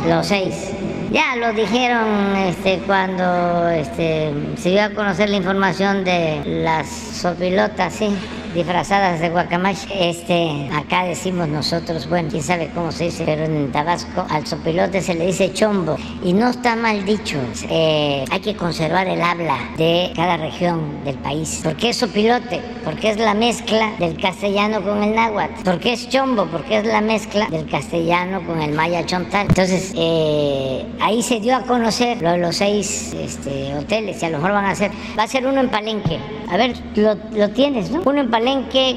los 0.08 0.28
seis. 0.28 0.72
Ya 1.12 1.36
lo 1.38 1.54
dijeron 1.54 2.36
este, 2.36 2.80
cuando 2.86 3.70
este, 3.70 4.34
se 4.58 4.70
dio 4.70 4.84
a 4.84 4.90
conocer 4.90 5.30
la 5.30 5.38
información 5.38 6.04
de 6.04 6.42
las 6.46 6.90
sopilotas, 6.90 7.94
sí, 7.94 8.10
disfrazadas 8.54 9.20
de 9.20 9.30
guacamache. 9.30 10.10
Este, 10.10 10.70
acá 10.74 11.04
decimos 11.04 11.48
nosotros, 11.48 12.08
bueno, 12.10 12.30
quién 12.30 12.44
sabe 12.44 12.70
cómo 12.74 12.92
se 12.92 13.06
dice, 13.06 13.24
pero 13.26 13.46
en 13.46 13.72
Tabasco 13.72 14.26
al 14.30 14.46
sopilote 14.46 15.02
se 15.02 15.14
le 15.16 15.28
dice 15.28 15.54
chombo 15.54 15.98
y 16.24 16.34
no 16.34 16.50
está 16.50 16.76
mal 16.76 17.06
dicho. 17.06 17.38
Eh, 17.70 18.26
hay 18.30 18.40
que 18.40 18.56
conservar 18.56 19.08
el 19.08 19.22
habla 19.22 19.58
de 19.78 20.12
cada 20.16 20.38
región 20.38 21.04
del 21.04 21.18
país. 21.18 21.62
¿Por 21.64 21.76
qué 21.76 21.90
es 21.90 21.98
sopilote? 21.98 22.62
Porque 22.84 23.12
es 23.12 23.18
la 23.18 23.34
mezcla 23.34 23.92
del 24.00 24.20
castellano 24.20 24.82
con 24.82 25.04
el 25.04 25.16
náhuatl. 25.16 25.64
¿Por 25.64 25.80
qué 25.80 25.94
es 25.94 26.10
chombo? 26.10 26.46
Porque 26.46 26.80
es 26.80 26.86
la 26.86 27.02
mezcla 27.02 27.48
del 27.50 27.70
castellano 27.70 28.46
con 28.46 28.62
el 28.62 28.74
maya 28.74 29.06
chontal. 29.06 29.48
Entonces, 29.50 29.94
eh, 29.96 30.86
ahí 31.02 31.22
se 31.22 31.40
dio 31.40 31.56
a 31.56 31.62
conocer 31.62 32.22
lo 32.22 32.32
de 32.32 32.38
los 32.38 32.56
seis 32.56 33.14
este, 33.14 33.74
hoteles 33.76 34.22
y 34.22 34.26
a 34.26 34.30
lo 34.30 34.38
mejor 34.38 34.54
van 34.54 34.66
a 34.66 34.72
hacer, 34.72 34.92
va 35.18 35.24
a 35.24 35.28
ser 35.28 35.46
uno 35.46 35.62
en 35.62 35.70
Palenque. 35.70 36.20
A 36.50 36.58
ver, 36.58 36.74
lo, 36.96 37.50
tienes, 37.50 37.92
¿no? 37.92 38.02
Uno 38.06 38.22
en 38.22 38.30
Palenque, 38.30 38.37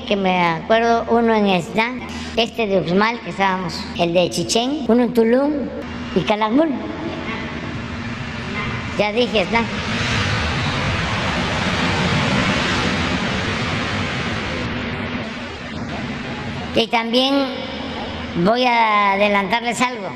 que 0.07 0.17
me 0.17 0.43
acuerdo, 0.43 1.07
uno 1.09 1.35
en 1.35 1.47
Esna, 1.47 1.95
este 2.37 2.67
de 2.67 2.79
Uxmal, 2.79 3.19
que 3.21 3.31
estábamos, 3.31 3.83
el 3.99 4.13
de 4.13 4.29
Chichén, 4.29 4.85
uno 4.87 5.05
en 5.05 5.15
Tulum 5.15 5.53
y 6.15 6.21
Calakmul. 6.21 6.69
Ya 8.99 9.13
dije 9.13 9.41
Esna. 9.41 9.63
Y 16.77 16.87
también 16.89 17.35
voy 18.45 18.65
a 18.67 19.13
adelantarles 19.13 19.81
algo. 19.81 20.11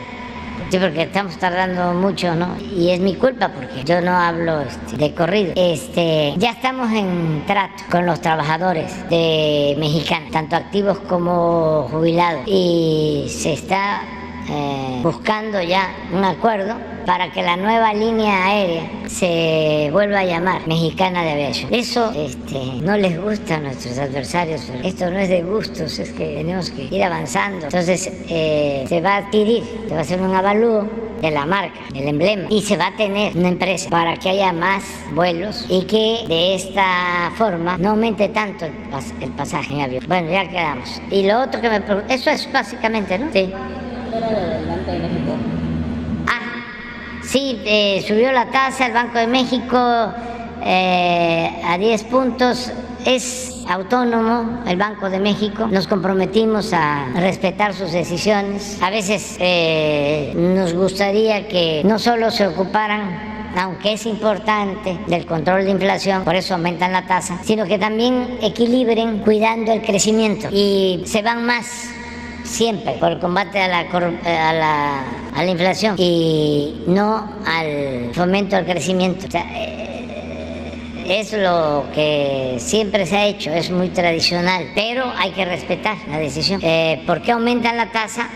Sí, 0.70 0.78
porque 0.78 1.02
estamos 1.02 1.36
tardando 1.38 1.92
mucho, 1.94 2.34
¿no? 2.34 2.56
Y 2.76 2.90
es 2.90 3.00
mi 3.00 3.14
culpa 3.14 3.48
porque 3.48 3.84
yo 3.84 4.00
no 4.00 4.12
hablo 4.12 4.60
este, 4.60 4.96
de 4.96 5.14
corrido. 5.14 5.52
Este, 5.56 6.34
ya 6.36 6.50
estamos 6.50 6.92
en 6.92 7.44
trato 7.46 7.84
con 7.90 8.06
los 8.06 8.20
trabajadores 8.20 9.08
de 9.08 9.76
Mexicana, 9.78 10.26
tanto 10.32 10.56
activos 10.56 10.98
como 11.00 11.88
jubilados. 11.90 12.42
Y 12.46 13.26
se 13.28 13.52
está 13.52 14.02
eh, 14.48 15.00
buscando 15.02 15.60
ya 15.62 15.88
un 16.12 16.24
acuerdo 16.24 16.76
para 17.06 17.30
que 17.30 17.42
la 17.42 17.56
nueva 17.56 17.92
línea 17.92 18.46
aérea 18.46 18.82
se 19.06 19.90
vuelva 19.92 20.20
a 20.20 20.24
llamar 20.24 20.66
Mexicana 20.66 21.22
de 21.22 21.32
Aviación. 21.32 21.72
Eso 21.74 22.10
este, 22.16 22.58
no 22.82 22.96
les 22.96 23.20
gusta 23.20 23.56
a 23.56 23.60
nuestros 23.60 23.98
adversarios, 23.98 24.62
pero 24.70 24.84
esto 24.88 25.10
no 25.10 25.18
es 25.18 25.28
de 25.28 25.42
gustos, 25.42 25.98
es 25.98 26.10
que 26.12 26.36
tenemos 26.36 26.70
que 26.70 26.84
ir 26.84 27.04
avanzando. 27.04 27.66
Entonces 27.66 28.10
eh, 28.28 28.84
se 28.88 29.00
va 29.02 29.14
a 29.14 29.16
adquirir, 29.18 29.62
se 29.86 29.92
va 29.94 29.98
a 29.98 30.02
hacer 30.02 30.20
un 30.20 30.34
avalúo 30.34 30.88
de 31.20 31.30
la 31.30 31.46
marca, 31.46 31.78
del 31.92 32.08
emblema, 32.08 32.44
y 32.50 32.60
se 32.62 32.76
va 32.76 32.88
a 32.88 32.96
tener 32.96 33.36
una 33.36 33.48
empresa 33.48 33.88
para 33.90 34.16
que 34.16 34.30
haya 34.30 34.52
más 34.52 34.84
vuelos 35.12 35.64
y 35.68 35.82
que 35.84 36.24
de 36.28 36.54
esta 36.54 37.30
forma 37.36 37.76
no 37.78 37.90
aumente 37.90 38.28
tanto 38.30 38.64
el, 38.66 38.72
pas- 38.90 39.12
el 39.22 39.30
pasaje 39.32 39.74
en 39.74 39.80
avión. 39.82 40.04
Bueno, 40.08 40.30
ya 40.30 40.48
quedamos. 40.48 41.00
Y 41.10 41.22
lo 41.26 41.40
otro 41.42 41.60
que 41.60 41.68
me 41.70 41.80
pregun- 41.84 42.04
eso 42.08 42.30
es 42.30 42.50
básicamente, 42.52 43.18
¿no? 43.18 43.30
Sí. 43.32 43.52
Ah, 46.26 46.40
sí, 47.22 47.60
eh, 47.64 48.04
subió 48.06 48.32
la 48.32 48.50
tasa 48.50 48.86
el 48.86 48.92
Banco 48.92 49.18
de 49.18 49.26
México 49.26 49.78
eh, 50.62 51.62
a 51.64 51.78
10 51.78 52.04
puntos. 52.04 52.72
Es 53.04 53.64
autónomo 53.68 54.62
el 54.66 54.76
Banco 54.76 55.10
de 55.10 55.20
México. 55.20 55.66
Nos 55.66 55.86
comprometimos 55.86 56.72
a 56.72 57.06
respetar 57.14 57.74
sus 57.74 57.92
decisiones. 57.92 58.78
A 58.82 58.90
veces 58.90 59.36
eh, 59.40 60.32
nos 60.34 60.72
gustaría 60.72 61.46
que 61.48 61.82
no 61.84 61.98
solo 61.98 62.30
se 62.30 62.46
ocuparan 62.46 63.34
aunque 63.56 63.92
es 63.92 64.04
importante, 64.06 64.98
del 65.06 65.26
control 65.26 65.64
de 65.64 65.70
inflación, 65.70 66.24
por 66.24 66.34
eso 66.34 66.54
aumentan 66.54 66.90
la 66.90 67.06
tasa, 67.06 67.38
sino 67.44 67.66
que 67.66 67.78
también 67.78 68.38
equilibren 68.42 69.20
cuidando 69.20 69.72
el 69.72 69.80
crecimiento 69.80 70.48
y 70.50 71.02
se 71.06 71.22
van 71.22 71.46
más 71.46 71.88
siempre 72.44 72.92
por 73.00 73.12
el 73.12 73.18
combate 73.18 73.60
a 73.60 73.68
la, 73.68 73.82
eh, 73.82 74.38
a 74.38 74.52
la, 74.52 75.00
a 75.34 75.42
la 75.42 75.50
inflación 75.50 75.96
y 75.98 76.84
no 76.86 77.28
al 77.44 78.14
fomento 78.14 78.56
al 78.56 78.64
crecimiento. 78.64 79.26
Eh, 79.36 79.80
es 81.06 81.32
lo 81.32 81.84
que 81.94 82.56
siempre 82.58 83.04
se 83.06 83.16
ha 83.16 83.26
hecho, 83.26 83.50
es 83.50 83.70
muy 83.70 83.88
tradicional, 83.88 84.70
pero 84.74 85.04
hay 85.18 85.32
que 85.32 85.44
respetar 85.44 85.96
la 86.08 86.18
decisión. 86.18 86.60
Eh, 86.62 87.02
¿Por 87.06 87.20
qué 87.20 87.32
aumentan 87.32 87.76
la 87.76 87.90
tasa? 87.92 88.28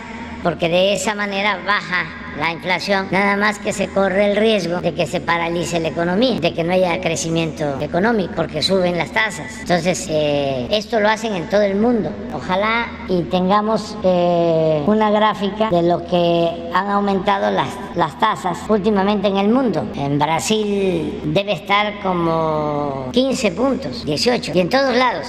Porque 0.43 0.69
de 0.69 0.95
esa 0.95 1.15
manera 1.15 1.61
baja 1.65 2.28
la 2.39 2.53
inflación, 2.53 3.09
nada 3.11 3.37
más 3.37 3.59
que 3.59 3.73
se 3.73 3.89
corre 3.89 4.31
el 4.31 4.37
riesgo 4.37 4.81
de 4.81 4.95
que 4.95 5.07
se 5.07 5.21
paralice 5.21 5.81
la 5.81 5.89
economía, 5.89 6.41
de 6.41 6.55
que 6.55 6.65
no 6.65 6.73
haya 6.73 7.01
crecimiento 7.01 7.81
económico, 7.81 8.33
porque 8.37 8.63
suben 8.63 8.97
las 8.97 9.13
tasas. 9.13 9.61
Entonces, 9.61 10.07
eh, 10.11 10.69
esto 10.71 11.01
lo 11.01 11.09
hacen 11.09 11.35
en 11.35 11.49
todo 11.49 11.63
el 11.63 11.77
mundo. 11.77 12.11
Ojalá 12.35 12.87
y 13.09 13.23
tengamos 13.23 13.97
eh, 14.05 14.83
una 14.87 15.11
gráfica 15.11 15.71
de 15.71 15.83
lo 15.83 16.07
que 16.07 16.71
han 16.73 16.91
aumentado 16.91 17.51
las, 17.51 17.69
las 17.95 18.19
tasas 18.19 18.59
últimamente 18.69 19.29
en 19.29 19.37
el 19.37 19.49
mundo. 19.49 19.87
En 19.95 20.19
Brasil 20.19 21.21
debe 21.25 21.53
estar 21.53 22.01
como 22.01 23.09
15 23.13 23.53
puntos, 23.53 24.05
18, 24.05 24.53
y 24.55 24.61
en 24.61 24.69
todos 24.69 24.95
lados 24.95 25.27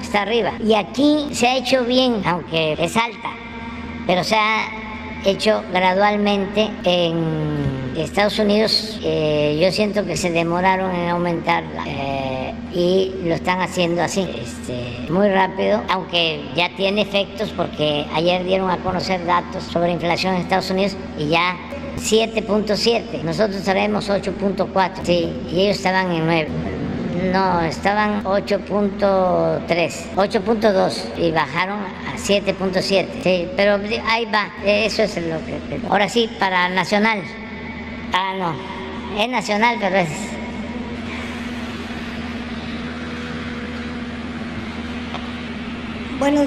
está 0.00 0.22
arriba. 0.22 0.52
Y 0.64 0.74
aquí 0.74 1.28
se 1.32 1.48
ha 1.48 1.56
hecho 1.56 1.84
bien, 1.84 2.22
aunque 2.24 2.72
es 2.78 2.96
alta, 2.96 3.30
pero 4.06 4.22
se 4.24 4.36
hecho 5.26 5.62
gradualmente 5.72 6.70
en 6.84 7.94
Estados 7.96 8.38
Unidos. 8.38 8.98
eh, 9.02 9.58
yo 9.60 9.70
siento 9.72 10.06
que 10.06 10.16
se 10.16 10.30
demoraron 10.30 10.94
en 10.94 11.10
aumentarla 11.10 11.84
eh, 11.86 12.54
y 12.72 13.12
lo 13.24 13.34
están 13.34 13.60
haciendo 13.60 14.02
así, 14.02 14.28
este, 14.40 15.10
muy 15.10 15.28
rápido, 15.28 15.82
aunque 15.88 16.42
ya 16.54 16.74
tiene 16.76 17.02
efectos 17.02 17.52
porque 17.56 18.06
ayer 18.14 18.44
dieron 18.44 18.70
a 18.70 18.78
conocer 18.78 19.24
datos 19.26 19.64
sobre 19.64 19.92
inflación 19.92 20.34
en 20.34 20.42
Estados 20.42 20.70
Unidos 20.70 20.96
y 21.18 21.28
ya 21.28 21.56
7.7, 21.96 23.22
nosotros 23.22 23.62
traemos 23.62 24.08
8.4, 24.08 24.92
sí, 25.02 25.32
y 25.50 25.60
ellos 25.62 25.76
estaban 25.76 26.12
en 26.12 26.26
9. 26.26 26.48
No, 27.16 27.62
estaban 27.62 28.22
8.3, 28.24 30.14
8.2 30.16 31.18
y 31.18 31.30
bajaron 31.32 31.78
a 31.80 32.16
7.7. 32.18 33.06
Sí, 33.22 33.48
pero 33.56 33.78
ahí 34.06 34.26
va, 34.26 34.48
eso 34.64 35.02
es 35.02 35.16
lo 35.16 35.38
que... 35.46 35.58
Ahora 35.88 36.08
sí, 36.08 36.28
para 36.38 36.68
Nacional. 36.68 37.22
Ah, 38.12 38.34
no, 38.38 39.20
es 39.20 39.28
Nacional, 39.28 39.76
pero 39.80 39.96
es... 39.96 40.08
Buenos, 46.18 46.46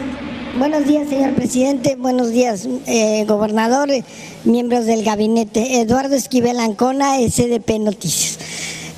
buenos 0.57 0.85
días, 0.85 1.09
señor 1.09 1.33
presidente. 1.33 1.95
Buenos 1.95 2.31
días, 2.31 2.67
eh, 2.85 3.25
gobernador, 3.27 3.89
miembros 4.43 4.85
del 4.85 5.03
gabinete. 5.03 5.79
Eduardo 5.81 6.15
Esquivel 6.15 6.59
Ancona, 6.59 7.17
SDP 7.19 7.79
Noticias. 7.79 8.39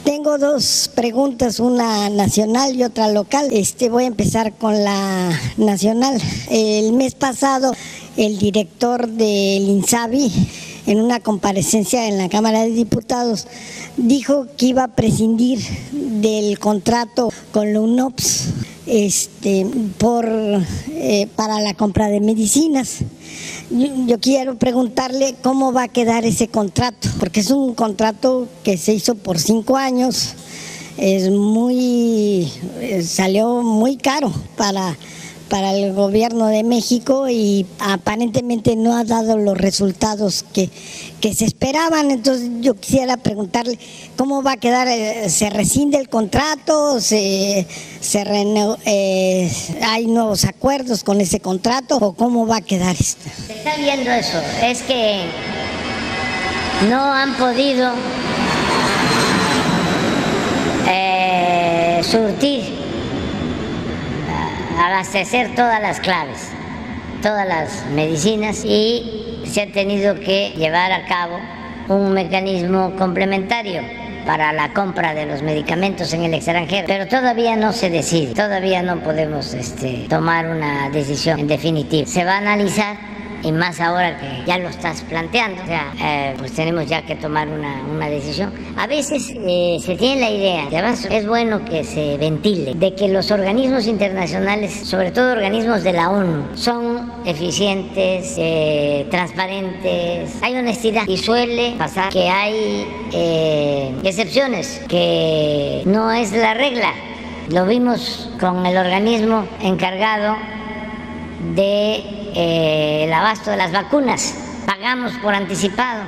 Tengo 0.03 0.40
dos 0.40 0.90
preguntas, 0.95 1.60
una 1.60 2.10
nacional 2.10 2.76
y 2.76 2.84
otra 2.84 3.11
local. 3.11 3.49
Este, 3.52 3.90
voy 3.90 4.06
a 4.06 4.07
empezar 4.07 4.53
con 4.53 4.84
la 4.84 5.40
nacional. 5.57 6.19
El 6.49 6.94
mes 6.94 7.14
pasado, 7.14 7.76
el 8.18 8.40
director 8.40 9.07
del 9.07 9.61
INSABI, 9.61 10.32
en 10.88 11.02
una 11.02 11.19
comparecencia 11.19 12.07
en 12.07 12.18
la 12.18 12.30
Cámara 12.30 12.61
de 12.61 12.72
Diputados, 12.72 13.45
dijo 13.95 14.48
que 14.57 14.68
iba 14.68 14.86
a 14.86 14.95
prescindir 14.95 15.60
del 15.91 16.57
contrato 16.57 17.30
con 17.52 17.72
la 17.72 17.82
UNOPS 17.82 18.45
este, 18.88 19.68
por, 19.99 20.28
eh, 20.28 21.28
para 21.36 21.61
la 21.61 21.76
compra 21.76 22.07
de 22.07 22.22
medicinas. 22.22 22.98
Yo, 23.72 24.19
quiero 24.19 24.56
preguntarle 24.56 25.35
cómo 25.41 25.72
va 25.72 25.84
a 25.84 25.88
quedar 25.88 26.26
ese 26.26 26.49
contrato, 26.49 27.07
porque 27.22 27.39
es 27.39 27.52
un 27.52 27.73
contrato 27.73 28.49
que 28.65 28.76
se 28.76 28.93
hizo 28.93 29.15
por 29.15 29.39
cinco 29.39 29.77
años, 29.77 30.34
es 30.98 31.30
muy, 31.31 32.52
eh, 32.81 33.02
salió 33.02 33.61
muy 33.61 33.95
caro 33.95 34.34
para, 34.57 34.98
para 35.52 35.73
el 35.73 35.91
gobierno 35.91 36.48
de 36.48 36.64
México 36.64 37.28
y 37.30 37.65
aparentemente 37.80 38.78
no 38.78 38.95
ha 38.95 39.03
dado 39.03 39.38
los 39.38 39.57
resultados 39.57 40.45
que, 40.53 40.69
que 41.19 41.34
se 41.34 41.44
esperaban. 41.44 42.10
Entonces 42.10 42.49
yo 42.61 42.76
quisiera 42.76 43.18
preguntarle 43.18 43.78
cómo 44.15 44.41
va 44.44 44.53
a 44.53 44.57
quedar, 44.57 44.88
eh, 44.88 45.30
se 45.30 45.49
rescinde 45.49 45.98
el 45.98 46.07
contrato, 46.07 47.02
se, 47.02 47.68
se 47.99 48.23
rene- 48.23 48.78
eh, 48.86 49.52
hay 49.84 50.07
nuevos 50.07 50.45
acuerdos 50.45 51.03
con 51.03 51.19
ese 51.19 51.41
contrato 51.41 51.98
o 51.98 52.14
cómo 52.14 52.48
va 52.48 52.57
a 52.57 52.61
quedar 52.61 52.95
esto. 52.98 53.30
Se 53.48 53.53
está 53.53 53.76
viendo 53.76 54.10
eso, 54.10 54.38
es 54.64 54.82
que 54.84 55.26
no 56.90 57.02
han 57.14 57.36
podido 57.36 57.91
eh, 60.88 62.02
surtir, 62.03 62.64
abastecer 64.88 65.56
todas 65.56 65.82
las 65.82 65.99
claves, 65.99 66.49
todas 67.22 67.48
las 67.48 67.86
medicinas 67.94 68.64
y 68.66 69.44
se 69.45 69.62
ha 69.62 69.72
tenido 69.72 70.16
que 70.16 70.53
llevar 70.58 70.91
a 70.91 71.06
cabo 71.06 71.40
un 71.88 72.14
mecanismo 72.14 72.94
complementario 72.98 73.82
para 74.26 74.53
la 74.53 74.74
compra 74.74 75.14
de 75.14 75.26
los 75.26 75.41
medicamentos 75.41 76.14
en 76.14 76.24
el 76.24 76.34
extranjero, 76.34 76.86
pero 76.88 77.08
todavía 77.08 77.56
no 77.56 77.74
se 77.74 77.90
decide, 77.90 78.34
todavía 78.34 78.82
no 78.84 78.99
podemos 79.02 79.53
este, 79.53 80.06
tomar 80.10 80.48
una 80.48 80.90
decisión 80.90 81.40
en 81.40 81.48
definitiva. 81.48 82.08
Se 82.08 82.24
va 82.24 82.36
a 82.36 82.38
analizar 82.38 82.98
y 83.43 83.51
más 83.51 83.80
ahora 83.80 84.18
que 84.19 84.43
ya 84.45 84.57
lo 84.57 84.69
estás 84.69 85.01
planteando, 85.01 85.61
o 85.63 85.65
sea, 85.65 85.93
eh, 85.99 86.35
pues 86.38 86.53
tenemos 86.53 86.88
ya 86.88 87.01
que 87.05 87.15
tomar 87.15 87.47
una, 87.47 87.81
una 87.84 88.09
decisión. 88.09 88.53
A 88.77 88.88
veces 88.88 89.34
eh, 89.35 89.77
se 89.84 89.95
tiene 89.95 90.22
la 90.22 90.30
idea, 90.30 90.63
y 90.72 90.76
además 90.76 91.07
es 91.09 91.27
bueno 91.27 91.63
que 91.65 91.84
se 91.84 92.18
ventile, 92.18 92.73
de 92.76 92.95
que 92.95 93.07
los 93.07 93.31
organismos 93.31 93.88
internacionales, 93.88 94.73
sobre 94.73 95.11
todo 95.11 95.31
organismos 95.31 95.84
de 95.84 95.93
la 95.93 96.09
ONU, 96.09 96.45
son 96.55 97.11
eficientes, 97.26 98.35
eh, 98.38 99.07
transparentes, 99.09 100.38
hay 100.41 100.55
honestidad 100.55 101.07
y 101.07 101.18
suele 101.18 101.76
pasar 101.77 102.11
que 102.11 102.30
hay 102.30 102.85
excepciones, 104.03 104.81
que 104.88 105.84
no 105.85 106.11
es 106.11 106.31
la 106.31 106.53
regla. 106.53 106.93
Lo 107.49 107.65
vimos 107.65 108.30
con 108.39 108.65
el 108.65 108.77
organismo 108.77 109.45
encargado 109.61 110.38
de 111.55 112.20
eh, 112.36 113.06
el 113.06 113.14
abasto 113.14 113.52
de 113.52 113.58
las 113.58 113.72
vacunas. 113.72 114.36
Pagamos 114.66 115.14
por 115.22 115.34
anticipado 115.34 116.03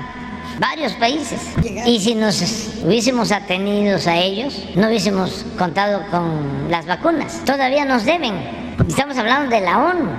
varios 0.59 0.93
países. 0.93 1.39
Y 1.85 1.99
si 1.99 2.15
nos 2.15 2.41
hubiésemos 2.83 3.31
atenido 3.31 3.97
a 4.05 4.15
ellos, 4.15 4.55
no 4.75 4.87
hubiésemos 4.87 5.45
contado 5.57 6.03
con 6.11 6.69
las 6.69 6.85
vacunas. 6.85 7.41
Todavía 7.45 7.85
nos 7.85 8.05
deben. 8.05 8.33
Estamos 8.87 9.17
hablando 9.17 9.53
de 9.53 9.61
la 9.61 9.79
ONU. 9.79 10.09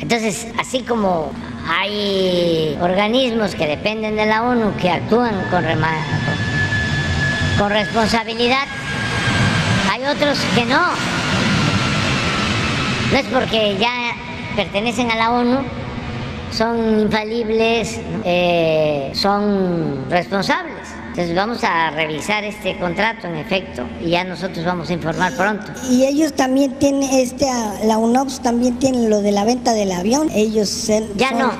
Entonces, 0.00 0.48
así 0.58 0.82
como 0.82 1.32
hay 1.68 2.76
organismos 2.80 3.54
que 3.54 3.66
dependen 3.66 4.16
de 4.16 4.26
la 4.26 4.42
ONU 4.42 4.76
que 4.76 4.90
actúan 4.90 5.34
con, 5.50 5.64
con 7.58 7.70
responsabilidad, 7.70 8.66
hay 9.90 10.04
otros 10.04 10.38
que 10.54 10.64
no. 10.64 10.80
No 13.10 13.18
es 13.18 13.26
porque 13.26 13.76
ya 13.78 14.05
pertenecen 14.56 15.10
a 15.10 15.16
la 15.16 15.30
ONU 15.32 15.58
son 16.50 17.00
infalibles, 17.00 18.00
eh, 18.24 19.12
son 19.14 20.08
responsables. 20.08 20.74
Entonces 21.08 21.34
vamos 21.34 21.64
a 21.64 21.90
revisar 21.90 22.44
este 22.44 22.78
contrato 22.78 23.26
en 23.26 23.36
efecto 23.36 23.86
y 24.02 24.10
ya 24.10 24.24
nosotros 24.24 24.64
vamos 24.64 24.90
a 24.90 24.92
informar 24.92 25.34
pronto. 25.34 25.72
Y 25.90 26.04
ellos 26.04 26.34
también 26.34 26.78
tienen, 26.78 27.04
este, 27.04 27.46
la 27.84 27.96
UNOPS 27.96 28.40
también 28.42 28.78
tiene 28.78 29.08
lo 29.08 29.22
de 29.22 29.32
la 29.32 29.44
venta 29.44 29.72
del 29.72 29.92
avión. 29.92 30.28
Ellos 30.34 30.90
ya 31.16 31.30
no, 31.30 31.52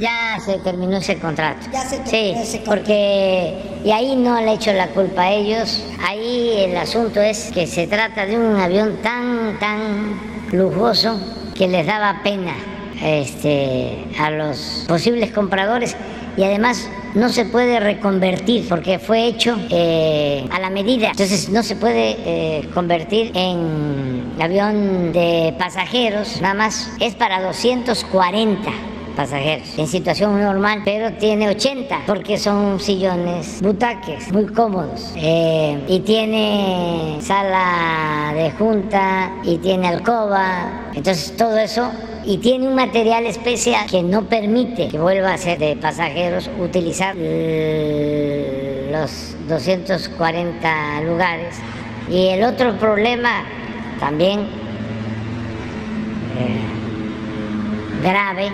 ya 0.00 0.38
se 0.44 0.58
terminó 0.58 0.96
ese 0.96 1.18
contrato. 1.18 1.66
Ya 1.70 1.82
se 1.82 1.98
terminó 1.98 2.44
sí, 2.44 2.60
porque 2.64 3.80
y 3.84 3.90
ahí 3.90 4.16
no 4.16 4.40
le 4.40 4.54
echo 4.54 4.72
la 4.72 4.88
culpa 4.88 5.24
a 5.24 5.32
ellos. 5.32 5.84
Ahí 6.06 6.52
el 6.58 6.76
asunto 6.76 7.20
es 7.20 7.50
que 7.52 7.66
se 7.66 7.86
trata 7.86 8.24
de 8.24 8.38
un 8.38 8.56
avión 8.56 8.96
tan 9.02 9.58
tan 9.58 10.18
lujoso 10.52 11.20
que 11.58 11.66
les 11.66 11.84
daba 11.86 12.22
pena 12.22 12.54
este, 13.02 14.04
a 14.18 14.30
los 14.30 14.84
posibles 14.88 15.32
compradores. 15.32 15.96
Y 16.36 16.44
además 16.44 16.88
no 17.16 17.30
se 17.30 17.44
puede 17.44 17.80
reconvertir 17.80 18.68
porque 18.68 19.00
fue 19.00 19.26
hecho 19.26 19.58
eh, 19.70 20.46
a 20.52 20.60
la 20.60 20.70
medida. 20.70 21.08
Entonces 21.08 21.48
no 21.48 21.64
se 21.64 21.74
puede 21.74 22.16
eh, 22.20 22.68
convertir 22.72 23.32
en 23.34 24.32
avión 24.40 25.12
de 25.12 25.52
pasajeros, 25.58 26.40
nada 26.40 26.54
más 26.54 26.92
es 27.00 27.16
para 27.16 27.42
240 27.42 28.70
pasajeros. 29.18 29.76
En 29.76 29.88
situación 29.88 30.40
normal, 30.40 30.82
pero 30.84 31.12
tiene 31.14 31.48
80 31.48 32.02
porque 32.06 32.38
son 32.38 32.78
sillones, 32.78 33.60
butaques 33.60 34.30
muy 34.30 34.46
cómodos. 34.46 35.12
Eh, 35.16 35.76
y 35.88 35.98
tiene 36.00 37.18
sala 37.20 38.32
de 38.32 38.52
junta 38.52 39.32
y 39.42 39.58
tiene 39.58 39.88
alcoba, 39.88 40.90
entonces 40.94 41.36
todo 41.36 41.58
eso. 41.58 41.90
Y 42.24 42.38
tiene 42.38 42.68
un 42.68 42.76
material 42.76 43.26
especial 43.26 43.90
que 43.90 44.04
no 44.04 44.22
permite 44.22 44.86
que 44.88 44.98
vuelva 44.98 45.32
a 45.32 45.38
ser 45.38 45.58
de 45.58 45.74
pasajeros 45.76 46.48
utilizar 46.60 47.16
los 48.92 49.34
240 49.48 51.00
lugares. 51.02 51.56
Y 52.08 52.28
el 52.28 52.44
otro 52.44 52.78
problema 52.78 53.44
también 53.98 54.40
eh, 56.38 56.77
grave 58.02 58.50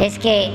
es 0.00 0.18
que 0.18 0.50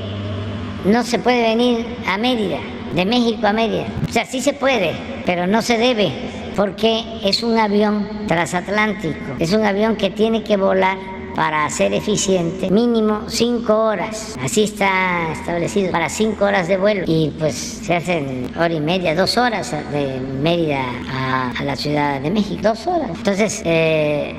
no 0.85 1.03
se 1.03 1.19
puede 1.19 1.41
venir 1.41 1.85
a 2.07 2.17
Mérida, 2.17 2.59
de 2.93 3.05
México 3.05 3.47
a 3.47 3.53
Mérida. 3.53 3.85
O 4.07 4.11
sea, 4.11 4.25
sí 4.25 4.41
se 4.41 4.53
puede, 4.53 4.93
pero 5.25 5.47
no 5.47 5.61
se 5.61 5.77
debe, 5.77 6.11
porque 6.55 7.03
es 7.23 7.43
un 7.43 7.57
avión 7.57 8.07
transatlántico, 8.27 9.35
es 9.39 9.53
un 9.53 9.65
avión 9.65 9.95
que 9.95 10.09
tiene 10.09 10.43
que 10.43 10.57
volar 10.57 10.97
para 11.35 11.67
ser 11.69 11.93
eficiente, 11.93 12.69
mínimo 12.69 13.23
cinco 13.27 13.75
horas. 13.75 14.35
Así 14.41 14.63
está 14.63 15.31
establecido, 15.31 15.91
para 15.91 16.09
cinco 16.09 16.45
horas 16.45 16.67
de 16.67 16.77
vuelo. 16.77 17.03
Y 17.07 17.31
pues 17.39 17.55
se 17.55 17.95
hacen 17.95 18.51
hora 18.55 18.73
y 18.73 18.80
media, 18.80 19.15
dos 19.15 19.38
horas 19.38 19.71
de 19.91 20.19
Mérida 20.19 20.84
a, 21.11 21.63
la 21.63 21.75
Ciudad 21.75 22.21
de 22.21 22.30
México, 22.30 22.61
dos 22.61 22.85
horas. 22.88 23.11
Entonces, 23.15 23.61
eh, 23.65 24.35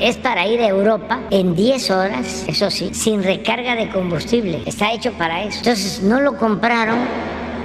es 0.00 0.16
para 0.16 0.46
ir 0.46 0.60
a 0.60 0.68
Europa 0.68 1.20
en 1.30 1.54
10 1.54 1.90
horas, 1.90 2.44
eso 2.46 2.70
sí, 2.70 2.90
sin 2.92 3.22
recarga 3.22 3.76
de 3.76 3.88
combustible. 3.90 4.62
Está 4.66 4.92
hecho 4.92 5.12
para 5.12 5.44
eso. 5.44 5.58
Entonces 5.58 6.02
no 6.02 6.20
lo 6.20 6.36
compraron 6.36 6.98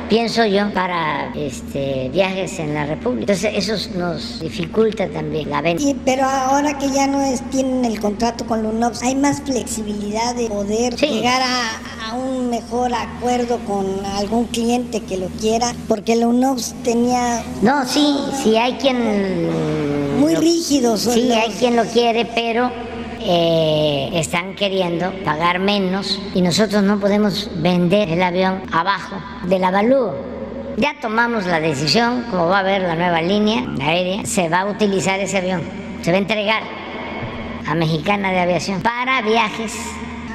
pienso 0.09 0.43
yo, 0.45 0.73
para 0.73 1.31
este, 1.35 2.09
viajes 2.11 2.59
en 2.59 2.73
la 2.73 2.85
República. 2.85 3.31
Entonces 3.31 3.69
eso 3.69 3.97
nos 3.97 4.39
dificulta 4.41 5.07
también 5.07 5.49
la 5.49 5.61
venta. 5.61 5.83
pero 6.03 6.25
ahora 6.25 6.77
que 6.77 6.89
ya 6.89 7.07
no 7.07 7.21
es, 7.21 7.41
tienen 7.51 7.85
el 7.85 7.99
contrato 7.99 8.45
con 8.45 8.63
la 8.63 8.69
UNOPS, 8.69 9.03
hay 9.03 9.15
más 9.15 9.41
flexibilidad 9.41 10.35
de 10.35 10.47
poder 10.47 10.95
llegar 10.95 11.41
a, 11.41 12.09
a, 12.09 12.15
un 12.15 12.49
mejor 12.49 12.91
acuerdo 12.93 13.59
con 13.59 13.85
algún 14.17 14.45
cliente 14.45 15.01
que 15.01 15.17
lo 15.17 15.27
quiera, 15.39 15.73
porque 15.87 16.15
la 16.15 16.27
UNOPS 16.27 16.73
tenía... 16.83 17.43
No, 17.61 17.85
sí, 17.85 18.17
sí 18.43 18.57
hay 18.57 18.73
quien 18.73 20.08
muy 20.19 20.35
rígidos. 20.35 21.01
Sí, 21.01 21.31
hay 21.31 21.51
quien 21.51 21.75
lo 21.75 21.85
quiere, 21.85 22.25
pero 22.25 22.71
eh, 23.21 24.09
están 24.13 24.55
queriendo 24.55 25.11
pagar 25.23 25.59
menos 25.59 26.19
y 26.33 26.41
nosotros 26.41 26.83
no 26.83 26.99
podemos 26.99 27.49
vender 27.55 28.09
el 28.09 28.21
avión 28.21 28.63
abajo 28.71 29.17
del 29.47 29.63
avalúo. 29.63 30.15
Ya 30.77 30.95
tomamos 31.01 31.45
la 31.45 31.59
decisión, 31.59 32.23
como 32.29 32.47
va 32.47 32.57
a 32.57 32.59
haber 32.61 32.81
la 32.83 32.95
nueva 32.95 33.21
línea 33.21 33.65
aérea, 33.81 34.25
se 34.25 34.47
va 34.47 34.61
a 34.61 34.65
utilizar 34.65 35.19
ese 35.19 35.37
avión, 35.37 35.61
se 36.01 36.11
va 36.11 36.17
a 36.17 36.21
entregar 36.21 36.63
a 37.67 37.75
Mexicana 37.75 38.31
de 38.31 38.39
Aviación 38.39 38.81
para 38.81 39.21
viajes, 39.21 39.73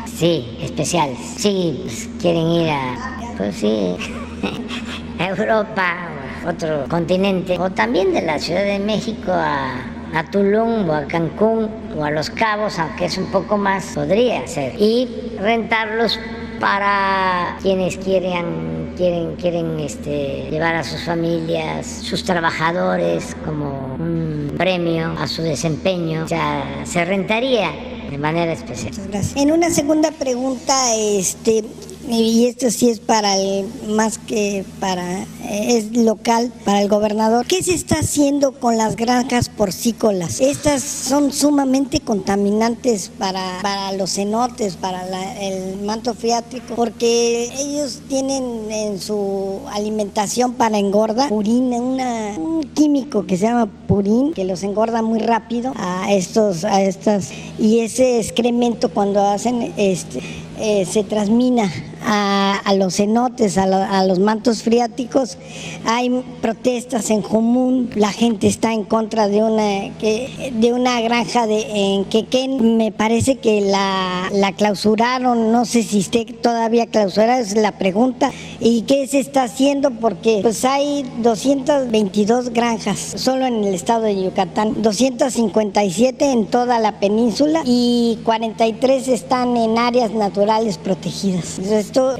sí, 0.04 0.58
especiales. 0.60 1.18
Sí, 1.38 1.80
pues, 1.82 2.08
quieren 2.20 2.46
ir 2.48 2.68
a, 2.68 3.34
pues 3.38 3.56
sí, 3.56 3.96
a 5.18 5.28
Europa 5.28 6.13
otro 6.46 6.84
continente, 6.88 7.58
o 7.58 7.70
también 7.70 8.12
de 8.12 8.22
la 8.22 8.38
Ciudad 8.38 8.64
de 8.64 8.78
México 8.78 9.32
a, 9.32 9.94
a 10.14 10.24
Tulum 10.30 10.88
o 10.88 10.94
a 10.94 11.04
Cancún 11.06 11.68
o 11.96 12.04
a 12.04 12.10
Los 12.10 12.30
Cabos, 12.30 12.78
aunque 12.78 13.06
es 13.06 13.18
un 13.18 13.26
poco 13.26 13.56
más, 13.56 13.92
podría 13.94 14.46
ser. 14.46 14.74
Y 14.78 15.08
rentarlos 15.40 16.18
para 16.60 17.56
quienes 17.60 17.96
quieran, 17.98 18.94
quieren, 18.96 19.36
quieren 19.36 19.78
este, 19.80 20.48
llevar 20.50 20.74
a 20.76 20.84
sus 20.84 21.02
familias, 21.02 21.86
sus 21.86 22.24
trabajadores 22.24 23.36
como 23.44 23.96
un 23.98 24.54
premio 24.56 25.14
a 25.18 25.26
su 25.26 25.42
desempeño. 25.42 26.24
O 26.24 26.28
sea, 26.28 26.82
se 26.84 27.04
rentaría 27.04 27.70
de 28.10 28.18
manera 28.18 28.52
especial. 28.52 28.94
En 29.36 29.50
una 29.50 29.70
segunda 29.70 30.10
pregunta, 30.12 30.74
este, 30.96 31.64
y 32.08 32.46
esto 32.46 32.70
sí 32.70 32.90
es 32.90 33.00
para 33.00 33.36
el, 33.36 33.66
más 33.88 34.18
que 34.18 34.64
para, 34.80 35.26
es 35.50 35.96
local, 35.96 36.52
para 36.64 36.82
el 36.82 36.88
gobernador. 36.88 37.46
¿Qué 37.46 37.62
se 37.62 37.74
está 37.74 37.96
haciendo 37.96 38.52
con 38.52 38.76
las 38.76 38.96
granjas 38.96 39.48
porcícolas? 39.48 40.40
Estas 40.40 40.82
son 40.82 41.32
sumamente 41.32 42.00
contaminantes 42.00 43.10
para, 43.18 43.58
para 43.62 43.92
los 43.92 44.14
cenotes, 44.14 44.76
para 44.76 45.04
el 45.40 45.80
manto 45.82 46.14
freático, 46.14 46.74
porque 46.74 47.50
ellos 47.58 48.00
tienen 48.08 48.70
en 48.70 49.00
su 49.00 49.60
alimentación 49.72 50.54
para 50.54 50.78
engorda 50.78 51.28
purina, 51.28 51.76
una, 51.76 52.38
un 52.38 52.64
químico 52.74 53.26
que 53.26 53.36
se 53.36 53.46
llama 53.46 53.66
purín, 53.86 54.32
que 54.34 54.44
los 54.44 54.62
engorda 54.62 55.02
muy 55.02 55.20
rápido 55.20 55.72
a 55.76 56.12
estos, 56.12 56.64
a 56.64 56.82
estas, 56.82 57.30
y 57.58 57.80
ese 57.80 58.20
excremento 58.20 58.90
cuando 58.90 59.22
hacen 59.26 59.72
este 59.76 60.20
eh, 60.58 60.86
se 60.86 61.02
transmina 61.02 61.68
a, 62.04 62.60
a 62.64 62.74
los 62.74 62.96
cenotes, 62.96 63.58
a, 63.58 63.66
lo- 63.66 63.76
a 63.76 64.04
los 64.04 64.18
mantos 64.18 64.62
freáticos, 64.62 65.38
hay 65.84 66.10
protestas 66.42 67.10
en 67.10 67.22
común, 67.22 67.90
la 67.94 68.12
gente 68.12 68.46
está 68.46 68.72
en 68.72 68.84
contra 68.84 69.28
de 69.28 69.42
una, 69.42 69.90
de 70.00 70.72
una 70.72 71.00
granja 71.00 71.46
de, 71.46 71.62
en 71.94 72.04
Quequén. 72.04 72.76
Me 72.76 72.92
parece 72.92 73.36
que 73.38 73.60
la, 73.62 74.28
la 74.32 74.52
clausuraron, 74.52 75.50
no 75.52 75.64
sé 75.64 75.82
si 75.82 76.00
esté 76.00 76.24
todavía 76.24 76.86
clausurada, 76.86 77.40
es 77.40 77.56
la 77.56 77.72
pregunta. 77.78 78.30
¿Y 78.60 78.82
qué 78.82 79.06
se 79.06 79.18
está 79.20 79.44
haciendo? 79.44 79.90
Porque 79.92 80.40
pues 80.42 80.64
hay 80.64 81.04
222 81.22 82.50
granjas 82.50 82.98
solo 83.16 83.46
en 83.46 83.64
el 83.64 83.74
estado 83.74 84.02
de 84.02 84.22
Yucatán, 84.22 84.82
257 84.82 86.30
en 86.32 86.46
toda 86.46 86.78
la 86.80 86.98
península 87.00 87.62
y 87.64 88.18
43 88.24 89.08
están 89.08 89.56
en 89.56 89.78
áreas 89.78 90.12
naturales 90.12 90.78
protegidas. 90.78 91.58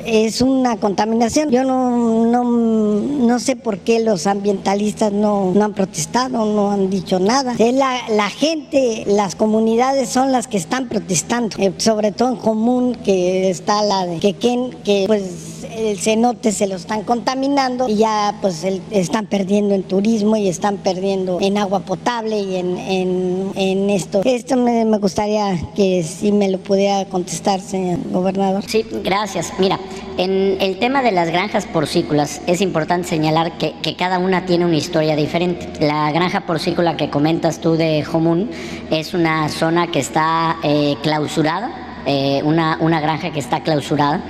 Es 0.07 0.41
una 0.41 0.77
contaminación. 0.77 1.51
Yo 1.51 1.65
no, 1.65 2.27
no, 2.27 2.45
no 2.45 3.39
sé 3.39 3.57
por 3.57 3.79
qué 3.79 4.01
los 4.01 4.27
ambientalistas 4.27 5.13
no, 5.13 5.53
no 5.55 5.65
han 5.65 5.75
protestado, 5.75 6.45
no 6.45 6.71
han 6.71 6.91
dicho 6.91 7.19
nada. 7.19 7.55
Es 7.59 7.75
la, 7.75 7.97
la 8.11 8.31
gente, 8.31 9.05
las 9.07 9.35
comunidades 9.35 10.09
son 10.09 10.33
las 10.33 10.47
que 10.47 10.57
están 10.57 10.89
protestando, 10.89 11.57
eh, 11.59 11.73
sobre 11.79 12.13
todo 12.13 12.29
en 12.31 12.37
común 12.37 12.95
que 13.05 13.51
está 13.51 13.83
la 13.83 14.07
de 14.07 14.19
Quequén, 14.19 14.71
que 14.85 15.05
pues 15.07 15.65
el 15.77 15.99
cenote 15.99 16.53
se 16.53 16.67
lo 16.69 16.77
están 16.77 17.03
contaminando 17.03 17.89
y 17.89 17.97
ya 17.97 18.37
pues 18.41 18.63
el- 18.65 18.83
están 18.91 19.27
perdiendo 19.27 19.75
en 19.75 19.83
turismo 19.83 20.37
y 20.37 20.47
están 20.49 20.77
perdiendo 20.77 21.39
en 21.41 21.59
agua 21.59 21.81
potable 21.81 22.39
y 22.39 22.57
en, 22.57 22.79
en, 22.79 23.51
en 23.57 23.91
esto. 23.91 24.21
Esto 24.25 24.57
me, 24.57 24.85
me 24.85 24.99
gustaría 24.99 25.59
que 25.75 26.05
si 26.05 26.31
me 26.31 26.49
lo 26.49 26.59
pudiera 26.59 27.05
contestar, 27.07 27.61
señor 27.61 27.99
gobernador. 28.13 28.63
Sí, 28.69 28.85
gracias. 29.03 29.53
Mira, 29.65 29.79
en 30.19 30.59
el 30.61 30.79
tema 30.79 31.01
de 31.01 31.11
las 31.11 31.31
granjas 31.31 31.65
porcícolas 31.65 32.43
es 32.47 32.61
importante 32.61 33.09
señalar 33.09 33.57
que, 33.57 33.97
cada 33.97 34.19
una 34.19 34.45
tiene 34.45 34.67
una 34.67 34.77
historia 34.77 35.17
diferente. 35.17 35.67
La 35.81 36.13
granja 36.13 36.43
porcícola 36.43 36.99
que 36.99 37.09
comentas 37.09 37.63
tú 37.63 37.75
de 37.75 38.05
Jomún 38.05 38.51
es 38.91 39.15
una 39.15 39.49
zona 39.49 39.87
que 39.87 40.01
está 40.01 40.59
eh, 40.63 40.97
clausurada, 41.03 42.03
eh, 42.05 42.43
una 42.45 43.01
granja 43.01 43.31
que 43.31 43.41
está 43.41 43.63
clausurada. 43.63 44.21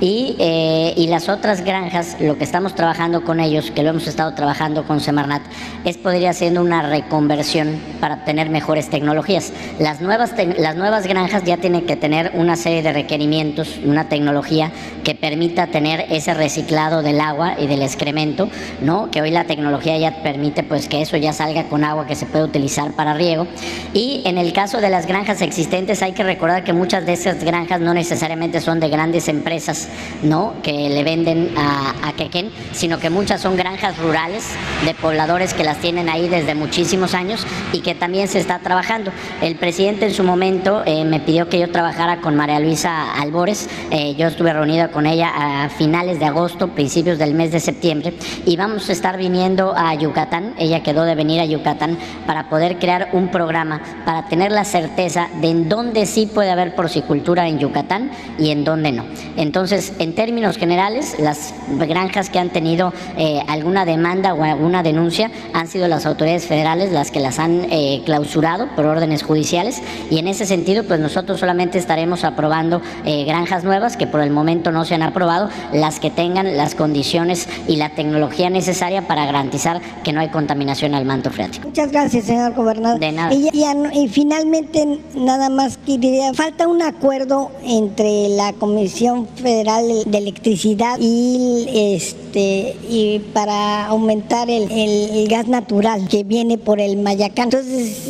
Y, 0.00 0.36
eh, 0.38 0.94
y 0.96 1.08
las 1.08 1.28
otras 1.28 1.64
granjas, 1.64 2.16
lo 2.20 2.38
que 2.38 2.44
estamos 2.44 2.74
trabajando 2.74 3.24
con 3.24 3.40
ellos, 3.40 3.70
que 3.70 3.82
lo 3.82 3.90
hemos 3.90 4.06
estado 4.06 4.34
trabajando 4.34 4.84
con 4.84 5.00
Semarnat, 5.00 5.42
es 5.84 5.96
poder 5.96 6.22
ir 6.22 6.28
una 6.58 6.82
reconversión 6.82 7.80
para 8.00 8.14
obtener 8.14 8.50
mejores 8.50 8.88
tecnologías. 8.90 9.52
Las 9.78 10.00
nuevas, 10.00 10.32
las 10.58 10.76
nuevas 10.76 11.06
granjas 11.06 11.44
ya 11.44 11.56
tienen 11.56 11.86
que 11.86 11.96
tener 11.96 12.32
una 12.34 12.56
serie 12.56 12.82
de 12.82 12.92
requerimientos, 12.92 13.78
una 13.84 14.08
tecnología 14.08 14.70
que 15.04 15.14
permita 15.14 15.66
tener 15.68 16.06
ese 16.10 16.34
reciclado 16.34 17.02
del 17.02 17.20
agua 17.20 17.54
y 17.58 17.66
del 17.66 17.82
excremento, 17.82 18.48
¿no? 18.82 19.10
Que 19.10 19.20
hoy 19.22 19.30
la 19.30 19.44
tecnología 19.44 19.96
ya 19.98 20.22
permite 20.22 20.62
pues 20.62 20.88
que 20.88 21.02
eso 21.02 21.16
ya 21.16 21.32
salga 21.32 21.64
con 21.64 21.84
agua 21.84 22.06
que 22.06 22.14
se 22.14 22.26
puede 22.26 22.44
utilizar 22.44 22.92
para 22.92 23.14
riego. 23.14 23.46
Y 23.92 24.22
en 24.24 24.38
el 24.38 24.52
caso 24.52 24.80
de 24.80 24.90
las 24.90 25.06
granjas 25.06 25.42
existentes 25.42 26.02
hay 26.02 26.12
que 26.12 26.22
recordar 26.22 26.64
que 26.64 26.72
muchas 26.72 27.04
de 27.06 27.14
esas 27.14 27.42
granjas 27.42 27.80
no 27.80 27.94
necesariamente 27.94 28.60
son 28.60 28.80
de 28.80 28.88
grandes 28.88 29.28
empresas, 29.28 29.87
¿no? 30.22 30.54
Que 30.62 30.88
le 30.88 31.04
venden 31.04 31.52
a, 31.56 32.08
a 32.08 32.12
Quequén, 32.12 32.50
sino 32.72 32.98
que 32.98 33.10
muchas 33.10 33.40
son 33.40 33.56
granjas 33.56 33.98
rurales 33.98 34.44
de 34.84 34.94
pobladores 34.94 35.54
que 35.54 35.64
las 35.64 35.78
tienen 35.78 36.08
ahí 36.08 36.28
desde 36.28 36.54
muchísimos 36.54 37.14
años 37.14 37.46
y 37.72 37.80
que 37.80 37.94
también 37.94 38.28
se 38.28 38.38
está 38.38 38.58
trabajando. 38.60 39.10
El 39.42 39.56
presidente 39.56 40.06
en 40.06 40.14
su 40.14 40.24
momento 40.24 40.82
eh, 40.86 41.04
me 41.04 41.20
pidió 41.20 41.48
que 41.48 41.58
yo 41.58 41.70
trabajara 41.70 42.20
con 42.20 42.34
María 42.36 42.60
Luisa 42.60 43.12
Albores. 43.14 43.68
Eh, 43.90 44.14
yo 44.16 44.26
estuve 44.28 44.52
reunida 44.52 44.88
con 44.88 45.06
ella 45.06 45.64
a 45.64 45.68
finales 45.68 46.18
de 46.18 46.26
agosto, 46.26 46.68
principios 46.68 47.18
del 47.18 47.34
mes 47.34 47.52
de 47.52 47.60
septiembre, 47.60 48.14
y 48.46 48.56
vamos 48.56 48.88
a 48.88 48.92
estar 48.92 49.16
viniendo 49.16 49.74
a 49.76 49.94
Yucatán. 49.94 50.54
Ella 50.58 50.82
quedó 50.82 51.04
de 51.04 51.14
venir 51.14 51.40
a 51.40 51.44
Yucatán 51.44 51.98
para 52.26 52.48
poder 52.48 52.78
crear 52.78 53.10
un 53.12 53.30
programa, 53.30 53.80
para 54.04 54.28
tener 54.28 54.52
la 54.52 54.64
certeza 54.64 55.28
de 55.40 55.48
en 55.48 55.68
dónde 55.68 56.06
sí 56.06 56.26
puede 56.26 56.50
haber 56.50 56.74
porcicultura 56.74 57.48
en 57.48 57.58
Yucatán 57.58 58.10
y 58.38 58.50
en 58.50 58.64
dónde 58.64 58.92
no. 58.92 59.04
Entonces, 59.36 59.77
en 59.98 60.14
términos 60.14 60.56
generales, 60.56 61.16
las 61.18 61.54
granjas 61.68 62.30
que 62.30 62.38
han 62.38 62.50
tenido 62.50 62.92
eh, 63.16 63.40
alguna 63.48 63.84
demanda 63.84 64.34
o 64.34 64.42
alguna 64.42 64.82
denuncia 64.82 65.30
han 65.54 65.68
sido 65.68 65.86
las 65.88 66.06
autoridades 66.06 66.46
federales 66.46 66.92
las 66.92 67.10
que 67.10 67.20
las 67.20 67.38
han 67.38 67.66
eh, 67.70 68.02
clausurado 68.04 68.68
por 68.74 68.86
órdenes 68.86 69.22
judiciales 69.22 69.80
y 70.10 70.18
en 70.18 70.28
ese 70.28 70.46
sentido, 70.46 70.84
pues 70.84 71.00
nosotros 71.00 71.38
solamente 71.40 71.78
estaremos 71.78 72.24
aprobando 72.24 72.80
eh, 73.04 73.24
granjas 73.24 73.64
nuevas 73.64 73.96
que 73.96 74.06
por 74.06 74.20
el 74.20 74.30
momento 74.30 74.72
no 74.72 74.84
se 74.84 74.94
han 74.94 75.02
aprobado, 75.02 75.48
las 75.72 76.00
que 76.00 76.10
tengan 76.10 76.56
las 76.56 76.74
condiciones 76.74 77.48
y 77.68 77.76
la 77.76 77.90
tecnología 77.90 78.50
necesaria 78.50 79.06
para 79.06 79.24
garantizar 79.26 79.80
que 80.02 80.12
no 80.12 80.20
hay 80.20 80.28
contaminación 80.28 80.94
al 80.94 81.04
manto 81.04 81.30
freático. 81.30 81.68
Muchas 81.68 81.90
gracias, 81.92 82.24
señor 82.24 82.54
gobernador. 82.54 82.98
De 82.98 83.12
nada. 83.12 83.32
Y, 83.32 83.48
ya- 83.52 83.74
finalmente, 84.10 85.00
nada 85.14 85.48
más 85.48 85.78
quería, 85.78 86.32
falta 86.34 86.66
un 86.66 86.82
acuerdo 86.82 87.50
entre 87.64 88.28
la 88.30 88.52
Comisión 88.54 89.26
Federal 89.36 89.67
de 89.76 90.18
Electricidad 90.18 90.96
y 90.98 91.66
este 91.94 92.74
y 92.88 93.20
para 93.34 93.86
aumentar 93.86 94.48
el, 94.50 94.70
el- 94.70 95.10
el 95.18 95.28
gas 95.28 95.46
natural 95.48 96.08
que 96.08 96.24
viene 96.24 96.56
por 96.58 96.80
el 96.80 96.96
Mayacán. 96.96 97.44
Entonces, 97.44 98.06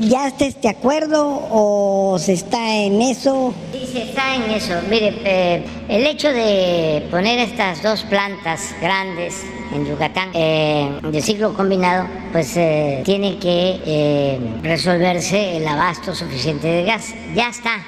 ¿ya 0.00 0.28
está 0.28 0.46
este 0.46 0.68
acuerdo 0.68 1.42
o 1.50 2.16
se 2.18 2.32
está 2.34 2.76
en 2.76 3.02
eso? 3.02 3.52
Sí, 3.72 3.86
se 3.92 4.02
está 4.04 4.36
en 4.36 4.42
eso. 4.52 4.74
Mire, 4.88 5.14
eh, 5.24 5.64
el 5.88 6.06
hecho 6.06 6.28
de 6.28 7.06
poner 7.10 7.38
estas 7.40 7.82
dos 7.82 8.02
plantas 8.04 8.60
grandes 8.80 9.34
en 9.74 9.86
Yucatán 9.86 10.30
eh, 10.34 10.88
de 11.10 11.20
ciclo 11.20 11.54
combinado, 11.54 12.06
pues 12.32 12.56
eh, 12.56 13.02
tiene 13.04 13.38
que 13.38 13.80
eh, 13.84 14.38
resolverse 14.62 15.56
el 15.56 15.66
abasto 15.66 16.14
suficiente 16.14 16.68
de 16.68 16.84
gas. 16.84 17.12
Ya 17.34 17.48
está 17.48 17.82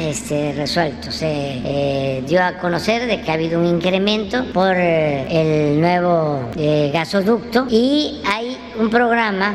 este, 0.00 0.52
resuelto. 0.52 1.12
Se 1.12 1.26
eh, 1.28 2.24
dio 2.26 2.42
a 2.42 2.54
conocer 2.54 3.06
de 3.06 3.20
que 3.20 3.30
ha 3.30 3.34
habido 3.34 3.60
un 3.60 3.66
incremento 3.66 4.44
por 4.52 4.74
eh, 4.74 5.26
el 5.30 5.80
nuevo 5.80 6.50
eh, 6.56 6.90
gasoducto 6.92 7.66
y 7.70 8.22
hay 8.24 8.56
un 8.78 8.88
programa 8.88 9.54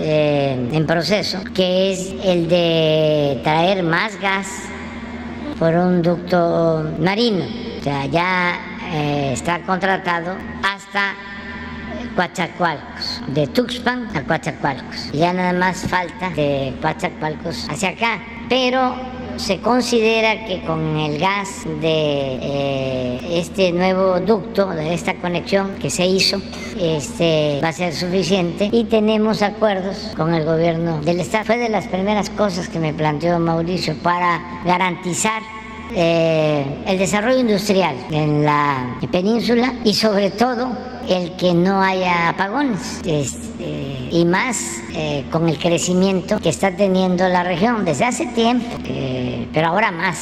en 0.00 0.86
proceso 0.86 1.40
que 1.52 1.92
es 1.92 2.14
el 2.22 2.48
de 2.48 3.40
traer 3.42 3.82
más 3.82 4.20
gas 4.20 4.46
por 5.58 5.74
un 5.74 6.02
ducto 6.02 6.88
marino. 7.00 7.44
Ya 8.12 8.60
está 9.32 9.60
contratado 9.62 10.36
hasta 10.62 11.14
Coatzacoalcos, 12.14 13.22
de 13.28 13.46
Tuxpan 13.48 14.08
a 14.16 14.22
Coatzacoalcos. 14.22 15.10
Ya 15.12 15.32
nada 15.32 15.52
más 15.52 15.86
falta 15.88 16.30
de 16.30 16.74
Coatzacoalcos 16.80 17.68
hacia 17.68 17.88
acá, 17.90 18.20
pero 18.48 19.17
se 19.38 19.58
considera 19.60 20.44
que 20.46 20.60
con 20.62 20.96
el 20.96 21.18
gas 21.18 21.64
de 21.64 22.38
eh, 22.42 23.20
este 23.38 23.72
nuevo 23.72 24.20
ducto, 24.20 24.68
de 24.70 24.94
esta 24.94 25.14
conexión 25.14 25.76
que 25.80 25.90
se 25.90 26.06
hizo, 26.06 26.40
este, 26.78 27.60
va 27.62 27.68
a 27.68 27.72
ser 27.72 27.94
suficiente 27.94 28.68
y 28.72 28.84
tenemos 28.84 29.42
acuerdos 29.42 30.12
con 30.16 30.34
el 30.34 30.44
gobierno 30.44 31.00
del 31.00 31.20
Estado. 31.20 31.44
Fue 31.44 31.58
de 31.58 31.68
las 31.68 31.86
primeras 31.86 32.30
cosas 32.30 32.68
que 32.68 32.78
me 32.78 32.92
planteó 32.92 33.38
Mauricio 33.38 33.94
para 34.02 34.62
garantizar 34.64 35.42
eh, 35.94 36.64
el 36.86 36.98
desarrollo 36.98 37.38
industrial 37.38 37.96
en 38.10 38.44
la 38.44 38.98
península 39.10 39.74
y 39.84 39.94
sobre 39.94 40.30
todo 40.30 40.68
el 41.08 41.32
que 41.32 41.54
no 41.54 41.80
haya 41.80 42.28
apagones 42.30 43.00
este, 43.04 44.08
y 44.10 44.24
más 44.24 44.82
eh, 44.94 45.24
con 45.30 45.48
el 45.48 45.58
crecimiento 45.58 46.38
que 46.38 46.50
está 46.50 46.76
teniendo 46.76 47.26
la 47.28 47.42
región 47.42 47.84
desde 47.84 48.04
hace 48.04 48.26
tiempo, 48.26 48.66
eh, 48.84 49.48
pero 49.52 49.68
ahora 49.68 49.90
más. 49.90 50.18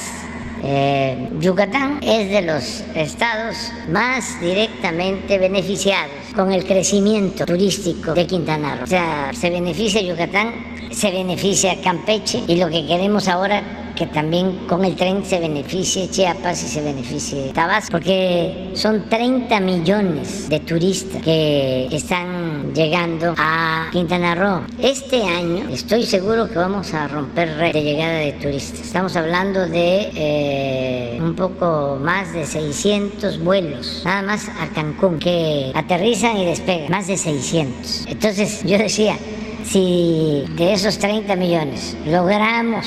Eh, 0.62 1.28
Yucatán 1.38 2.00
es 2.02 2.30
de 2.30 2.42
los 2.42 2.82
estados 2.94 3.56
más 3.90 4.40
directamente 4.40 5.38
beneficiados 5.38 6.10
con 6.34 6.50
el 6.50 6.64
crecimiento 6.64 7.44
turístico 7.44 8.14
de 8.14 8.26
Quintana 8.26 8.76
Roo. 8.76 8.84
O 8.84 8.86
sea, 8.86 9.30
se 9.34 9.50
beneficia 9.50 10.00
Yucatán, 10.00 10.54
se 10.90 11.10
beneficia 11.10 11.80
Campeche 11.82 12.42
y 12.48 12.56
lo 12.56 12.68
que 12.68 12.86
queremos 12.86 13.28
ahora 13.28 13.85
que 13.96 14.06
también 14.06 14.66
con 14.68 14.84
el 14.84 14.94
tren 14.94 15.24
se 15.24 15.40
beneficie 15.40 16.08
Chiapas 16.08 16.62
y 16.62 16.66
se 16.68 16.82
beneficie 16.82 17.50
Tabasco, 17.52 17.92
porque 17.92 18.70
son 18.74 19.08
30 19.08 19.58
millones 19.60 20.48
de 20.48 20.60
turistas 20.60 21.22
que 21.22 21.88
están 21.90 22.74
llegando 22.74 23.34
a 23.38 23.88
Quintana 23.90 24.34
Roo. 24.34 24.60
Este 24.80 25.22
año 25.24 25.68
estoy 25.70 26.04
seguro 26.04 26.48
que 26.48 26.58
vamos 26.58 26.92
a 26.92 27.08
romper 27.08 27.56
récord 27.56 27.82
de 27.82 27.82
llegada 27.82 28.18
de 28.18 28.32
turistas. 28.32 28.80
Estamos 28.80 29.16
hablando 29.16 29.66
de 29.66 30.10
eh, 30.14 31.18
un 31.20 31.34
poco 31.34 31.98
más 32.00 32.34
de 32.34 32.44
600 32.44 33.42
vuelos, 33.42 34.02
nada 34.04 34.22
más 34.22 34.48
a 34.48 34.68
Cancún, 34.74 35.18
que 35.18 35.72
aterrizan 35.74 36.36
y 36.36 36.44
despegan, 36.44 36.90
más 36.90 37.06
de 37.06 37.16
600. 37.16 38.06
Entonces 38.08 38.62
yo 38.64 38.76
decía, 38.76 39.16
si 39.64 40.44
de 40.56 40.74
esos 40.74 40.98
30 40.98 41.34
millones 41.36 41.96
logramos 42.06 42.86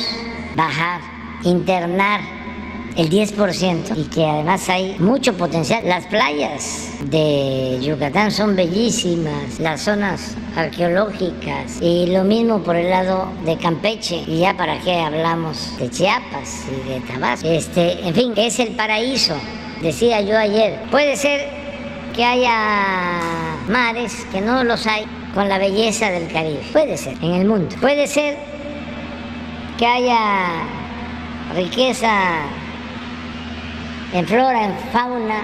bajar, 0.60 1.00
internar 1.44 2.20
el 2.98 3.10
10% 3.10 3.96
y 3.96 4.04
que 4.10 4.26
además 4.26 4.68
hay 4.68 4.98
mucho 5.00 5.34
potencial. 5.38 5.84
Las 5.86 6.06
playas 6.08 6.90
de 7.06 7.80
Yucatán 7.82 8.30
son 8.30 8.58
bellísimas, 8.58 9.58
las 9.60 9.82
zonas 9.84 10.36
arqueológicas 10.58 11.82
y 11.82 12.08
lo 12.08 12.26
mismo 12.26 12.62
por 12.62 12.76
el 12.76 12.90
lado 12.90 13.32
de 13.46 13.58
Campeche 13.58 14.22
y 14.28 14.40
ya 14.40 14.58
para 14.58 14.78
qué 14.82 14.96
hablamos 15.00 15.78
de 15.80 15.90
Chiapas 15.90 16.66
y 16.68 16.90
de 16.90 17.00
Tabasco. 17.02 17.48
Este, 17.48 18.06
en 18.06 18.14
fin, 18.14 18.34
es 18.36 18.60
el 18.60 18.76
paraíso, 18.76 19.36
decía 19.82 20.20
yo 20.20 20.38
ayer. 20.38 20.82
Puede 20.92 21.16
ser 21.16 21.48
que 22.14 22.26
haya 22.26 23.22
mares 23.70 24.26
que 24.30 24.42
no 24.42 24.66
los 24.66 24.86
hay 24.88 25.06
con 25.34 25.48
la 25.48 25.58
belleza 25.58 26.12
del 26.12 26.28
Caribe. 26.28 26.64
Puede 26.74 26.98
ser, 26.98 27.14
en 27.22 27.36
el 27.36 27.48
mundo. 27.48 27.74
Puede 27.80 28.08
ser 28.08 28.59
que 29.80 29.88
haya 29.88 30.66
riqueza 31.56 32.42
en 34.14 34.28
flora, 34.28 34.66
en 34.66 34.78
fauna, 34.92 35.42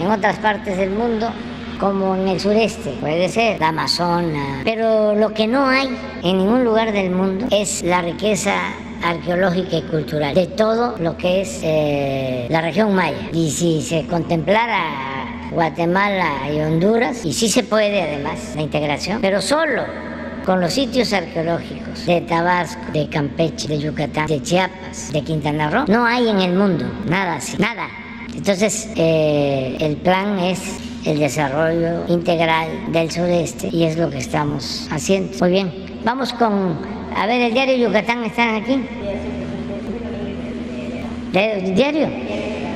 en 0.00 0.10
otras 0.10 0.38
partes 0.40 0.76
del 0.76 0.90
mundo, 0.90 1.30
como 1.78 2.16
en 2.16 2.26
el 2.26 2.40
sureste, 2.40 2.90
puede 3.00 3.28
ser 3.28 3.60
la 3.60 3.68
Amazona. 3.68 4.62
Pero 4.64 5.14
lo 5.14 5.32
que 5.32 5.46
no 5.46 5.68
hay 5.68 5.96
en 6.24 6.38
ningún 6.38 6.64
lugar 6.64 6.90
del 6.90 7.10
mundo 7.10 7.46
es 7.52 7.84
la 7.84 8.02
riqueza 8.02 8.56
arqueológica 9.04 9.76
y 9.76 9.82
cultural 9.82 10.34
de 10.34 10.48
todo 10.48 10.98
lo 10.98 11.16
que 11.16 11.42
es 11.42 11.60
eh, 11.62 12.48
la 12.50 12.60
región 12.60 12.92
maya. 12.92 13.30
Y 13.32 13.52
si 13.52 13.82
se 13.82 14.04
contemplara 14.08 15.48
Guatemala 15.52 16.50
y 16.52 16.58
Honduras, 16.58 17.24
y 17.24 17.32
sí 17.32 17.48
se 17.48 17.62
puede 17.62 18.02
además 18.02 18.54
la 18.56 18.62
integración, 18.62 19.20
pero 19.20 19.40
solo 19.40 19.84
con 20.44 20.60
los 20.60 20.72
sitios 20.72 21.12
arqueológicos 21.12 21.87
de 22.06 22.20
Tabasco, 22.22 22.80
de 22.92 23.08
Campeche, 23.08 23.68
de 23.68 23.78
Yucatán, 23.78 24.26
de 24.26 24.42
Chiapas, 24.42 25.12
de 25.12 25.22
Quintana 25.22 25.70
Roo, 25.70 25.84
no 25.88 26.04
hay 26.04 26.28
en 26.28 26.40
el 26.40 26.54
mundo 26.54 26.84
nada 27.06 27.36
así, 27.36 27.56
nada. 27.58 27.88
Entonces, 28.34 28.88
eh, 28.96 29.76
el 29.80 29.96
plan 29.96 30.38
es 30.38 30.78
el 31.04 31.18
desarrollo 31.18 32.04
integral 32.08 32.92
del 32.92 33.10
sureste 33.10 33.68
y 33.72 33.84
es 33.84 33.96
lo 33.96 34.10
que 34.10 34.18
estamos 34.18 34.88
haciendo. 34.90 35.36
Muy 35.40 35.50
bien, 35.50 35.72
vamos 36.04 36.32
con, 36.32 36.78
a 37.16 37.26
ver, 37.26 37.40
el 37.40 37.54
diario 37.54 37.88
Yucatán, 37.88 38.24
¿están 38.24 38.56
aquí? 38.56 38.84
¿El 41.32 41.74
diario? 41.74 42.08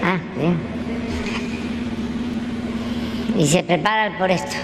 Ah, 0.05 0.19
bien. 0.37 0.57
Y 3.39 3.47
se 3.47 3.63
preparan 3.63 4.19
por 4.19 4.31
esto. 4.31 4.57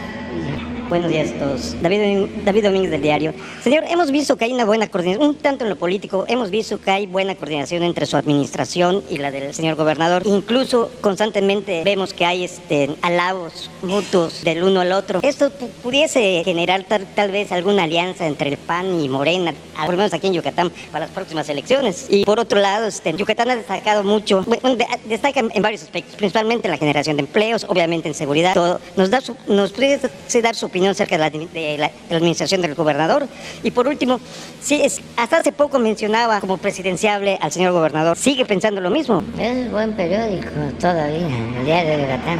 Buenos 0.88 1.10
días 1.10 1.30
a 1.32 1.38
todos. 1.44 1.76
David, 1.82 2.28
David 2.46 2.64
Domínguez 2.64 2.90
del 2.90 3.02
diario. 3.02 3.34
Señor, 3.62 3.84
hemos 3.90 4.10
visto 4.10 4.36
que 4.36 4.46
hay 4.46 4.54
una 4.54 4.64
buena 4.64 4.86
coordinación, 4.88 5.28
un 5.28 5.34
tanto 5.34 5.64
en 5.64 5.70
lo 5.70 5.76
político, 5.76 6.24
hemos 6.28 6.48
visto 6.50 6.80
que 6.80 6.90
hay 6.90 7.06
buena 7.06 7.34
coordinación 7.34 7.82
entre 7.82 8.06
su 8.06 8.16
administración 8.16 9.02
y 9.10 9.18
la 9.18 9.30
del 9.30 9.52
señor 9.52 9.74
gobernador. 9.76 10.22
Incluso 10.24 10.90
constantemente 11.02 11.82
vemos 11.84 12.14
que 12.14 12.24
hay 12.24 12.42
este, 12.44 12.88
alabos 13.02 13.68
mutuos 13.82 14.42
del 14.44 14.62
uno 14.62 14.80
al 14.80 14.92
otro. 14.92 15.20
Esto 15.22 15.50
pudiese 15.82 16.40
generar 16.42 16.84
tal, 16.84 17.04
tal 17.14 17.32
vez 17.32 17.52
alguna 17.52 17.82
alianza 17.82 18.26
entre 18.26 18.48
el 18.48 18.56
PAN 18.56 18.98
y 18.98 19.10
Morena, 19.10 19.52
por 19.76 19.90
lo 19.90 19.98
menos 19.98 20.14
aquí 20.14 20.28
en 20.28 20.32
Yucatán, 20.32 20.72
para 20.90 21.04
las 21.04 21.14
próximas 21.14 21.46
elecciones. 21.50 22.06
Y 22.08 22.24
por 22.24 22.40
otro 22.40 22.60
lado, 22.60 22.86
este, 22.86 23.12
Yucatán 23.12 23.50
ha 23.50 23.56
destacado 23.56 24.04
mucho, 24.04 24.42
bueno, 24.44 24.74
de- 24.76 24.86
destaca 25.04 25.40
en 25.40 25.62
varios 25.62 25.82
aspectos, 25.82 26.14
principalmente 26.16 26.66
en 26.66 26.70
la 26.72 26.78
generación 26.78 27.16
de 27.16 27.20
empleos, 27.24 27.66
obviamente 27.68 28.08
en 28.08 28.14
seguridad, 28.14 28.54
todo. 28.54 28.80
Nos, 28.96 29.10
da 29.10 29.20
su, 29.20 29.36
nos 29.48 29.70
puede 29.72 30.00
dar 30.42 30.54
su 30.56 30.64
opinión 30.64 30.77
acerca 30.86 31.16
de 31.16 31.18
la, 31.18 31.30
de 31.30 31.76
la- 31.78 31.88
de 31.88 31.92
la 32.10 32.16
administración 32.16 32.62
del 32.62 32.74
gobernador. 32.74 33.26
Y 33.62 33.70
por 33.70 33.86
último, 33.88 34.20
sí, 34.60 34.80
es, 34.82 35.00
hasta 35.16 35.38
hace 35.38 35.52
poco 35.52 35.78
mencionaba 35.78 36.40
como 36.40 36.56
presidenciable 36.58 37.38
al 37.40 37.50
señor 37.52 37.72
gobernador. 37.72 38.16
¿Sigue 38.16 38.44
pensando 38.44 38.80
lo 38.80 38.90
mismo? 38.90 39.22
Es 39.38 39.70
buen 39.70 39.92
periódico 39.94 40.48
todavía, 40.80 41.26
el 41.58 41.64
diario 41.64 41.90
de 41.96 42.02
Yucatán, 42.02 42.38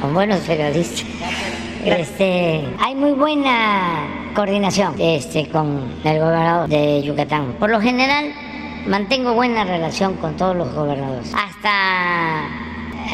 con 0.00 0.14
buenos 0.14 0.38
periodistas. 0.40 1.04
Este, 1.84 2.64
hay 2.80 2.94
muy 2.94 3.12
buena 3.12 4.30
coordinación 4.34 4.94
este, 4.98 5.48
con 5.50 5.92
el 6.04 6.18
gobernador 6.18 6.68
de 6.68 7.02
Yucatán. 7.02 7.56
Por 7.60 7.68
lo 7.70 7.80
general, 7.80 8.32
mantengo 8.86 9.34
buena 9.34 9.64
relación 9.64 10.14
con 10.14 10.34
todos 10.36 10.56
los 10.56 10.72
gobernadores. 10.74 11.30
Hasta 11.34 12.48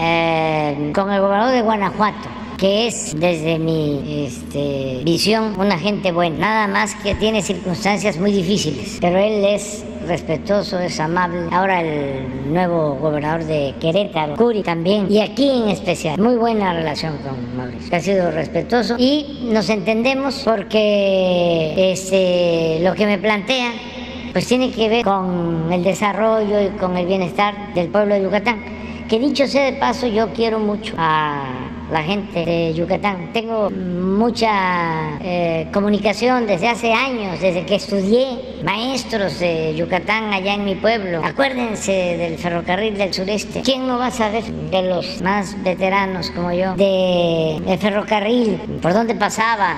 eh, 0.00 0.92
con 0.94 1.12
el 1.12 1.20
gobernador 1.20 1.52
de 1.52 1.62
Guanajuato 1.62 2.28
que 2.60 2.88
es 2.88 3.18
desde 3.18 3.58
mi 3.58 4.26
este, 4.26 5.00
visión 5.02 5.58
una 5.58 5.78
gente 5.78 6.12
buena, 6.12 6.36
nada 6.38 6.68
más 6.68 6.94
que 6.96 7.14
tiene 7.14 7.40
circunstancias 7.40 8.18
muy 8.18 8.32
difíciles, 8.32 8.98
pero 9.00 9.16
él 9.16 9.42
es 9.46 9.82
respetuoso, 10.06 10.78
es 10.78 11.00
amable. 11.00 11.48
Ahora 11.52 11.80
el 11.80 12.52
nuevo 12.52 12.96
gobernador 12.96 13.44
de 13.44 13.74
Querétaro, 13.80 14.36
Curi 14.36 14.62
también, 14.62 15.06
y 15.10 15.20
aquí 15.20 15.48
en 15.48 15.70
especial, 15.70 16.20
muy 16.20 16.36
buena 16.36 16.74
relación 16.74 17.16
con 17.18 17.56
Mauricio, 17.56 17.96
ha 17.96 18.00
sido 18.00 18.30
respetuoso 18.30 18.96
y 18.98 19.48
nos 19.50 19.70
entendemos 19.70 20.42
porque 20.44 21.92
este, 21.92 22.80
lo 22.82 22.94
que 22.94 23.06
me 23.06 23.16
plantea 23.16 23.72
pues 24.32 24.46
tiene 24.46 24.70
que 24.70 24.90
ver 24.90 25.04
con 25.04 25.72
el 25.72 25.82
desarrollo 25.82 26.60
y 26.60 26.68
con 26.78 26.94
el 26.98 27.06
bienestar 27.06 27.72
del 27.74 27.88
pueblo 27.88 28.14
de 28.14 28.22
Yucatán. 28.22 28.60
Que 29.08 29.18
dicho 29.18 29.46
sea 29.48 29.64
de 29.64 29.72
paso, 29.72 30.06
yo 30.06 30.28
quiero 30.34 30.60
mucho 30.60 30.94
a 30.96 31.69
la 31.90 32.02
gente 32.02 32.44
de 32.44 32.74
Yucatán. 32.74 33.32
Tengo 33.32 33.70
mucha 33.70 35.18
eh, 35.20 35.68
comunicación 35.72 36.46
desde 36.46 36.68
hace 36.68 36.92
años, 36.92 37.40
desde 37.40 37.64
que 37.64 37.76
estudié 37.76 38.62
maestros 38.64 39.38
de 39.40 39.74
Yucatán 39.74 40.32
allá 40.32 40.54
en 40.54 40.64
mi 40.64 40.74
pueblo. 40.74 41.22
Acuérdense 41.24 41.92
del 42.16 42.38
ferrocarril 42.38 42.96
del 42.96 43.12
sureste. 43.12 43.62
¿Quién 43.62 43.86
no 43.86 43.98
va 43.98 44.06
a 44.06 44.10
saber 44.10 44.44
de 44.44 44.82
los 44.82 45.20
más 45.22 45.60
veteranos 45.62 46.30
como 46.30 46.52
yo? 46.52 46.74
De 46.74 47.78
ferrocarril, 47.80 48.60
por 48.80 48.92
dónde 48.92 49.14
pasaba, 49.14 49.76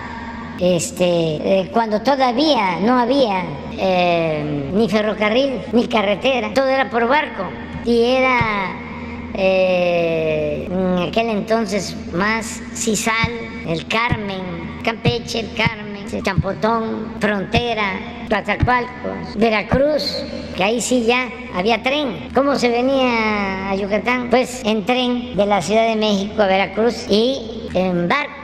este, 0.58 1.04
eh, 1.04 1.70
cuando 1.72 2.02
todavía 2.02 2.78
no 2.80 2.98
había 2.98 3.44
eh, 3.72 4.70
ni 4.72 4.88
ferrocarril 4.88 5.60
ni 5.72 5.88
carretera, 5.88 6.52
todo 6.54 6.68
era 6.68 6.88
por 6.90 7.08
barco 7.08 7.44
y 7.84 8.04
era 8.04 8.91
eh, 9.34 10.68
en 10.70 11.08
aquel 11.08 11.28
entonces 11.30 11.96
más 12.12 12.60
Cisal, 12.74 13.32
el 13.66 13.86
Carmen, 13.86 14.80
Campeche, 14.84 15.40
el 15.40 15.54
Carmen, 15.54 16.04
el 16.12 16.22
Champotón, 16.22 17.14
Frontera, 17.20 18.26
Coatzacoalcos, 18.28 19.36
Veracruz, 19.36 20.22
que 20.56 20.64
ahí 20.64 20.80
sí 20.80 21.04
ya 21.04 21.28
había 21.54 21.82
tren. 21.82 22.28
¿Cómo 22.34 22.56
se 22.56 22.68
venía 22.68 23.70
a 23.70 23.74
Yucatán? 23.74 24.28
Pues 24.28 24.62
en 24.64 24.84
tren 24.84 25.36
de 25.36 25.46
la 25.46 25.62
Ciudad 25.62 25.86
de 25.86 25.96
México 25.96 26.42
a 26.42 26.46
Veracruz 26.46 27.06
y 27.08 27.68
en 27.74 28.08
barcos, 28.08 28.34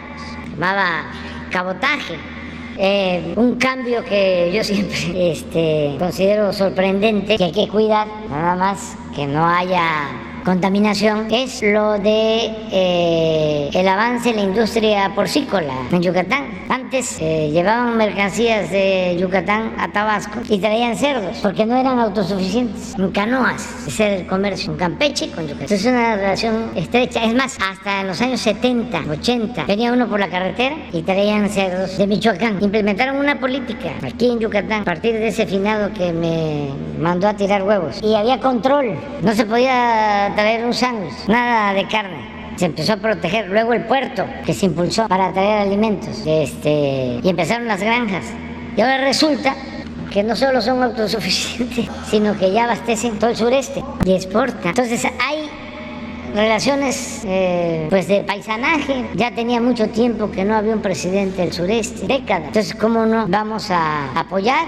llamaba 0.50 1.10
cabotaje. 1.50 2.14
Eh, 2.80 3.34
un 3.36 3.56
cambio 3.56 4.04
que 4.04 4.52
yo 4.54 4.62
siempre 4.64 5.32
este, 5.32 5.96
considero 5.98 6.52
sorprendente, 6.52 7.36
que 7.36 7.44
hay 7.44 7.52
que 7.52 7.68
cuidar, 7.68 8.06
nada 8.30 8.54
más 8.54 8.96
que 9.14 9.26
no 9.26 9.46
haya 9.46 10.27
contaminación, 10.48 11.26
es 11.30 11.60
lo 11.62 11.98
de 11.98 12.50
eh, 12.72 13.68
el 13.70 13.86
avance 13.86 14.30
en 14.30 14.36
la 14.36 14.42
industria 14.44 15.12
porcícola 15.14 15.74
en 15.92 16.00
Yucatán. 16.00 16.46
Antes 16.70 17.18
eh, 17.20 17.50
llevaban 17.52 17.98
mercancías 17.98 18.70
de 18.70 19.18
Yucatán 19.20 19.74
a 19.78 19.92
Tabasco 19.92 20.40
y 20.48 20.58
traían 20.58 20.96
cerdos, 20.96 21.36
porque 21.42 21.66
no 21.66 21.76
eran 21.76 21.98
autosuficientes. 21.98 22.94
En 22.98 23.10
canoas, 23.10 23.62
era 24.00 24.16
el 24.16 24.26
comercio, 24.26 24.72
en 24.72 24.78
Campeche 24.78 25.30
con 25.32 25.44
Yucatán. 25.44 25.64
Entonces 25.64 25.84
es 25.84 25.92
una 25.92 26.16
relación 26.16 26.70
estrecha. 26.74 27.24
Es 27.24 27.34
más, 27.34 27.58
hasta 27.60 28.00
en 28.00 28.06
los 28.06 28.18
años 28.22 28.40
70, 28.40 29.02
80, 29.10 29.64
venía 29.66 29.92
uno 29.92 30.08
por 30.08 30.18
la 30.18 30.30
carretera 30.30 30.76
y 30.94 31.02
traían 31.02 31.46
cerdos 31.50 31.98
de 31.98 32.06
Michoacán. 32.06 32.56
Implementaron 32.62 33.16
una 33.16 33.38
política 33.38 33.90
aquí 34.02 34.30
en 34.30 34.38
Yucatán 34.38 34.80
a 34.80 34.84
partir 34.84 35.12
de 35.12 35.28
ese 35.28 35.44
finado 35.44 35.92
que 35.92 36.10
me 36.10 36.70
mandó 36.98 37.28
a 37.28 37.34
tirar 37.34 37.64
huevos. 37.64 38.00
Y 38.02 38.14
había 38.14 38.40
control. 38.40 38.94
No 39.20 39.34
se 39.34 39.44
podía 39.44 40.32
traer 40.38 40.64
un 40.64 40.72
sándwich, 40.72 41.26
nada 41.26 41.74
de 41.74 41.84
carne 41.88 42.38
se 42.54 42.66
empezó 42.66 42.92
a 42.92 42.96
proteger. 42.96 43.48
Luego 43.48 43.72
el 43.72 43.84
puerto, 43.84 44.24
que 44.44 44.52
se 44.52 44.66
impulsó 44.66 45.08
para 45.08 45.32
traer 45.32 45.62
alimentos. 45.62 46.22
Este, 46.26 47.20
y 47.22 47.28
empezaron 47.28 47.66
las 47.66 47.80
granjas. 47.80 48.24
Y 48.76 48.80
ahora 48.80 48.98
resulta 48.98 49.54
que 50.12 50.22
no 50.22 50.34
solo 50.36 50.60
son 50.60 50.82
autosuficientes, 50.82 51.88
sino 52.10 52.36
que 52.36 52.52
ya 52.52 52.64
abastecen 52.64 53.18
todo 53.18 53.30
el 53.30 53.36
sureste 53.36 53.82
y 54.04 54.12
exportan. 54.12 54.68
Entonces 54.68 55.04
hay 55.04 55.48
relaciones 56.34 57.22
eh, 57.24 57.86
pues 57.90 58.06
de 58.06 58.20
paisanaje. 58.22 59.08
Ya 59.14 59.32
tenía 59.32 59.60
mucho 59.60 59.88
tiempo 59.88 60.30
que 60.30 60.44
no 60.44 60.54
había 60.54 60.74
un 60.74 60.82
presidente 60.82 61.42
del 61.42 61.52
sureste, 61.52 62.06
décadas. 62.06 62.48
Entonces, 62.48 62.74
¿cómo 62.74 63.06
no 63.06 63.26
vamos 63.28 63.70
a 63.70 64.18
apoyar 64.18 64.66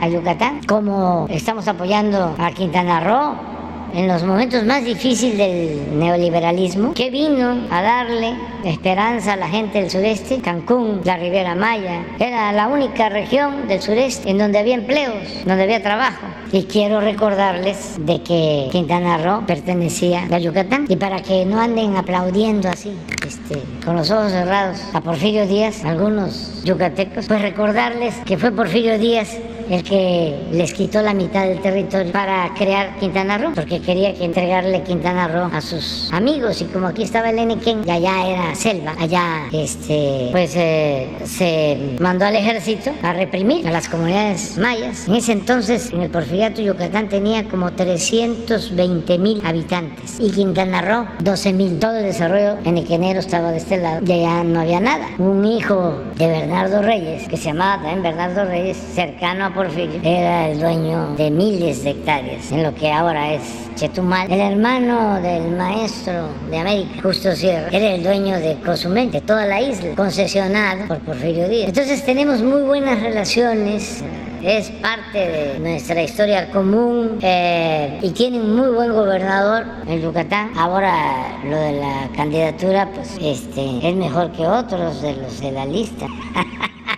a 0.00 0.08
Yucatán? 0.08 0.60
Como 0.66 1.26
estamos 1.30 1.66
apoyando 1.68 2.34
a 2.38 2.50
Quintana 2.50 3.00
Roo, 3.00 3.57
en 3.94 4.08
los 4.08 4.22
momentos 4.24 4.64
más 4.64 4.84
difíciles 4.84 5.38
del 5.38 5.98
neoliberalismo, 5.98 6.94
que 6.94 7.10
vino 7.10 7.66
a 7.70 7.82
darle 7.82 8.34
esperanza 8.64 9.34
a 9.34 9.36
la 9.36 9.48
gente 9.48 9.80
del 9.80 9.90
sureste, 9.90 10.40
Cancún, 10.40 11.00
la 11.04 11.16
Riviera 11.16 11.54
Maya, 11.54 12.04
era 12.18 12.52
la 12.52 12.68
única 12.68 13.08
región 13.08 13.66
del 13.68 13.80
sureste 13.80 14.30
en 14.30 14.38
donde 14.38 14.58
había 14.58 14.74
empleos, 14.74 15.14
donde 15.44 15.62
había 15.62 15.82
trabajo. 15.82 16.26
Y 16.52 16.64
quiero 16.64 17.00
recordarles 17.00 17.96
de 17.98 18.22
que 18.22 18.68
Quintana 18.72 19.18
Roo 19.18 19.46
pertenecía 19.46 20.26
a 20.30 20.38
Yucatán 20.38 20.86
y 20.88 20.96
para 20.96 21.20
que 21.22 21.44
no 21.44 21.60
anden 21.60 21.96
aplaudiendo 21.96 22.68
así, 22.68 22.92
este, 23.26 23.62
con 23.84 23.96
los 23.96 24.10
ojos 24.10 24.32
cerrados 24.32 24.78
a 24.94 25.00
Porfirio 25.00 25.46
Díaz, 25.46 25.84
algunos 25.84 26.62
yucatecos, 26.64 27.26
pues 27.26 27.42
recordarles 27.42 28.14
que 28.24 28.38
fue 28.38 28.50
Porfirio 28.50 28.98
Díaz 28.98 29.36
el 29.70 29.82
que 29.82 30.34
les 30.52 30.72
quitó 30.72 31.02
la 31.02 31.14
mitad 31.14 31.46
del 31.46 31.60
territorio 31.60 32.12
para 32.12 32.52
crear 32.54 32.96
Quintana 32.98 33.38
Roo, 33.38 33.52
porque 33.54 33.80
quería 33.80 34.14
que 34.14 34.24
entregarle 34.24 34.82
Quintana 34.82 35.28
Roo 35.28 35.50
a 35.52 35.60
sus 35.60 36.10
amigos 36.12 36.60
y 36.62 36.64
como 36.66 36.86
aquí 36.86 37.02
estaba 37.02 37.30
el 37.30 37.38
Enequén 37.38 37.82
y 37.86 37.90
allá 37.90 38.26
era 38.26 38.54
selva, 38.54 38.94
allá 38.98 39.46
este, 39.52 40.28
pues 40.32 40.52
eh, 40.56 41.08
se 41.24 41.96
mandó 42.00 42.26
al 42.26 42.36
ejército 42.36 42.90
a 43.02 43.12
reprimir 43.12 43.66
a 43.66 43.70
las 43.70 43.88
comunidades 43.88 44.56
mayas. 44.58 45.06
En 45.08 45.14
ese 45.14 45.32
entonces 45.32 45.92
en 45.92 46.02
el 46.02 46.10
Porfiriato 46.10 46.60
Yucatán 46.62 47.08
tenía 47.08 47.44
como 47.44 47.72
320 47.72 49.18
mil 49.18 49.42
habitantes 49.44 50.18
y 50.18 50.30
Quintana 50.30 50.82
Roo 50.82 51.06
12 51.20 51.52
mil. 51.52 51.78
Todo 51.78 51.96
el 51.96 52.04
desarrollo 52.04 52.58
enequenero 52.64 53.20
estaba 53.20 53.50
de 53.50 53.58
este 53.58 53.76
lado 53.76 54.00
y 54.06 54.12
allá 54.12 54.44
no 54.44 54.60
había 54.60 54.80
nada. 54.80 55.06
Un 55.18 55.44
hijo 55.44 56.02
de 56.16 56.26
Bernardo 56.26 56.82
Reyes, 56.82 57.28
que 57.28 57.36
se 57.36 57.44
llamaba 57.46 57.82
también 57.82 58.02
Bernardo 58.02 58.44
Reyes, 58.44 58.76
cercano 58.94 59.46
a 59.46 59.54
Porfirio, 59.58 60.00
era 60.04 60.50
el 60.50 60.60
dueño 60.60 61.16
de 61.16 61.32
miles 61.32 61.82
de 61.82 61.90
hectáreas 61.90 62.52
en 62.52 62.62
lo 62.62 62.72
que 62.76 62.92
ahora 62.92 63.32
es 63.32 63.42
Chetumal. 63.74 64.30
El 64.30 64.40
hermano 64.40 65.20
del 65.20 65.50
maestro 65.50 66.28
de 66.48 66.58
América, 66.58 67.02
Justo 67.02 67.34
Sierra, 67.34 67.68
era 67.72 67.94
el 67.94 68.04
dueño 68.04 68.38
de 68.38 68.56
Cozumel, 68.64 69.10
de 69.10 69.20
toda 69.20 69.46
la 69.46 69.60
isla, 69.60 69.96
concesionado 69.96 70.86
por 70.86 70.98
Porfirio 71.00 71.48
Díaz. 71.48 71.70
Entonces 71.70 72.04
tenemos 72.04 72.40
muy 72.40 72.62
buenas 72.62 73.02
relaciones 73.02 74.04
es 74.42 74.70
parte 74.70 75.18
de 75.18 75.58
nuestra 75.58 76.00
historia 76.00 76.48
común 76.52 77.18
eh, 77.20 77.98
y 78.00 78.10
tiene 78.10 78.40
un 78.40 78.54
muy 78.54 78.68
buen 78.68 78.92
gobernador 78.92 79.66
en 79.88 80.00
Yucatán. 80.00 80.52
Ahora 80.56 81.40
lo 81.44 81.56
de 81.56 81.72
la 81.80 82.08
candidatura, 82.14 82.88
pues 82.94 83.16
este 83.20 83.88
es 83.88 83.96
mejor 83.96 84.30
que 84.30 84.46
otros 84.46 85.02
de 85.02 85.16
los 85.16 85.40
de 85.40 85.50
la 85.50 85.66
lista. 85.66 86.06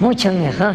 Mucho 0.00 0.32
mejor. 0.32 0.74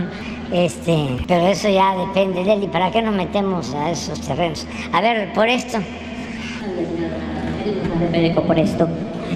Este, 0.52 1.18
pero 1.28 1.48
eso 1.48 1.70
ya 1.70 1.96
depende 1.96 2.44
de 2.44 2.54
él. 2.54 2.64
¿Y 2.64 2.68
para 2.68 2.92
qué 2.92 3.02
nos 3.02 3.14
metemos 3.14 3.74
a 3.74 3.92
esos 3.92 4.20
terrenos? 4.22 4.66
A 4.92 5.02
ver, 5.02 5.32
por 5.34 5.48
esto. 5.48 5.80
por 8.48 8.58
esto. 8.58 8.88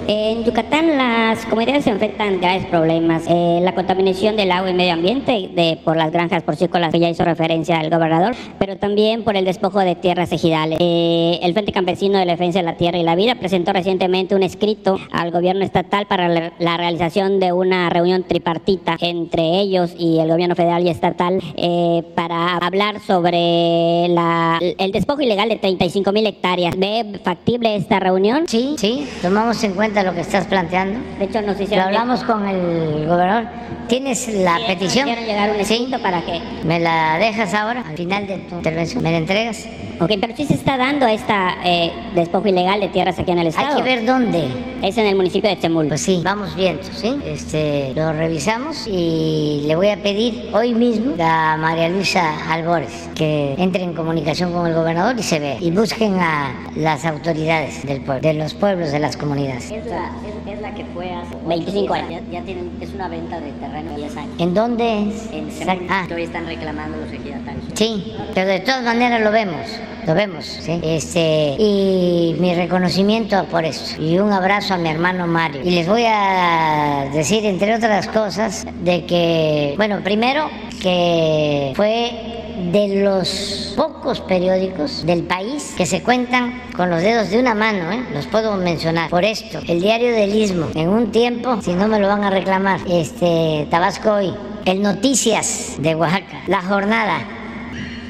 En 0.06 0.44
Yucatán 0.44 0.98
las 0.98 1.46
comunidades 1.46 1.84
se 1.84 1.90
enfrentan 1.90 2.38
graves 2.38 2.66
problemas. 2.66 3.24
Eh, 3.26 3.60
la 3.62 3.74
contaminación 3.74 4.36
del 4.36 4.52
agua 4.52 4.68
y 4.68 4.74
medio 4.74 4.92
ambiente 4.92 5.48
de, 5.54 5.78
por 5.82 5.96
las 5.96 6.12
granjas 6.12 6.42
porcícolas 6.42 6.92
que 6.92 7.00
ya 7.00 7.08
hizo 7.08 7.24
referencia 7.24 7.80
el 7.80 7.88
gobernador, 7.88 8.34
pero 8.58 8.76
también 8.76 9.24
por 9.24 9.34
el 9.34 9.46
despojo 9.46 9.80
de 9.80 9.94
tierras 9.94 10.30
ejidales. 10.30 10.78
Eh, 10.78 11.38
el 11.42 11.54
Frente 11.54 11.72
Campesino 11.72 12.18
de 12.18 12.26
la 12.26 12.32
Defensa 12.32 12.58
de 12.58 12.66
la 12.66 12.76
Tierra 12.76 12.98
y 12.98 13.02
la 13.02 13.14
Vida 13.14 13.36
presentó 13.36 13.72
recientemente 13.72 14.34
un 14.34 14.42
escrito 14.42 14.98
al 15.10 15.30
gobierno 15.30 15.64
estatal 15.64 16.06
para 16.06 16.28
la, 16.28 16.52
la 16.58 16.76
realización 16.76 17.40
de 17.40 17.52
una 17.52 17.88
reunión 17.88 18.24
tripartita 18.24 18.98
entre 19.00 19.60
ellos 19.60 19.94
y 19.98 20.18
el 20.18 20.28
gobierno 20.28 20.54
federal 20.54 20.84
y 20.84 20.90
estatal 20.90 21.40
eh, 21.56 22.02
para 22.14 22.58
hablar 22.58 23.00
sobre 23.00 24.08
la, 24.08 24.58
el 24.60 24.92
despojo 24.92 25.22
ilegal 25.22 25.48
de 25.48 25.56
35 25.56 26.12
mil 26.12 26.26
hectáreas. 26.26 26.76
¿Ve 26.76 27.20
factible 27.24 27.74
esta 27.76 28.00
reunión? 28.00 28.44
Sí, 28.46 28.74
sí, 28.76 29.08
tomamos 29.22 29.64
en 29.64 29.72
cuenta 29.72 29.93
lo 30.02 30.14
que 30.14 30.20
estás 30.22 30.46
planteando. 30.46 30.98
De 31.18 31.24
hecho, 31.26 31.40
nos 31.42 31.56
Lo 31.56 31.62
hicieron 31.62 31.86
hablamos 31.86 32.24
con 32.24 32.46
el 32.48 33.06
gobernador. 33.06 33.44
¿Tienes 33.88 34.26
la 34.28 34.56
Sí, 34.58 34.64
petición? 34.66 35.08
hicieron 35.08 35.24
llegar 35.24 35.50
un 35.50 35.56
Sí. 35.64 35.64
para 36.02 36.20
que 36.22 36.40
¿Me 36.64 36.80
la 36.80 37.18
dejas 37.18 37.54
ahora, 37.54 37.84
al 37.88 37.96
final 37.96 38.26
de 38.26 38.38
tu 38.38 38.56
intervención? 38.56 39.02
¿Me 39.02 39.10
la 39.12 39.18
entregas? 39.18 39.66
Ok, 40.00 40.12
pero 40.20 40.34
sí 40.36 40.44
se 40.44 40.54
está 40.54 40.76
dando 40.76 41.06
esta 41.06 41.54
eh, 41.64 41.92
despojo 42.14 42.48
ilegal 42.48 42.80
de 42.80 42.88
tierras 42.88 43.18
aquí 43.18 43.30
en 43.30 43.38
el 43.38 43.46
estado. 43.48 43.68
Hay 43.68 43.76
que 43.76 43.82
ver 43.82 44.04
dónde. 44.06 44.48
Es 44.82 44.98
en 44.98 45.06
el 45.06 45.16
municipio 45.16 45.48
de 45.48 45.58
Chemul. 45.58 45.88
Pues 45.88 46.00
sí, 46.02 46.20
vamos 46.24 46.54
viendo, 46.56 46.82
¿sí? 46.92 47.16
Este, 47.24 47.92
lo 47.94 48.12
revisamos 48.12 48.86
y 48.86 49.62
le 49.66 49.76
voy 49.76 49.88
a 49.88 49.96
pedir 50.02 50.50
hoy 50.52 50.74
mismo 50.74 51.14
a 51.22 51.56
María 51.56 51.88
Luisa 51.88 52.52
Albores 52.52 53.08
que 53.14 53.54
entre 53.58 53.82
en 53.84 53.94
comunicación 53.94 54.52
con 54.52 54.66
el 54.66 54.74
gobernador 54.74 55.14
y 55.18 55.22
se 55.22 55.38
vea. 55.38 55.56
Y 55.60 55.70
busquen 55.70 56.14
a 56.20 56.52
las 56.76 57.04
autoridades 57.04 57.86
del 57.86 58.00
pueblo, 58.02 58.20
de 58.22 58.34
los 58.34 58.54
pueblos, 58.54 58.90
de 58.92 58.98
las 58.98 59.16
comunidades. 59.16 59.70
Es 59.70 59.86
la, 59.86 60.10
es, 60.48 60.54
es 60.56 60.60
la 60.60 60.74
que 60.74 60.84
fue 60.86 61.12
hace 61.12 61.34
25 61.46 61.94
años. 61.94 62.22
Ya, 62.30 62.40
ya 62.40 62.44
tienen, 62.44 62.70
es 62.80 62.92
una 62.92 63.08
venta 63.08 63.40
de 63.40 63.52
terreno 63.52 63.90
de 63.92 63.96
10 63.98 64.16
años. 64.16 64.34
¿En 64.38 64.54
dónde 64.54 65.08
es? 65.08 65.28
En 65.32 65.50
Semul, 65.50 65.86
Ah, 65.88 66.04
que 66.08 66.14
hoy 66.14 66.22
están 66.24 66.46
reclamando 66.46 66.98
los 66.98 67.12
ejidatarios. 67.12 67.64
Sí, 67.74 68.14
pero 68.34 68.48
de 68.48 68.60
todas 68.60 68.82
maneras 68.82 69.20
lo 69.22 69.30
vemos, 69.30 69.60
lo 70.06 70.14
vemos, 70.14 70.44
¿sí? 70.44 70.80
Este, 70.82 71.56
y 71.58 72.36
mi 72.38 72.54
reconocimiento 72.54 73.44
por 73.46 73.64
eso, 73.64 74.00
y 74.00 74.18
un 74.18 74.32
abrazo 74.32 74.74
a 74.74 74.76
mi 74.78 74.88
hermano 74.88 75.26
Mario. 75.26 75.62
Y 75.64 75.70
les 75.70 75.88
voy 75.88 76.04
a 76.06 77.08
decir, 77.12 77.44
entre 77.46 77.74
otras 77.74 78.08
cosas, 78.08 78.66
de 78.82 79.04
que, 79.06 79.74
bueno, 79.76 80.00
primero, 80.02 80.48
que 80.82 81.72
fue 81.74 82.34
de 82.72 83.02
los 83.02 83.74
pocos 83.76 84.20
periódicos 84.20 85.04
del 85.04 85.24
país 85.24 85.74
que 85.76 85.86
se 85.86 86.02
cuentan 86.02 86.62
con 86.76 86.90
los 86.90 87.02
dedos 87.02 87.30
de 87.30 87.38
una 87.38 87.54
mano, 87.54 87.90
¿eh? 87.92 88.04
los 88.12 88.26
puedo 88.26 88.56
mencionar. 88.56 89.10
Por 89.10 89.24
esto, 89.24 89.60
el 89.66 89.80
diario 89.80 90.12
del 90.12 90.34
Istmo, 90.34 90.68
en 90.74 90.88
un 90.88 91.10
tiempo, 91.10 91.60
si 91.62 91.72
no 91.72 91.88
me 91.88 91.98
lo 91.98 92.08
van 92.08 92.24
a 92.24 92.30
reclamar, 92.30 92.80
este, 92.88 93.66
Tabasco 93.70 94.12
hoy, 94.12 94.34
el 94.64 94.82
Noticias 94.82 95.76
de 95.78 95.94
Oaxaca, 95.94 96.42
La 96.46 96.62
Jornada, 96.62 97.43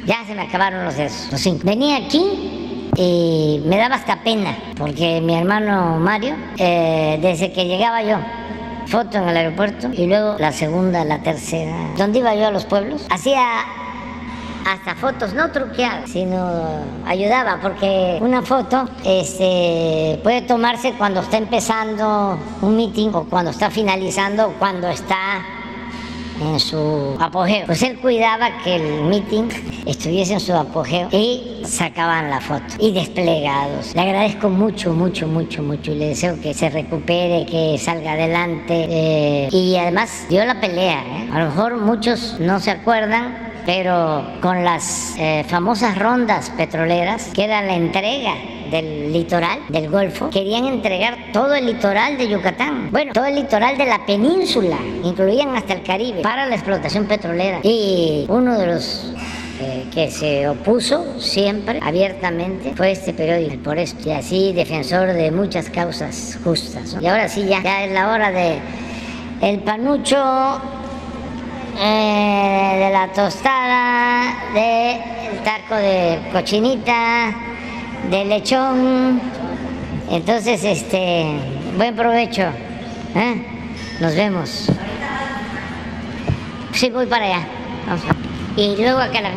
ya 0.07 0.25
se 0.27 0.35
me 0.35 0.43
acabaron 0.43 0.85
los 0.85 0.97
los 0.99 1.41
cinco. 1.41 1.63
Venía 1.65 1.97
aquí 1.97 2.91
y 2.97 3.63
me 3.67 3.77
daba 3.77 3.97
hasta 3.97 4.23
pena, 4.23 4.57
porque 4.77 5.21
mi 5.21 5.35
hermano 5.35 5.99
Mario, 5.99 6.35
eh, 6.59 7.19
desde 7.21 7.53
que 7.53 7.67
llegaba 7.67 8.03
yo, 8.03 8.19
foto 8.87 9.19
en 9.19 9.29
el 9.29 9.37
aeropuerto 9.37 9.91
y 9.93 10.07
luego 10.07 10.37
la 10.39 10.53
segunda, 10.53 11.05
la 11.05 11.23
tercera, 11.23 11.75
donde 11.97 12.21
iba 12.21 12.35
yo 12.35 12.47
a 12.47 12.51
los 12.51 12.65
pueblos, 12.65 13.07
hacía 13.11 13.65
hasta 14.67 14.95
fotos 14.95 15.35
no 15.35 15.51
truqueadas, 15.51 16.11
sino 16.11 16.83
ayudaba, 17.07 17.59
porque 17.61 18.19
una 18.21 18.43
foto 18.43 18.89
este, 19.05 20.21
puede 20.23 20.43
tomarse 20.43 20.93
cuando 20.93 21.21
está 21.21 21.37
empezando 21.37 22.39
un 22.63 22.77
meeting 22.77 23.11
o 23.13 23.25
cuando 23.25 23.51
está 23.51 23.71
finalizando 23.71 24.49
o 24.49 24.53
cuando 24.53 24.89
está 24.89 25.43
en 26.41 26.61
su 26.61 27.17
apogeo. 27.21 27.67
Pues 27.67 27.83
él 27.83 27.99
cuidaba 27.99 28.51
que 28.63 28.77
el 28.77 29.05
meeting 29.05 29.49
estuviese 29.87 30.35
en 30.35 30.41
su 30.41 30.53
apogeo 30.53 31.09
y 31.13 31.63
sacaban 31.65 32.31
la 32.31 32.41
foto 32.41 32.65
y 32.79 32.93
desplegados. 32.93 33.95
Le 33.95 34.01
agradezco 34.01 34.49
mucho, 34.49 34.93
mucho, 34.93 35.27
mucho, 35.27 35.63
mucho 35.63 35.93
y 35.93 35.97
le 35.97 36.09
deseo 36.09 36.41
que 36.41 36.55
se 36.55 36.71
recupere, 36.71 37.47
que 37.47 37.79
salga 37.79 38.13
adelante 38.13 38.87
eh, 38.89 39.49
y 39.51 39.77
además 39.77 40.27
dio 40.29 40.45
la 40.45 40.61
pelea. 40.61 41.03
¿eh? 41.03 41.29
A 41.33 41.41
lo 41.41 41.47
mejor 41.47 41.77
muchos 41.79 42.39
no 42.41 42.61
se 42.61 42.71
acuerdan. 42.71 43.53
Pero 43.67 44.27
con 44.43 44.63
las 44.63 45.15
eh, 45.17 45.43
famosas 45.49 45.99
rondas 45.99 46.51
petroleras, 46.51 47.31
que 47.33 47.45
era 47.45 47.63
la 47.63 47.75
entrega 47.75 48.35
del 48.75 49.13
litoral, 49.13 49.61
del 49.69 49.89
Golfo, 49.89 50.31
querían 50.31 50.65
entregar 50.65 51.17
todo 51.33 51.55
el 51.55 51.67
litoral 51.67 52.19
de 52.19 52.29
Yucatán. 52.29 52.91
Bueno, 52.91 53.13
todo 53.13 53.27
el 53.27 53.37
litoral 53.37 53.79
de 53.79 53.87
la 53.87 54.05
península, 54.05 54.79
incluían 55.05 55.55
hasta 55.55 55.75
el 55.75 55.85
Caribe, 55.85 56.23
para 56.23 56.47
la 56.47 56.57
explotación 56.57 57.07
petrolera. 57.07 57.61
Y 57.63 58.27
uno 58.29 58.59
de 58.59 58.67
los 58.67 59.13
eh, 59.61 59.87
que 59.95 60.11
se 60.11 60.49
opuso 60.49 61.21
siempre 61.21 61.79
abiertamente 61.81 62.75
fue 62.75 62.91
este 62.91 63.13
periódico, 63.13 63.63
por 63.63 63.79
esto, 63.79 64.09
y 64.09 64.13
así 64.13 64.53
defensor 64.53 65.13
de 65.13 65.31
muchas 65.31 65.71
causas 65.71 66.37
justas. 66.43 66.97
Y 67.01 67.07
ahora 67.07 67.29
sí, 67.29 67.47
ya, 67.47 67.85
es 67.85 67.93
la 67.93 68.11
hora 68.11 68.33
de 68.33 68.59
el 69.41 69.61
panucho 69.61 70.17
eh, 71.81 72.77
de 72.81 72.91
la 72.91 73.09
tostada, 73.15 74.35
del 74.53 75.45
taco 75.45 75.77
de 75.77 76.19
cochinita, 76.33 77.54
de 78.11 78.25
lechón. 78.25 79.21
Entonces, 80.11 80.65
este, 80.65 81.39
buen 81.77 81.95
provecho. 81.95 82.43
¿eh? 83.15 83.47
Nos 84.01 84.15
vemos. 84.15 84.69
Sí, 86.73 86.91
voy 86.91 87.07
para 87.07 87.27
allá. 87.27 87.47
Y 88.57 88.77
luego 88.77 88.99
acá 88.99 89.21
la... 89.21 89.31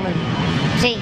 Sí. 0.82 0.98